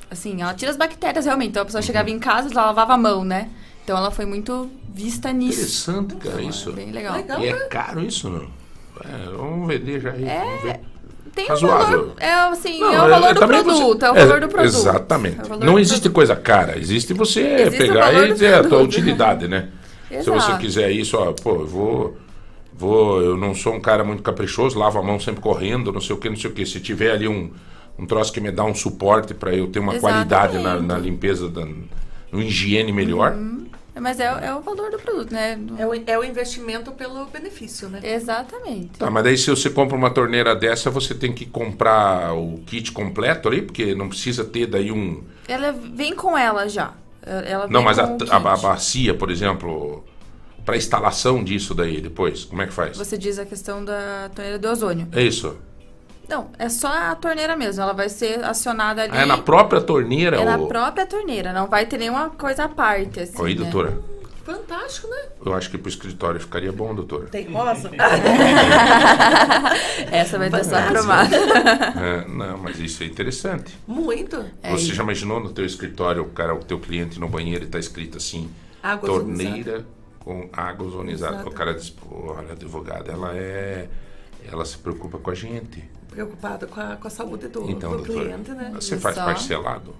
Assim, 0.09 0.41
ela 0.41 0.53
tira 0.53 0.71
as 0.71 0.77
bactérias 0.77 1.25
realmente. 1.25 1.49
Então 1.49 1.61
a 1.61 1.63
Uhum. 1.63 1.67
pessoa 1.67 1.81
chegava 1.81 2.09
em 2.09 2.17
casa, 2.17 2.49
ela 2.51 2.65
lavava 2.67 2.93
a 2.93 2.97
mão, 2.97 3.23
né? 3.23 3.49
Então 3.83 3.97
ela 3.97 4.09
foi 4.09 4.25
muito 4.25 4.69
vista 4.91 5.31
nisso. 5.31 5.91
Interessante, 5.91 6.15
cara, 6.15 6.41
isso. 6.41 6.71
Bem 6.73 6.91
legal. 6.91 7.17
E 7.39 7.47
é 7.47 7.67
caro 7.67 8.01
isso, 8.01 8.29
não? 8.29 8.47
É, 9.03 9.29
vamos 9.35 9.67
vender 9.67 9.99
já 9.99 10.11
aí. 10.11 10.25
vamos 10.25 10.88
Tem 11.39 11.45
um 11.45 11.49
Razoável. 11.49 11.99
valor, 11.99 12.13
é 12.19 12.31
assim, 12.33 12.79
Não, 12.79 12.93
é 12.93 12.97
o 13.05 13.09
valor 13.09 13.33
do 13.33 13.39
também 13.39 13.63
produto, 13.63 13.99
você- 13.99 14.05
é 14.05 14.11
o 14.11 14.15
valor 14.15 14.41
do 14.41 14.47
produto. 14.47 14.65
Exatamente. 14.75 15.39
É 15.39 15.65
Não 15.65 15.73
do 15.73 15.79
existe 15.79 16.09
coisa 16.09 16.35
cara, 16.35 16.77
existe 16.79 17.13
você 17.13 17.41
Existe 17.41 17.77
pegar 17.77 18.13
e 18.13 18.27
do 18.27 18.33
dizer 18.33 18.53
a 18.53 18.59
tua 18.61 18.69
produto. 18.69 18.87
utilidade, 18.89 19.47
né? 19.47 19.69
Se 20.09 20.15
Exato. 20.15 20.41
você 20.41 20.57
quiser 20.57 20.91
isso, 20.91 21.17
ó, 21.17 21.31
pô, 21.33 21.51
eu 21.61 21.67
vou, 21.67 22.17
vou, 22.73 23.21
eu 23.21 23.37
não 23.37 23.53
sou 23.53 23.73
um 23.73 23.79
cara 23.79 24.03
muito 24.03 24.23
caprichoso, 24.23 24.77
lavo 24.79 24.97
a 24.99 25.03
mão 25.03 25.19
sempre 25.19 25.41
correndo, 25.41 25.91
não 25.91 26.01
sei 26.01 26.15
o 26.15 26.19
que, 26.19 26.29
não 26.29 26.35
sei 26.37 26.49
o 26.49 26.53
que. 26.53 26.65
Se 26.65 26.79
tiver 26.79 27.11
ali 27.11 27.27
um, 27.27 27.51
um 27.97 28.05
troço 28.05 28.31
que 28.33 28.41
me 28.41 28.49
dá 28.51 28.63
um 28.63 28.73
suporte 28.73 29.33
para 29.33 29.53
eu 29.53 29.67
ter 29.67 29.79
uma 29.79 29.99
qualidade 29.99 30.53
na, 30.53 30.59
Exatamente. 30.61 30.87
na 30.87 30.97
limpeza, 30.97 31.47
da, 31.49 31.65
no 32.31 32.41
higiene 32.41 32.91
melhor, 32.91 33.35
Mas 33.99 34.19
é, 34.19 34.25
é 34.25 34.53
o 34.55 34.61
valor 34.61 34.91
do 34.91 34.99
produto, 34.99 35.31
né? 35.33 35.59
É 35.77 35.85
o, 35.85 35.93
é 35.93 36.19
o 36.19 36.23
investimento 36.23 36.91
pelo 36.91 37.25
benefício, 37.25 37.89
né? 37.89 37.99
Exatamente. 38.03 38.99
Tá, 38.99 39.09
mas 39.09 39.23
daí 39.23 39.37
se 39.37 39.49
você 39.49 39.69
compra 39.69 39.95
uma 39.97 40.09
torneira 40.09 40.55
dessa, 40.55 40.89
você 40.89 41.13
tem 41.13 41.33
que 41.33 41.45
comprar 41.45 42.33
o 42.33 42.59
kit 42.65 42.91
completo 42.91 43.47
ali, 43.47 43.61
porque 43.61 43.93
não 43.95 44.09
precisa 44.09 44.43
ter 44.43 44.67
daí 44.67 44.91
um. 44.91 45.23
Ela 45.47 45.71
vem 45.71 46.15
com 46.15 46.37
ela 46.37 46.67
já. 46.67 46.93
Ela 47.25 47.67
Não, 47.67 47.81
vem 47.81 47.85
mas 47.85 47.99
a, 47.99 48.07
com 48.07 48.15
o 48.15 48.17
kit. 48.17 48.31
a, 48.31 48.35
a 48.37 48.57
bacia, 48.57 49.13
por 49.13 49.29
exemplo, 49.29 50.03
para 50.65 50.77
instalação 50.77 51.43
disso 51.43 51.73
daí 51.73 51.99
depois, 52.01 52.45
como 52.45 52.61
é 52.61 52.67
que 52.67 52.73
faz? 52.73 52.97
Você 52.97 53.17
diz 53.17 53.39
a 53.39 53.45
questão 53.45 53.83
da 53.83 54.29
torneira 54.33 54.59
de 54.59 54.67
ozônio. 54.67 55.07
É 55.11 55.21
isso. 55.21 55.57
Não, 56.29 56.51
é 56.59 56.69
só 56.69 56.87
a 56.87 57.15
torneira 57.15 57.57
mesmo. 57.57 57.81
Ela 57.81 57.93
vai 57.93 58.07
ser 58.07 58.43
acionada 58.43 59.01
ali. 59.01 59.11
Ah, 59.13 59.23
é 59.23 59.25
na 59.25 59.39
própria 59.39 59.81
torneira? 59.81 60.37
É 60.37 60.45
na 60.45 60.57
o... 60.57 60.67
própria 60.67 61.07
torneira. 61.07 61.51
Não 61.51 61.67
vai 61.67 61.87
ter 61.87 61.97
nenhuma 61.97 62.29
coisa 62.29 62.65
à 62.65 62.69
parte, 62.69 63.21
assim, 63.21 63.41
Oi, 63.41 63.55
né? 63.55 63.63
doutora. 63.63 63.97
Fantástico, 64.45 65.07
né? 65.07 65.17
Eu 65.45 65.53
acho 65.53 65.69
que 65.69 65.77
pro 65.77 65.89
escritório 65.89 66.39
ficaria 66.39 66.71
bom, 66.71 66.95
doutora. 66.95 67.27
Teimosa? 67.27 67.91
Essa 70.11 70.39
vai 70.39 70.49
ter 70.49 70.65
só 70.65 70.77
aprovada. 70.77 71.35
É, 71.35 72.27
não, 72.27 72.57
mas 72.57 72.79
isso 72.79 73.03
é 73.03 73.05
interessante. 73.05 73.77
Muito. 73.87 74.43
Você 74.71 74.93
já 74.93 75.03
imaginou 75.03 75.39
no 75.39 75.51
teu 75.51 75.65
escritório, 75.65 76.23
o 76.23 76.29
cara, 76.29 76.55
o 76.55 76.63
teu 76.63 76.79
cliente 76.79 77.19
no 77.19 77.27
banheiro 77.27 77.65
e 77.65 77.67
tá 77.67 77.77
escrito 77.77 78.17
assim, 78.17 78.49
Água 78.81 79.07
torneira 79.07 79.85
com 80.19 80.49
água 80.51 80.87
ozonizada. 80.87 81.47
O 81.47 81.51
cara 81.51 81.75
diz, 81.75 81.93
olha, 82.11 82.49
a 82.49 82.53
advogada, 82.53 83.11
ela 83.11 83.35
é... 83.35 83.87
Ela 84.51 84.65
se 84.65 84.77
preocupa 84.77 85.19
com 85.19 85.29
a 85.29 85.35
gente. 85.35 85.87
Preocupado 86.09 86.67
com 86.67 86.79
a, 86.81 86.95
com 86.95 87.07
a 87.07 87.11
saúde 87.11 87.47
do, 87.47 87.69
Então, 87.69 87.91
do 87.91 87.97
doutora, 88.03 88.25
cliente, 88.29 88.51
né? 88.51 88.71
você 88.73 88.97
faz 88.97 89.15
só? 89.15 89.25
parcelado? 89.25 89.95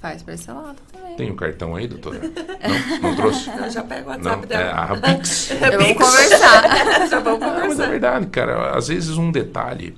Faz 0.00 0.22
parcelado 0.22 0.76
também. 0.92 1.16
Tem 1.16 1.30
o 1.30 1.34
cartão 1.34 1.74
aí, 1.74 1.88
doutora? 1.88 2.20
Não, 2.20 3.10
não 3.10 3.16
trouxe? 3.16 3.48
Eu 3.50 3.70
já 3.72 3.82
pego 3.82 4.08
o 4.08 4.12
WhatsApp 4.12 4.40
Não, 4.42 4.46
dela. 4.46 4.62
é 4.62 5.08
a 5.08 5.14
Pix. 5.16 5.50
É 5.52 5.70
Vamos 5.70 5.92
conversar. 5.96 7.06
já 7.08 7.20
vamos 7.20 7.40
Não, 7.40 7.48
mas 7.48 7.56
é 7.56 7.60
conversar. 7.62 7.86
verdade, 7.88 8.26
cara. 8.26 8.76
Às 8.76 8.88
vezes 8.88 9.16
um 9.16 9.32
detalhe, 9.32 9.96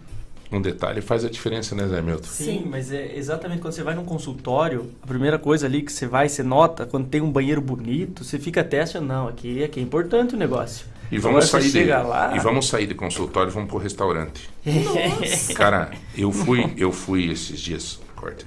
um 0.50 0.60
detalhe 0.60 1.00
faz 1.00 1.24
a 1.24 1.30
diferença, 1.30 1.74
né, 1.74 1.86
Zé 1.88 2.00
Milton? 2.00 2.28
Sim, 2.28 2.66
mas 2.68 2.92
é 2.92 3.16
exatamente 3.16 3.60
quando 3.60 3.72
você 3.72 3.82
vai 3.82 3.94
num 3.94 4.04
consultório, 4.04 4.90
a 5.02 5.06
primeira 5.06 5.38
coisa 5.38 5.66
ali 5.66 5.82
que 5.82 5.92
você 5.92 6.06
vai, 6.06 6.28
você 6.28 6.42
nota, 6.42 6.86
quando 6.86 7.08
tem 7.08 7.20
um 7.20 7.30
banheiro 7.30 7.60
bonito, 7.60 8.24
você 8.24 8.38
fica 8.38 8.60
até 8.60 8.82
achando, 8.82 9.06
não, 9.06 9.28
aqui, 9.28 9.64
aqui 9.64 9.80
é 9.80 9.82
importante 9.82 10.34
o 10.34 10.38
negócio. 10.38 10.86
E 11.10 11.18
vamos 11.18 11.44
você 11.48 11.70
sair 11.70 11.84
de, 11.84 11.90
lá... 11.90 12.36
e 12.36 12.40
vamos 12.40 12.68
sair 12.68 12.86
de 12.86 12.94
consultório 12.94 13.50
e 13.50 13.54
vamos 13.54 13.68
pro 13.68 13.78
restaurante. 13.78 14.50
Nossa. 14.64 15.54
Cara, 15.54 15.90
eu 16.16 16.32
fui, 16.32 16.72
eu 16.76 16.90
fui 16.90 17.30
esses 17.30 17.60
dias, 17.60 18.00
corta, 18.16 18.44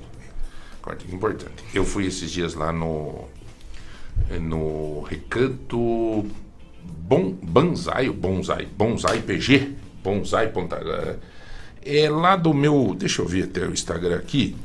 corta, 0.81 1.05
importante. 1.09 1.63
Eu 1.73 1.85
fui 1.85 2.05
esses 2.05 2.30
dias 2.30 2.53
lá 2.53 2.71
no 2.71 3.27
no 4.41 5.01
Recanto 5.03 6.26
Bon, 6.84 7.35
Banzai, 7.41 8.09
Bonsai, 8.09 8.65
Bonsai 8.65 9.21
PG, 9.21 9.76
Bonsai 10.03 10.49
Ponta 10.49 10.77
É 11.91 12.10
lá 12.10 12.36
do 12.36 12.53
meu, 12.53 12.95
deixa 12.98 13.22
eu 13.22 13.26
ver 13.28 13.45
até 13.45 13.61
o 13.66 13.72
Instagram 13.72 14.16
aqui. 14.18 14.56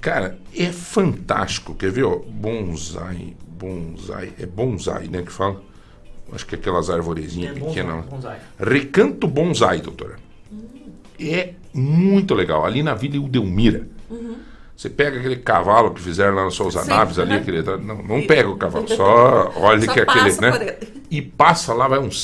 Cara, 0.00 0.38
é 0.56 0.66
fantástico, 0.72 1.74
quer 1.74 1.90
ver, 1.90 2.04
ó? 2.04 2.18
Bonsai, 2.18 3.34
bonsai, 3.46 4.32
é 4.38 4.46
bonsai, 4.46 5.08
né, 5.08 5.22
que 5.22 5.32
fala? 5.32 5.62
Acho 6.32 6.46
que 6.46 6.54
é 6.54 6.58
aquelas 6.58 6.88
arvorezinhas 6.90 7.56
É 7.56 7.60
pequenas. 7.60 8.04
bonsai. 8.06 8.38
Recanto 8.58 9.28
Bonsai, 9.28 9.80
doutora. 9.80 10.16
É 11.20 11.52
muito 11.72 12.34
legal. 12.34 12.64
Ali 12.64 12.82
na 12.82 12.94
Vila 12.94 13.16
Ildelmira. 13.16 13.86
Você 14.76 14.90
pega 14.90 15.18
aquele 15.18 15.36
cavalo 15.36 15.92
que 15.94 16.00
fizeram 16.00 16.34
lá 16.34 16.44
nas 16.44 16.54
suas 16.54 16.74
Sim, 16.74 16.88
naves 16.90 17.18
ali, 17.18 17.34
uhum. 17.34 17.40
aquele, 17.40 17.62
não, 17.78 18.02
não 18.02 18.26
pega 18.26 18.48
o 18.48 18.56
cavalo, 18.56 18.88
só 18.88 19.52
olha 19.56 19.82
Só 19.82 19.92
que 19.92 20.00
é 20.00 20.02
aquele, 20.02 20.40
né? 20.40 20.76
ele. 20.80 21.04
E 21.10 21.22
passa 21.22 21.72
lá, 21.72 21.86
vai 21.86 22.00
uns 22.00 22.18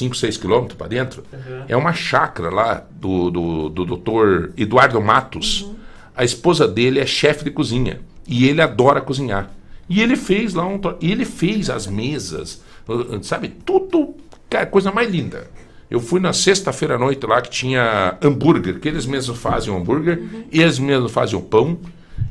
5, 0.00 0.16
6 0.16 0.36
quilômetros 0.38 0.78
para 0.78 0.88
dentro. 0.88 1.22
É 1.68 1.76
uma 1.76 1.92
chácara 1.92 2.50
lá 2.50 2.86
do, 2.90 3.30
do, 3.30 3.68
do 3.68 3.84
doutor 3.84 4.52
Eduardo 4.56 5.00
Matos. 5.00 5.70
A 6.16 6.24
esposa 6.24 6.66
dele 6.66 6.98
é 6.98 7.06
chefe 7.06 7.44
de 7.44 7.50
cozinha. 7.50 8.00
E 8.26 8.48
ele 8.48 8.62
adora 8.62 9.00
cozinhar. 9.00 9.50
E 9.88 10.00
ele 10.00 10.16
fez 10.16 10.54
lá 10.54 10.66
um. 10.66 10.80
ele 11.02 11.24
fez 11.24 11.68
as 11.68 11.86
mesas, 11.86 12.62
uh, 12.88 13.22
sabe? 13.22 13.48
Tudo. 13.48 14.14
Cara, 14.48 14.64
coisa 14.66 14.90
mais 14.90 15.10
linda. 15.10 15.50
Eu 15.90 16.00
fui 16.00 16.20
na 16.20 16.32
sexta-feira 16.32 16.94
à 16.94 16.98
noite 16.98 17.26
lá 17.26 17.42
que 17.42 17.50
tinha 17.50 18.16
hambúrguer, 18.22 18.78
que 18.78 18.88
eles 18.88 19.04
mesmos 19.04 19.38
fazem 19.38 19.72
o 19.72 19.76
hambúrguer, 19.76 20.22
e 20.52 20.60
eles 20.62 20.78
mesmos 20.78 21.10
fazem 21.10 21.36
o 21.36 21.42
pão. 21.42 21.78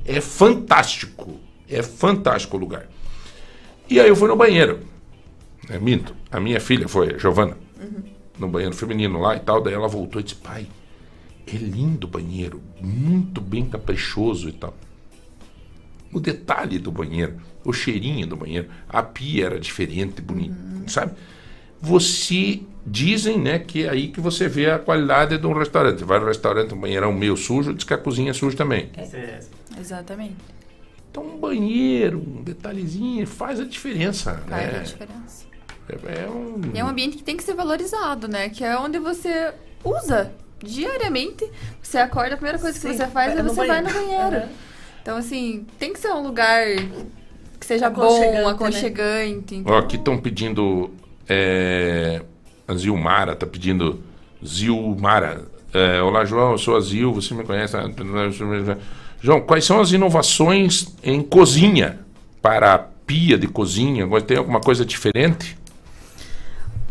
É 0.06 0.22
fantástico. 0.22 1.38
É 1.70 1.84
fantástico 1.84 2.56
o 2.56 2.60
lugar. 2.60 2.88
E 3.90 4.00
aí 4.00 4.08
eu 4.08 4.16
fui 4.16 4.28
no 4.28 4.36
banheiro. 4.36 4.80
É, 5.70 5.78
minto. 5.78 6.16
A 6.32 6.40
minha 6.40 6.60
filha 6.60 6.88
foi, 6.88 7.18
Giovana, 7.20 7.56
no 8.38 8.48
banheiro 8.48 8.76
feminino 8.76 9.20
lá 9.20 9.36
e 9.36 9.40
tal. 9.40 9.62
Daí 9.62 9.74
ela 9.74 9.88
voltou 9.88 10.20
e 10.20 10.24
disse: 10.24 10.36
pai, 10.36 10.68
é 11.46 11.58
lindo 11.58 12.08
o 12.08 12.10
banheiro, 12.10 12.62
muito 12.82 13.40
bem 13.40 13.66
caprichoso 13.66 14.50
e 14.50 14.54
tal. 14.54 14.74
O 16.12 16.20
detalhe 16.20 16.80
do 16.80 16.92
banheiro, 16.92 17.36
o 17.64 17.72
cheirinho 17.72 18.26
do 18.26 18.36
banheiro, 18.36 18.68
a 18.88 19.04
pia 19.04 19.46
era 19.46 19.60
diferente, 19.60 20.22
bonita, 20.22 20.56
sabe? 20.88 21.14
Você 21.80 22.62
dizem, 22.86 23.40
né, 23.40 23.60
que 23.60 23.86
é 23.86 23.90
aí 23.90 24.08
que 24.08 24.20
você 24.20 24.48
vê 24.48 24.72
a 24.72 24.80
qualidade 24.80 25.38
de 25.38 25.46
um 25.46 25.54
restaurante. 25.54 26.04
Vai 26.04 26.20
no 26.20 26.26
restaurante, 26.26 26.74
um 26.74 26.80
banheirão 26.80 27.14
meio 27.14 27.38
sujo, 27.38 27.74
diz 27.74 27.84
que 27.84 27.94
a 27.94 27.98
cozinha 27.98 28.32
é 28.32 28.34
suja 28.34 28.58
também. 28.58 28.90
Exatamente. 29.80 30.36
Então, 31.12 31.24
um 31.24 31.40
banheiro, 31.40 32.20
um 32.20 32.44
detalhezinho, 32.44 33.26
faz 33.26 33.60
a 33.60 33.66
diferença. 33.66 34.44
Faz 34.48 34.74
né? 34.74 34.80
a 34.80 34.84
diferença. 34.84 35.49
É, 35.90 36.24
é 36.24 36.30
um... 36.30 36.62
É 36.74 36.84
um 36.84 36.88
ambiente 36.88 37.18
que 37.18 37.24
tem 37.24 37.36
que 37.36 37.44
ser 37.44 37.54
valorizado, 37.54 38.28
né? 38.28 38.50
Que 38.50 38.64
é 38.64 38.78
onde 38.78 39.00
você 39.00 39.54
usa 39.84 40.32
diariamente. 40.64 41.50
Você 41.82 41.98
acorda, 41.98 42.34
a 42.34 42.38
primeira 42.38 42.60
coisa 42.60 42.80
que 42.80 42.88
Sim, 42.88 42.96
você 42.96 43.08
faz 43.08 43.36
é 43.36 43.40
é 43.40 43.44
você 43.44 43.66
vai 43.66 43.82
no 43.82 43.92
banheiro. 43.92 44.38
Aham. 44.38 44.50
Então, 45.02 45.18
assim, 45.18 45.66
tem 45.80 45.94
que 45.94 46.00
ser 46.00 46.12
um 46.12 46.22
lugar 46.22 46.66
que 47.60 47.66
seja 47.66 47.88
Aconchegante, 47.88 48.38
bom, 48.38 48.48
né? 48.48 48.52
aconchegante. 48.52 49.56
Ó, 49.56 49.58
Então, 49.58 49.78
aqui 49.78 49.96
estão 49.96 50.18
pedindo. 50.18 50.92
É, 51.28 52.22
a 52.68 52.74
Zilmara 52.76 53.36
tá 53.36 53.48
pedindo. 53.48 54.04
Zilmara. 54.46 55.46
É, 55.74 56.02
Olá, 56.02 56.26
João, 56.26 56.54
eu 56.54 56.58
sou 56.58 56.76
a 56.76 56.82
Zil, 56.82 57.14
você 57.14 57.34
me 57.34 57.44
conhece. 57.44 57.76
João, 59.22 59.42
quais 59.42 59.66
são 59.66 59.80
as 59.80 59.92
inovações 59.92 60.88
em 61.04 61.22
cozinha 61.22 62.00
para 62.42 62.74
a 62.74 62.80
pia 62.80 63.38
de 63.38 63.48
cozinha? 63.48 64.04
Agora 64.04 64.22
Tem 64.22 64.38
alguma 64.38 64.60
coisa 64.60 64.86
diferente? 64.86 65.58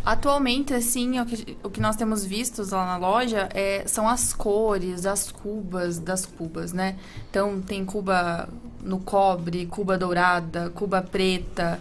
Atualmente, 0.08 0.72
assim, 0.72 1.20
o 1.20 1.26
que, 1.26 1.58
o 1.62 1.68
que 1.68 1.82
nós 1.82 1.94
temos 1.94 2.24
vistos 2.24 2.70
lá 2.70 2.86
na 2.86 2.96
loja 2.96 3.46
é, 3.52 3.82
são 3.86 4.08
as 4.08 4.32
cores, 4.32 5.04
as 5.04 5.30
cubas 5.30 5.98
das 5.98 6.24
cubas, 6.24 6.72
né? 6.72 6.96
Então, 7.28 7.60
tem 7.60 7.84
cuba 7.84 8.48
no 8.82 9.00
cobre, 9.00 9.66
cuba 9.66 9.98
dourada, 9.98 10.70
cuba 10.70 11.02
preta, 11.02 11.78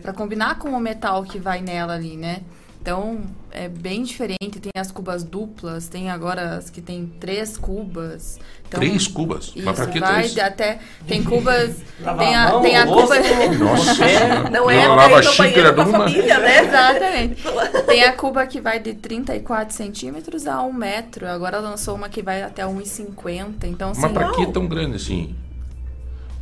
para 0.00 0.12
combinar 0.12 0.60
com 0.60 0.70
o 0.70 0.78
metal 0.78 1.24
que 1.24 1.40
vai 1.40 1.60
nela 1.60 1.94
ali, 1.94 2.16
né? 2.16 2.42
Então, 2.82 3.20
é 3.50 3.68
bem 3.68 4.02
diferente. 4.02 4.58
Tem 4.58 4.70
as 4.74 4.90
cubas 4.90 5.22
duplas, 5.22 5.86
tem 5.86 6.10
agora 6.10 6.56
as 6.56 6.70
que 6.70 6.80
tem 6.80 7.06
três 7.20 7.58
cubas. 7.58 8.38
Então, 8.66 8.80
Três 8.80 9.06
cubas? 9.06 9.52
Mas 9.54 9.76
pra 9.76 9.86
que 9.86 10.00
vai 10.00 10.14
três? 10.22 10.38
até... 10.38 10.78
Tem 11.06 11.22
cubas... 11.22 11.76
Lavar 12.00 12.24
tem 12.24 12.34
a 12.34 12.48
mão, 12.48 12.62
tem 12.62 12.76
a 12.78 12.86
cuba... 12.86 13.14
Nossa 13.58 13.94
Senhora. 13.94 14.50
Não 14.50 14.70
é 14.70 14.88
lavo 14.88 15.14
a 15.16 15.22
xícara 15.22 15.72
banheiro 15.72 15.74
com 15.74 15.80
a 15.80 15.84
de 15.84 15.90
uma. 15.90 15.98
família, 16.08 16.38
né? 16.38 16.58
Exatamente. 16.64 17.42
Tem 17.86 18.04
a 18.04 18.12
cuba 18.14 18.46
que 18.46 18.60
vai 18.62 18.78
de 18.80 18.94
34 18.94 19.74
centímetros 19.74 20.46
a 20.46 20.62
1 20.62 20.72
metro. 20.72 21.28
Agora 21.28 21.58
lançou 21.58 21.94
uma 21.96 22.08
que 22.08 22.22
vai 22.22 22.42
até 22.42 22.64
1,50. 22.64 23.64
Então, 23.64 23.90
assim, 23.90 24.00
Mas 24.00 24.12
pra 24.12 24.30
que 24.32 24.46
tão 24.52 24.66
grande 24.66 24.96
assim? 24.96 25.34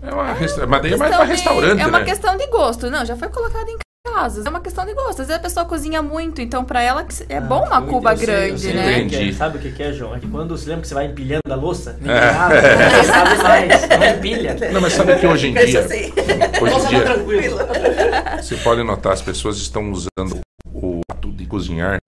É 0.02 0.12
uma 0.12 0.32
resta... 0.35 0.66
Mas 0.69 0.82
daí 0.82 0.93
é 0.93 0.97
mais 0.97 1.10
questão 1.10 1.16
pra 1.16 1.24
de- 1.27 1.32
restaurante, 1.32 1.82
É 1.82 1.86
uma 1.89 1.98
né? 1.98 2.05
questão 2.05 2.36
de 2.36 2.47
gosto. 2.47 2.89
Não, 2.90 3.05
já 3.05 3.16
foi 3.16 3.28
colocado 3.28 3.69
em 3.69 3.77
casas. 4.12 4.47
É 4.47 4.48
uma 4.51 4.60
questão 4.60 4.85
de 4.85 4.94
gosto. 4.94 5.22
Às 5.22 5.28
vezes 5.28 5.35
a 5.35 5.39
pessoa 5.39 5.64
cozinha 5.66 6.02
muito, 6.02 6.40
então 6.40 6.64
pra 6.64 6.82
ela 6.82 7.06
é 7.28 7.40
bom 7.40 7.64
uma 7.64 7.82
cuba 7.82 8.12
Eu 8.12 8.16
sei, 8.16 8.24
eu 8.26 8.28
grande, 8.28 8.60
sei 8.60 8.72
né? 8.74 9.28
é. 9.28 9.32
Sabe 9.32 9.59
o 9.59 9.60
que 9.60 9.82
é, 9.82 9.93
João? 9.93 10.14
É 10.14 10.18
que 10.20 10.26
quando 10.28 10.56
você 10.56 10.68
lembra 10.68 10.82
que 10.82 10.89
você 10.89 10.94
vai 10.94 11.06
empilhando 11.06 11.43
a 11.51 11.55
louça, 11.55 11.97
ninguém 12.01 12.14
É. 12.16 12.32
sabe, 13.05 13.43
mais, 13.43 13.89
não 13.89 14.16
empilha. 14.16 14.56
Não, 14.72 14.80
mas 14.80 14.93
sabe 14.93 15.16
que 15.16 15.26
hoje 15.26 15.48
em 15.48 15.55
dia. 15.55 15.80
assim. 15.80 16.12
Hoje 16.60 16.74
em 16.74 16.76
Nossa, 16.76 16.89
dia. 16.89 17.01
tá 17.02 17.14
tranquilo. 17.14 17.59
Você 18.43 18.56
pode 18.56 18.82
notar, 18.82 19.12
as 19.12 19.22
pessoas 19.22 19.59
estão 19.59 19.90
usando 19.93 20.40
o 20.72 21.01
ato 21.10 21.30
de 21.32 21.47
cozinhar 21.47 21.98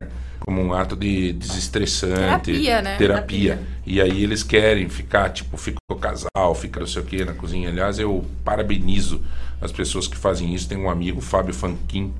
como 0.41 0.61
um 0.63 0.73
ato 0.73 0.97
de 0.97 1.33
desestressante. 1.33 2.53
Terapia, 2.53 2.83
né? 2.83 2.97
Terapia. 2.97 3.63
E 3.87 4.01
aí 4.01 4.23
eles 4.25 4.43
querem 4.43 4.89
ficar, 4.89 5.31
tipo, 5.31 5.57
fica 5.57 5.79
o 5.91 5.97
casal, 5.97 6.55
fica 6.55 6.81
não 6.81 6.87
sei 6.87 7.03
o 7.03 7.05
que 7.05 7.25
na 7.25 7.35
cozinha. 7.35 7.69
Aliás, 7.69 7.99
eu 7.99 8.25
parabenizo 8.45 9.23
as 9.61 9.71
pessoas 9.71 10.09
que 10.09 10.17
fazem 10.17 10.55
isso. 10.55 10.69
Tem 10.69 10.79
um 10.79 10.89
amigo, 10.89 11.21
Fábio 11.21 11.55
Fanquin, 11.55 12.13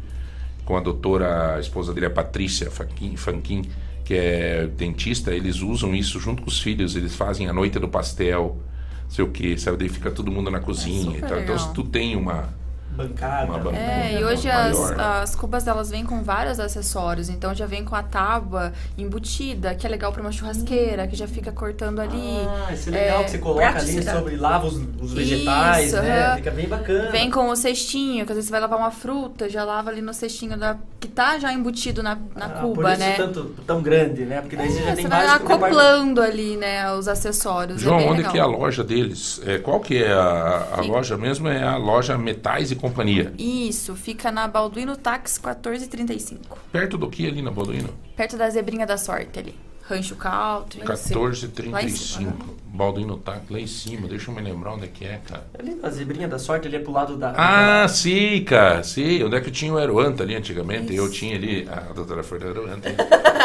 com 0.65 0.77
a 0.77 0.81
doutora, 0.81 1.57
a 1.57 1.61
esposa 1.61 1.93
dele, 1.93 2.07
a 2.07 2.11
Patrícia 2.11 2.71
Fanquin, 2.71 3.17
Fanquin, 3.17 3.63
que 4.05 4.15
é 4.15 4.67
dentista. 4.67 5.33
Eles 5.33 5.61
usam 5.61 5.95
isso 5.95 6.21
junto 6.21 6.43
com 6.43 6.49
os 6.49 6.61
filhos. 6.61 6.95
Eles 6.95 7.15
fazem 7.15 7.49
a 7.49 7.53
noite 7.53 7.79
do 7.79 7.89
pastel, 7.89 8.59
não 9.05 9.11
sei 9.11 9.25
o 9.25 9.29
que, 9.29 9.59
sabe? 9.59 9.79
Daí 9.79 9.89
fica 9.89 10.11
todo 10.11 10.31
mundo 10.31 10.51
na 10.51 10.61
cozinha. 10.61 11.05
super 11.05 11.25
então, 11.25 11.41
então, 11.41 11.59
se 11.59 11.73
tu 11.73 11.83
tem 11.83 12.15
uma 12.15 12.60
Bancada. 13.09 13.53
Uma 13.69 13.77
É, 13.77 14.15
e 14.15 14.23
uma 14.23 14.33
hoje 14.33 14.51
as, 14.51 14.79
maior. 14.79 15.01
as 15.01 15.35
cubas 15.35 15.67
elas 15.67 15.91
vêm 15.91 16.05
com 16.05 16.23
vários 16.23 16.59
acessórios, 16.61 17.29
então 17.29 17.55
já 17.55 17.67
vem 17.67 17.85
com 17.85 17.95
a 17.95 18.03
tábua 18.03 18.73
embutida, 18.97 19.75
que 19.75 19.87
é 19.87 19.91
legal 19.91 20.13
pra 20.13 20.21
uma 20.23 20.33
churrasqueira, 20.33 21.07
que 21.07 21.17
já 21.17 21.27
fica 21.27 21.51
cortando 21.53 22.01
ali. 22.01 22.47
Ah, 22.69 22.73
isso 22.73 22.89
é 22.89 22.93
legal 22.93 23.25
que 23.25 23.31
você 23.31 23.39
coloca 23.39 23.79
ali 23.79 24.03
sobre, 24.03 24.37
lava 24.37 24.67
os, 24.67 24.81
os 25.01 25.13
vegetais, 25.13 25.87
Isso, 25.93 25.97
né? 26.03 26.27
aham. 26.27 26.37
Fica 26.37 26.51
bem 26.51 26.69
bacana. 26.69 27.11
Vem 27.11 27.31
com 27.31 27.49
o 27.49 27.57
cestinho, 27.57 28.25
que 28.27 28.33
às 28.33 28.37
vezes 28.37 28.47
você 28.49 28.53
vai 28.53 28.61
lavar 28.61 28.79
uma 28.79 28.91
fruta, 28.91 29.49
já 29.49 29.65
lava 29.65 29.91
ali 29.91 30.01
no 30.01 30.13
cestinho 30.15 30.57
da, 30.57 30.77
que 30.99 31.09
tá 31.09 31.39
já 31.39 31.53
embutido 31.53 32.03
na, 32.03 32.17
na 32.37 32.47
Ah, 32.47 32.49
cuba, 32.61 32.83
por 32.83 32.91
isso 32.91 32.99
né? 33.01 33.15
tanto, 33.17 33.55
tão 33.67 33.83
grande, 33.83 34.25
né? 34.25 34.41
Porque 34.41 34.57
daí 34.57 34.69
você 34.71 34.83
já 34.83 34.91
É, 34.91 34.95
tem 34.95 35.03
você 35.05 35.09
vai 35.09 35.27
vários 35.27 35.45
acoplando 35.51 36.21
ali, 36.23 36.57
né, 36.57 36.93
os 36.93 37.09
acessórios. 37.09 37.81
João, 37.81 37.99
é 38.01 38.05
onde 38.05 38.17
legal. 38.19 38.33
que 38.33 38.39
é 38.39 38.43
a 38.43 38.47
loja 38.47 38.85
deles? 38.85 39.41
É, 39.47 39.59
qual 39.59 39.81
que 39.81 40.03
é 40.03 40.13
a, 40.13 40.67
a 40.79 40.81
loja 40.83 41.17
mesmo? 41.17 41.49
É 41.49 41.63
a 41.63 41.77
loja 41.77 42.17
Metais 42.19 42.71
e 42.71 42.77
Companhia. 42.91 43.33
Isso, 43.39 43.95
fica 43.95 44.31
na 44.31 44.47
Balduino 44.47 44.97
Tax 44.97 45.39
1435. 45.39 46.59
Perto 46.73 46.99
do 46.99 47.09
que 47.09 47.27
ali 47.27 47.41
na 47.43 47.51
Balduino? 47.51 47.89
Perto 48.17 48.37
da 48.37 48.49
Zebrinha 48.51 48.87
da 48.87 48.97
Sorte 48.99 49.39
ali. 49.39 49.55
Rancho 49.89 50.15
Country. 50.15 50.83
Em 50.83 50.97
cima. 50.97 51.21
1435. 51.21 52.61
Balduino 52.73 53.17
tá 53.19 53.41
lá 53.51 53.59
em 53.59 53.67
cima. 53.67 54.07
Deixa 54.07 54.31
eu 54.31 54.35
me 54.35 54.41
lembrar 54.41 54.75
onde 54.75 54.85
é 54.85 54.87
que 54.89 55.05
é, 55.05 55.21
cara. 55.27 55.45
Ali 55.59 55.75
na 55.75 55.91
zebrinha 55.91 56.29
da 56.29 56.39
sorte, 56.39 56.69
ali 56.69 56.77
é 56.77 56.79
pro 56.79 56.93
lado 56.93 57.17
da... 57.17 57.35
Ah, 57.37 57.89
sim, 57.89 58.45
cara. 58.45 58.85
Sim. 58.85 59.25
Onde 59.25 59.35
é 59.37 59.41
que 59.41 59.51
tinha 59.51 59.73
o 59.73 59.77
Aeroanta 59.79 60.23
ali 60.23 60.37
antigamente? 60.37 60.95
Eu 60.95 61.11
tinha 61.11 61.35
ali. 61.35 61.69
A 61.69 61.93
doutora 61.93 62.23
Fernanda 62.23 62.61
Aeroanta. 62.61 62.89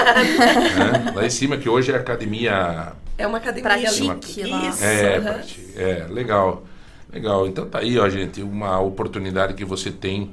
É, 0.06 1.12
Lá 1.16 1.26
em 1.26 1.30
cima, 1.30 1.58
que 1.58 1.68
hoje 1.68 1.92
é 1.92 1.96
a 1.96 2.00
academia. 2.00 2.94
É 3.18 3.26
uma 3.26 3.40
academia 3.40 3.72
ali. 3.74 4.08
lá. 4.08 4.70
Isso. 4.70 4.84
É. 4.84 5.20
Prati- 5.20 5.68
é, 5.76 6.08
legal. 6.10 6.64
Legal. 7.16 7.48
Então 7.48 7.68
tá 7.68 7.80
aí, 7.80 7.98
ó, 7.98 8.08
gente, 8.10 8.42
uma 8.44 8.80
oportunidade 8.80 9.54
que 9.56 9.66
você 9.66 9.90
tem. 9.92 10.30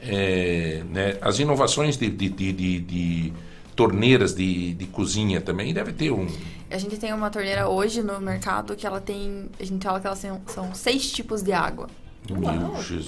é, 0.00 0.82
né, 0.90 1.16
as 1.20 1.38
inovações 1.40 1.96
de, 1.96 2.08
de, 2.08 2.28
de, 2.28 2.52
de- 2.52 2.80
de 2.80 3.32
torneiras 3.74 4.34
de, 4.34 4.74
de 4.74 4.86
cozinha 4.86 5.40
também 5.40 5.72
deve 5.74 5.92
ter 5.92 6.10
um. 6.12 6.26
A 6.70 6.76
gente 6.78 6.96
tem 6.98 7.12
uma 7.12 7.30
torneira 7.30 7.68
hoje 7.68 8.02
no 8.02 8.20
mercado 8.20 8.76
que 8.76 8.86
ela 8.86 9.00
tem. 9.00 9.46
A 9.58 9.64
gente 9.64 9.82
fala 9.82 9.98
que 9.98 10.06
elas 10.06 10.18
são, 10.18 10.40
são 10.46 10.74
seis 10.74 11.10
tipos 11.10 11.42
de 11.42 11.52
água. 11.52 11.88
Meu 12.30 12.82
Jesus. 12.82 13.06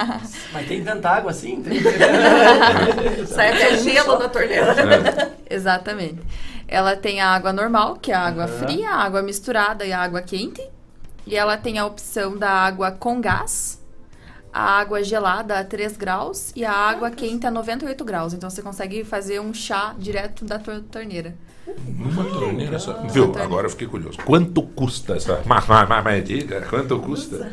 Mas 0.52 0.66
tem 0.66 0.82
tanta 0.82 1.10
água 1.10 1.30
assim? 1.32 1.62
Tem... 1.62 1.78
Sai 3.26 3.52
até 3.52 3.76
gelo 3.78 4.18
na 4.18 4.28
torneira. 4.28 5.36
Exatamente. 5.50 6.18
Ela 6.66 6.96
tem 6.96 7.20
a 7.20 7.28
água 7.28 7.52
normal, 7.52 7.96
que 7.96 8.10
é 8.10 8.14
a 8.14 8.20
água 8.20 8.44
Aham. 8.44 8.58
fria, 8.66 8.88
a 8.90 9.04
água 9.04 9.22
misturada 9.22 9.84
e 9.84 9.92
a 9.92 10.00
água 10.00 10.22
quente. 10.22 10.62
E 11.26 11.36
ela 11.36 11.56
tem 11.56 11.78
a 11.78 11.86
opção 11.86 12.36
da 12.36 12.50
água 12.50 12.90
com 12.92 13.20
gás, 13.20 13.80
a 14.52 14.78
água 14.78 15.02
gelada 15.02 15.58
a 15.58 15.64
3 15.64 15.96
graus 15.96 16.52
e 16.54 16.64
a 16.64 16.72
água 16.72 17.10
quente 17.10 17.46
a 17.46 17.50
98 17.50 18.04
graus. 18.04 18.32
Então 18.34 18.48
você 18.50 18.62
consegue 18.62 19.02
fazer 19.04 19.40
um 19.40 19.52
chá 19.54 19.94
direto 19.98 20.44
da 20.44 20.58
tor- 20.58 20.82
torneira. 20.90 21.34
Uma 21.88 22.24
torneira 22.24 22.78
só. 22.78 22.92
Viu? 23.08 23.32
Agora 23.40 23.66
eu 23.66 23.70
fiquei 23.70 23.86
curioso. 23.86 24.18
Quanto 24.24 24.62
custa 24.62 25.16
essa? 25.16 25.42
Mas, 25.46 25.66
mas, 25.66 25.88
mas, 25.88 26.04
mas 26.04 26.24
diga, 26.24 26.60
quanto 26.68 26.98
custa? 27.00 27.50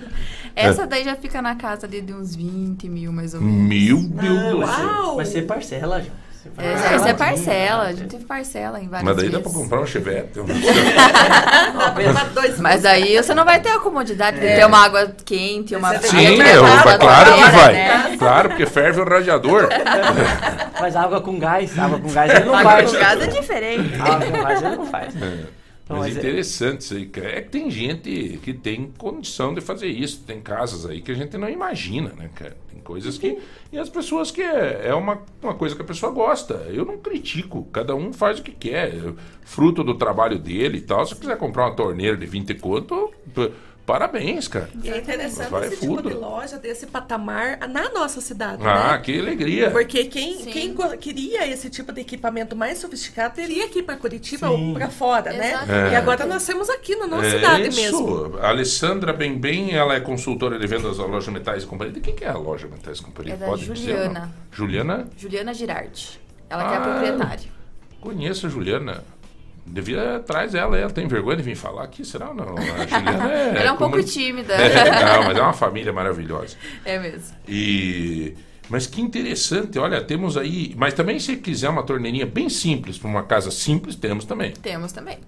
Essa 0.53 0.85
daí 0.85 1.05
já 1.05 1.15
fica 1.15 1.41
na 1.41 1.55
casa 1.55 1.87
de, 1.87 2.01
de 2.01 2.13
uns 2.13 2.35
20 2.35 2.89
mil, 2.89 3.13
mais 3.13 3.33
ou 3.33 3.39
menos. 3.39 3.55
Mil, 3.69 3.99
mil. 4.01 4.35
Não, 4.35 4.59
vai, 4.59 4.75
ser, 4.75 4.85
Uau! 4.85 5.15
vai 5.15 5.25
ser 5.25 5.41
parcela, 5.43 6.01
João. 6.01 6.13
É, 6.57 6.95
essa 6.95 7.09
é 7.09 7.13
parcela, 7.13 7.83
a 7.83 7.87
né? 7.87 7.93
gente 7.95 8.15
parcela 8.25 8.79
em 8.81 8.87
várias 8.87 9.05
Mas 9.05 9.15
daí 9.17 9.29
dá 9.29 9.37
vezes. 9.37 9.51
pra 9.53 9.61
comprar 9.61 9.81
um 9.81 9.85
chevette. 9.85 10.39
um- 10.39 10.45
Mas 12.61 12.81
daí 12.81 13.17
você 13.17 13.33
não 13.33 13.45
vai 13.45 13.61
ter 13.61 13.69
a 13.69 13.79
comodidade 13.79 14.39
de 14.39 14.45
ter 14.47 14.65
uma 14.65 14.79
água 14.83 15.13
quente, 15.25 15.75
uma. 15.75 15.97
Sim, 15.99 16.35
eu, 16.41 16.63
vai 16.63 16.83
vai- 16.83 16.97
claro 16.99 17.33
que 17.33 17.49
vai. 17.51 17.73
né? 17.73 18.15
Claro, 18.17 18.49
porque 18.49 18.65
ferve 18.65 19.01
o 19.01 19.05
radiador. 19.07 19.69
Mas 20.79 20.95
água 20.95 21.21
com 21.21 21.37
gás, 21.39 21.77
água 21.77 21.99
com 21.99 22.11
gás 22.11 22.33
ele 22.33 22.45
não 22.45 22.55
Água 22.55 22.71
faz. 22.71 22.91
com 22.91 22.99
gás 22.99 23.21
é 23.21 23.27
diferente. 23.27 24.01
Água 24.01 24.31
com 24.31 24.41
gás 24.43 24.61
ele 24.63 24.75
não 24.75 24.85
faz. 24.85 25.15
É. 25.15 25.19
Não, 25.89 25.97
Mas 25.99 26.07
mas 26.07 26.15
é- 26.15 26.19
interessante 26.19 26.81
isso 26.81 26.93
aí. 26.95 27.05
cara. 27.05 27.37
É 27.37 27.41
que 27.41 27.49
tem 27.49 27.69
gente 27.69 28.39
que 28.41 28.53
tem 28.53 28.91
condição 28.97 29.53
de 29.53 29.61
fazer 29.61 29.87
isso. 29.87 30.21
Tem 30.25 30.39
casas 30.39 30.85
aí 30.85 31.01
que 31.01 31.11
a 31.11 31.15
gente 31.15 31.37
não 31.37 31.49
imagina, 31.49 32.11
né, 32.17 32.29
cara? 32.33 32.55
Coisas 32.83 33.17
que. 33.17 33.39
E 33.71 33.77
as 33.77 33.89
pessoas 33.89 34.31
que 34.31 34.41
é, 34.41 34.87
é 34.87 34.93
uma, 34.93 35.21
uma 35.41 35.53
coisa 35.53 35.75
que 35.75 35.81
a 35.81 35.85
pessoa 35.85 36.11
gosta. 36.11 36.53
Eu 36.69 36.85
não 36.85 36.97
critico. 36.97 37.67
Cada 37.71 37.95
um 37.95 38.11
faz 38.11 38.39
o 38.39 38.43
que 38.43 38.51
quer. 38.51 38.93
Fruto 39.43 39.83
do 39.83 39.95
trabalho 39.95 40.37
dele 40.37 40.79
e 40.79 40.81
tal. 40.81 41.05
Se 41.05 41.15
quiser 41.15 41.37
comprar 41.37 41.67
uma 41.67 41.75
torneira 41.75 42.17
de 42.17 42.25
20 42.25 42.55
conto, 42.55 43.11
parabéns, 43.91 44.47
cara. 44.47 44.69
E 44.83 44.89
é 44.89 44.97
interessante 44.99 45.49
Vai 45.49 45.67
esse 45.67 45.75
fundo. 45.77 45.97
tipo 45.97 46.09
de 46.09 46.15
loja 46.15 46.57
desse 46.57 46.87
patamar 46.87 47.59
na 47.67 47.89
nossa 47.89 48.21
cidade, 48.21 48.61
Ah, 48.65 48.93
né? 48.93 48.99
que 48.99 49.19
alegria. 49.19 49.69
Porque 49.69 50.05
quem, 50.05 50.37
Sim. 50.37 50.49
quem 50.51 50.75
queria 50.99 51.45
esse 51.47 51.69
tipo 51.69 51.91
de 51.91 51.99
equipamento 52.01 52.55
mais 52.55 52.77
sofisticado 52.77 53.35
teria 53.35 53.67
que 53.67 53.79
ir 53.79 53.83
para 53.83 53.97
Curitiba 53.97 54.47
Sim. 54.47 54.53
ou 54.69 54.73
para 54.73 54.89
fora, 54.89 55.33
né? 55.33 55.49
Exatamente. 55.49 55.91
E 55.91 55.95
agora 55.95 56.25
nós 56.25 56.45
temos 56.45 56.69
aqui 56.69 56.95
na 56.95 57.07
nossa 57.07 57.25
É 57.27 57.31
cidade 57.31 57.67
isso. 57.67 57.81
mesmo. 57.81 58.37
A 58.39 58.47
Alessandra 58.49 59.11
Bem 59.11 59.73
ela 59.75 59.93
é 59.95 59.99
consultora 59.99 60.57
de 60.57 60.65
vendas 60.67 60.97
da 60.97 61.05
loja 61.05 61.29
Metais 61.31 61.63
e 61.63 61.65
Companhia. 61.65 61.93
De 61.93 61.99
quem 61.99 62.15
que 62.15 62.23
é 62.23 62.29
a 62.29 62.37
loja 62.37 62.67
Metais 62.67 62.99
e 62.99 63.01
Companhia? 63.03 63.33
É 63.33 63.37
da 63.37 63.45
Pode 63.45 63.61
dizer, 63.65 63.75
Juliana. 63.91 64.19
não? 64.19 64.33
Juliana? 64.51 65.07
Juliana 65.17 65.53
Girardi. 65.53 66.19
Ela 66.49 66.63
que 66.67 66.73
é 66.73 66.77
a 66.77 66.79
Ah. 66.79 66.89
proprietária. 66.89 67.49
Conheço 67.99 68.47
a 68.47 68.49
Juliana. 68.49 69.03
Devia 69.65 70.17
atrás 70.17 70.55
ela, 70.55 70.77
ela 70.77 70.89
tem 70.89 71.07
vergonha 71.07 71.37
de 71.37 71.43
vir 71.43 71.55
falar 71.55 71.83
aqui, 71.83 72.03
será 72.03 72.29
ou 72.29 72.35
não? 72.35 72.55
A 72.57 72.85
Juliana 72.87 73.31
é. 73.31 73.49
Ela 73.49 73.59
é 73.61 73.71
um 73.71 73.77
pouco 73.77 73.91
comuni- 73.93 74.03
tímida. 74.03 74.53
É, 74.53 75.17
não, 75.17 75.23
mas 75.25 75.37
é 75.37 75.41
uma 75.41 75.53
família 75.53 75.93
maravilhosa. 75.93 76.55
É 76.83 76.97
mesmo. 76.99 77.35
E. 77.47 78.35
Mas 78.69 78.87
que 78.87 79.01
interessante, 79.01 79.77
olha, 79.77 80.01
temos 80.01 80.37
aí. 80.37 80.73
Mas 80.77 80.93
também, 80.93 81.19
se 81.19 81.35
quiser 81.37 81.69
uma 81.69 81.83
torneirinha 81.83 82.25
bem 82.25 82.49
simples, 82.49 82.97
para 82.97 83.09
uma 83.09 83.23
casa 83.23 83.51
simples, 83.51 83.95
temos 83.95 84.25
também. 84.25 84.51
Temos 84.53 84.91
também. 84.91 85.19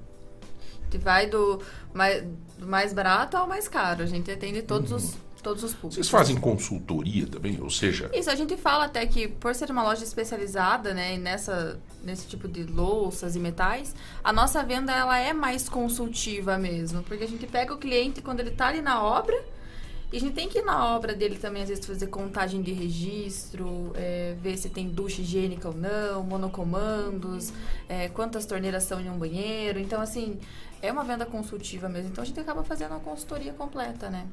Que 0.89 0.97
vai 0.97 1.27
do 1.27 1.61
mais, 1.93 2.23
do 2.57 2.65
mais 2.67 2.93
barato 2.93 3.35
ao 3.37 3.47
mais 3.47 3.67
caro. 3.67 4.01
A 4.03 4.05
gente 4.05 4.31
atende 4.31 4.61
todos 4.61 4.91
os, 4.91 5.17
todos 5.43 5.63
os 5.63 5.73
públicos. 5.73 5.95
Vocês 5.95 6.09
fazem 6.09 6.35
consultoria 6.37 7.27
também? 7.27 7.59
Ou 7.61 7.69
seja, 7.69 8.09
Isso, 8.13 8.29
a 8.29 8.35
gente 8.35 8.57
fala 8.57 8.85
até 8.85 9.05
que 9.05 9.27
por 9.27 9.53
ser 9.53 9.69
uma 9.69 9.83
loja 9.83 10.03
especializada, 10.03 10.93
né, 10.93 11.15
e 11.15 11.17
nessa, 11.17 11.79
nesse 12.03 12.27
tipo 12.27 12.47
de 12.47 12.63
louças 12.63 13.35
e 13.35 13.39
metais, 13.39 13.93
a 14.23 14.31
nossa 14.33 14.63
venda 14.63 14.91
ela 14.91 15.19
é 15.19 15.33
mais 15.33 15.69
consultiva 15.69 16.57
mesmo, 16.57 17.03
porque 17.03 17.23
a 17.23 17.27
gente 17.27 17.45
pega 17.45 17.73
o 17.73 17.77
cliente 17.77 18.21
quando 18.21 18.39
ele 18.39 18.51
tá 18.51 18.67
ali 18.67 18.81
na 18.81 19.03
obra, 19.03 19.35
e 20.13 20.17
a 20.17 20.19
gente 20.19 20.35
tem 20.35 20.47
que 20.47 20.59
ir 20.59 20.63
na 20.63 20.95
obra 20.95 21.15
dele 21.15 21.39
também, 21.39 21.63
às 21.63 21.69
vezes, 21.69 21.83
fazer 21.83 22.05
contagem 22.05 22.61
de 22.61 22.71
registro, 22.71 23.91
é, 23.95 24.35
ver 24.39 24.57
se 24.57 24.69
tem 24.69 24.87
ducha 24.87 25.21
higiênica 25.21 25.67
ou 25.67 25.73
não, 25.73 26.21
monocomandos, 26.21 27.51
é, 27.89 28.09
quantas 28.09 28.45
torneiras 28.45 28.83
são 28.83 29.01
em 29.01 29.09
um 29.09 29.17
banheiro. 29.17 29.79
Então, 29.79 29.99
assim, 29.99 30.39
é 30.83 30.91
uma 30.91 31.03
venda 31.03 31.25
consultiva 31.25 31.89
mesmo. 31.89 32.11
Então, 32.11 32.21
a 32.21 32.27
gente 32.27 32.39
acaba 32.39 32.63
fazendo 32.63 32.91
uma 32.91 32.99
consultoria 32.99 33.53
completa, 33.53 34.07
né? 34.11 34.27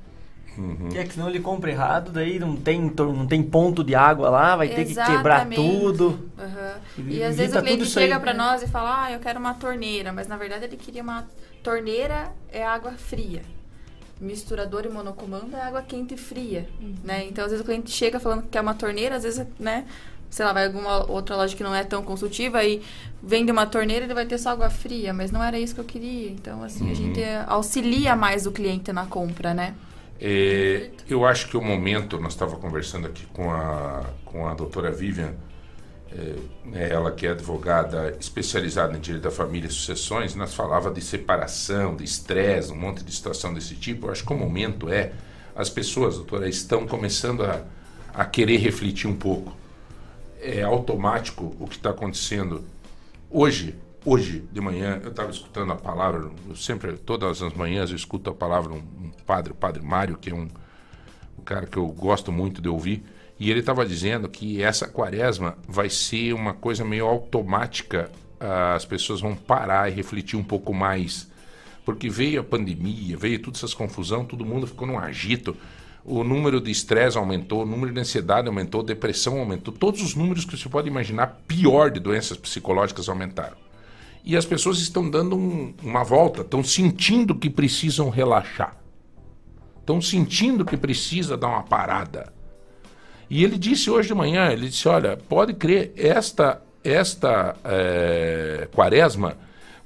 Que 0.90 0.98
é 0.98 1.04
que 1.04 1.14
senão 1.14 1.28
ele 1.28 1.40
compra 1.40 1.70
errado, 1.70 2.10
daí 2.10 2.38
não 2.38 2.56
tem, 2.56 2.80
não 2.96 3.26
tem 3.26 3.42
ponto 3.42 3.82
de 3.84 3.94
água 3.94 4.28
lá, 4.28 4.56
vai 4.56 4.68
ter 4.68 4.84
que 4.84 4.94
quebrar 4.94 5.46
Exatamente. 5.46 5.54
tudo. 5.56 6.30
Aham. 6.38 6.74
E 6.98 7.16
E, 7.18 7.22
às 7.22 7.36
vezes 7.36 7.56
o 7.56 7.60
cliente 7.62 7.86
chega 7.86 8.18
pra 8.20 8.32
né? 8.32 8.38
nós 8.38 8.62
e 8.62 8.66
fala, 8.66 9.04
ah, 9.04 9.12
eu 9.12 9.20
quero 9.20 9.38
uma 9.38 9.54
torneira, 9.54 10.12
mas 10.12 10.26
na 10.28 10.36
verdade 10.36 10.64
ele 10.64 10.76
queria 10.76 11.02
uma 11.02 11.26
torneira 11.62 12.32
é 12.52 12.64
água 12.66 12.92
fria. 12.92 13.42
Misturador 14.20 14.84
e 14.84 14.88
monocomando 14.90 15.56
é 15.56 15.62
água 15.62 15.80
quente 15.82 16.12
e 16.14 16.16
fria, 16.16 16.68
Uhum. 16.80 16.94
né? 17.02 17.24
Então 17.26 17.42
às 17.44 17.50
vezes 17.52 17.62
o 17.62 17.66
cliente 17.66 17.90
chega 17.90 18.20
falando 18.20 18.42
que 18.42 18.48
quer 18.48 18.60
uma 18.60 18.74
torneira, 18.74 19.16
às 19.16 19.22
vezes, 19.22 19.46
né, 19.58 19.86
sei 20.28 20.44
lá, 20.44 20.52
vai 20.52 20.66
alguma 20.66 21.10
outra 21.10 21.36
loja 21.36 21.56
que 21.56 21.62
não 21.62 21.74
é 21.74 21.82
tão 21.84 22.02
consultiva 22.02 22.62
e 22.62 22.82
vende 23.22 23.50
uma 23.50 23.64
torneira, 23.66 24.04
ele 24.04 24.12
vai 24.14 24.26
ter 24.26 24.36
só 24.38 24.50
água 24.50 24.68
fria, 24.68 25.14
mas 25.14 25.30
não 25.30 25.42
era 25.42 25.58
isso 25.58 25.74
que 25.74 25.80
eu 25.80 25.84
queria. 25.86 26.30
Então 26.30 26.62
assim, 26.62 26.84
Uhum. 26.84 26.90
a 26.90 26.94
gente 26.94 27.20
auxilia 27.46 28.14
mais 28.14 28.44
o 28.46 28.52
cliente 28.52 28.92
na 28.92 29.06
compra, 29.06 29.54
né? 29.54 29.74
É, 30.20 30.90
eu 31.08 31.24
acho 31.24 31.48
que 31.48 31.56
o 31.56 31.62
momento, 31.62 32.20
nós 32.20 32.34
estávamos 32.34 32.60
conversando 32.60 33.06
aqui 33.06 33.24
com 33.32 33.50
a, 33.50 34.04
com 34.24 34.46
a 34.46 34.54
doutora 34.54 34.90
Vivian, 34.90 35.34
é, 36.74 36.88
ela 36.90 37.12
que 37.12 37.26
é 37.26 37.30
advogada 37.30 38.16
especializada 38.20 38.96
em 38.96 39.00
direito 39.00 39.22
da 39.22 39.30
família 39.30 39.68
e 39.68 39.70
sucessões, 39.70 40.34
nós 40.34 40.54
falava 40.54 40.90
de 40.90 41.00
separação, 41.00 41.96
de 41.96 42.04
estresse, 42.04 42.70
um 42.70 42.76
monte 42.76 43.02
de 43.02 43.12
situação 43.12 43.54
desse 43.54 43.74
tipo. 43.76 44.06
Eu 44.06 44.12
acho 44.12 44.24
que 44.24 44.32
o 44.32 44.36
momento 44.36 44.92
é, 44.92 45.12
as 45.54 45.70
pessoas, 45.70 46.16
doutora, 46.16 46.48
estão 46.48 46.86
começando 46.86 47.42
a, 47.42 47.64
a 48.12 48.24
querer 48.24 48.58
refletir 48.58 49.08
um 49.08 49.16
pouco. 49.16 49.56
É 50.40 50.62
automático 50.62 51.54
o 51.58 51.66
que 51.66 51.76
está 51.76 51.90
acontecendo. 51.90 52.64
Hoje, 53.30 53.74
hoje 54.04 54.44
de 54.52 54.60
manhã, 54.60 55.00
eu 55.02 55.10
estava 55.10 55.30
escutando 55.30 55.72
a 55.72 55.76
palavra, 55.76 56.30
sempre, 56.54 56.92
todas 56.92 57.42
as 57.42 57.52
manhãs 57.54 57.90
eu 57.90 57.96
escuto 57.96 58.30
a 58.30 58.34
palavra 58.34 58.72
um, 58.72 58.78
um 58.78 59.10
padre, 59.26 59.52
o 59.52 59.54
padre 59.56 59.82
Mário, 59.82 60.16
que 60.16 60.30
é 60.30 60.34
um, 60.34 60.48
um 61.38 61.42
cara 61.44 61.66
que 61.66 61.76
eu 61.76 61.86
gosto 61.88 62.32
muito 62.32 62.60
de 62.60 62.68
ouvir, 62.68 63.04
e 63.38 63.50
ele 63.50 63.60
estava 63.60 63.86
dizendo 63.86 64.28
que 64.28 64.62
essa 64.62 64.86
quaresma 64.86 65.56
vai 65.66 65.88
ser 65.88 66.34
uma 66.34 66.52
coisa 66.52 66.84
meio 66.84 67.06
automática, 67.06 68.10
as 68.74 68.84
pessoas 68.84 69.20
vão 69.20 69.34
parar 69.34 69.90
e 69.90 69.94
refletir 69.94 70.36
um 70.36 70.44
pouco 70.44 70.74
mais. 70.74 71.30
Porque 71.84 72.08
veio 72.08 72.40
a 72.40 72.44
pandemia, 72.44 73.16
veio 73.16 73.40
toda 73.40 73.56
essa 73.56 73.74
confusão, 73.74 74.24
todo 74.24 74.44
mundo 74.44 74.66
ficou 74.66 74.86
num 74.86 74.98
agito. 74.98 75.56
O 76.04 76.22
número 76.22 76.60
de 76.60 76.70
estresse 76.70 77.16
aumentou, 77.16 77.62
o 77.62 77.66
número 77.66 77.92
de 77.92 78.00
ansiedade 78.00 78.46
aumentou, 78.46 78.82
depressão 78.82 79.38
aumentou. 79.38 79.72
Todos 79.72 80.02
os 80.02 80.14
números 80.14 80.44
que 80.44 80.56
você 80.56 80.68
pode 80.68 80.88
imaginar, 80.88 81.40
pior 81.46 81.90
de 81.90 82.00
doenças 82.00 82.36
psicológicas 82.36 83.08
aumentaram. 83.08 83.56
E 84.24 84.36
as 84.36 84.44
pessoas 84.44 84.78
estão 84.78 85.08
dando 85.08 85.36
um, 85.36 85.74
uma 85.82 86.04
volta, 86.04 86.42
estão 86.42 86.62
sentindo 86.62 87.34
que 87.34 87.48
precisam 87.48 88.10
relaxar. 88.10 88.76
Estão 89.80 90.00
sentindo 90.00 90.64
que 90.64 90.76
precisa 90.76 91.36
dar 91.36 91.48
uma 91.48 91.62
parada. 91.62 92.32
E 93.28 93.44
ele 93.44 93.56
disse 93.56 93.90
hoje 93.90 94.08
de 94.08 94.14
manhã, 94.14 94.50
ele 94.50 94.68
disse, 94.68 94.88
olha, 94.88 95.16
pode 95.16 95.54
crer, 95.54 95.92
esta, 95.96 96.60
esta 96.82 97.56
é, 97.64 98.68
quaresma 98.74 99.36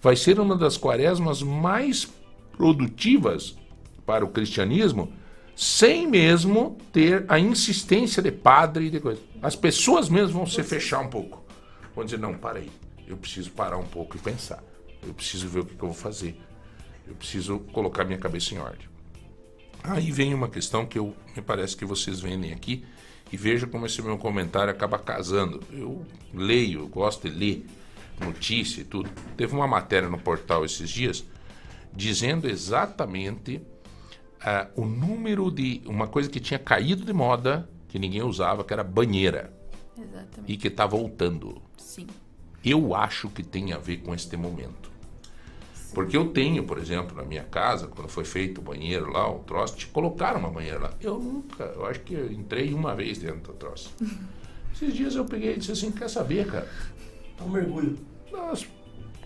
vai 0.01 0.17
ser 0.17 0.41
uma 0.41 0.57
das 0.57 0.77
quaresmas 0.77 1.43
mais 1.43 2.09
produtivas 2.53 3.57
para 4.05 4.25
o 4.25 4.29
cristianismo, 4.29 5.13
sem 5.57 6.07
mesmo 6.07 6.77
ter 6.93 7.25
a 7.29 7.39
insistência 7.39 8.23
de 8.23 8.31
padre 8.31 8.87
e 8.87 8.91
de 8.91 9.01
coisa. 9.01 9.21
As 9.41 9.55
pessoas 9.55 10.09
mesmo 10.09 10.39
vão 10.39 10.47
se 10.47 10.63
fechar 10.63 11.01
um 11.01 11.09
pouco. 11.09 11.43
Vão 11.95 12.05
dizer, 12.05 12.19
não, 12.19 12.35
para 12.35 12.59
aí, 12.59 12.71
eu 13.07 13.17
preciso 13.17 13.51
parar 13.53 13.77
um 13.77 13.87
pouco 13.87 14.17
e 14.17 14.21
pensar. 14.21 14.63
Eu 15.03 15.13
preciso 15.13 15.49
ver 15.49 15.61
o 15.61 15.65
que, 15.65 15.75
que 15.75 15.83
eu 15.83 15.89
vou 15.89 15.97
fazer. 15.97 16.41
Eu 17.07 17.15
preciso 17.15 17.59
colocar 17.73 18.05
minha 18.05 18.19
cabeça 18.19 18.55
em 18.55 18.59
ordem. 18.59 18.89
Aí 19.83 20.11
vem 20.11 20.33
uma 20.33 20.49
questão 20.49 20.87
que 20.87 20.99
eu, 20.99 21.15
me 21.37 21.43
parece 21.43 21.77
que 21.77 21.85
vocês 21.85 22.21
vendem 22.21 22.53
aqui, 22.53 22.85
e 23.31 23.37
veja 23.37 23.67
como 23.67 23.85
esse 23.85 24.01
meu 24.01 24.17
comentário 24.17 24.71
acaba 24.71 24.99
casando. 24.99 25.63
Eu 25.71 26.07
leio, 26.33 26.87
gosto 26.89 27.29
de 27.29 27.37
ler 27.37 27.67
notícia 28.21 28.81
e 28.81 28.85
tudo. 28.85 29.11
Teve 29.37 29.55
uma 29.55 29.67
matéria 29.67 30.09
no 30.09 30.19
portal 30.19 30.65
esses 30.65 30.89
dias 30.89 31.25
dizendo 31.93 32.49
exatamente 32.49 33.57
uh, 33.57 34.81
o 34.81 34.85
número 34.85 35.51
de 35.51 35.83
uma 35.87 36.07
coisa 36.07 36.29
que 36.29 36.41
tinha 36.41 36.59
caído 36.59 37.05
de 37.05 37.13
moda, 37.13 37.69
que 37.89 37.99
ninguém 37.99 38.23
usava, 38.23 38.65
que 38.65 38.73
era 38.73 38.83
banheira. 38.83 39.53
Exatamente. 39.97 40.53
E 40.53 40.57
que 40.57 40.69
está 40.69 40.87
voltando. 40.87 41.63
Sim. 41.77 42.07
Eu 42.65 42.95
acho 42.95 43.29
que 43.29 43.43
tem 43.43 43.73
a 43.73 43.79
ver 43.79 43.99
com 43.99 44.15
este 44.15 44.37
momento. 44.37 44.91
Porque 45.93 46.17
eu 46.17 46.29
tenho, 46.29 46.65
por 46.65 46.79
exemplo, 46.79 47.17
na 47.17 47.23
minha 47.23 47.45
casa, 47.45 47.87
quando 47.87 48.09
foi 48.09 48.25
feito 48.25 48.59
o 48.61 48.63
banheiro 48.63 49.13
lá, 49.13 49.31
o 49.31 49.39
troço, 49.41 49.77
te 49.77 49.87
colocaram 49.87 50.41
uma 50.41 50.51
banheira 50.51 50.79
lá. 50.81 50.95
Eu 51.01 51.19
nunca, 51.19 51.65
eu 51.65 51.87
acho 51.87 52.01
que 52.01 52.15
eu 52.15 52.33
entrei 52.33 52.75
uma 52.75 52.95
vez 52.97 53.19
dentro 53.19 53.53
do 53.53 53.59
troço. 53.59 53.95
Esses 54.75 54.93
dias 54.93 55.15
eu 55.15 55.25
peguei 55.25 55.55
e 55.55 55.59
disse 55.59 55.71
assim, 55.71 55.93
quer 55.93 56.11
saber, 56.11 56.51
cara? 56.51 56.69
Um 57.41 57.49
mergulho. 57.49 57.97
Nós, 58.33 58.67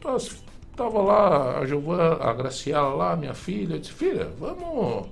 nós 0.04 0.44
tava 0.76 1.00
lá, 1.00 1.58
a 1.58 1.66
Giovana, 1.66 2.22
a 2.22 2.34
Graciela 2.34 2.94
lá, 2.94 3.16
minha 3.16 3.34
filha, 3.34 3.76
eu 3.76 3.78
disse, 3.78 3.92
filha, 3.94 4.30
vamos, 4.38 5.08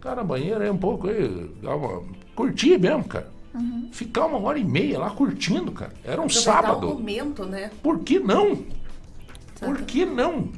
cara, 0.00 0.24
banheiro 0.24 0.60
aí 0.60 0.70
um 0.70 0.76
pouco 0.76 1.08
aí, 1.08 1.48
dá 1.62 1.76
uma, 1.76 2.02
curtir 2.34 2.76
mesmo, 2.76 3.04
cara. 3.04 3.37
Uhum. 3.54 3.88
Ficar 3.92 4.26
uma 4.26 4.38
hora 4.38 4.58
e 4.58 4.64
meia 4.64 4.98
lá 4.98 5.10
curtindo, 5.10 5.72
cara. 5.72 5.92
Era 6.04 6.20
um 6.20 6.26
Aproveitar 6.26 6.62
sábado. 6.62 6.90
o 6.90 6.94
momento, 6.94 7.44
né? 7.44 7.70
Por 7.82 8.00
que 8.00 8.18
não? 8.18 8.64
Por 9.58 9.82
que 9.82 10.04
não? 10.04 10.50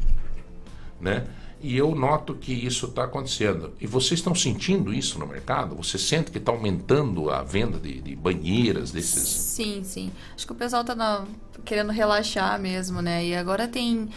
Né? 1.01 1.27
E 1.62 1.77
eu 1.77 1.95
noto 1.95 2.35
que 2.35 2.53
isso 2.53 2.87
está 2.87 3.05
acontecendo. 3.05 3.75
E 3.79 3.87
vocês 3.87 4.21
estão 4.21 4.35
sentindo 4.35 4.95
isso 4.95 5.19
no 5.19 5.27
mercado? 5.27 5.77
Você 5.77 5.99
sente 5.99 6.31
que 6.31 6.39
está 6.39 6.51
aumentando 6.51 7.31
a 7.31 7.43
venda 7.43 7.79
de, 7.79 8.01
de, 8.01 8.17
banheiras 8.17 8.91
desses? 8.91 9.29
Sim, 9.29 9.83
sim. 9.85 10.11
Acho 10.35 10.47
que 10.47 10.53
o 10.53 10.57
pessoal 10.57 10.81
está 10.81 11.25
querendo 11.65 11.93
relaxar 11.93 12.59
mesmo, 12.59 13.03
né? 13.03 13.27
E 13.27 13.35
agora 13.35 13.69
tem 13.69 14.09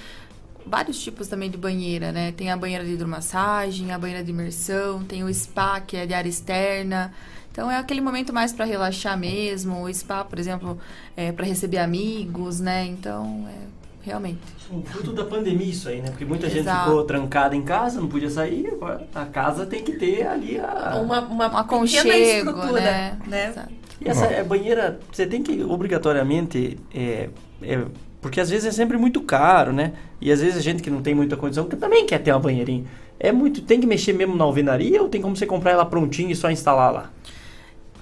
vários 0.66 1.04
tipos 1.04 1.28
também 1.28 1.50
de 1.50 1.58
banheira, 1.58 2.14
né? 2.14 2.32
Tem 2.32 2.50
a 2.50 2.56
banheira 2.56 2.86
de 2.86 2.91
hidromassagem, 2.91 3.91
a 3.91 4.00
banheira 4.00 4.24
de 4.24 4.32
imersão, 4.32 5.04
tem 5.04 5.22
o 5.22 5.34
spa, 5.34 5.82
que 5.82 5.98
é 5.98 6.06
de 6.06 6.14
área 6.14 6.30
externa. 6.30 7.14
Então 7.53 7.69
é 7.69 7.77
aquele 7.77 8.01
momento 8.01 8.34
mais 8.34 8.51
para 8.51 8.65
relaxar 8.65 9.17
mesmo. 9.17 9.84
O 9.84 9.93
spa, 9.93 10.25
por 10.25 10.39
exemplo, 10.39 10.80
é 11.15 11.31
para 11.31 11.45
receber 11.45 11.77
amigos, 11.77 12.59
né? 12.59 12.84
Então, 12.88 13.47
é 13.47 13.84
realmente. 14.01 14.39
Um 14.71 14.81
fruto 14.81 15.13
da 15.13 15.23
pandemia 15.23 15.67
isso 15.67 15.88
aí, 15.88 16.01
né? 16.01 16.09
Porque 16.09 16.25
muita 16.25 16.47
Exato. 16.47 16.63
gente 16.63 16.84
ficou 16.84 17.03
trancada 17.05 17.55
em 17.55 17.61
casa, 17.61 18.01
não 18.01 18.07
podia 18.07 18.30
sair. 18.30 18.67
Agora 18.67 19.07
a 19.13 19.25
casa 19.25 19.67
tem 19.67 19.84
que 19.84 19.93
ter 19.93 20.25
ali 20.25 20.59
a... 20.59 20.99
Uma, 21.01 21.21
uma 21.21 21.53
Um 21.53 21.57
aconchego, 21.57 22.09
estrutura, 22.09 22.81
né? 22.81 23.19
né? 23.27 23.49
Exato. 23.49 23.71
E 24.01 24.09
essa 24.09 24.25
é 24.25 24.43
banheira, 24.43 24.99
você 25.11 25.27
tem 25.27 25.43
que 25.43 25.63
obrigatoriamente... 25.63 26.77
É, 26.93 27.30
é, 27.61 27.85
porque 28.19 28.39
às 28.39 28.49
vezes 28.49 28.65
é 28.65 28.71
sempre 28.71 28.97
muito 28.97 29.21
caro, 29.21 29.71
né? 29.71 29.93
E 30.19 30.31
às 30.31 30.41
vezes 30.41 30.57
a 30.57 30.61
gente 30.61 30.81
que 30.81 30.89
não 30.89 31.01
tem 31.01 31.13
muita 31.13 31.38
condição 31.38 31.65
que 31.65 31.75
também 31.75 32.05
quer 32.05 32.19
ter 32.19 32.31
uma 32.31 32.39
banheirinha. 32.39 32.85
É 33.19 33.31
muito... 33.31 33.61
Tem 33.61 33.80
que 33.80 33.85
mexer 33.85 34.13
mesmo 34.13 34.35
na 34.35 34.43
alvenaria 34.43 35.01
ou 35.03 35.07
tem 35.07 35.21
como 35.21 35.35
você 35.35 35.45
comprar 35.45 35.71
ela 35.71 35.85
prontinha 35.85 36.31
e 36.31 36.35
só 36.35 36.49
instalar 36.49 36.91
lá? 36.91 37.11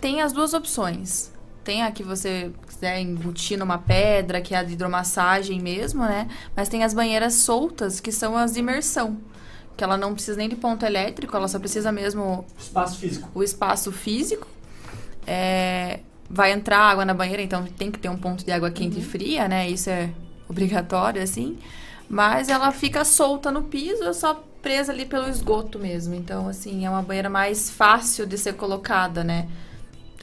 Tem 0.01 0.21
as 0.21 0.33
duas 0.33 0.53
opções. 0.53 1.31
Tem 1.63 1.83
a 1.83 1.91
que 1.91 2.03
você 2.03 2.51
quiser 2.67 2.99
embutir 2.99 3.57
numa 3.57 3.77
pedra, 3.77 4.41
que 4.41 4.55
é 4.55 4.57
a 4.57 4.63
de 4.63 4.73
hidromassagem 4.73 5.59
mesmo, 5.61 6.03
né? 6.03 6.27
Mas 6.55 6.67
tem 6.67 6.83
as 6.83 6.93
banheiras 6.93 7.35
soltas, 7.35 7.99
que 7.99 8.11
são 8.11 8.35
as 8.35 8.53
de 8.53 8.59
imersão. 8.59 9.17
Que 9.77 9.83
ela 9.83 9.95
não 9.95 10.13
precisa 10.13 10.37
nem 10.37 10.49
de 10.49 10.55
ponto 10.55 10.83
elétrico, 10.83 11.37
ela 11.37 11.47
só 11.47 11.59
precisa 11.59 11.91
mesmo 11.91 12.45
Espaço 12.57 12.97
físico. 12.97 13.29
o 13.33 13.43
espaço 13.43 13.91
físico. 13.91 14.47
É, 15.27 15.99
vai 16.27 16.51
entrar 16.51 16.79
água 16.79 17.05
na 17.05 17.13
banheira, 17.13 17.43
então 17.43 17.63
tem 17.63 17.91
que 17.91 17.99
ter 17.99 18.09
um 18.09 18.17
ponto 18.17 18.43
de 18.43 18.51
água 18.51 18.71
quente 18.71 18.99
e 18.99 19.03
fria, 19.03 19.47
né? 19.47 19.69
Isso 19.69 19.89
é 19.89 20.09
obrigatório, 20.49 21.21
assim. 21.21 21.59
Mas 22.09 22.49
ela 22.49 22.71
fica 22.71 23.05
solta 23.05 23.51
no 23.51 23.63
piso, 23.63 24.03
é 24.03 24.13
só 24.13 24.43
presa 24.61 24.91
ali 24.91 25.05
pelo 25.05 25.29
esgoto 25.29 25.77
mesmo. 25.77 26.15
Então, 26.15 26.47
assim, 26.47 26.85
é 26.85 26.89
uma 26.89 27.03
banheira 27.03 27.29
mais 27.29 27.69
fácil 27.69 28.25
de 28.25 28.37
ser 28.37 28.53
colocada, 28.53 29.23
né? 29.23 29.47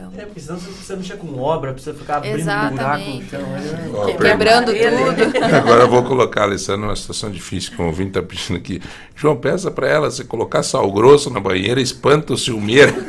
Então, 0.00 0.12
É, 0.16 0.24
porque 0.26 0.38
senão 0.38 0.60
você 0.60 0.68
precisa 0.70 0.96
mexer 0.96 1.16
com 1.16 1.36
obra, 1.40 1.72
precisa 1.72 1.92
ficar 1.92 2.18
abrindo 2.18 2.36
buraco 2.36 2.72
no 2.72 2.80
Exatamente. 2.80 3.30
chão. 3.30 3.40
é- 3.40 3.88
Ó, 3.92 4.04
pergunta. 4.04 4.28
quebrando 4.28 4.66
tudo. 4.72 5.42
Agora 5.56 5.82
eu 5.82 5.88
vou 5.88 6.04
colocar 6.04 6.42
a 6.42 6.44
Alessandra 6.44 6.82
numa 6.86 6.94
situação 6.94 7.28
difícil, 7.32 7.72
que 7.74 7.82
o 7.82 7.86
ouvinte 7.86 8.10
está 8.10 8.22
pedindo 8.22 8.56
aqui. 8.58 8.80
João, 9.16 9.34
peça 9.36 9.72
para 9.72 9.88
ela, 9.88 10.08
se 10.08 10.22
colocar 10.24 10.62
sal 10.62 10.88
grosso 10.92 11.30
na 11.30 11.40
banheira, 11.40 11.80
espanta 11.80 12.32
o 12.32 12.38
ciumeiro. 12.38 12.94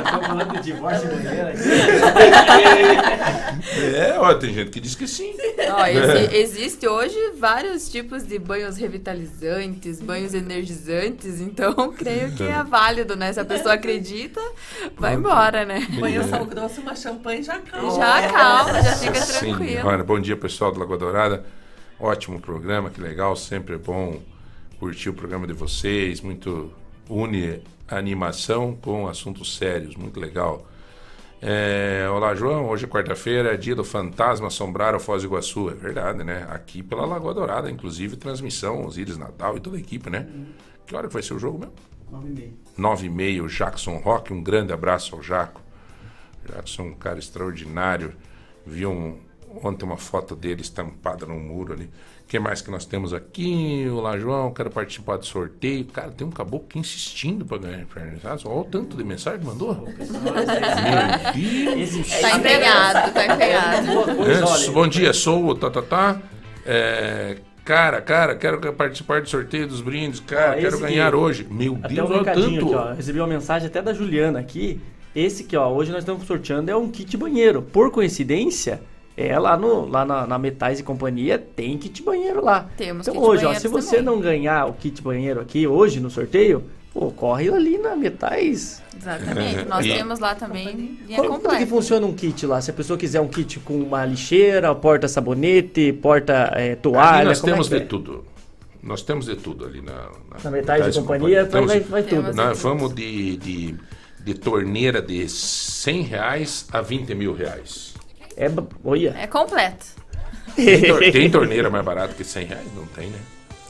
Estamos 0.00 0.26
falando 0.26 0.52
de 0.54 0.62
divórcio 0.64 1.08
e 1.08 1.14
banheira. 1.14 1.52
É, 3.94 4.18
ó, 4.18 4.32
tem 4.34 4.52
gente 4.54 4.70
que 4.70 4.80
diz 4.80 4.94
que 4.94 5.06
sim. 5.06 5.34
Ó, 5.76 5.84
É. 5.86 5.92
exi- 6.24 6.36
existe 6.36 6.88
hoje 6.88 7.16
vários 7.38 7.88
tipos 7.90 8.22
de 8.26 8.38
banhos 8.38 8.76
revitalizantes, 8.76 10.00
banhos 10.00 10.34
energizantes, 10.34 11.40
então 11.40 11.72
creio 11.92 12.32
que 12.34 12.42
é 12.42 12.62
válido, 12.62 13.16
né? 13.16 13.32
Se 13.32 13.40
a 13.40 13.44
pessoa 13.44 13.74
acredita, 13.74 14.40
vai 14.96 15.14
embora, 15.14 15.64
né? 15.64 15.86
Banho 15.98 16.26
sal 16.28 16.44
grosso, 16.44 16.80
uma 16.80 16.94
champanhe 16.96 17.42
já 17.42 17.58
calma. 17.60 17.90
Já 17.96 18.28
calma, 18.32 18.82
já 18.82 18.92
fica 18.96 19.14
Sim, 19.20 19.54
tranquilo. 19.56 19.88
olha, 19.88 20.04
bom 20.04 20.20
dia 20.20 20.36
pessoal 20.36 20.72
do 20.72 20.78
Lagoa 20.80 20.98
Dourada. 20.98 21.44
Ótimo 21.98 22.40
programa, 22.40 22.88
que 22.90 23.00
legal, 23.00 23.36
sempre 23.36 23.74
é 23.74 23.78
bom 23.78 24.20
curtir 24.78 25.10
o 25.10 25.14
programa 25.14 25.46
de 25.46 25.52
vocês, 25.52 26.20
muito 26.22 26.72
une 27.08 27.60
animação 27.86 28.74
com 28.80 29.06
assuntos 29.06 29.56
sérios, 29.56 29.94
muito 29.96 30.18
legal. 30.18 30.66
É, 31.42 32.06
olá, 32.12 32.34
João. 32.34 32.68
Hoje 32.68 32.84
é 32.84 32.88
quarta-feira, 32.88 33.54
é 33.54 33.56
dia 33.56 33.74
do 33.74 33.82
fantasma 33.82 34.48
assombrar 34.48 34.94
o 34.94 35.00
Foz 35.00 35.22
do 35.22 35.28
Iguaçu. 35.28 35.70
É 35.70 35.74
verdade, 35.74 36.22
né? 36.22 36.46
Aqui 36.50 36.82
pela 36.82 37.06
Lagoa 37.06 37.32
Dourada, 37.32 37.70
inclusive 37.70 38.14
transmissão, 38.16 38.84
os 38.84 38.98
Íris 38.98 39.16
Natal 39.16 39.56
e 39.56 39.60
toda 39.60 39.78
a 39.78 39.80
equipe, 39.80 40.10
né? 40.10 40.28
Que 40.86 40.94
hora 40.94 41.08
que 41.08 41.14
vai 41.14 41.22
ser 41.22 41.32
o 41.32 41.38
jogo 41.38 41.58
mesmo? 41.58 41.72
Nove 42.10 42.28
e 42.28 42.30
meio. 42.32 42.52
9 42.76 43.06
e 43.06 43.08
meio, 43.08 43.48
Jackson 43.48 43.96
Rock. 43.96 44.34
Um 44.34 44.42
grande 44.42 44.72
abraço 44.72 45.16
ao 45.16 45.22
Jaco. 45.22 45.62
Jackson, 46.46 46.82
um 46.82 46.94
cara 46.94 47.18
extraordinário. 47.18 48.12
Vi 48.66 48.84
um, 48.84 49.18
ontem 49.62 49.86
uma 49.86 49.96
foto 49.96 50.36
dele 50.36 50.60
estampada 50.60 51.24
no 51.24 51.38
muro 51.40 51.72
ali. 51.72 51.88
O 52.30 52.32
que 52.32 52.38
mais 52.38 52.62
que 52.62 52.70
nós 52.70 52.84
temos 52.84 53.12
aqui? 53.12 53.88
Olá, 53.92 54.16
João, 54.16 54.54
quero 54.54 54.70
participar 54.70 55.16
do 55.16 55.26
sorteio. 55.26 55.84
Cara, 55.86 56.12
tem 56.12 56.24
um 56.24 56.30
caboclo 56.30 56.64
aqui 56.68 56.78
insistindo 56.78 57.44
para 57.44 57.58
ganhar 57.58 57.80
infernizados. 57.80 58.46
Olha 58.46 58.58
o 58.58 58.64
tanto 58.64 58.96
de 58.96 59.02
mensagem 59.02 59.40
que 59.40 59.46
mandou. 59.46 59.74
Meu 59.74 59.96
Deus. 61.74 62.20
Tá 62.20 62.38
empenhado, 62.38 63.12
tá 63.12 63.26
empenhado. 63.26 63.88
É, 64.22 64.70
bom 64.70 64.86
dia, 64.86 65.12
sou 65.12 65.44
o 65.44 65.56
Tatatá. 65.56 66.22
É, 66.64 67.38
cara, 67.64 68.00
cara, 68.00 68.36
quero 68.36 68.60
participar 68.74 69.22
do 69.22 69.28
sorteio 69.28 69.66
dos 69.66 69.80
brindes. 69.80 70.20
Cara, 70.20 70.56
Ó, 70.56 70.60
quero 70.60 70.78
ganhar 70.78 71.08
aqui, 71.08 71.16
hoje. 71.16 71.48
Meu 71.50 71.80
Até 71.82 71.94
Deus, 71.94 72.10
um 72.10 72.12
olha 72.12 72.32
tanto. 72.32 72.64
aqui, 72.64 72.74
ó. 72.76 72.92
Recebi 72.92 73.18
uma 73.18 73.26
mensagem 73.26 73.66
até 73.66 73.82
da 73.82 73.92
Juliana 73.92 74.38
aqui. 74.38 74.80
Esse 75.16 75.42
aqui, 75.42 75.56
ó, 75.56 75.68
hoje 75.68 75.90
nós 75.90 76.02
estamos 76.02 76.24
sorteando 76.28 76.70
é 76.70 76.76
um 76.76 76.88
kit 76.88 77.16
banheiro. 77.16 77.60
Por 77.60 77.90
coincidência, 77.90 78.80
é 79.16 79.38
lá, 79.38 79.56
no, 79.56 79.86
lá 79.88 80.04
na, 80.04 80.26
na 80.26 80.38
Metais 80.38 80.80
e 80.80 80.82
Companhia 80.82 81.38
tem 81.38 81.76
kit 81.78 82.02
banheiro 82.02 82.42
lá. 82.44 82.68
Temos 82.76 83.06
então 83.06 83.20
kit 83.20 83.28
hoje, 83.30 83.44
ó, 83.46 83.54
se 83.54 83.68
você 83.68 83.96
também. 83.96 84.04
não 84.04 84.20
ganhar 84.20 84.66
o 84.66 84.72
kit 84.72 85.02
banheiro 85.02 85.40
aqui 85.40 85.66
hoje 85.66 86.00
no 86.00 86.08
sorteio, 86.10 86.64
pô, 86.94 87.10
corre 87.10 87.48
ali 87.52 87.76
na 87.78 87.94
Metais. 87.96 88.82
Exatamente. 88.96 89.64
Nós 89.68 89.84
E- 89.84 89.92
temos 89.94 90.18
lá 90.20 90.34
também 90.34 90.66
linha 91.06 91.16
Como, 91.16 91.28
como 91.28 91.38
que 91.40 91.44
completa. 91.48 91.66
funciona 91.66 92.06
um 92.06 92.12
kit 92.14 92.46
lá? 92.46 92.60
Se 92.60 92.70
a 92.70 92.74
pessoa 92.74 92.98
quiser 92.98 93.20
um 93.20 93.28
kit 93.28 93.58
com 93.60 93.74
uma 93.78 94.04
lixeira, 94.04 94.74
porta-sabonete, 94.74 95.92
porta-toalha, 95.94 97.18
Ali 97.18 97.24
nós 97.28 97.40
como 97.40 97.52
temos 97.52 97.66
é 97.66 97.70
que 97.70 97.76
de 97.78 97.82
é? 97.84 97.86
tudo. 97.86 98.24
Nós 98.82 99.02
temos 99.02 99.26
de 99.26 99.36
tudo 99.36 99.66
ali 99.66 99.82
na... 99.82 100.08
Na 100.42 100.50
Metais 100.50 100.96
e 100.96 100.98
Companhia, 101.00 101.44
vai- 101.44 101.66
vai- 101.66 101.80
vai 101.80 102.02
tudo. 102.02 102.32
Nós 102.34 102.62
vamos 102.62 102.94
de, 102.94 103.36
de, 103.36 103.74
de 104.24 104.34
torneira 104.34 105.02
de 105.02 105.28
100 105.28 106.02
reais 106.02 106.66
a 106.72 106.80
20 106.80 107.14
mil 107.14 107.34
reais. 107.34 107.89
É, 108.40 108.50
olha. 108.84 109.14
É 109.18 109.26
completo. 109.26 109.86
Tem, 110.56 110.82
tor- 110.82 110.98
tem 111.12 111.30
torneira 111.30 111.70
mais 111.70 111.84
barata 111.84 112.14
que 112.14 112.24
100 112.24 112.46
reais? 112.46 112.66
Não 112.74 112.86
tem, 112.86 113.08
né? 113.08 113.18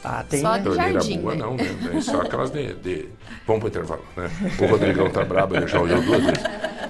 Ah, 0.02 0.24
tem, 0.26 0.40
Só 0.40 0.52
né? 0.52 0.59
de 0.59 0.64
Torneira 0.64 0.92
jardim, 0.92 1.20
boa 1.20 1.34
né? 1.34 1.40
não, 1.40 1.55
né? 1.56 1.76
Tem 1.90 2.01
só 2.01 2.22
aquelas 2.22 2.51
de, 2.51 2.72
de... 2.74 3.09
Vamos 3.47 3.60
pro 3.60 3.68
intervalo, 3.68 4.02
né? 4.16 4.30
O 4.59 4.66
Rodrigão 4.66 5.10
tá 5.10 5.22
brabo, 5.24 5.56
ele 5.56 5.66
já 5.68 5.78
olhou 5.78 6.01
duas 6.01 6.24
vezes. 6.24 6.42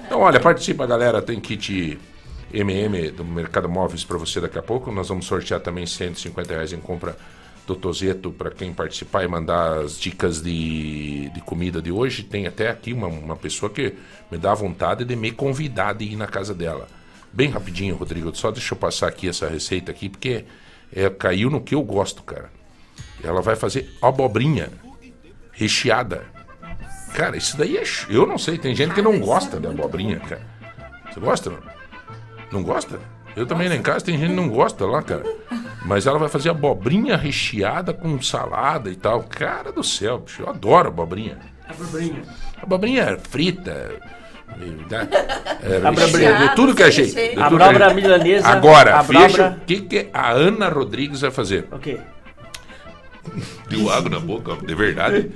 Então, 0.05 0.21
olha, 0.21 0.39
participa, 0.39 0.85
galera. 0.87 1.21
Tem 1.21 1.37
kit 1.39 1.99
MM 2.53 3.11
do 3.11 3.25
Mercado 3.25 3.67
Móveis 3.67 4.05
para 4.05 4.17
você 4.17 4.39
daqui 4.39 4.57
a 4.57 4.61
pouco. 4.63 4.91
Nós 4.93 5.09
vamos 5.09 5.25
sortear 5.25 5.59
também 5.59 5.85
150 5.85 6.53
reais 6.53 6.71
em 6.71 6.79
compra 6.79 7.17
do 7.67 7.75
Tozeto 7.75 8.31
para 8.31 8.49
quem 8.49 8.73
participar 8.73 9.23
e 9.25 9.27
mandar 9.27 9.79
as 9.79 9.99
dicas 9.99 10.41
de, 10.41 11.29
de 11.29 11.41
comida 11.41 11.81
de 11.81 11.91
hoje. 11.91 12.23
Tem 12.23 12.47
até 12.47 12.69
aqui 12.69 12.93
uma, 12.93 13.07
uma 13.07 13.35
pessoa 13.35 13.69
que 13.69 13.93
me 14.31 14.37
dá 14.37 14.53
vontade 14.53 15.03
de 15.03 15.15
me 15.17 15.31
convidar 15.31 15.93
de 15.93 16.05
ir 16.05 16.15
na 16.15 16.27
casa 16.27 16.53
dela. 16.53 16.87
Bem 17.33 17.49
rapidinho, 17.49 17.95
Rodrigo. 17.95 18.35
Só 18.35 18.51
deixa 18.51 18.73
eu 18.73 18.77
passar 18.77 19.07
aqui 19.07 19.29
essa 19.29 19.47
receita 19.47 19.91
aqui, 19.91 20.09
porque 20.09 20.45
é, 20.93 21.09
caiu 21.09 21.49
no 21.49 21.61
que 21.61 21.75
eu 21.75 21.81
gosto, 21.81 22.23
cara. 22.23 22.51
Ela 23.23 23.41
vai 23.41 23.55
fazer 23.55 23.89
abobrinha 24.01 24.69
recheada. 25.51 26.25
Cara, 27.13 27.37
isso 27.37 27.57
daí 27.57 27.77
é. 27.77 27.83
Eu 28.09 28.25
não 28.25 28.37
sei, 28.37 28.57
tem 28.57 28.75
gente 28.75 28.93
que 28.93 29.01
não 29.01 29.19
gosta 29.19 29.59
de 29.59 29.67
abobrinha, 29.67 30.19
cara. 30.19 30.45
Você 31.11 31.19
gosta? 31.19 31.49
Não, 31.49 31.59
não 32.51 32.63
gosta? 32.63 32.99
Eu 33.35 33.45
também 33.45 33.69
lá 33.69 33.75
em 33.75 33.81
casa 33.81 34.05
tem 34.05 34.17
gente 34.17 34.29
que 34.29 34.35
não 34.35 34.49
gosta 34.49 34.85
lá, 34.85 35.01
cara. 35.01 35.23
Mas 35.85 36.05
ela 36.05 36.19
vai 36.19 36.29
fazer 36.29 36.49
abobrinha 36.49 37.17
recheada 37.17 37.93
com 37.93 38.21
salada 38.21 38.89
e 38.89 38.95
tal. 38.95 39.23
Cara 39.23 39.71
do 39.71 39.83
céu, 39.83 40.19
bicho, 40.19 40.43
eu 40.43 40.49
adoro 40.49 40.89
abobrinha. 40.89 41.39
Abobrinha. 41.67 42.21
Abobrinha 42.61 43.17
frita. 43.17 43.99
dá- 44.89 45.07
É, 45.63 46.47
de 46.47 46.55
tudo 46.55 46.75
que 46.75 46.83
é 46.83 46.91
jeito. 46.91 47.15
de 47.15 47.35
tudo 47.35 47.95
milanesa, 47.95 48.47
Agora, 48.47 49.01
veja 49.01 49.57
o 49.61 49.65
que, 49.65 49.81
que 49.81 50.09
a 50.13 50.31
Ana 50.31 50.69
Rodrigues 50.69 51.21
vai 51.21 51.31
fazer. 51.31 51.67
O 51.71 51.79
quê? 51.79 51.99
Deu 53.69 53.89
água 53.91 54.09
na 54.09 54.19
boca, 54.19 54.55
de 54.65 54.73
verdade. 54.75 55.31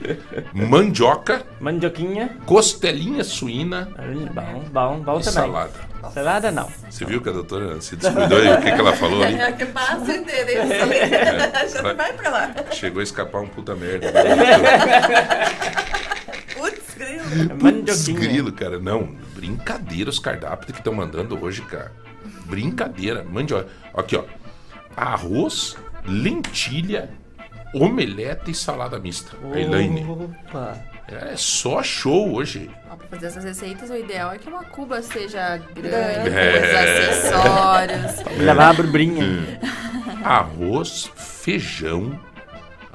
Mandioca, 0.54 1.44
Mandioquinha. 1.60 2.36
costelinha 2.46 3.24
suína 3.24 3.90
Bom, 4.34 4.64
bom, 4.72 5.00
bom 5.00 5.20
e 5.20 5.24
também. 5.24 5.24
salada. 5.24 5.72
Salada 6.14 6.52
não. 6.52 6.68
Você 6.90 7.06
viu 7.06 7.22
que 7.22 7.30
a 7.30 7.32
doutora 7.32 7.80
se 7.82 7.96
descuidou 7.96 8.44
e 8.44 8.50
o 8.52 8.58
que, 8.58 8.72
que 8.72 8.80
ela 8.80 8.94
falou 8.94 9.24
ali? 9.24 9.36
É 9.42 9.52
que 9.52 9.66
pra 9.66 9.84
acender 9.84 10.50
É. 10.50 11.68
Já 11.70 11.94
vai 11.94 12.14
pra 12.14 12.30
lá. 12.30 12.52
Chegou 12.72 13.00
a 13.00 13.04
escapar 13.04 13.42
um 13.42 13.48
puta 13.48 13.76
merda. 13.76 14.12
Putz, 16.96 17.28
grilo. 17.28 17.58
Putz, 17.60 18.08
grilo, 18.10 18.52
cara. 18.52 18.80
Não, 18.80 19.16
brincadeira 19.36 20.10
os 20.10 20.20
cardápios 20.20 20.72
que 20.72 20.80
estão 20.80 20.94
mandando 20.94 21.42
hoje, 21.44 21.62
cara. 21.64 21.92
Brincadeira. 22.46 23.24
Mandioca. 23.24 23.68
Aqui, 23.94 24.16
ó. 24.16 24.24
Arroz, 24.96 25.76
lentilha, 26.06 27.10
omelete 27.74 28.52
e 28.52 28.56
salada 28.56 28.98
mista. 29.00 29.36
Elaine. 29.54 30.06
Opa. 30.06 30.78
É 31.08 31.36
só 31.36 31.84
show 31.84 32.34
hoje. 32.34 32.70
Ó, 32.90 32.96
pra 32.96 33.08
fazer 33.10 33.28
essas 33.28 33.44
receitas, 33.44 33.92
o 33.92 33.96
ideal 33.96 34.32
é 34.32 34.40
que 34.40 34.50
uma 34.50 34.64
cuba 34.64 35.04
seja 35.04 35.58
grande, 35.76 36.30
É. 36.36 36.60
com 36.60 36.66
os 36.66 37.30
acessórios. 37.30 38.38
Levar 38.40 38.66
a 38.66 38.70
abobrinha. 38.72 39.60
Arroz, 40.24 41.12
feijão, 41.16 42.20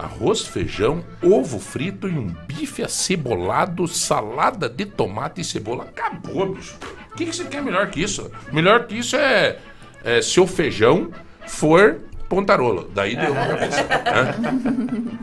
arroz, 0.01 0.43
feijão, 0.43 1.05
ovo 1.23 1.59
frito 1.59 2.09
e 2.09 2.13
um 2.13 2.27
bife 2.27 2.83
acebolado, 2.83 3.87
salada 3.87 4.69
de 4.69 4.87
tomate 4.87 5.41
e 5.41 5.45
cebola. 5.45 5.85
Acabou, 5.85 6.55
bicho. 6.55 6.77
O 7.13 7.17
que, 7.17 7.27
que 7.27 7.37
você 7.37 7.45
quer 7.45 7.63
melhor 7.63 7.89
que 7.91 8.03
isso? 8.03 8.31
Melhor 8.53 8.87
que 8.87 8.97
isso 8.97 9.17
é, 9.17 9.59
é 10.05 10.23
se 10.23 10.41
o 10.41 10.47
feijão 10.47 11.11
for 11.47 12.01
pontarolo. 12.29 12.91
Daí 12.95 13.17
deu 13.17 13.33
uma 13.33 13.47
cabeça. 13.47 13.83
né? 13.83 15.19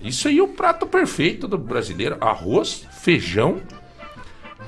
Isso 0.00 0.28
aí 0.28 0.38
é 0.38 0.42
o 0.42 0.48
prato 0.48 0.86
perfeito 0.86 1.48
do 1.48 1.58
brasileiro. 1.58 2.16
Arroz, 2.20 2.86
feijão, 2.92 3.60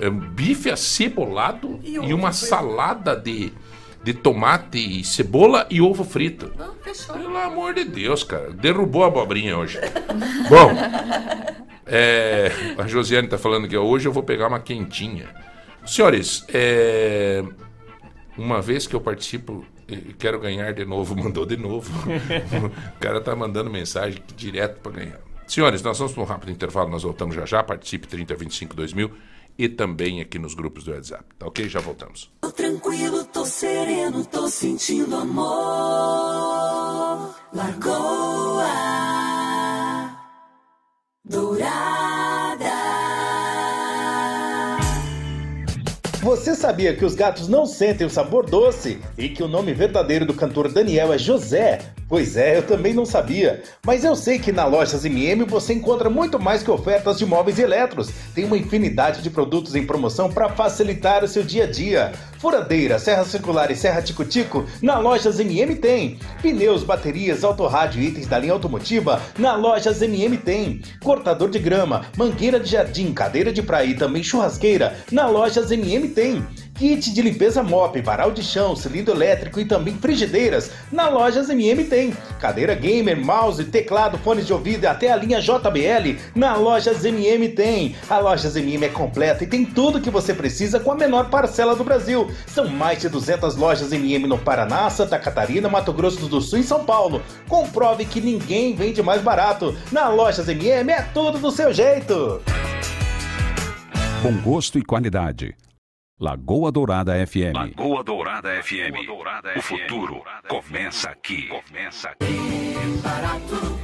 é, 0.01 0.11
bife 0.11 0.71
acebolado 0.71 1.81
e, 1.83 1.99
uma 1.99 2.33
salada 2.33 3.17
de, 3.17 3.53
de 4.03 4.15
tomate 4.15 4.79
e 4.79 5.05
cebola 5.05 5.67
e 5.71 5.81
ovo 5.81 6.05
frito. 6.05 6.53
Não, 6.57 6.75
fechou. 6.77 7.17
Pelo 7.17 7.37
amor 7.37 7.75
de 7.75 7.85
Deus, 7.85 8.23
cara. 8.23 8.51
Derrubou 8.51 9.05
a 9.05 9.09
abobrinha 9.09 9.57
hoje. 9.57 9.79
Bom, 10.49 10.73
é, 11.87 12.51
a 12.79 12.87
Josiane 12.87 13.29
tá 13.29 13.39
falando 13.39 13.69
que 13.69 13.77
hoje 13.77 14.07
eu 14.07 14.13
vou 14.13 14.23
pegar 14.23 14.49
uma 14.49 14.61
quentinha. 14.61 15.29
Senhores, 15.85 16.45
é, 16.53 17.43
uma 18.37 18.61
vez 18.63 18.87
que 18.87 18.95
eu 18.95 19.01
participo, 19.01 19.65
quero 20.19 20.39
ganhar 20.39 20.73
de 20.73 20.85
novo. 20.85 21.17
Mandou 21.21 21.45
de 21.45 21.57
novo. 21.57 21.93
o 22.97 22.99
cara 23.01 23.21
tá 23.21 23.35
mandando 23.35 23.71
mensagem 23.71 24.23
direto 24.37 24.81
para 24.81 24.93
ganhar. 24.93 25.21
Senhores, 25.47 25.83
nós 25.83 25.99
vamos 25.99 26.13
para 26.13 26.23
um 26.23 26.27
rápido 26.27 26.53
intervalo, 26.53 26.91
nós 26.91 27.03
voltamos 27.03 27.35
já 27.35 27.47
já. 27.47 27.63
Participe 27.63 28.07
3025 28.07 28.77
2000 28.77 29.11
e 29.59 29.69
também 29.69 30.21
aqui 30.21 30.39
nos 30.39 30.55
grupos 30.55 30.85
do 30.85 30.93
WhatsApp. 30.93 31.25
Tá 31.37 31.47
ok? 31.47 31.69
Já 31.69 31.81
voltamos. 31.81 32.31
Tô 32.41 32.53
tranquilo, 32.53 33.25
tô 33.25 33.45
sereno, 33.45 34.25
tô 34.25 34.49
sentindo 34.49 35.17
amor. 35.17 35.49
Lagoa 37.53 38.69
Dourada. 41.25 42.08
Você 46.21 46.57
sabia 46.57 46.97
que 46.97 47.05
os 47.05 47.15
gatos 47.15 47.47
não 47.47 47.65
sentem 47.65 48.05
o 48.05 48.11
sabor 48.11 48.45
doce 48.45 48.99
e 49.17 49.29
que 49.29 49.43
o 49.43 49.47
nome 49.47 49.73
verdadeiro 49.73 50.27
do 50.27 50.35
cantor 50.35 50.71
Daniel 50.71 51.13
é 51.13 51.19
José? 51.19 51.79
Pois 52.09 52.37
é, 52.37 52.57
eu 52.57 52.63
também 52.63 52.93
não 52.93 53.05
sabia. 53.05 53.63
Mas 53.85 54.03
eu 54.03 54.17
sei 54.17 54.39
que 54.39 54.51
na 54.51 54.65
Lojas 54.65 55.05
MM 55.05 55.45
você 55.45 55.75
encontra 55.75 56.11
muito 56.11 56.41
mais 56.41 56.63
que 56.63 56.71
ofertas 56.71 57.19
de 57.19 57.27
móveis 57.27 57.59
e 57.59 57.63
eletros. 57.63 58.11
Tem 58.35 58.45
uma 58.45 58.57
infinidade 58.57 59.23
de 59.23 59.31
produtos 59.31 59.75
em 59.75 59.87
promoção 59.87 60.33
para 60.33 60.49
facilitar 60.49 61.23
o 61.23 61.29
seu 61.29 61.43
dia 61.43 61.65
a 61.65 61.71
dia. 61.71 62.13
Furadeira, 62.39 62.99
serra 62.99 63.25
circular 63.25 63.71
e 63.71 63.77
serra 63.77 64.01
tico-tico, 64.01 64.65
na 64.81 64.99
Lojas 64.99 65.41
MM 65.41 65.75
tem. 65.75 66.19
Pneus, 66.41 66.85
baterias, 66.85 67.43
autorrádio 67.43 68.01
e 68.01 68.07
itens 68.07 68.29
da 68.29 68.39
linha 68.39 68.53
automotiva, 68.53 69.21
na 69.37 69.57
Lojas 69.57 70.01
MM 70.01 70.37
tem. 70.39 70.81
Cortador 71.03 71.51
de 71.51 71.59
grama, 71.59 72.07
mangueira 72.17 72.61
de 72.61 72.71
jardim, 72.71 73.13
cadeira 73.13 73.53
de 73.53 73.61
praia 73.61 73.89
e 73.89 73.97
também 73.97 74.23
churrasqueira, 74.23 74.97
na 75.11 75.27
Lojas 75.27 75.71
MM 75.73 76.08
tem. 76.09 76.47
Kit 76.79 77.13
de 77.13 77.23
limpeza 77.23 77.61
mop, 77.61 78.01
varal 78.03 78.31
de 78.31 78.41
chão, 78.41 78.77
cilindro 78.77 79.13
elétrico 79.13 79.59
e 79.59 79.65
também 79.65 79.95
frigideiras, 79.95 80.71
na 80.93 81.09
Lojas 81.09 81.51
MM 81.51 81.83
tem. 81.85 82.13
Cadeira 82.39 82.73
gamer, 82.73 83.21
mouse, 83.21 83.65
teclado, 83.65 84.17
fones 84.19 84.47
de 84.47 84.53
ouvido 84.53 84.85
e 84.85 84.87
até 84.87 85.11
a 85.11 85.17
linha 85.17 85.41
JBL, 85.41 86.21
na 86.37 86.55
Lojas 86.55 87.05
MM 87.05 87.49
tem. 87.49 87.97
A 88.09 88.19
Lojas 88.19 88.55
MM 88.55 88.85
é 88.85 88.89
completa 88.89 89.43
e 89.43 89.47
tem 89.49 89.65
tudo 89.65 90.01
que 90.01 90.09
você 90.09 90.33
precisa 90.33 90.79
com 90.79 90.93
a 90.93 90.95
menor 90.95 91.31
parcela 91.31 91.75
do 91.75 91.83
Brasil. 91.83 92.31
São 92.47 92.69
mais 92.69 93.01
de 93.01 93.09
200 93.09 93.57
lojas 93.57 93.93
MM 93.93 94.29
no 94.29 94.39
Paraná, 94.39 94.89
Santa 94.89 95.19
Catarina, 95.19 95.69
Mato 95.69 95.93
Grosso 95.93 96.29
do 96.29 96.41
Sul 96.41 96.61
e 96.61 96.63
São 96.63 96.85
Paulo. 96.85 97.21
Comprove 97.49 98.05
que 98.05 98.21
ninguém 98.21 98.77
vende 98.77 99.03
mais 99.03 99.21
barato. 99.21 99.77
Na 99.91 100.09
Lojas 100.09 100.49
MM 100.49 100.93
é 100.93 101.03
tudo 101.13 101.39
do 101.39 101.51
seu 101.51 101.73
jeito. 101.73 102.41
Bom 104.23 104.37
gosto 104.45 104.79
e 104.79 104.83
qualidade. 104.83 105.57
Lagoa 106.21 106.73
Dourada 106.73 107.15
FM. 107.25 107.55
Lagoa 107.55 108.03
Dourada 108.03 108.49
FM. 108.61 108.93
O 109.57 109.63
futuro 109.63 110.21
começa 110.49 111.11
aqui. 111.11 111.47
Começa 111.47 112.09
aqui. 112.09 112.35
Barato, 113.01 113.79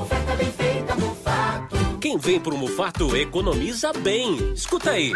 oferta 0.00 0.34
bem 0.34 0.50
feita, 0.50 0.94
Mufato. 0.94 1.76
Quem 2.00 2.16
vem 2.16 2.40
pro 2.40 2.56
Mufato 2.56 3.14
economiza 3.14 3.92
bem. 3.92 4.54
Escuta 4.54 4.92
aí. 4.92 5.12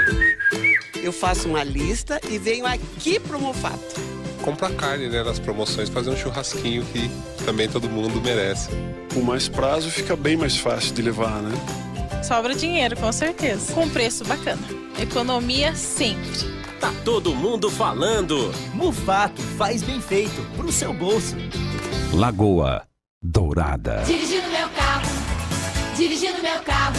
Eu 1.03 1.11
faço 1.11 1.49
uma 1.49 1.65
lista 1.65 2.21
e 2.29 2.37
venho 2.37 2.67
aqui 2.67 3.19
pro 3.19 3.41
Mufato. 3.41 3.95
Compra 4.43 4.69
carne, 4.69 5.09
né, 5.09 5.23
nas 5.23 5.39
promoções, 5.39 5.89
fazer 5.89 6.11
um 6.11 6.17
churrasquinho 6.19 6.85
que 6.85 7.09
também 7.47 7.67
todo 7.67 7.89
mundo 7.89 8.21
merece. 8.21 8.69
Com 9.15 9.23
mais 9.23 9.49
prazo 9.49 9.91
fica 9.91 10.15
bem 10.15 10.37
mais 10.37 10.59
fácil 10.59 10.95
de 10.95 11.01
levar, 11.01 11.41
né? 11.41 12.23
Sobra 12.23 12.55
dinheiro, 12.55 12.95
com 12.99 13.11
certeza. 13.11 13.73
Com 13.73 13.89
preço 13.89 14.23
bacana. 14.27 14.61
Economia 15.01 15.75
sempre. 15.75 16.58
Tá 16.81 16.93
todo 17.05 17.35
mundo 17.35 17.71
falando. 17.71 18.53
Mufato 18.73 19.43
faz 19.43 19.83
bem 19.83 20.01
feito 20.01 20.41
pro 20.57 20.71
seu 20.71 20.93
bolso. 20.95 21.35
Lagoa 22.15 22.87
Dourada. 23.21 24.03
Dirigindo 24.07 24.49
meu 24.49 24.69
carro, 24.71 25.09
dirigindo 25.97 26.41
meu 26.41 26.61
carro. 26.63 26.95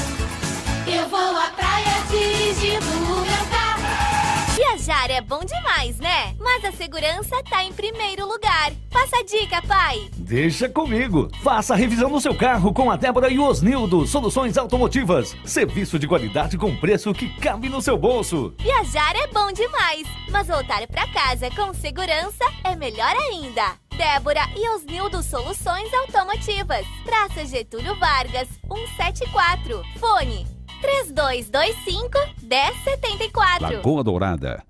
Eu 0.85 1.07
vou 1.07 1.37
à 1.37 1.49
praia 1.51 2.03
dirigindo 2.09 2.85
o 2.85 3.21
meu 3.21 3.45
carro. 3.49 4.55
Viajar 4.55 5.09
é 5.09 5.21
bom 5.21 5.45
demais, 5.45 5.97
né? 5.97 6.28
Mas 6.51 6.65
a 6.65 6.71
segurança 6.71 7.43
tá 7.47 7.63
em 7.63 7.71
primeiro 7.71 8.27
lugar. 8.27 8.71
Passa 8.89 9.17
a 9.17 9.23
dica, 9.23 9.61
pai. 9.61 10.09
Deixa 10.17 10.67
comigo. 10.67 11.29
Faça 11.43 11.75
a 11.75 11.77
revisão 11.77 12.09
do 12.09 12.19
seu 12.19 12.35
carro 12.35 12.73
com 12.73 12.89
a 12.89 12.95
Débora 12.95 13.29
e 13.29 13.37
o 13.37 13.43
Osnildo. 13.43 14.07
Soluções 14.07 14.57
automotivas. 14.57 15.35
Serviço 15.45 15.99
de 15.99 16.07
qualidade 16.07 16.57
com 16.57 16.75
preço 16.75 17.13
que 17.13 17.29
cabe 17.39 17.69
no 17.69 17.79
seu 17.83 17.99
bolso. 17.99 18.51
Viajar 18.57 19.15
é 19.15 19.27
bom 19.27 19.51
demais, 19.51 20.07
mas 20.31 20.47
voltar 20.47 20.87
pra 20.87 21.07
casa 21.09 21.51
com 21.51 21.71
segurança 21.71 22.43
é 22.63 22.75
melhor 22.75 23.15
ainda. 23.15 23.75
Débora 23.95 24.41
e 24.57 24.67
Osnildo 24.69 25.21
Soluções 25.21 25.93
Automotivas. 25.93 26.85
Praça 27.05 27.45
Getúlio 27.45 27.95
Vargas, 27.99 28.49
174. 28.67 29.83
Fone 29.99 30.47
3225 30.81 32.17
1074. 32.41 33.75
Lagoa 33.75 34.03
Dourada 34.03 34.69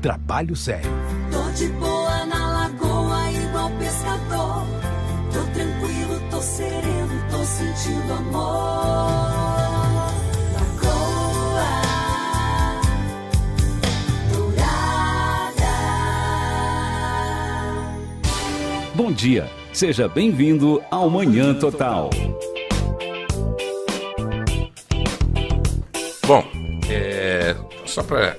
Trabalho 0.00 0.54
sério. 0.54 0.90
Tô 1.32 1.50
de 1.50 1.66
boa 1.72 2.24
na 2.26 2.52
lagoa, 2.52 3.32
igual 3.32 3.68
pescador. 3.78 4.64
Tô 5.32 5.40
tranquilo, 5.52 6.20
tô 6.30 6.40
sereno, 6.40 7.24
tô 7.28 7.44
sentindo 7.44 8.12
amor. 8.12 9.18
Lagoa 10.54 11.82
Dourada. 14.32 15.66
Bom 18.94 19.10
dia, 19.10 19.50
seja 19.72 20.08
bem-vindo 20.08 20.80
ao 20.92 21.10
Manhã 21.10 21.54
Total. 21.54 22.08
Bom, 26.24 26.44
é, 26.88 27.56
só 27.84 28.02
para 28.04 28.36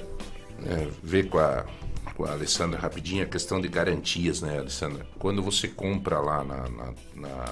ver 1.01 1.29
com 1.29 1.39
a, 1.39 1.65
com 2.15 2.25
a 2.25 2.31
Alessandra 2.31 2.79
rapidinho 2.79 3.23
a 3.23 3.27
questão 3.27 3.61
de 3.61 3.67
garantias, 3.67 4.41
né, 4.41 4.59
Alessandra? 4.59 5.05
Quando 5.17 5.41
você 5.41 5.67
compra 5.67 6.19
lá 6.19 6.43
na, 6.43 6.69
na, 6.69 6.93
na, 7.15 7.45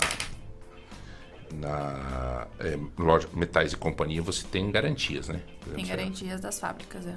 na 1.54 2.48
é, 2.60 2.78
loja 2.98 3.28
Metais 3.34 3.74
e 3.74 3.78
Companhia, 3.78 4.22
você 4.22 4.46
tem 4.46 4.72
garantias, 4.72 5.28
né? 5.30 5.42
Tem 5.74 5.86
garantias 5.86 6.42
das 6.42 6.60
fábricas, 6.60 7.06
é. 7.06 7.16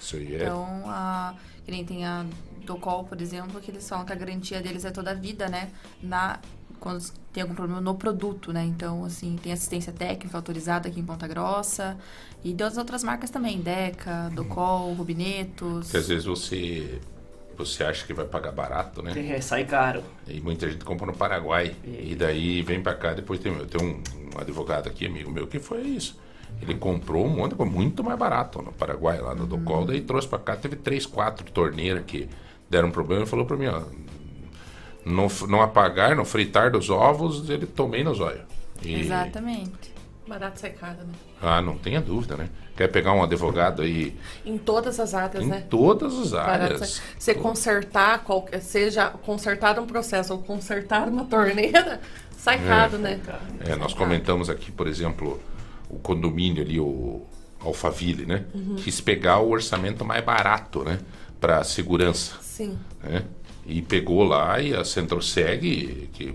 Isso 0.00 0.16
aí 0.16 0.34
é. 0.34 0.42
Então, 0.42 0.84
a, 0.86 1.34
que 1.64 1.70
nem 1.70 1.84
tem 1.84 2.04
a 2.04 2.26
Docol, 2.64 3.04
por 3.04 3.20
exemplo, 3.20 3.60
que 3.60 3.70
eles 3.70 3.88
falam 3.88 4.04
que 4.04 4.12
a 4.12 4.16
garantia 4.16 4.60
deles 4.60 4.84
é 4.84 4.90
toda 4.90 5.12
a 5.12 5.14
vida, 5.14 5.48
né? 5.48 5.70
Na, 6.02 6.40
quando 6.80 7.04
tem 7.32 7.42
algum 7.42 7.54
problema 7.54 7.80
no 7.80 7.94
produto, 7.94 8.52
né? 8.52 8.64
Então, 8.64 9.04
assim, 9.04 9.36
tem 9.42 9.52
assistência 9.52 9.92
técnica 9.92 10.36
autorizada 10.36 10.88
aqui 10.88 11.00
em 11.00 11.04
Ponta 11.04 11.26
Grossa. 11.26 11.96
E 12.44 12.54
das 12.54 12.76
outras 12.76 13.02
marcas 13.02 13.30
também, 13.30 13.60
Deca, 13.60 14.30
Docol, 14.34 14.92
Rubinetos. 14.94 15.90
que 15.90 15.96
às 15.96 16.08
vezes 16.08 16.24
você 16.24 17.00
você 17.56 17.84
acha 17.84 18.06
que 18.06 18.12
vai 18.12 18.26
pagar 18.26 18.52
barato, 18.52 19.02
né? 19.02 19.12
É, 19.34 19.40
sai 19.40 19.64
caro. 19.64 20.02
E 20.28 20.40
muita 20.40 20.70
gente 20.70 20.84
compra 20.84 21.06
no 21.06 21.14
Paraguai. 21.14 21.74
E 21.84 22.14
daí 22.14 22.60
vem 22.62 22.82
pra 22.82 22.94
cá, 22.94 23.14
depois 23.14 23.40
tem, 23.40 23.52
tem 23.66 23.80
um, 23.82 23.94
um 24.34 24.38
advogado 24.38 24.88
aqui, 24.88 25.06
amigo 25.06 25.30
meu, 25.30 25.46
que 25.46 25.58
foi 25.58 25.80
isso. 25.80 26.18
Ele 26.60 26.74
comprou 26.74 27.26
um 27.26 27.30
monte 27.30 27.50
de 27.50 27.56
coisa 27.56 27.72
muito 27.72 28.04
mais 28.04 28.18
barato 28.18 28.62
no 28.62 28.72
Paraguai, 28.72 29.20
lá 29.20 29.34
no 29.34 29.46
Docol, 29.46 29.84
daí 29.84 30.00
trouxe 30.00 30.28
pra 30.28 30.38
cá, 30.38 30.56
teve 30.56 30.76
três, 30.76 31.04
quatro 31.06 31.50
torneiras 31.50 32.04
que 32.06 32.28
deram 32.68 32.90
problema 32.90 33.24
e 33.24 33.26
falou 33.26 33.46
pra 33.46 33.56
mim, 33.56 33.66
ó, 33.66 33.82
não, 35.06 35.28
não 35.48 35.62
apagar, 35.62 36.16
não 36.16 36.24
fritar 36.24 36.70
dos 36.70 36.90
ovos, 36.90 37.48
ele 37.48 37.64
tomei 37.64 38.02
nos 38.02 38.18
olhos. 38.20 38.42
E- 38.82 39.00
Exatamente. 39.00 39.94
Barato 40.26 40.58
sai 40.58 40.70
caro, 40.70 40.98
né? 40.98 41.12
Ah, 41.40 41.62
não 41.62 41.78
tenha 41.78 42.00
dúvida, 42.00 42.36
né? 42.36 42.48
Quer 42.76 42.88
pegar 42.88 43.12
um 43.12 43.22
advogado 43.22 43.82
aí 43.82 44.16
Em 44.44 44.58
todas 44.58 44.98
as 44.98 45.14
áreas, 45.14 45.44
em 45.44 45.46
né? 45.46 45.64
todas 45.70 46.12
as 46.18 46.34
áreas. 46.34 47.00
Você 47.16 47.32
consertar, 47.32 48.24
qualquer, 48.24 48.60
seja 48.60 49.08
consertar 49.08 49.78
um 49.78 49.86
processo 49.86 50.32
ou 50.32 50.40
consertar 50.42 51.08
uma 51.08 51.24
torneira, 51.26 52.00
sai 52.36 52.58
caro, 52.66 52.98
né? 52.98 53.20
É, 53.60 53.76
nós 53.76 53.94
comentamos 53.94 54.50
aqui, 54.50 54.72
por 54.72 54.88
exemplo, 54.88 55.40
o 55.88 55.98
condomínio 56.00 56.62
ali, 56.64 56.80
o 56.80 57.22
Alphaville, 57.60 58.26
né? 58.26 58.44
Uhum. 58.52 58.74
Quis 58.76 59.00
pegar 59.00 59.38
o 59.38 59.50
orçamento 59.50 60.04
mais 60.04 60.24
barato, 60.24 60.82
né? 60.82 60.98
Para 61.40 61.62
segurança, 61.62 62.34
Sim. 62.40 62.76
né? 63.02 63.22
E 63.66 63.82
pegou 63.82 64.22
lá 64.22 64.60
e 64.60 64.74
a 64.74 64.84
Centroseg, 64.84 66.08
que 66.12 66.34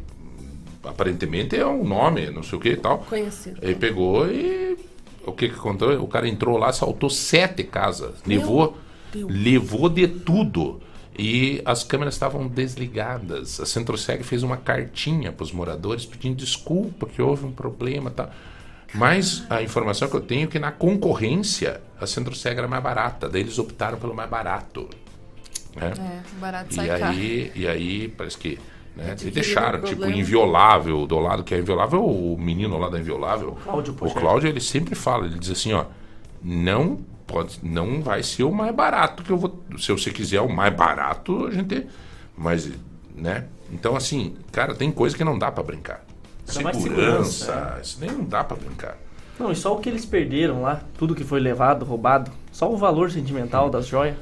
aparentemente 0.83 1.55
é 1.55 1.65
um 1.65 1.83
nome, 1.83 2.29
não 2.29 2.43
sei 2.43 2.57
o 2.57 2.61
que 2.61 2.69
e 2.69 2.77
tal. 2.77 2.99
Conhecido. 2.99 3.57
Ele 3.61 3.75
pegou 3.75 4.27
e 4.29 4.77
o 5.25 5.31
que 5.31 5.49
que 5.49 5.55
aconteceu? 5.55 6.03
O 6.03 6.07
cara 6.07 6.27
entrou 6.27 6.57
lá, 6.57 6.73
saltou 6.73 7.09
sete 7.09 7.63
casas, 7.63 8.15
levou, 8.25 8.77
Deus. 9.13 9.31
levou 9.31 9.89
de 9.89 10.07
tudo. 10.07 10.81
E 11.17 11.61
as 11.65 11.83
câmeras 11.83 12.15
estavam 12.15 12.47
desligadas. 12.47 13.59
A 13.59 13.65
Centroseg 13.65 14.23
fez 14.23 14.43
uma 14.43 14.57
cartinha 14.57 15.31
para 15.31 15.43
os 15.43 15.51
moradores 15.51 16.05
pedindo 16.05 16.35
desculpa 16.35 17.05
que 17.05 17.21
houve 17.21 17.45
um 17.45 17.51
problema, 17.51 18.09
tal. 18.09 18.31
Mas 18.93 19.43
a 19.49 19.61
informação 19.61 20.09
que 20.09 20.15
eu 20.15 20.21
tenho 20.21 20.45
é 20.45 20.47
que 20.47 20.59
na 20.59 20.71
concorrência 20.71 21.81
a 21.99 22.07
Centroseg 22.07 22.57
era 22.57 22.67
mais 22.67 22.83
barata, 22.83 23.29
daí 23.29 23.41
eles 23.41 23.57
optaram 23.59 23.97
pelo 23.97 24.13
mais 24.13 24.29
barato. 24.29 24.89
Né? 25.75 25.93
É, 25.97 26.39
barato 26.39 26.71
E 26.71 26.75
sai 26.75 26.87
caro. 26.87 27.05
aí, 27.05 27.51
e 27.55 27.67
aí 27.67 28.07
parece 28.09 28.37
que 28.37 28.59
né, 28.95 29.15
eles 29.19 29.33
deixaram, 29.33 29.79
um 29.79 29.83
tipo, 29.83 30.05
inviolável, 30.05 31.07
do 31.07 31.17
lado 31.19 31.43
que 31.43 31.55
é 31.55 31.59
inviolável, 31.59 32.03
o 32.05 32.37
menino 32.37 32.77
lá 32.77 32.89
da 32.89 32.99
inviolável, 32.99 33.57
Cláudio 33.63 33.95
o. 33.99 34.13
Cláudio, 34.13 34.49
ele 34.49 34.59
sempre 34.59 34.95
fala, 34.95 35.25
ele 35.25 35.39
diz 35.39 35.51
assim, 35.51 35.71
ó, 35.73 35.85
não 36.43 36.99
pode, 37.25 37.59
não 37.63 38.01
vai 38.01 38.21
ser 38.21 38.43
o 38.43 38.51
mais 38.51 38.75
barato 38.75 39.23
que 39.23 39.31
eu 39.31 39.37
vou, 39.37 39.63
se 39.77 39.91
você 39.91 40.11
quiser 40.11 40.41
o 40.41 40.49
mais 40.49 40.75
barato, 40.75 41.47
a 41.47 41.51
gente, 41.51 41.87
mas, 42.37 42.69
né, 43.15 43.45
então 43.71 43.95
assim, 43.95 44.35
cara, 44.51 44.75
tem 44.75 44.91
coisa 44.91 45.15
que 45.15 45.23
não 45.23 45.39
dá 45.39 45.49
pra 45.51 45.63
brincar. 45.63 46.03
Segurança, 46.43 46.81
segurança, 46.81 47.79
isso 47.81 47.97
nem 48.01 48.11
não 48.11 48.25
dá 48.25 48.43
pra 48.43 48.57
brincar. 48.57 48.97
Não, 49.39 49.51
e 49.51 49.55
só 49.55 49.73
o 49.73 49.79
que 49.79 49.87
eles 49.87 50.05
perderam 50.05 50.63
lá, 50.63 50.81
tudo 50.97 51.15
que 51.15 51.23
foi 51.23 51.39
levado, 51.39 51.85
roubado, 51.85 52.29
só 52.51 52.69
o 52.69 52.75
valor 52.75 53.09
sentimental 53.09 53.69
das 53.69 53.87
joias. 53.87 54.15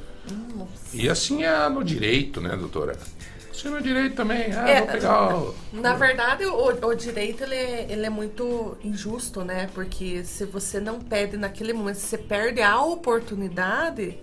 E 0.92 1.08
assim 1.08 1.44
é 1.44 1.68
no 1.68 1.84
direito, 1.84 2.40
né, 2.40 2.56
doutora? 2.56 2.96
Assim 3.50 3.68
é 3.68 3.70
no 3.70 3.80
direito 3.82 4.14
também, 4.14 4.52
ah, 4.52 4.68
É, 4.68 4.78
vou 4.80 4.88
pegar 4.88 5.36
o... 5.36 5.54
Na 5.72 5.94
verdade, 5.94 6.46
o, 6.46 6.86
o 6.86 6.94
direito 6.94 7.42
ele 7.42 7.54
é, 7.54 7.86
ele 7.88 8.06
é 8.06 8.10
muito 8.10 8.76
injusto, 8.82 9.44
né? 9.44 9.68
Porque 9.74 10.24
se 10.24 10.44
você 10.44 10.80
não 10.80 10.98
pede 11.00 11.36
naquele 11.36 11.72
momento, 11.72 11.96
se 11.96 12.06
você 12.06 12.18
perde 12.18 12.62
a 12.62 12.80
oportunidade, 12.80 14.18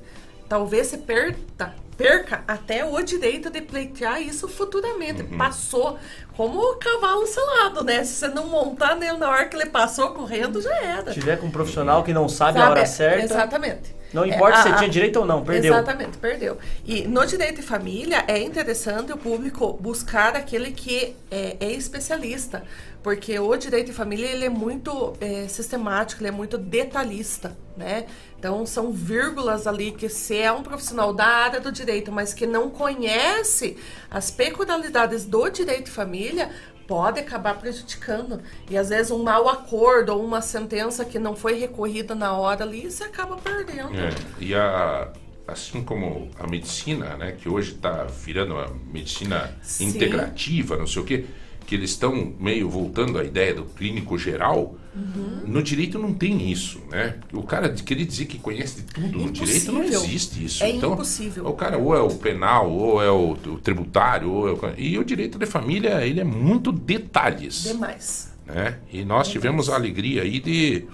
talvez 0.50 0.88
você 0.88 0.98
perda, 0.98 1.76
perca 1.98 2.44
até 2.48 2.86
o 2.86 3.02
direito 3.02 3.50
de 3.50 3.62
pleitear 3.62 4.22
isso 4.22 4.48
futuramente. 4.48 5.24
Uhum. 5.24 5.38
Passou 5.38 5.98
como 6.36 6.60
o 6.60 6.76
cavalo 6.76 7.26
selado, 7.26 7.84
né? 7.84 8.04
Se 8.04 8.14
você 8.14 8.28
não 8.28 8.48
montar 8.48 8.96
nele 8.96 9.18
na 9.18 9.30
hora 9.30 9.46
que 9.46 9.56
ele 9.56 9.66
passou 9.66 10.12
correndo, 10.12 10.62
já 10.62 10.76
era. 10.78 11.12
Se 11.12 11.20
tiver 11.20 11.38
com 11.38 11.48
um 11.48 11.52
profissional 11.52 12.04
que 12.04 12.14
não 12.14 12.30
sabe, 12.30 12.60
a 12.60 12.70
hora 12.70 12.86
certa. 12.86 13.26
Exatamente. 13.26 13.97
Não 14.14 14.26
importa 14.26 14.60
É, 14.60 14.62
se 14.64 14.70
a- 14.70 14.76
tinha 14.78 14.90
direito 14.90 15.20
ou 15.20 15.26
não, 15.26 15.44
perdeu. 15.44 15.74
Exatamente, 15.74 16.18
perdeu. 16.18 16.58
E 16.86 17.08
no 17.08 17.26
direito 17.26 17.58
de 17.58 17.62
família 17.62 18.24
é 18.28 18.40
interessante 18.42 19.12
o 19.12 19.18
público 19.18 19.74
buscar 19.82 20.36
aquele 20.36 20.72
que 20.72 21.16
é, 21.30 21.58
é 21.60 21.72
especialista, 21.72 22.64
porque 23.04 23.38
o 23.40 23.56
direito 23.58 23.88
de 23.88 23.94
família 23.94 24.28
ele 24.28 24.46
é 24.46 24.50
muito 24.50 25.14
é, 25.20 25.48
sistemático, 25.48 26.22
ele 26.22 26.30
é 26.30 26.32
muito 26.32 26.58
detalhista, 26.58 27.56
né? 27.76 28.06
Então 28.40 28.66
são 28.66 28.92
vírgulas 28.92 29.66
ali 29.68 29.92
que 29.92 30.08
se 30.10 30.38
é 30.38 30.52
um 30.52 30.62
profissional 30.64 31.12
da 31.14 31.26
área 31.26 31.60
do 31.60 31.72
direito, 31.72 32.12
mas 32.12 32.34
que 32.34 32.46
não 32.46 32.70
conhece 32.70 33.78
as 34.10 34.30
peculiaridades 34.32 35.26
do 35.26 35.50
direito 35.50 35.86
de 35.86 35.92
família, 35.92 36.50
pode 36.88 37.20
acabar 37.20 37.60
prejudicando. 37.60 38.42
E 38.70 38.78
às 38.78 38.90
vezes 38.90 39.12
um 39.12 39.22
mau 39.22 39.50
acordo 39.50 40.14
ou 40.14 40.24
uma 40.24 40.42
sentença 40.42 41.04
que 41.04 41.20
não 41.20 41.36
foi 41.36 41.60
recorrida 41.60 42.16
na 42.16 42.34
hora 42.34 42.64
ali, 42.64 42.90
você 42.90 43.04
acaba 43.04 43.36
perdendo. 43.36 43.96
É, 43.96 44.10
e 44.40 44.56
a, 44.56 45.12
assim 45.48 45.84
como 45.84 46.30
a 46.40 46.48
medicina, 46.48 47.16
né, 47.18 47.34
que 47.34 47.48
hoje 47.48 47.74
está 47.74 48.04
virando 48.06 48.54
uma 48.54 48.68
medicina 48.92 49.54
Sim. 49.62 49.88
integrativa, 49.88 50.78
não 50.78 50.88
sei 50.88 51.02
o 51.02 51.06
quê, 51.06 51.26
que 51.68 51.76
eles 51.76 51.92
estão 51.92 52.34
meio 52.40 52.68
voltando 52.70 53.20
à 53.20 53.24
ideia 53.24 53.54
do 53.54 53.66
clínico 53.66 54.18
geral, 54.18 54.76
Uhum. 54.96 55.44
no 55.46 55.62
direito 55.62 56.00
não 56.00 56.12
tem 56.12 56.50
isso, 56.52 56.80
né? 56.90 57.18
O 57.32 57.44
cara 57.44 57.70
querer 57.70 58.04
dizer 58.06 58.26
que 58.26 58.40
conhece 58.40 58.78
de 58.82 58.84
tudo 58.88 59.20
no 59.20 59.30
direito 59.32 59.72
não 59.72 59.84
existe 59.84 60.44
isso. 60.44 60.64
É 60.64 60.72
então, 60.72 60.94
impossível. 60.94 61.46
o 61.46 61.54
cara 61.54 61.78
ou 61.78 61.96
é 61.96 62.02
o 62.02 62.10
penal, 62.16 62.72
ou 62.72 63.04
é 63.04 63.12
o, 63.12 63.34
o 63.34 63.60
tributário, 63.60 64.32
ou 64.32 64.48
é 64.50 64.52
o, 64.54 64.60
e 64.76 64.98
o 64.98 65.04
direito 65.06 65.38
de 65.38 65.46
família, 65.46 66.04
ele 66.04 66.20
é 66.20 66.24
muito 66.24 66.72
detalhes 66.72 67.62
Demais. 67.64 68.34
né? 68.48 68.80
E 68.92 69.06
nós 69.06 69.28
tivemos 69.28 69.70
a 69.70 69.76
alegria 69.76 70.24
aí 70.24 70.40
de 70.40 70.86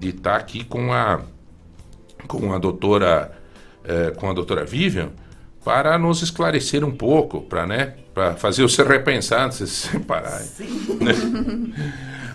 de 0.00 0.08
estar 0.08 0.34
aqui 0.36 0.64
com 0.64 0.92
a 0.92 1.20
com 2.26 2.52
a 2.52 2.58
doutora 2.58 3.30
eh, 3.84 4.10
com 4.16 4.28
a 4.28 4.32
doutora 4.32 4.64
Vivian 4.64 5.10
para 5.68 5.98
nos 5.98 6.22
esclarecer 6.22 6.82
um 6.82 6.90
pouco, 6.90 7.42
para 7.42 7.66
né, 7.66 7.92
fazer 8.38 8.62
você 8.62 8.82
repensar 8.82 9.44
antes 9.44 9.58
de 9.58 9.66
se 9.66 9.88
separar. 9.92 10.40
né? 10.98 11.12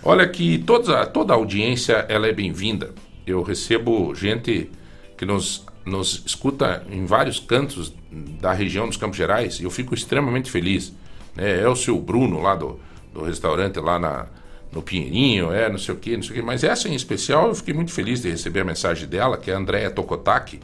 Olha 0.04 0.28
que 0.30 0.60
toda 0.60 1.04
toda 1.08 1.34
a 1.34 1.36
audiência 1.36 2.06
ela 2.08 2.28
é 2.28 2.32
bem-vinda. 2.32 2.92
Eu 3.26 3.42
recebo 3.42 4.14
gente 4.14 4.70
que 5.18 5.26
nos 5.26 5.66
nos 5.84 6.22
escuta 6.28 6.84
em 6.92 7.08
vários 7.08 7.40
cantos 7.40 7.92
da 8.40 8.54
região 8.54 8.88
dos 8.88 8.98
Campos 8.98 9.18
Gerais 9.18 9.60
e 9.60 9.64
eu 9.64 9.72
fico 9.72 9.96
extremamente 9.96 10.52
feliz. 10.52 10.94
né? 11.36 11.60
É 11.60 11.68
o 11.68 11.76
seu 11.76 12.00
Bruno 12.00 12.40
lá 12.40 12.54
do, 12.54 12.80
do 13.12 13.24
restaurante 13.24 13.80
lá 13.80 13.98
na, 13.98 14.28
no 14.72 14.84
Pinheirinho, 14.84 15.52
é 15.52 15.68
não 15.70 15.80
sei 15.80 15.96
o 15.96 15.98
que, 15.98 16.16
não 16.16 16.22
sei 16.22 16.34
o 16.34 16.36
que. 16.36 16.42
Mas 16.44 16.64
essa 16.64 16.88
em 16.88 16.94
especial 16.94 17.48
eu 17.48 17.56
fiquei 17.56 17.74
muito 17.74 17.92
feliz 17.92 18.22
de 18.22 18.30
receber 18.30 18.60
a 18.60 18.64
mensagem 18.64 19.08
dela, 19.08 19.38
que 19.40 19.50
é 19.50 19.56
a 19.56 19.58
Andréia 19.58 19.90
Tokotaki. 19.90 20.60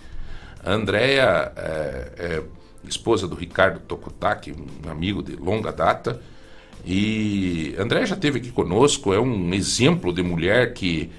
A 0.64 0.74
Andréia 0.74 1.52
é, 1.56 2.12
é 2.18 2.44
esposa 2.88 3.27
do 3.27 3.35
Ricardo 3.35 3.80
Tokotaki, 3.80 4.53
um 4.85 4.89
amigo 4.89 5.22
de 5.22 5.35
longa 5.35 5.72
data. 5.72 6.22
E 6.85 7.76
a 7.77 7.84
Andréia 7.84 8.06
já 8.06 8.15
esteve 8.15 8.39
aqui 8.39 8.51
conosco, 8.51 9.14
é 9.14 9.19
um 9.19 9.53
exemplo 9.53 10.14
de 10.14 10.23
mulher 10.23 10.73
que 10.73 11.10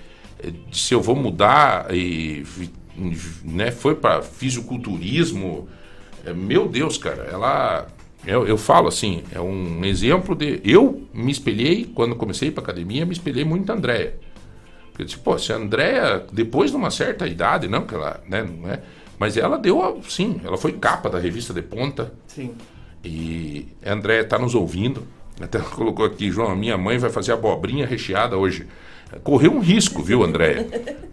eh, 0.42 0.52
disse 0.70 0.94
eu 0.94 1.02
vou 1.02 1.14
mudar 1.14 1.94
e 1.94 2.44
né, 3.44 3.70
foi 3.70 3.94
para 3.94 4.22
fisiculturismo. 4.22 5.68
É, 6.24 6.32
Meu 6.32 6.68
Deus, 6.68 6.98
cara, 6.98 7.24
ela 7.24 7.86
eu, 8.26 8.46
eu 8.46 8.58
falo 8.58 8.88
assim, 8.88 9.22
é 9.32 9.40
um 9.40 9.84
exemplo 9.84 10.34
de 10.34 10.60
eu 10.62 11.06
me 11.12 11.32
espelhei 11.32 11.90
quando 11.94 12.14
comecei 12.14 12.50
para 12.50 12.62
academia, 12.62 13.06
me 13.06 13.12
espelhei 13.12 13.44
muito 13.44 13.66
na 13.66 13.74
Andréia. 13.74 14.14
Porque 14.90 15.02
eu 15.02 15.06
disse, 15.06 15.18
pô, 15.18 15.38
se 15.38 15.52
a 15.52 15.56
Andréia, 15.56 16.26
depois 16.30 16.70
de 16.70 16.76
uma 16.76 16.90
certa 16.90 17.26
idade, 17.26 17.66
não 17.66 17.86
que 17.86 17.94
ela, 17.94 18.22
né, 18.28 18.42
não 18.42 18.70
é, 18.70 18.80
mas 19.20 19.36
ela 19.36 19.58
deu, 19.58 19.82
a- 19.82 19.94
sim, 20.08 20.40
ela 20.42 20.56
foi 20.56 20.72
capa 20.72 21.10
da 21.10 21.18
revista 21.18 21.52
de 21.52 21.60
ponta. 21.60 22.12
Sim. 22.26 22.52
E 23.04 23.68
a 23.84 23.92
Andréia 23.92 24.22
está 24.22 24.38
nos 24.38 24.54
ouvindo. 24.54 25.06
Até 25.40 25.58
ela 25.58 25.68
colocou 25.70 26.04
aqui, 26.06 26.30
João, 26.30 26.50
a 26.50 26.56
minha 26.56 26.76
mãe 26.78 26.96
vai 26.98 27.10
fazer 27.10 27.32
abobrinha 27.32 27.86
recheada 27.86 28.36
hoje. 28.38 28.66
Correu 29.22 29.52
um 29.52 29.58
risco, 29.60 30.02
viu, 30.02 30.22
Andréia? 30.22 30.66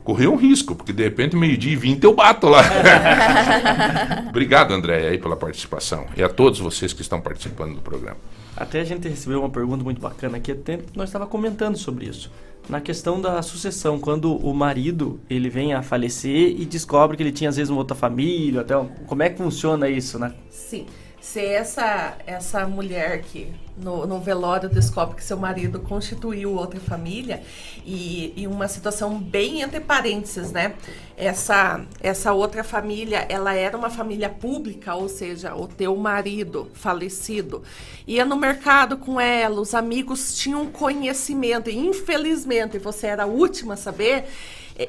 Correu 0.03 0.31
um 0.31 0.35
risco, 0.38 0.73
porque 0.75 0.93
de 0.93 1.03
repente, 1.03 1.35
meio-dia 1.35 1.73
e 1.73 1.75
vinte, 1.75 2.03
eu 2.03 2.13
bato 2.13 2.47
lá. 2.47 2.61
Obrigado, 4.29 4.73
Andréia, 4.73 5.09
aí 5.09 5.17
pela 5.17 5.35
participação. 5.35 6.05
E 6.15 6.23
a 6.23 6.29
todos 6.29 6.59
vocês 6.59 6.93
que 6.93 7.01
estão 7.01 7.19
participando 7.19 7.75
do 7.75 7.81
programa. 7.81 8.17
Até 8.57 8.81
a 8.81 8.84
gente 8.84 9.07
recebeu 9.07 9.39
uma 9.39 9.49
pergunta 9.49 9.84
muito 9.84 10.01
bacana 10.01 10.38
aqui, 10.38 10.51
até 10.51 10.79
nós 10.95 11.09
estava 11.09 11.27
comentando 11.27 11.77
sobre 11.77 12.07
isso. 12.07 12.31
Na 12.67 12.81
questão 12.81 13.21
da 13.21 13.39
sucessão, 13.43 13.99
quando 13.99 14.35
o 14.35 14.53
marido 14.53 15.19
ele 15.29 15.47
vem 15.47 15.73
a 15.73 15.84
falecer 15.84 16.59
e 16.59 16.65
descobre 16.65 17.15
que 17.15 17.21
ele 17.21 17.31
tinha 17.31 17.51
às 17.51 17.55
vezes 17.55 17.69
uma 17.69 17.77
outra 17.77 17.95
família, 17.95 18.61
até 18.61 18.73
como 19.05 19.21
é 19.23 19.29
que 19.29 19.38
funciona 19.38 19.88
isso, 19.88 20.17
né? 20.17 20.34
Sim. 20.49 20.88
Se 21.27 21.43
essa, 21.43 22.17
essa 22.25 22.65
mulher 22.65 23.21
que 23.21 23.53
no, 23.75 24.07
no 24.07 24.17
velório 24.17 24.69
descobre 24.69 25.17
que 25.17 25.23
seu 25.23 25.35
marido 25.35 25.81
constituiu 25.81 26.53
outra 26.53 26.79
família 26.79 27.43
e, 27.85 28.31
e 28.37 28.47
uma 28.47 28.69
situação 28.69 29.19
bem 29.19 29.61
entre 29.61 29.81
parênteses, 29.81 30.53
né? 30.53 30.75
Essa, 31.17 31.85
essa 31.99 32.31
outra 32.31 32.63
família, 32.63 33.25
ela 33.27 33.53
era 33.53 33.77
uma 33.77 33.89
família 33.89 34.29
pública, 34.29 34.95
ou 34.95 35.09
seja, 35.09 35.53
o 35.53 35.67
teu 35.67 35.97
marido 35.97 36.71
falecido 36.73 37.61
ia 38.07 38.23
no 38.23 38.37
mercado 38.37 38.97
com 38.97 39.19
ela, 39.19 39.59
os 39.59 39.73
amigos 39.73 40.33
tinham 40.33 40.65
conhecimento 40.67 41.69
e 41.69 41.77
infelizmente 41.77 42.79
você 42.79 43.07
era 43.07 43.23
a 43.23 43.27
última 43.27 43.73
a 43.73 43.77
saber, 43.77 44.29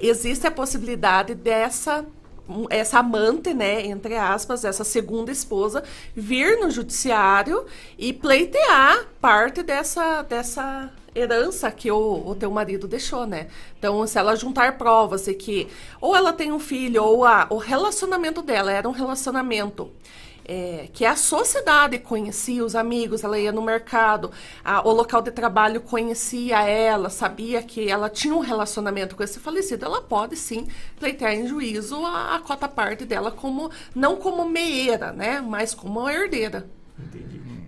existe 0.00 0.46
a 0.46 0.52
possibilidade 0.52 1.34
dessa 1.34 2.06
essa 2.70 2.98
amante, 3.00 3.52
né, 3.52 3.86
entre 3.86 4.16
aspas, 4.16 4.64
essa 4.64 4.84
segunda 4.84 5.30
esposa, 5.30 5.82
vir 6.14 6.58
no 6.58 6.70
judiciário 6.70 7.66
e 7.98 8.12
pleitear 8.12 9.06
parte 9.20 9.62
dessa, 9.62 10.22
dessa 10.22 10.90
herança 11.14 11.70
que 11.70 11.90
o, 11.90 12.26
o 12.26 12.34
teu 12.34 12.50
marido 12.50 12.86
deixou, 12.86 13.26
né? 13.26 13.48
Então, 13.78 14.06
se 14.06 14.18
ela 14.18 14.36
juntar 14.36 14.78
provas 14.78 15.24
de 15.24 15.34
que 15.34 15.68
ou 16.00 16.16
ela 16.16 16.32
tem 16.32 16.52
um 16.52 16.58
filho 16.58 17.02
ou 17.02 17.24
a, 17.24 17.46
o 17.50 17.56
relacionamento 17.56 18.42
dela 18.42 18.72
era 18.72 18.88
um 18.88 18.92
relacionamento 18.92 19.90
é, 20.48 20.88
que 20.94 21.04
a 21.04 21.14
sociedade 21.14 21.98
conhecia 21.98 22.64
os 22.64 22.74
amigos, 22.74 23.22
ela 23.22 23.38
ia 23.38 23.52
no 23.52 23.60
mercado, 23.60 24.30
a- 24.64 24.80
o 24.88 24.90
local 24.92 25.20
de 25.20 25.30
trabalho 25.30 25.82
conhecia 25.82 26.62
ela, 26.62 27.10
sabia 27.10 27.62
que 27.62 27.88
ela 27.90 28.08
tinha 28.08 28.34
um 28.34 28.40
relacionamento 28.40 29.14
com 29.14 29.22
esse 29.22 29.38
falecido, 29.38 29.84
ela 29.84 30.00
pode 30.00 30.34
sim 30.36 30.66
pleitear 30.98 31.34
em 31.34 31.46
juízo 31.46 31.96
a, 32.04 32.36
a 32.36 32.38
cota 32.40 32.66
parte 32.66 33.04
dela 33.04 33.30
como 33.30 33.70
não 33.94 34.16
como 34.16 34.48
meeira, 34.48 35.12
né, 35.12 35.40
mas 35.46 35.74
como 35.74 36.08
herdeira. 36.08 36.66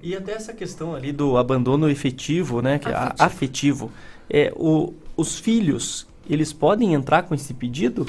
E 0.02 0.16
até 0.16 0.32
essa 0.32 0.55
questão 0.55 0.94
ali 0.94 1.12
do 1.12 1.36
abandono 1.36 1.89
efetivo, 1.90 2.62
né, 2.62 2.78
que 2.78 2.89
é 2.89 2.94
a- 2.94 3.15
afetivo, 3.19 3.93
é 4.31 4.51
o, 4.57 4.94
os 5.15 5.39
filhos, 5.39 6.07
eles 6.28 6.52
podem 6.52 6.94
entrar 6.94 7.24
com 7.24 7.35
esse 7.35 7.52
pedido? 7.52 8.07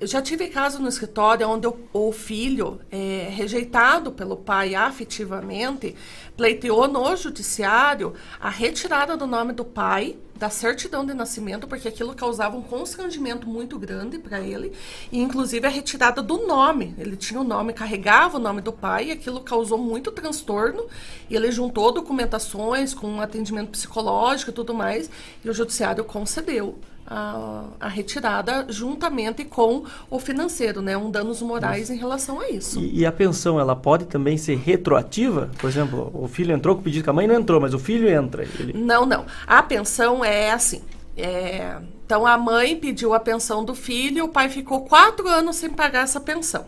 Eu 0.00 0.06
já 0.06 0.22
tive 0.22 0.46
caso 0.46 0.78
no 0.78 0.88
escritório 0.88 1.48
onde 1.48 1.66
o, 1.66 1.76
o 1.92 2.12
filho, 2.12 2.80
é, 2.88 3.28
rejeitado 3.32 4.12
pelo 4.12 4.36
pai 4.36 4.76
afetivamente, 4.76 5.96
pleiteou 6.36 6.86
no 6.86 7.16
judiciário 7.16 8.14
a 8.40 8.48
retirada 8.48 9.16
do 9.16 9.26
nome 9.26 9.52
do 9.52 9.64
pai 9.64 10.16
da 10.36 10.48
certidão 10.48 11.04
de 11.04 11.12
nascimento, 11.12 11.66
porque 11.66 11.88
aquilo 11.88 12.14
causava 12.14 12.56
um 12.56 12.62
constrangimento 12.62 13.48
muito 13.48 13.76
grande 13.76 14.20
para 14.20 14.40
ele, 14.40 14.72
e 15.10 15.18
inclusive 15.20 15.66
a 15.66 15.70
retirada 15.70 16.22
do 16.22 16.46
nome. 16.46 16.94
Ele 16.96 17.16
tinha 17.16 17.40
o 17.40 17.44
nome, 17.44 17.72
carregava 17.72 18.36
o 18.36 18.40
nome 18.40 18.60
do 18.60 18.72
pai, 18.72 19.08
e 19.08 19.10
aquilo 19.10 19.40
causou 19.40 19.78
muito 19.78 20.12
transtorno, 20.12 20.86
e 21.28 21.34
ele 21.34 21.50
juntou 21.50 21.90
documentações 21.90 22.94
com 22.94 23.20
atendimento 23.20 23.70
psicológico 23.70 24.52
e 24.52 24.54
tudo 24.54 24.72
mais, 24.72 25.10
e 25.44 25.50
o 25.50 25.52
judiciário 25.52 26.04
concedeu 26.04 26.78
a, 27.10 27.64
a 27.80 27.88
retirada 27.88 28.66
juntamente 28.68 29.44
com 29.44 29.84
o 30.10 30.18
financeiro, 30.18 30.82
né? 30.82 30.96
Um 30.96 31.10
danos 31.10 31.40
morais 31.40 31.88
em 31.88 31.96
relação 31.96 32.38
a 32.38 32.50
isso. 32.50 32.78
E, 32.78 33.00
e 33.00 33.06
a 33.06 33.10
pensão, 33.12 33.58
ela 33.58 33.74
pode 33.74 34.04
também 34.04 34.36
ser 34.36 34.56
retroativa? 34.56 35.50
Por 35.58 35.70
exemplo, 35.70 36.10
o 36.12 36.28
filho 36.28 36.54
entrou 36.54 36.74
com 36.74 36.82
o 36.82 36.84
pedido 36.84 37.04
que 37.04 37.10
a 37.10 37.12
mãe 37.12 37.26
não 37.26 37.36
entrou, 37.36 37.60
mas 37.60 37.72
o 37.72 37.78
filho 37.78 38.08
entra. 38.08 38.42
Ele... 38.42 38.74
Não, 38.74 39.06
não. 39.06 39.24
A 39.46 39.62
pensão 39.62 40.22
é 40.22 40.50
assim. 40.50 40.82
é, 41.16 41.78
Então 42.04 42.26
a 42.26 42.36
mãe 42.36 42.76
pediu 42.76 43.14
a 43.14 43.20
pensão 43.20 43.64
do 43.64 43.74
filho, 43.74 44.26
o 44.26 44.28
pai 44.28 44.50
ficou 44.50 44.82
quatro 44.82 45.26
anos 45.28 45.56
sem 45.56 45.70
pagar 45.70 46.04
essa 46.04 46.20
pensão. 46.20 46.66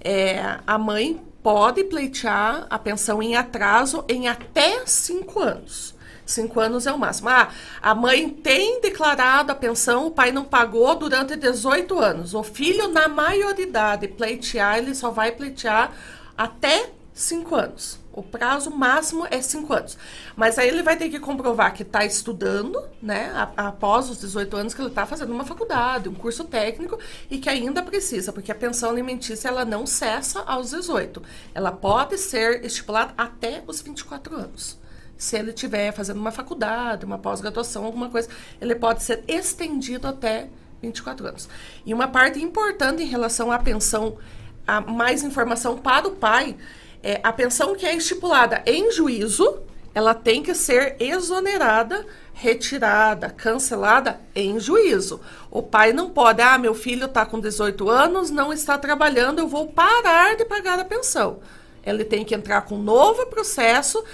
É, 0.00 0.58
a 0.64 0.78
mãe 0.78 1.20
pode 1.42 1.82
pleitear 1.84 2.66
a 2.70 2.78
pensão 2.78 3.20
em 3.20 3.34
atraso 3.34 4.04
em 4.08 4.28
até 4.28 4.86
cinco 4.86 5.40
anos. 5.40 5.95
Cinco 6.26 6.58
anos 6.58 6.88
é 6.88 6.92
o 6.92 6.98
máximo. 6.98 7.28
Ah, 7.28 7.50
a 7.80 7.94
mãe 7.94 8.28
tem 8.28 8.80
declarado 8.80 9.52
a 9.52 9.54
pensão, 9.54 10.08
o 10.08 10.10
pai 10.10 10.32
não 10.32 10.44
pagou 10.44 10.96
durante 10.96 11.36
18 11.36 11.98
anos. 12.00 12.34
O 12.34 12.42
filho, 12.42 12.88
na 12.88 13.06
maioridade, 13.06 14.08
pleitear, 14.08 14.78
ele 14.78 14.94
só 14.94 15.10
vai 15.10 15.30
pleitear 15.30 15.92
até 16.36 16.90
cinco 17.14 17.54
anos. 17.54 17.98
O 18.12 18.22
prazo 18.22 18.70
máximo 18.70 19.26
é 19.30 19.40
cinco 19.40 19.72
anos. 19.72 19.96
Mas 20.34 20.58
aí 20.58 20.68
ele 20.68 20.82
vai 20.82 20.96
ter 20.96 21.08
que 21.10 21.20
comprovar 21.20 21.72
que 21.74 21.82
está 21.82 22.04
estudando, 22.04 22.82
né? 23.00 23.30
Após 23.56 24.08
os 24.10 24.18
18 24.18 24.56
anos 24.56 24.74
que 24.74 24.80
ele 24.80 24.88
está 24.88 25.06
fazendo 25.06 25.32
uma 25.32 25.44
faculdade, 25.44 26.08
um 26.08 26.14
curso 26.14 26.44
técnico 26.44 26.98
e 27.30 27.38
que 27.38 27.48
ainda 27.48 27.82
precisa, 27.82 28.32
porque 28.32 28.50
a 28.50 28.54
pensão 28.54 28.90
alimentícia 28.90 29.48
ela 29.48 29.64
não 29.64 29.86
cessa 29.86 30.40
aos 30.40 30.70
18. 30.70 31.22
Ela 31.54 31.70
pode 31.70 32.18
ser 32.18 32.64
estipulada 32.64 33.12
até 33.16 33.62
os 33.66 33.80
24 33.80 34.34
anos. 34.34 34.85
Se 35.16 35.38
ele 35.38 35.50
estiver 35.50 35.92
fazendo 35.92 36.18
uma 36.18 36.30
faculdade, 36.30 37.04
uma 37.04 37.18
pós-graduação, 37.18 37.84
alguma 37.84 38.10
coisa, 38.10 38.28
ele 38.60 38.74
pode 38.74 39.02
ser 39.02 39.24
estendido 39.26 40.06
até 40.06 40.48
24 40.82 41.26
anos. 41.26 41.48
E 41.84 41.94
uma 41.94 42.08
parte 42.08 42.42
importante 42.42 43.02
em 43.02 43.06
relação 43.06 43.50
à 43.50 43.58
pensão, 43.58 44.18
a 44.66 44.80
mais 44.80 45.22
informação 45.22 45.78
para 45.78 46.06
o 46.08 46.12
pai, 46.12 46.56
é 47.02 47.20
a 47.22 47.32
pensão 47.32 47.74
que 47.74 47.86
é 47.86 47.94
estipulada 47.94 48.62
em 48.66 48.90
juízo, 48.90 49.60
ela 49.94 50.12
tem 50.12 50.42
que 50.42 50.54
ser 50.54 50.96
exonerada, 51.00 52.04
retirada, 52.34 53.30
cancelada 53.30 54.20
em 54.34 54.60
juízo. 54.60 55.20
O 55.50 55.62
pai 55.62 55.94
não 55.94 56.10
pode, 56.10 56.42
ah, 56.42 56.58
meu 56.58 56.74
filho 56.74 57.06
está 57.06 57.24
com 57.24 57.40
18 57.40 57.88
anos, 57.88 58.30
não 58.30 58.52
está 58.52 58.76
trabalhando, 58.76 59.38
eu 59.38 59.48
vou 59.48 59.68
parar 59.68 60.36
de 60.36 60.44
pagar 60.44 60.78
a 60.78 60.84
pensão. 60.84 61.38
Ele 61.82 62.04
tem 62.04 62.24
que 62.24 62.34
entrar 62.34 62.62
com 62.62 62.74
um 62.74 62.82
novo 62.82 63.24
processo 63.26 64.04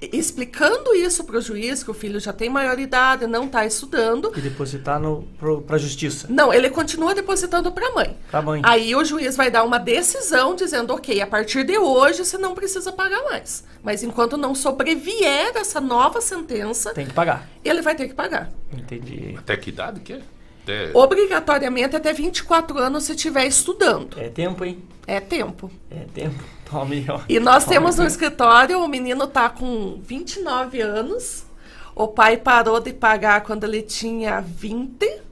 explicando 0.00 0.94
isso 0.94 1.24
para 1.24 1.38
o 1.38 1.40
juiz, 1.40 1.82
que 1.82 1.90
o 1.90 1.94
filho 1.94 2.20
já 2.20 2.32
tem 2.32 2.48
maioridade, 2.48 3.26
não 3.26 3.44
está 3.46 3.64
estudando. 3.64 4.32
E 4.36 4.40
depositar 4.40 5.00
para 5.66 5.76
a 5.76 5.78
justiça. 5.78 6.26
Não, 6.30 6.52
ele 6.52 6.70
continua 6.70 7.14
depositando 7.14 7.70
para 7.72 7.88
a 7.88 7.92
mãe. 7.92 8.16
Para 8.30 8.38
a 8.40 8.42
mãe. 8.42 8.60
Aí 8.64 8.94
o 8.94 9.04
juiz 9.04 9.36
vai 9.36 9.50
dar 9.50 9.64
uma 9.64 9.78
decisão 9.78 10.54
dizendo, 10.54 10.94
ok, 10.94 11.20
a 11.20 11.26
partir 11.26 11.64
de 11.64 11.78
hoje 11.78 12.24
você 12.24 12.38
não 12.38 12.54
precisa 12.54 12.92
pagar 12.92 13.22
mais. 13.24 13.64
Mas 13.82 14.02
enquanto 14.02 14.36
não 14.36 14.54
sobrevier 14.54 15.52
essa 15.56 15.80
nova 15.80 16.20
sentença, 16.20 16.92
Tem 16.92 17.06
que 17.06 17.12
pagar. 17.12 17.48
ele 17.64 17.82
vai 17.82 17.94
ter 17.94 18.08
que 18.08 18.14
pagar. 18.14 18.50
Entendi. 18.72 19.34
Até 19.38 19.56
que 19.56 19.70
idade 19.70 20.00
que 20.00 20.12
é? 20.14 20.20
Até... 20.62 20.90
Obrigatoriamente 20.92 21.96
até 21.96 22.12
24 22.12 22.78
anos 22.78 23.04
se 23.04 23.12
estiver 23.12 23.46
estudando. 23.46 24.18
É 24.20 24.28
tempo, 24.28 24.64
hein? 24.64 24.82
É 25.06 25.20
tempo. 25.20 25.70
É 25.90 26.04
tempo. 26.12 26.44
Tome, 26.70 27.06
ó. 27.08 27.20
E 27.28 27.38
nós 27.40 27.64
Tome. 27.64 27.76
temos 27.76 27.96
no 27.96 28.06
escritório, 28.06 28.80
o 28.80 28.88
menino 28.88 29.26
tá 29.26 29.48
com 29.48 29.98
29 30.02 30.80
anos. 30.80 31.44
O 31.94 32.06
pai 32.06 32.36
parou 32.36 32.78
de 32.78 32.92
pagar 32.92 33.42
quando 33.42 33.64
ele 33.64 33.82
tinha 33.82 34.40
20. 34.40 35.28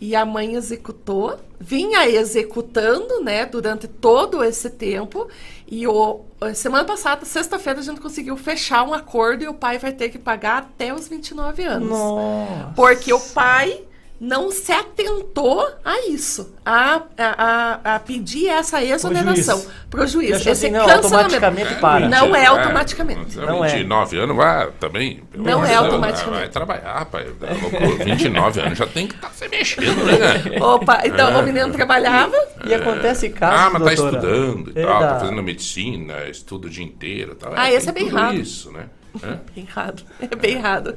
E 0.00 0.16
a 0.16 0.24
mãe 0.24 0.54
executou. 0.54 1.38
Vinha 1.58 2.08
executando, 2.08 3.20
né, 3.22 3.46
durante 3.46 3.86
todo 3.86 4.42
esse 4.42 4.68
tempo. 4.70 5.28
E 5.66 5.86
o, 5.86 6.20
semana 6.54 6.84
passada, 6.84 7.24
sexta-feira, 7.24 7.80
a 7.80 7.82
gente 7.82 8.00
conseguiu 8.00 8.36
fechar 8.36 8.82
um 8.82 8.92
acordo 8.92 9.44
e 9.44 9.48
o 9.48 9.54
pai 9.54 9.78
vai 9.78 9.92
ter 9.92 10.08
que 10.08 10.18
pagar 10.18 10.58
até 10.58 10.92
os 10.92 11.08
29 11.08 11.62
anos. 11.62 11.88
Nossa. 11.88 12.72
Porque 12.74 13.12
o 13.12 13.20
pai 13.20 13.84
não 14.24 14.52
se 14.52 14.70
atentou 14.70 15.66
a 15.84 16.06
isso, 16.08 16.54
a, 16.64 17.02
a, 17.18 17.96
a, 17.96 17.98
pedir 17.98 18.46
essa 18.46 18.80
exoneração 18.80 19.58
juiz. 19.58 19.72
para 19.90 20.04
o 20.04 20.06
juiz. 20.06 20.30
E 20.30 20.34
achou 20.34 20.52
Esse 20.52 20.66
assim, 20.66 20.70
não, 20.76 20.88
automaticamente 20.88 21.74
para. 21.80 22.08
Não 22.08 22.36
é 22.36 22.46
Ah, 22.46 22.50
automaticamente. 22.50 23.36
Não 23.36 23.64
é. 23.64 23.68
29 23.72 24.18
anos 24.20 24.36
vai 24.36 24.70
também. 24.78 25.24
Não 25.34 25.64
é 25.64 25.70
Deus, 25.70 25.78
automaticamente. 25.84 26.38
Vai 26.38 26.48
trabalhar, 26.50 26.98
rapaz. 27.00 27.26
É 27.42 27.52
loucura. 27.60 28.04
29 28.04 28.60
anos 28.60 28.78
já 28.78 28.86
tem 28.86 29.08
que 29.08 29.16
estar 29.16 29.30
se 29.30 29.48
mexendo, 29.48 30.04
né? 30.04 30.56
Opa, 30.62 31.00
então 31.04 31.28
É. 31.28 31.38
o 31.38 31.42
menino 31.42 31.72
trabalhava. 31.72 32.36
E 32.64 32.72
acontece 32.72 33.28
casos, 33.30 33.60
Ah, 33.60 33.70
mas 33.80 33.82
tá 33.82 34.02
doutora, 34.02 34.16
estudando 34.36 34.72
e 34.76 34.80
é 34.80 34.86
tal, 34.86 35.00
da- 35.00 35.08
tá 35.14 35.20
fazendo 35.20 35.42
medicina, 35.42 36.28
estuda 36.30 36.68
o 36.68 36.70
dia 36.70 36.84
inteiro 36.84 37.34
tal. 37.34 37.52
Ah, 37.56 37.64
tem 37.66 37.74
esse 37.74 37.88
é 37.88 37.92
bem 37.92 38.04
tudo 38.04 38.18
errado. 38.18 38.34
isso, 38.36 38.70
né? 38.70 38.84
É. 39.22 39.38
Bem 39.54 39.64
errado. 39.64 40.02
É 40.20 40.36
bem 40.36 40.54
errado. 40.54 40.96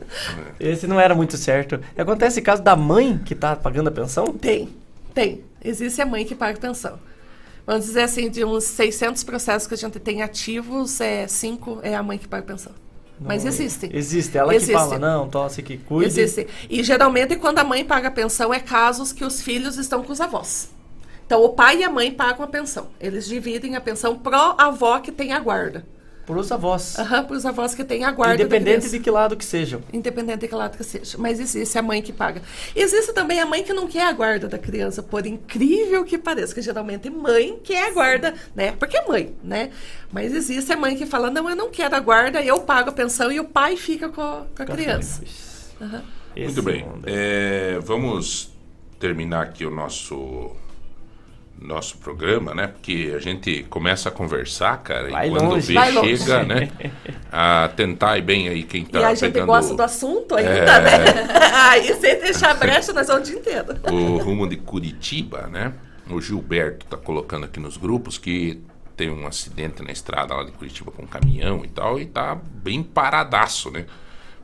Esse 0.60 0.88
não 0.88 1.00
era 1.00 1.14
muito 1.14 1.38
certo. 1.38 1.80
Acontece 1.98 2.42
caso 2.42 2.62
da 2.62 2.76
mãe 2.76 3.18
que 3.18 3.36
tá 3.36 3.56
pagando 3.56 3.90
a 3.90 3.92
pensão? 3.92 4.26
Tem, 4.34 4.70
tem. 5.14 5.44
Existe 5.64 6.02
a 6.02 6.06
mãe 6.06 6.26
que 6.26 6.36
paga 6.36 6.60
pensão. 6.60 7.00
Vamos 7.66 7.86
dizer 7.86 8.04
assim, 8.04 8.30
de 8.30 8.46
uns 8.46 8.64
600 8.66 9.24
processos 9.24 9.68
que 9.68 9.74
a 9.74 9.78
gente 9.78 10.00
tem 10.00 10.22
ativos, 10.22 11.02
é, 11.02 11.28
cinco 11.28 11.80
é 11.82 11.96
a 11.96 12.04
mãe 12.04 12.18
que 12.18 12.28
paga 12.28 12.44
pensão. 12.44 12.72
Mas 13.20 13.44
Não, 13.44 13.50
existem. 13.50 13.90
Existe. 13.94 14.38
Ela 14.38 14.54
Existe. 14.54 14.74
que 14.74 14.78
fala, 14.78 15.00
não, 15.00 15.30
tosse 15.30 15.64
que 15.64 15.78
cuide. 15.78 16.20
Existe. 16.20 16.48
E 16.70 16.84
geralmente 16.84 17.36
quando 17.38 17.60
a 17.60 17.64
mãe 17.64 17.84
paga 17.84 18.10
a 18.10 18.12
pensão 18.12 18.54
é 18.54 18.60
casos 18.60 19.14
que 19.14 19.24
os 19.24 19.42
filhos 19.42 19.78
estão 19.78 20.04
com 20.04 20.12
os 20.12 20.22
avós. 20.22 20.70
Então 21.26 21.44
o 21.44 21.50
pai 21.50 21.80
e 21.80 21.84
a 21.84 21.90
mãe 21.90 22.12
pagam 22.12 22.44
a 22.44 22.48
pensão. 22.48 22.88
Eles 23.00 23.26
dividem 23.26 23.76
a 23.76 23.82
pensão 23.82 24.18
pro 24.18 24.36
avó 24.58 25.00
que 25.00 25.12
tem 25.12 25.34
a 25.34 25.40
guarda. 25.40 25.86
Para 26.26 26.40
os 26.40 26.52
avós. 26.52 26.98
Aham, 26.98 27.24
para 27.24 27.36
os 27.36 27.46
avós 27.46 27.76
que 27.76 27.84
têm 27.84 28.04
a 28.04 28.12
guarda. 28.12 28.38
da 28.38 28.44
Independente 28.44 28.90
de 28.90 29.00
que 29.00 29.12
lado 29.12 29.38
que 29.38 29.46
sejam. 29.46 29.82
Independente 29.94 30.40
de 30.40 30.48
que 30.48 30.56
lado 30.56 30.78
que 30.78 30.84
seja. 30.84 31.18
Mas 31.20 31.40
existe 31.40 31.78
a 31.78 31.82
mãe 31.82 32.02
que 32.02 32.12
paga. 32.12 32.42
Existe 32.76 33.14
também 33.14 33.40
a 33.40 33.46
mãe 33.46 33.64
que 33.64 33.74
não 33.74 33.88
quer 33.88 34.08
a 34.08 34.12
guarda 34.12 34.48
da 34.48 34.58
criança, 34.58 35.04
por 35.04 35.26
incrível 35.26 36.04
que 36.04 36.18
pareça, 36.18 36.54
que 36.54 36.62
geralmente 36.62 37.10
mãe 37.10 37.60
quer 37.64 37.90
a 37.90 37.94
guarda, 37.94 38.34
né? 38.56 38.72
Porque 38.72 38.98
é 38.98 39.06
mãe, 39.08 39.36
né? 39.44 39.70
Mas 40.12 40.34
existe 40.34 40.72
a 40.74 40.78
mãe 40.78 40.96
que 40.96 41.06
fala, 41.06 41.30
não, 41.30 41.50
eu 41.50 41.56
não 41.56 41.70
quero 41.70 41.96
a 41.96 42.00
guarda, 42.00 42.42
eu 42.42 42.60
pago 42.62 42.90
a 42.90 42.94
pensão 42.94 43.32
e 43.32 43.40
o 43.40 43.46
pai 43.46 43.76
fica 43.78 44.10
com 44.10 44.22
a, 44.22 44.46
com 44.56 44.64
a 44.64 44.66
criança. 44.66 45.22
Aham. 45.80 46.04
Muito 46.36 46.62
bem. 46.64 46.86
É, 47.06 47.80
vamos 47.82 48.52
terminar 49.00 49.44
aqui 49.44 49.66
o 49.66 49.72
nosso 49.72 50.52
nosso 51.60 51.98
programa, 51.98 52.54
né? 52.54 52.68
Porque 52.68 53.14
a 53.16 53.20
gente 53.20 53.64
começa 53.70 54.10
a 54.10 54.12
conversar, 54.12 54.78
cara, 54.84 55.10
Vai 55.10 55.28
e 55.28 55.32
quando 55.32 55.50
longe. 55.52 55.68
vê 55.68 55.74
Vai 55.74 55.92
longe. 55.92 56.18
chega, 56.18 56.44
né? 56.44 56.70
A 57.32 57.70
tentar 57.76 58.18
ir 58.18 58.22
bem 58.22 58.48
aí 58.50 58.64
quem 58.64 58.86
tá 58.86 59.00
e 59.00 59.04
a 59.04 59.14
gente 59.14 59.32
pegando 59.34 59.48
gosta 59.48 59.74
do 59.74 59.82
assunto 59.84 60.36
ainda, 60.36 60.52
É. 60.52 60.82
né? 60.82 60.98
Aí 61.54 61.94
sem 61.96 62.20
deixar 62.22 62.54
brecha, 62.56 62.94
nós 62.94 63.08
vamos 63.08 63.28
o 63.28 63.32
dia 63.32 63.40
inteiro. 63.40 63.76
o 63.92 64.18
rumo 64.18 64.48
de 64.48 64.56
Curitiba, 64.58 65.48
né? 65.48 65.74
O 66.10 66.22
Gilberto 66.22 66.86
tá 66.86 66.96
colocando 66.96 67.46
aqui 67.46 67.60
nos 67.60 67.76
grupos 67.78 68.18
que 68.18 68.62
tem 68.96 69.10
um 69.10 69.28
acidente 69.28 69.84
na 69.84 69.92
estrada 69.92 70.34
lá 70.34 70.44
de 70.44 70.52
Curitiba 70.54 70.92
com 70.92 71.04
um 71.04 71.08
caminhão 71.08 71.66
e 71.66 71.68
tal, 71.68 72.00
e 72.00 72.06
tá 72.06 72.36
bem 72.36 72.82
paradaço, 72.84 73.70
né? 73.72 73.86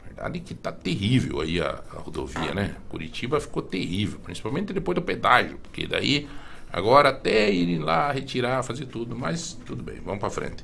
Verdade 0.05 0.39
que 0.41 0.53
tá 0.53 0.71
terrível 0.71 1.39
aí 1.39 1.61
a, 1.61 1.79
a 1.95 1.99
rodovia, 1.99 2.53
né? 2.53 2.75
Curitiba 2.89 3.39
ficou 3.39 3.61
terrível, 3.61 4.19
principalmente 4.21 4.73
depois 4.73 4.95
do 4.95 5.01
pedágio, 5.01 5.57
porque 5.63 5.88
daí 5.88 6.27
agora 6.72 7.10
até 7.10 7.52
irem 7.52 7.80
lá 7.80 8.11
retirar, 8.11 8.64
fazer 8.64 8.85
tudo, 8.85 9.15
mas 9.15 9.57
tudo 9.65 9.84
bem, 9.84 9.99
vamos 10.03 10.19
para 10.19 10.30
frente. 10.30 10.64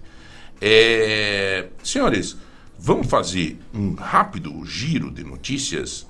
É, 0.59 1.67
senhores, 1.83 2.37
vamos 2.77 3.07
fazer 3.07 3.57
um 3.73 3.93
rápido 3.93 4.65
giro 4.65 5.11
de 5.11 5.23
notícias 5.23 6.07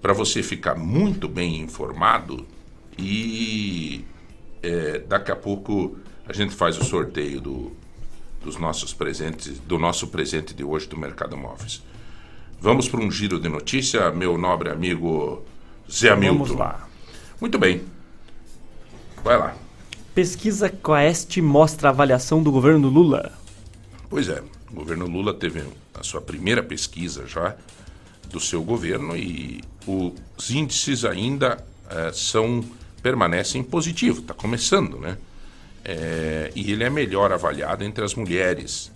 para 0.00 0.12
você 0.12 0.42
ficar 0.42 0.74
muito 0.74 1.28
bem 1.28 1.60
informado 1.60 2.46
e 2.98 4.04
é, 4.62 4.98
daqui 5.00 5.30
a 5.30 5.36
pouco 5.36 5.96
a 6.26 6.32
gente 6.32 6.54
faz 6.54 6.78
o 6.78 6.84
sorteio 6.84 7.40
do, 7.40 7.72
dos 8.42 8.56
nossos 8.56 8.92
presentes, 8.92 9.58
do 9.60 9.78
nosso 9.78 10.08
presente 10.08 10.54
de 10.54 10.64
hoje 10.64 10.86
do 10.88 10.96
Mercado 10.96 11.36
Móveis. 11.36 11.82
Vamos 12.60 12.88
para 12.88 13.00
um 13.00 13.10
giro 13.10 13.38
de 13.38 13.48
notícia, 13.48 14.10
meu 14.10 14.36
nobre 14.38 14.70
amigo 14.70 15.44
Zé 15.90 16.10
Hamilton. 16.10 16.38
Vamos 16.38 16.58
lá. 16.58 16.88
Muito 17.40 17.58
bem. 17.58 17.95
Vai 19.26 19.36
lá. 19.38 19.56
Pesquisa 20.14 20.70
Quest 20.70 21.36
mostra 21.38 21.88
a 21.88 21.90
avaliação 21.90 22.40
do 22.40 22.52
governo 22.52 22.88
Lula. 22.88 23.32
Pois 24.08 24.28
é, 24.28 24.40
o 24.70 24.74
governo 24.76 25.04
Lula 25.08 25.34
teve 25.34 25.64
a 25.92 26.04
sua 26.04 26.20
primeira 26.20 26.62
pesquisa 26.62 27.26
já 27.26 27.56
do 28.30 28.38
seu 28.38 28.62
governo 28.62 29.16
e 29.16 29.64
os 29.84 30.48
índices 30.52 31.04
ainda 31.04 31.58
eh, 31.90 32.12
são 32.14 32.64
permanecem 33.02 33.64
positivos, 33.64 34.20
está 34.20 34.32
começando, 34.32 34.96
né? 35.00 35.18
Eh, 35.84 36.52
e 36.54 36.70
ele 36.70 36.84
é 36.84 36.88
melhor 36.90 37.32
avaliado 37.32 37.82
entre 37.82 38.04
as 38.04 38.14
mulheres. 38.14 38.92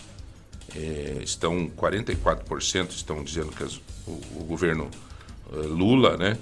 Eh, 0.77 1.23
estão 1.25 1.69
44% 1.77 2.91
estão 2.91 3.25
dizendo 3.25 3.49
que 3.51 3.65
as- 3.65 3.81
o, 4.07 4.13
o 4.37 4.45
governo 4.49 4.89
Lula, 5.53 6.17
né, 6.17 6.39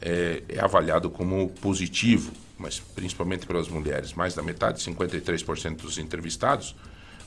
é, 0.00 0.44
é 0.48 0.60
avaliado 0.60 1.10
como 1.10 1.48
positivo, 1.60 2.30
mas 2.62 2.78
principalmente 2.78 3.44
pelas 3.44 3.68
mulheres. 3.68 4.14
Mais 4.14 4.34
da 4.34 4.42
metade, 4.42 4.80
53% 4.80 5.76
dos 5.76 5.98
entrevistados, 5.98 6.74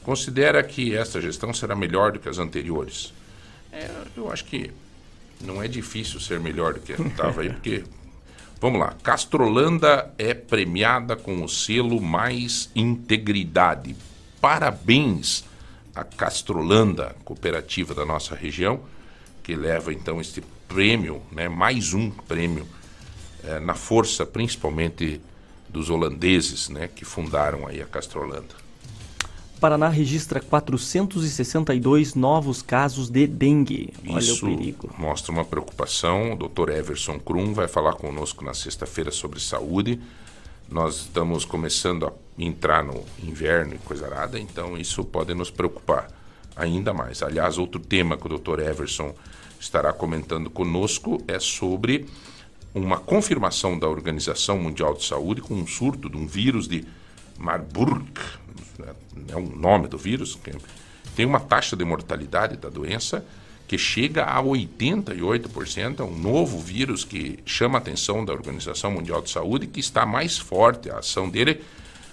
considera 0.02 0.64
que 0.64 0.96
esta 0.96 1.20
gestão 1.20 1.54
será 1.54 1.76
melhor 1.76 2.14
do 2.14 2.20
que 2.20 2.30
as 2.30 2.40
anteriores. 2.40 3.14
É, 3.72 3.90
eu 4.16 4.32
acho 4.32 4.46
que 4.46 4.72
não 5.42 5.62
é 5.62 5.68
difícil 5.68 6.20
ser 6.22 6.40
melhor 6.40 6.76
do 6.76 6.80
que 6.80 6.94
estava 6.94 7.42
aí, 7.42 7.50
porque. 7.54 7.84
Vamos 8.62 8.80
lá. 8.80 8.96
Castrolanda 9.04 10.12
é 10.18 10.34
premiada 10.34 11.18
com 11.18 11.44
o 11.44 11.50
selo 11.50 12.02
Mais 12.02 12.70
Integridade. 12.74 13.96
Parabéns 14.40 15.44
à 15.94 16.06
Castrolanda, 16.06 17.16
cooperativa 17.26 17.94
da 17.94 18.06
nossa 18.06 18.34
região, 18.34 18.80
que 19.44 19.56
leva 19.56 19.94
então 19.94 20.22
este 20.22 20.42
prêmio, 20.68 21.22
né, 21.32 21.50
mais 21.50 21.94
um 21.94 22.10
prêmio, 22.10 22.66
eh, 23.48 23.60
na 23.60 23.76
força 23.76 24.26
principalmente 24.26 25.22
dos 25.70 25.90
holandeses 25.90 26.70
né, 26.70 26.88
que 26.88 27.04
fundaram 27.04 27.68
aí 27.68 27.82
a 27.82 27.86
Castrolanda. 27.86 28.66
Paraná 29.60 29.88
registra 29.88 30.40
462 30.40 32.14
novos 32.14 32.62
casos 32.62 33.10
de 33.10 33.26
dengue. 33.26 33.94
Olha 34.08 34.20
Isso 34.20 34.46
o 34.46 34.50
perigo. 34.50 34.94
mostra 34.98 35.32
uma 35.32 35.46
preocupação. 35.46 36.34
O 36.34 36.36
Dr. 36.36 36.70
Everson 36.72 37.20
Krum 37.20 37.54
vai 37.54 37.68
falar 37.68 37.94
conosco 37.94 38.44
na 38.44 38.54
sexta-feira 38.54 39.12
sobre 39.12 39.40
saúde. 39.40 40.00
Nós 40.70 40.98
estamos 40.98 41.46
começando 41.46 42.06
a 42.06 42.14
entrar 42.38 42.84
no 42.84 43.04
inverno 43.24 43.76
e 43.76 43.78
coisa 43.78 44.06
arada, 44.08 44.40
então 44.40 44.78
isso 44.78 45.04
pode 45.04 45.34
nos 45.34 45.50
preocupar 45.50 46.08
ainda 46.56 46.94
mais. 46.94 47.22
Aliás, 47.22 47.58
outro 47.58 47.80
tema 47.80 48.18
que 48.18 48.28
o 48.28 48.38
Dr. 48.38 48.60
Everson 48.60 49.14
estará 49.60 49.94
comentando 49.94 50.50
conosco 50.50 51.24
é 51.28 51.40
sobre 51.40 52.06
uma 52.76 52.98
confirmação 52.98 53.80
da 53.80 53.88
Organização 53.88 54.60
Mundial 54.60 54.94
de 54.94 55.06
Saúde 55.06 55.42
com 55.42 55.54
um 55.54 55.66
surto 55.66 56.10
de 56.10 56.18
um 56.18 56.28
vírus 56.28 56.68
de 56.68 56.84
Marburg, 57.38 58.12
é 59.30 59.36
o 59.36 59.42
nome 59.42 59.88
do 59.88 59.98
vírus, 59.98 60.36
que 60.36 60.52
tem 61.16 61.26
uma 61.26 61.40
taxa 61.40 61.76
de 61.76 61.86
mortalidade 61.86 62.58
da 62.58 62.68
doença 62.70 63.26
que 63.66 63.78
chega 63.78 64.26
a 64.26 64.44
88%, 64.44 66.00
é 66.02 66.04
um 66.04 66.18
novo 66.18 66.60
vírus 66.60 67.04
que 67.04 67.40
chama 67.46 67.78
a 67.78 67.82
atenção 67.82 68.24
da 68.24 68.34
Organização 68.34 68.92
Mundial 68.92 69.22
de 69.22 69.30
Saúde, 69.30 69.68
que 69.68 69.80
está 69.80 70.06
mais 70.06 70.38
forte 70.38 70.90
a 70.90 71.00
ação 71.00 71.30
dele 71.30 71.64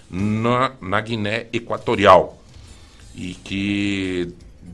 na, 0.08 0.72
na 0.80 1.00
Guiné 1.00 1.48
Equatorial 1.52 2.40
e 3.14 3.34
que 3.34 4.32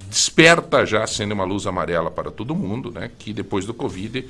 desperta 0.08 0.84
já 0.84 1.06
sendo 1.06 1.32
uma 1.32 1.44
luz 1.44 1.66
amarela 1.66 2.10
para 2.10 2.30
todo 2.30 2.54
mundo, 2.54 2.92
né? 2.92 3.10
Que 3.18 3.32
depois 3.32 3.64
do 3.64 3.74
Covid 3.74 4.28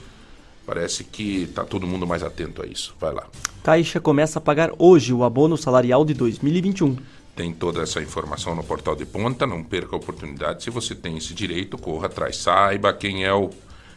parece 0.68 1.02
que 1.02 1.44
está 1.44 1.64
todo 1.64 1.86
mundo 1.86 2.06
mais 2.06 2.22
atento 2.22 2.62
a 2.62 2.66
isso. 2.66 2.94
Vai 3.00 3.14
lá. 3.14 3.26
Caixa 3.62 3.98
começa 3.98 4.38
a 4.38 4.42
pagar 4.42 4.70
hoje 4.78 5.14
o 5.14 5.24
abono 5.24 5.56
salarial 5.56 6.04
de 6.04 6.12
2021. 6.12 6.94
Tem 7.34 7.54
toda 7.54 7.80
essa 7.82 8.02
informação 8.02 8.54
no 8.54 8.62
portal 8.62 8.94
de 8.94 9.06
ponta, 9.06 9.46
não 9.46 9.64
perca 9.64 9.96
a 9.96 9.98
oportunidade. 9.98 10.62
Se 10.62 10.68
você 10.68 10.94
tem 10.94 11.16
esse 11.16 11.32
direito, 11.32 11.78
corra 11.78 12.06
atrás. 12.06 12.36
Saiba 12.36 12.92
quem 12.92 13.24
é 13.24 13.32
o 13.32 13.48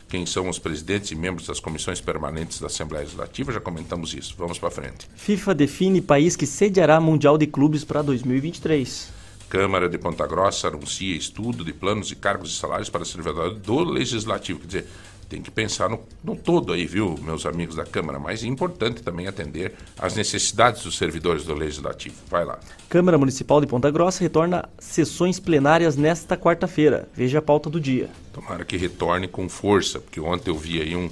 quem 0.08 0.26
são 0.26 0.50
os 0.50 0.60
presidentes 0.60 1.12
e 1.12 1.16
membros 1.16 1.48
das 1.48 1.60
comissões 1.60 2.02
permanentes 2.02 2.60
da 2.60 2.68
Assembleia 2.68 3.04
Legislativa, 3.04 3.54
já 3.54 3.62
comentamos 3.62 4.14
isso. 4.14 4.36
Vamos 4.38 4.60
para 4.60 4.70
frente. 4.70 5.08
FIFA 5.16 5.56
define 5.56 6.02
país 6.02 6.36
que 6.36 6.46
sediará 6.46 7.00
Mundial 7.00 7.38
de 7.38 7.48
Clubes 7.48 7.86
para 7.86 8.02
2023. 8.02 9.10
Câmara 9.48 9.88
de 9.88 9.98
Ponta 9.98 10.28
Grossa 10.28 10.68
anuncia 10.68 11.16
estudo 11.16 11.64
de 11.64 11.72
planos 11.72 12.08
de 12.08 12.16
cargos 12.16 12.52
e 12.52 12.56
salários 12.58 12.90
para 12.90 13.06
servidores 13.06 13.58
do 13.60 13.84
Legislativo. 13.84 14.60
Quer 14.60 14.68
dizer, 14.68 14.88
tem 15.32 15.42
que 15.42 15.50
pensar 15.50 15.90
no, 15.90 15.98
no, 16.22 16.36
todo 16.36 16.74
aí, 16.74 16.86
viu, 16.86 17.18
meus 17.22 17.46
amigos 17.46 17.78
da 17.78 17.86
Câmara, 17.86 18.20
mas 18.20 18.44
é 18.44 18.48
importante 18.48 19.02
também 19.02 19.28
atender 19.28 19.74
às 19.98 20.14
necessidades 20.14 20.84
dos 20.84 20.98
servidores 20.98 21.46
do 21.46 21.54
Legislativo. 21.54 22.16
Vai 22.30 22.44
lá. 22.44 22.60
Câmara 22.90 23.18
Municipal 23.18 23.62
de 23.62 23.66
Ponta 23.68 23.90
Grossa 23.90 24.22
retorna 24.22 24.68
sessões 24.78 25.40
plenárias 25.40 25.96
nesta 25.96 26.36
quarta-feira. 26.36 27.08
Veja 27.16 27.40
a 27.40 27.42
pauta 27.42 27.70
do 27.70 27.80
dia. 27.80 28.10
Tomara 28.34 28.66
que 28.66 28.76
retorne 28.76 29.26
com 29.26 29.48
força, 29.48 30.02
porque 30.02 30.20
ontem 30.20 30.50
eu 30.50 30.58
vi 30.58 30.82
aí 30.82 30.98
um, 30.98 31.10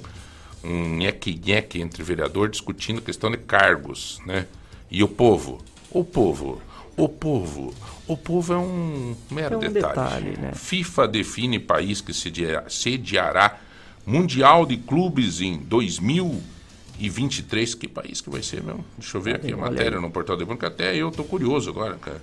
um 0.62 0.96
nheque-nheque 0.98 1.80
entre 1.80 2.02
vereador 2.02 2.50
discutindo 2.50 3.00
questão 3.00 3.30
de 3.30 3.38
cargos, 3.38 4.20
né? 4.26 4.46
E 4.90 5.02
o 5.02 5.08
povo, 5.08 5.62
o 5.90 6.04
povo, 6.04 6.60
o 6.94 7.08
povo, 7.08 7.72
o 8.06 8.18
povo 8.18 8.52
é 8.52 8.58
um 8.58 9.16
mero 9.30 9.54
É 9.54 9.56
um 9.56 9.60
detalhe. 9.60 9.94
detalhe, 9.94 10.36
né? 10.36 10.52
FIFA 10.54 11.08
define 11.08 11.58
país 11.58 12.02
que 12.02 12.12
sediará, 12.12 12.68
sediará 12.68 13.59
Mundial 14.06 14.64
de 14.66 14.76
Clubes 14.76 15.40
em 15.40 15.58
2023. 15.58 17.74
Que 17.74 17.88
país 17.88 18.20
que 18.20 18.30
vai 18.30 18.42
ser 18.42 18.62
mesmo? 18.62 18.84
Deixa 18.98 19.16
eu 19.16 19.22
ver 19.22 19.36
aqui 19.36 19.52
a 19.52 19.56
matéria 19.56 20.00
no 20.00 20.10
portal 20.10 20.36
de 20.36 20.44
banco, 20.44 20.66
até 20.66 20.96
eu 20.96 21.10
tô 21.10 21.24
curioso 21.24 21.70
agora, 21.70 21.96
cara. 21.96 22.20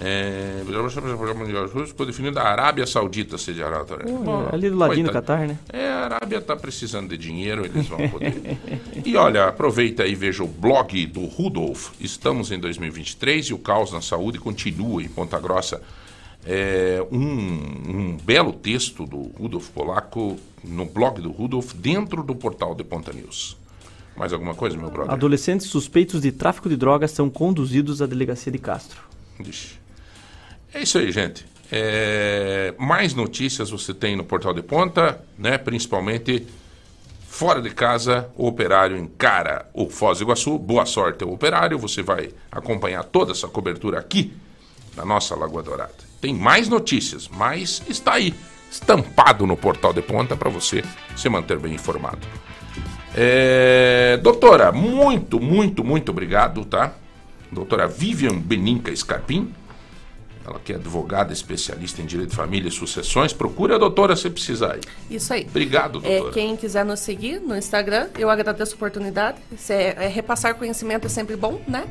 É, 0.00 0.62
ficou 1.88 2.06
definido 2.06 2.38
a 2.38 2.44
Arábia 2.44 2.86
Saudita 2.86 3.36
sediará. 3.36 3.84
Bom, 3.84 4.48
ali 4.52 4.70
do 4.70 4.76
ladinho 4.76 5.06
do. 5.06 5.12
Catar, 5.12 5.48
né? 5.48 5.58
É, 5.72 5.88
a 5.88 6.04
Arábia 6.04 6.38
está 6.38 6.54
precisando 6.54 7.08
de 7.08 7.16
dinheiro, 7.16 7.64
eles 7.64 7.88
vão 7.88 8.08
poder. 8.08 8.32
e 9.04 9.16
olha, 9.16 9.46
aproveita 9.46 10.04
aí 10.04 10.12
e 10.12 10.14
veja 10.14 10.44
o 10.44 10.46
blog 10.46 11.04
do 11.06 11.24
Rudolf. 11.24 11.90
Estamos 11.98 12.52
em 12.52 12.60
2023 12.60 13.46
e 13.46 13.54
o 13.54 13.58
caos 13.58 13.90
na 13.90 14.00
saúde 14.00 14.38
continua 14.38 15.02
em 15.02 15.08
Ponta 15.08 15.36
Grossa. 15.40 15.82
É, 16.50 17.06
um, 17.12 17.18
um 17.18 18.16
belo 18.24 18.54
texto 18.54 19.04
do 19.04 19.24
Rudolf 19.38 19.68
Polaco 19.68 20.38
no 20.64 20.86
blog 20.86 21.20
do 21.20 21.30
Rudolf 21.30 21.74
dentro 21.74 22.22
do 22.22 22.34
portal 22.34 22.74
de 22.74 22.82
Ponta 22.82 23.12
News. 23.12 23.54
Mais 24.16 24.32
alguma 24.32 24.54
coisa, 24.54 24.74
meu 24.74 24.90
brother? 24.90 25.12
Adolescentes 25.12 25.66
suspeitos 25.66 26.22
de 26.22 26.32
tráfico 26.32 26.70
de 26.70 26.76
drogas 26.76 27.10
são 27.10 27.28
conduzidos 27.28 28.00
à 28.00 28.06
delegacia 28.06 28.50
de 28.50 28.58
Castro. 28.58 29.02
Ixi. 29.38 29.78
É 30.72 30.80
isso 30.80 30.96
aí, 30.96 31.12
gente. 31.12 31.44
É, 31.70 32.74
mais 32.78 33.12
notícias 33.12 33.68
você 33.68 33.92
tem 33.92 34.16
no 34.16 34.24
Portal 34.24 34.54
de 34.54 34.62
Ponta, 34.62 35.22
né? 35.38 35.58
Principalmente 35.58 36.46
fora 37.28 37.60
de 37.60 37.68
casa, 37.70 38.30
o 38.34 38.46
operário 38.46 38.96
encara 38.96 39.68
o 39.74 39.90
Foz 39.90 40.18
do 40.18 40.24
Iguaçu. 40.24 40.58
Boa 40.58 40.86
sorte 40.86 41.22
ao 41.22 41.30
operário. 41.30 41.78
Você 41.78 42.02
vai 42.02 42.30
acompanhar 42.50 43.04
toda 43.04 43.32
essa 43.32 43.48
cobertura 43.48 43.98
aqui 43.98 44.32
na 44.96 45.04
nossa 45.04 45.36
Lagoa 45.36 45.62
Dourada. 45.62 46.07
Tem 46.20 46.34
mais 46.34 46.68
notícias, 46.68 47.28
mas 47.28 47.82
está 47.88 48.14
aí, 48.14 48.34
estampado 48.70 49.46
no 49.46 49.56
Portal 49.56 49.92
de 49.92 50.02
Ponta 50.02 50.36
para 50.36 50.50
você 50.50 50.82
se 51.16 51.28
manter 51.28 51.58
bem 51.58 51.74
informado. 51.74 52.26
É, 53.14 54.18
doutora, 54.22 54.70
muito, 54.72 55.40
muito, 55.40 55.82
muito 55.82 56.10
obrigado, 56.10 56.64
tá? 56.64 56.92
Doutora 57.50 57.86
Vivian 57.86 58.38
Beninca 58.38 58.94
Scarpim, 58.94 59.52
ela 60.48 60.60
que 60.64 60.72
é 60.72 60.76
advogada 60.76 61.32
especialista 61.32 62.00
em 62.02 62.06
direito 62.06 62.30
de 62.30 62.36
família 62.36 62.68
e 62.68 62.72
sucessões. 62.72 63.32
Procure 63.32 63.74
a 63.74 63.78
doutora 63.78 64.16
se 64.16 64.28
precisar. 64.30 64.72
aí. 64.74 64.80
Isso 65.10 65.32
aí. 65.32 65.46
Obrigado, 65.48 66.00
É, 66.04 66.10
doutora. 66.16 66.32
quem 66.32 66.56
quiser 66.56 66.84
nos 66.84 67.00
seguir 67.00 67.40
no 67.40 67.56
Instagram, 67.56 68.08
eu 68.18 68.28
agradeço 68.30 68.72
a 68.72 68.76
oportunidade. 68.76 69.38
Se 69.56 69.72
é- 69.72 69.96
é 69.98 70.06
repassar 70.08 70.54
conhecimento 70.54 71.06
é 71.06 71.08
sempre 71.08 71.36
bom, 71.36 71.60
né? 71.66 71.84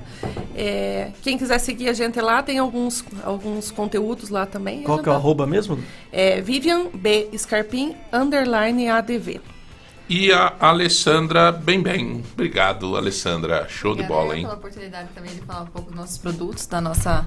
É, 0.56 1.12
quem 1.22 1.38
quiser 1.38 1.60
seguir 1.60 1.90
a 1.90 1.94
gente 1.94 2.20
lá, 2.20 2.42
tem 2.44 2.58
alguns, 2.58 3.04
alguns 3.24 3.72
conteúdos 3.72 4.30
lá 4.30 4.46
também. 4.46 4.84
Qual 4.84 5.00
que 5.00 5.10
é 5.10 5.12
o 5.12 5.16
arroba 5.16 5.46
mesmo? 5.46 5.80
É 6.12 6.42
Vivian 6.42 6.88
B. 6.94 7.30
Scarpim, 7.38 7.96
underline 8.12 8.90
ADV. 8.90 9.40
E 10.10 10.32
a 10.32 10.54
Alessandra 10.60 11.52
Bem 11.52 11.82
Bem. 11.82 12.24
Obrigado, 12.34 12.96
Alessandra. 12.96 13.68
Show 13.68 13.94
de 13.94 14.04
bola, 14.04 14.36
hein? 14.38 14.44
pela 14.44 14.54
oportunidade 14.56 15.10
também 15.14 15.34
de 15.34 15.42
falar 15.42 15.64
um 15.64 15.68
pouco 15.68 15.90
dos 15.90 16.00
nossos 16.00 16.18
produtos, 16.18 16.66
da 16.66 16.80
nossa, 16.80 17.26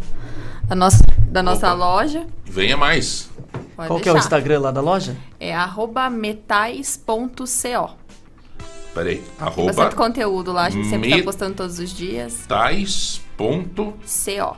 da 0.66 0.74
nossa, 0.74 1.04
da 1.28 1.42
nossa 1.42 1.72
loja. 1.74 2.26
Venha 2.46 2.78
mais. 2.78 3.28
Pode 3.76 3.88
Qual 3.88 4.00
que 4.00 4.08
é 4.08 4.12
o. 4.12 4.16
Instagram 4.16 4.60
lá 4.60 4.70
da 4.70 4.80
loja? 4.80 5.14
É 5.38 5.54
arroba 5.54 6.08
metais.co. 6.08 7.90
Peraí. 8.94 9.16
Tem 9.16 9.24
Arroba 9.38 9.66
bastante 9.72 9.94
conteúdo 9.94 10.52
lá, 10.52 10.64
a 10.64 10.70
gente 10.70 10.88
sempre 10.88 11.10
tá 11.10 11.16
Met- 11.16 11.24
postando 11.24 11.54
todos 11.54 11.78
os 11.78 11.94
dias. 11.94 12.44
tais.co. 12.48 13.94
CO. 14.04 14.56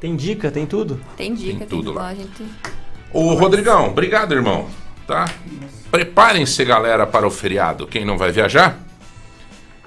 Tem 0.00 0.14
dica, 0.16 0.50
tem 0.50 0.66
tudo? 0.66 1.00
Tem 1.16 1.34
dica, 1.34 1.60
tem, 1.60 1.68
tudo 1.68 1.84
tudo 1.84 1.94
lá. 1.94 2.02
lá. 2.02 2.08
A 2.08 2.14
gente... 2.14 2.44
Ô, 3.12 3.32
Rodrigão, 3.34 3.88
obrigado, 3.88 4.32
irmão. 4.32 4.66
Tá? 5.06 5.26
Preparem-se, 5.90 6.64
galera, 6.64 7.06
para 7.06 7.26
o 7.26 7.30
feriado. 7.30 7.86
Quem 7.86 8.04
não 8.04 8.18
vai 8.18 8.32
viajar, 8.32 8.78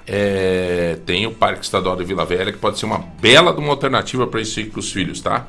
é, 0.06 0.98
tem 1.04 1.26
o 1.26 1.30
Parque 1.32 1.64
Estadual 1.64 1.94
de 1.94 2.04
Vila 2.04 2.24
Velha, 2.24 2.52
que 2.52 2.58
pode 2.58 2.78
ser 2.78 2.86
uma 2.86 2.98
bela 3.20 3.52
uma 3.52 3.70
alternativa 3.70 4.26
para 4.26 4.40
isso 4.40 4.64
com 4.70 4.80
os 4.80 4.90
filhos, 4.90 5.20
tá? 5.20 5.46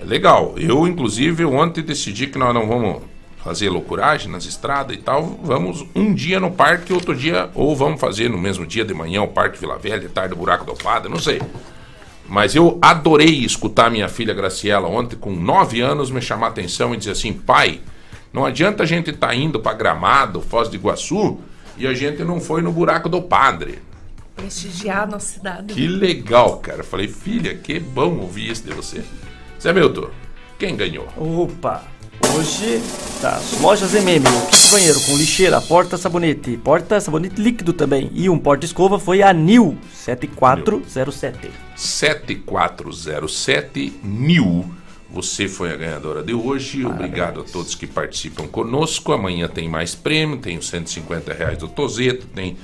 É 0.00 0.04
legal. 0.04 0.54
Eu, 0.56 0.86
inclusive, 0.86 1.44
ontem 1.44 1.82
decidi 1.82 2.28
que 2.28 2.38
nós 2.38 2.54
não 2.54 2.66
vamos 2.66 3.02
fazer 3.44 3.68
loucuragem 3.68 4.30
nas 4.30 4.46
estradas 4.46 4.96
e 4.96 5.00
tal. 5.00 5.38
Vamos 5.42 5.84
um 5.94 6.14
dia 6.14 6.40
no 6.40 6.50
parque, 6.50 6.94
outro 6.94 7.14
dia, 7.14 7.50
ou 7.54 7.76
vamos 7.76 8.00
fazer 8.00 8.30
no 8.30 8.38
mesmo 8.38 8.66
dia 8.66 8.84
de 8.84 8.94
manhã 8.94 9.22
o 9.22 9.28
Parque 9.28 9.58
Vila 9.58 9.76
Velha, 9.76 10.00
de 10.00 10.08
tarde 10.08 10.32
o 10.32 10.36
Buraco 10.36 10.64
do 10.64 10.74
Padre, 10.74 11.10
não 11.10 11.18
sei. 11.18 11.42
Mas 12.26 12.54
eu 12.54 12.78
adorei 12.80 13.44
escutar 13.44 13.90
minha 13.90 14.08
filha 14.08 14.32
Graciela 14.32 14.88
ontem, 14.88 15.14
com 15.14 15.30
9 15.30 15.82
anos, 15.82 16.10
me 16.10 16.22
chamar 16.22 16.46
a 16.46 16.50
atenção 16.50 16.94
e 16.94 16.96
dizer 16.96 17.10
assim: 17.10 17.34
pai, 17.34 17.80
não 18.34 18.44
adianta 18.44 18.82
a 18.82 18.86
gente 18.86 19.10
estar 19.10 19.32
indo 19.32 19.60
para 19.60 19.76
Gramado, 19.76 20.40
Foz 20.40 20.68
do 20.68 20.74
Iguaçu, 20.74 21.38
e 21.78 21.86
a 21.86 21.94
gente 21.94 22.24
não 22.24 22.40
foi 22.40 22.62
no 22.62 22.72
Buraco 22.72 23.08
do 23.08 23.22
Padre. 23.22 23.78
Prestigiar 24.34 25.04
a 25.04 25.06
nossa 25.06 25.34
cidade. 25.34 25.72
Que 25.72 25.86
legal, 25.86 26.56
cara. 26.56 26.78
Eu 26.78 26.84
Falei, 26.84 27.06
filha, 27.06 27.54
que 27.54 27.78
bom 27.78 28.18
ouvir 28.18 28.50
isso 28.50 28.64
de 28.64 28.74
você. 28.74 29.04
Zé 29.62 29.72
Milton, 29.72 30.08
quem 30.58 30.74
ganhou? 30.74 31.06
Opa! 31.16 31.84
Hoje, 32.36 32.82
tá, 33.20 33.40
lojas 33.60 33.94
MM, 33.94 34.26
o 34.26 34.46
kit 34.46 34.70
banheiro 34.70 35.00
com 35.02 35.16
lixeira, 35.16 35.60
porta 35.60 35.96
sabonete, 35.96 36.56
porta 36.56 37.00
sabonete 37.00 37.40
líquido 37.40 37.72
também 37.72 38.10
e 38.12 38.28
um 38.28 38.36
porta 38.38 38.64
escova 38.64 38.98
foi 38.98 39.22
a 39.22 39.32
NIL 39.32 39.78
7407. 39.92 41.50
7407 41.76 44.00
Nil. 44.02 44.64
Você 45.14 45.46
foi 45.46 45.72
a 45.72 45.76
ganhadora 45.76 46.24
de 46.24 46.34
hoje. 46.34 46.84
Obrigado 46.84 47.40
a 47.40 47.44
todos 47.44 47.76
que 47.76 47.86
participam 47.86 48.48
conosco. 48.48 49.12
Amanhã 49.12 49.46
tem 49.46 49.68
mais 49.68 49.94
prêmio, 49.94 50.38
tem 50.38 50.58
os 50.58 50.68
150 50.68 51.32
reais 51.32 51.56
do 51.56 51.68
Tozeto, 51.68 52.26
tem 52.26 52.56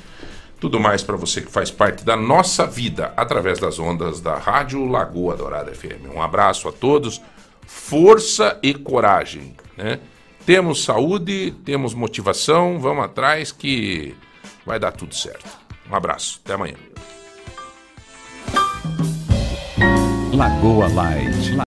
Tudo 0.59 0.81
mais 0.81 1.01
para 1.03 1.17
você 1.17 1.41
que 1.41 1.51
faz 1.51 1.71
parte 1.71 2.05
da 2.05 2.17
nossa 2.17 2.67
vida 2.67 3.15
através 3.17 3.61
das 3.61 3.79
ondas 3.79 4.21
da 4.21 4.37
Rádio 4.37 4.85
Lagoa 4.85 5.37
Dourada 5.37 5.73
FM. 5.73 6.13
Um 6.13 6.21
abraço 6.21 6.69
a 6.69 6.73
todos, 6.73 7.23
força 7.65 8.59
e 8.63 8.75
coragem, 8.75 9.55
né? 9.77 10.01
Temos 10.45 10.85
saúde, 10.85 11.55
temos 11.65 11.95
motivação, 11.95 12.81
vamos 12.81 13.05
atrás 13.05 13.53
que 13.53 14.15
vai 14.67 14.79
dar 14.79 14.91
tudo 14.91 15.15
certo. 15.15 15.49
Um 15.89 15.95
abraço, 15.95 16.41
até 16.45 16.55
amanhã. 16.55 16.75
Lagoa 20.35 20.89
Light. 20.89 21.51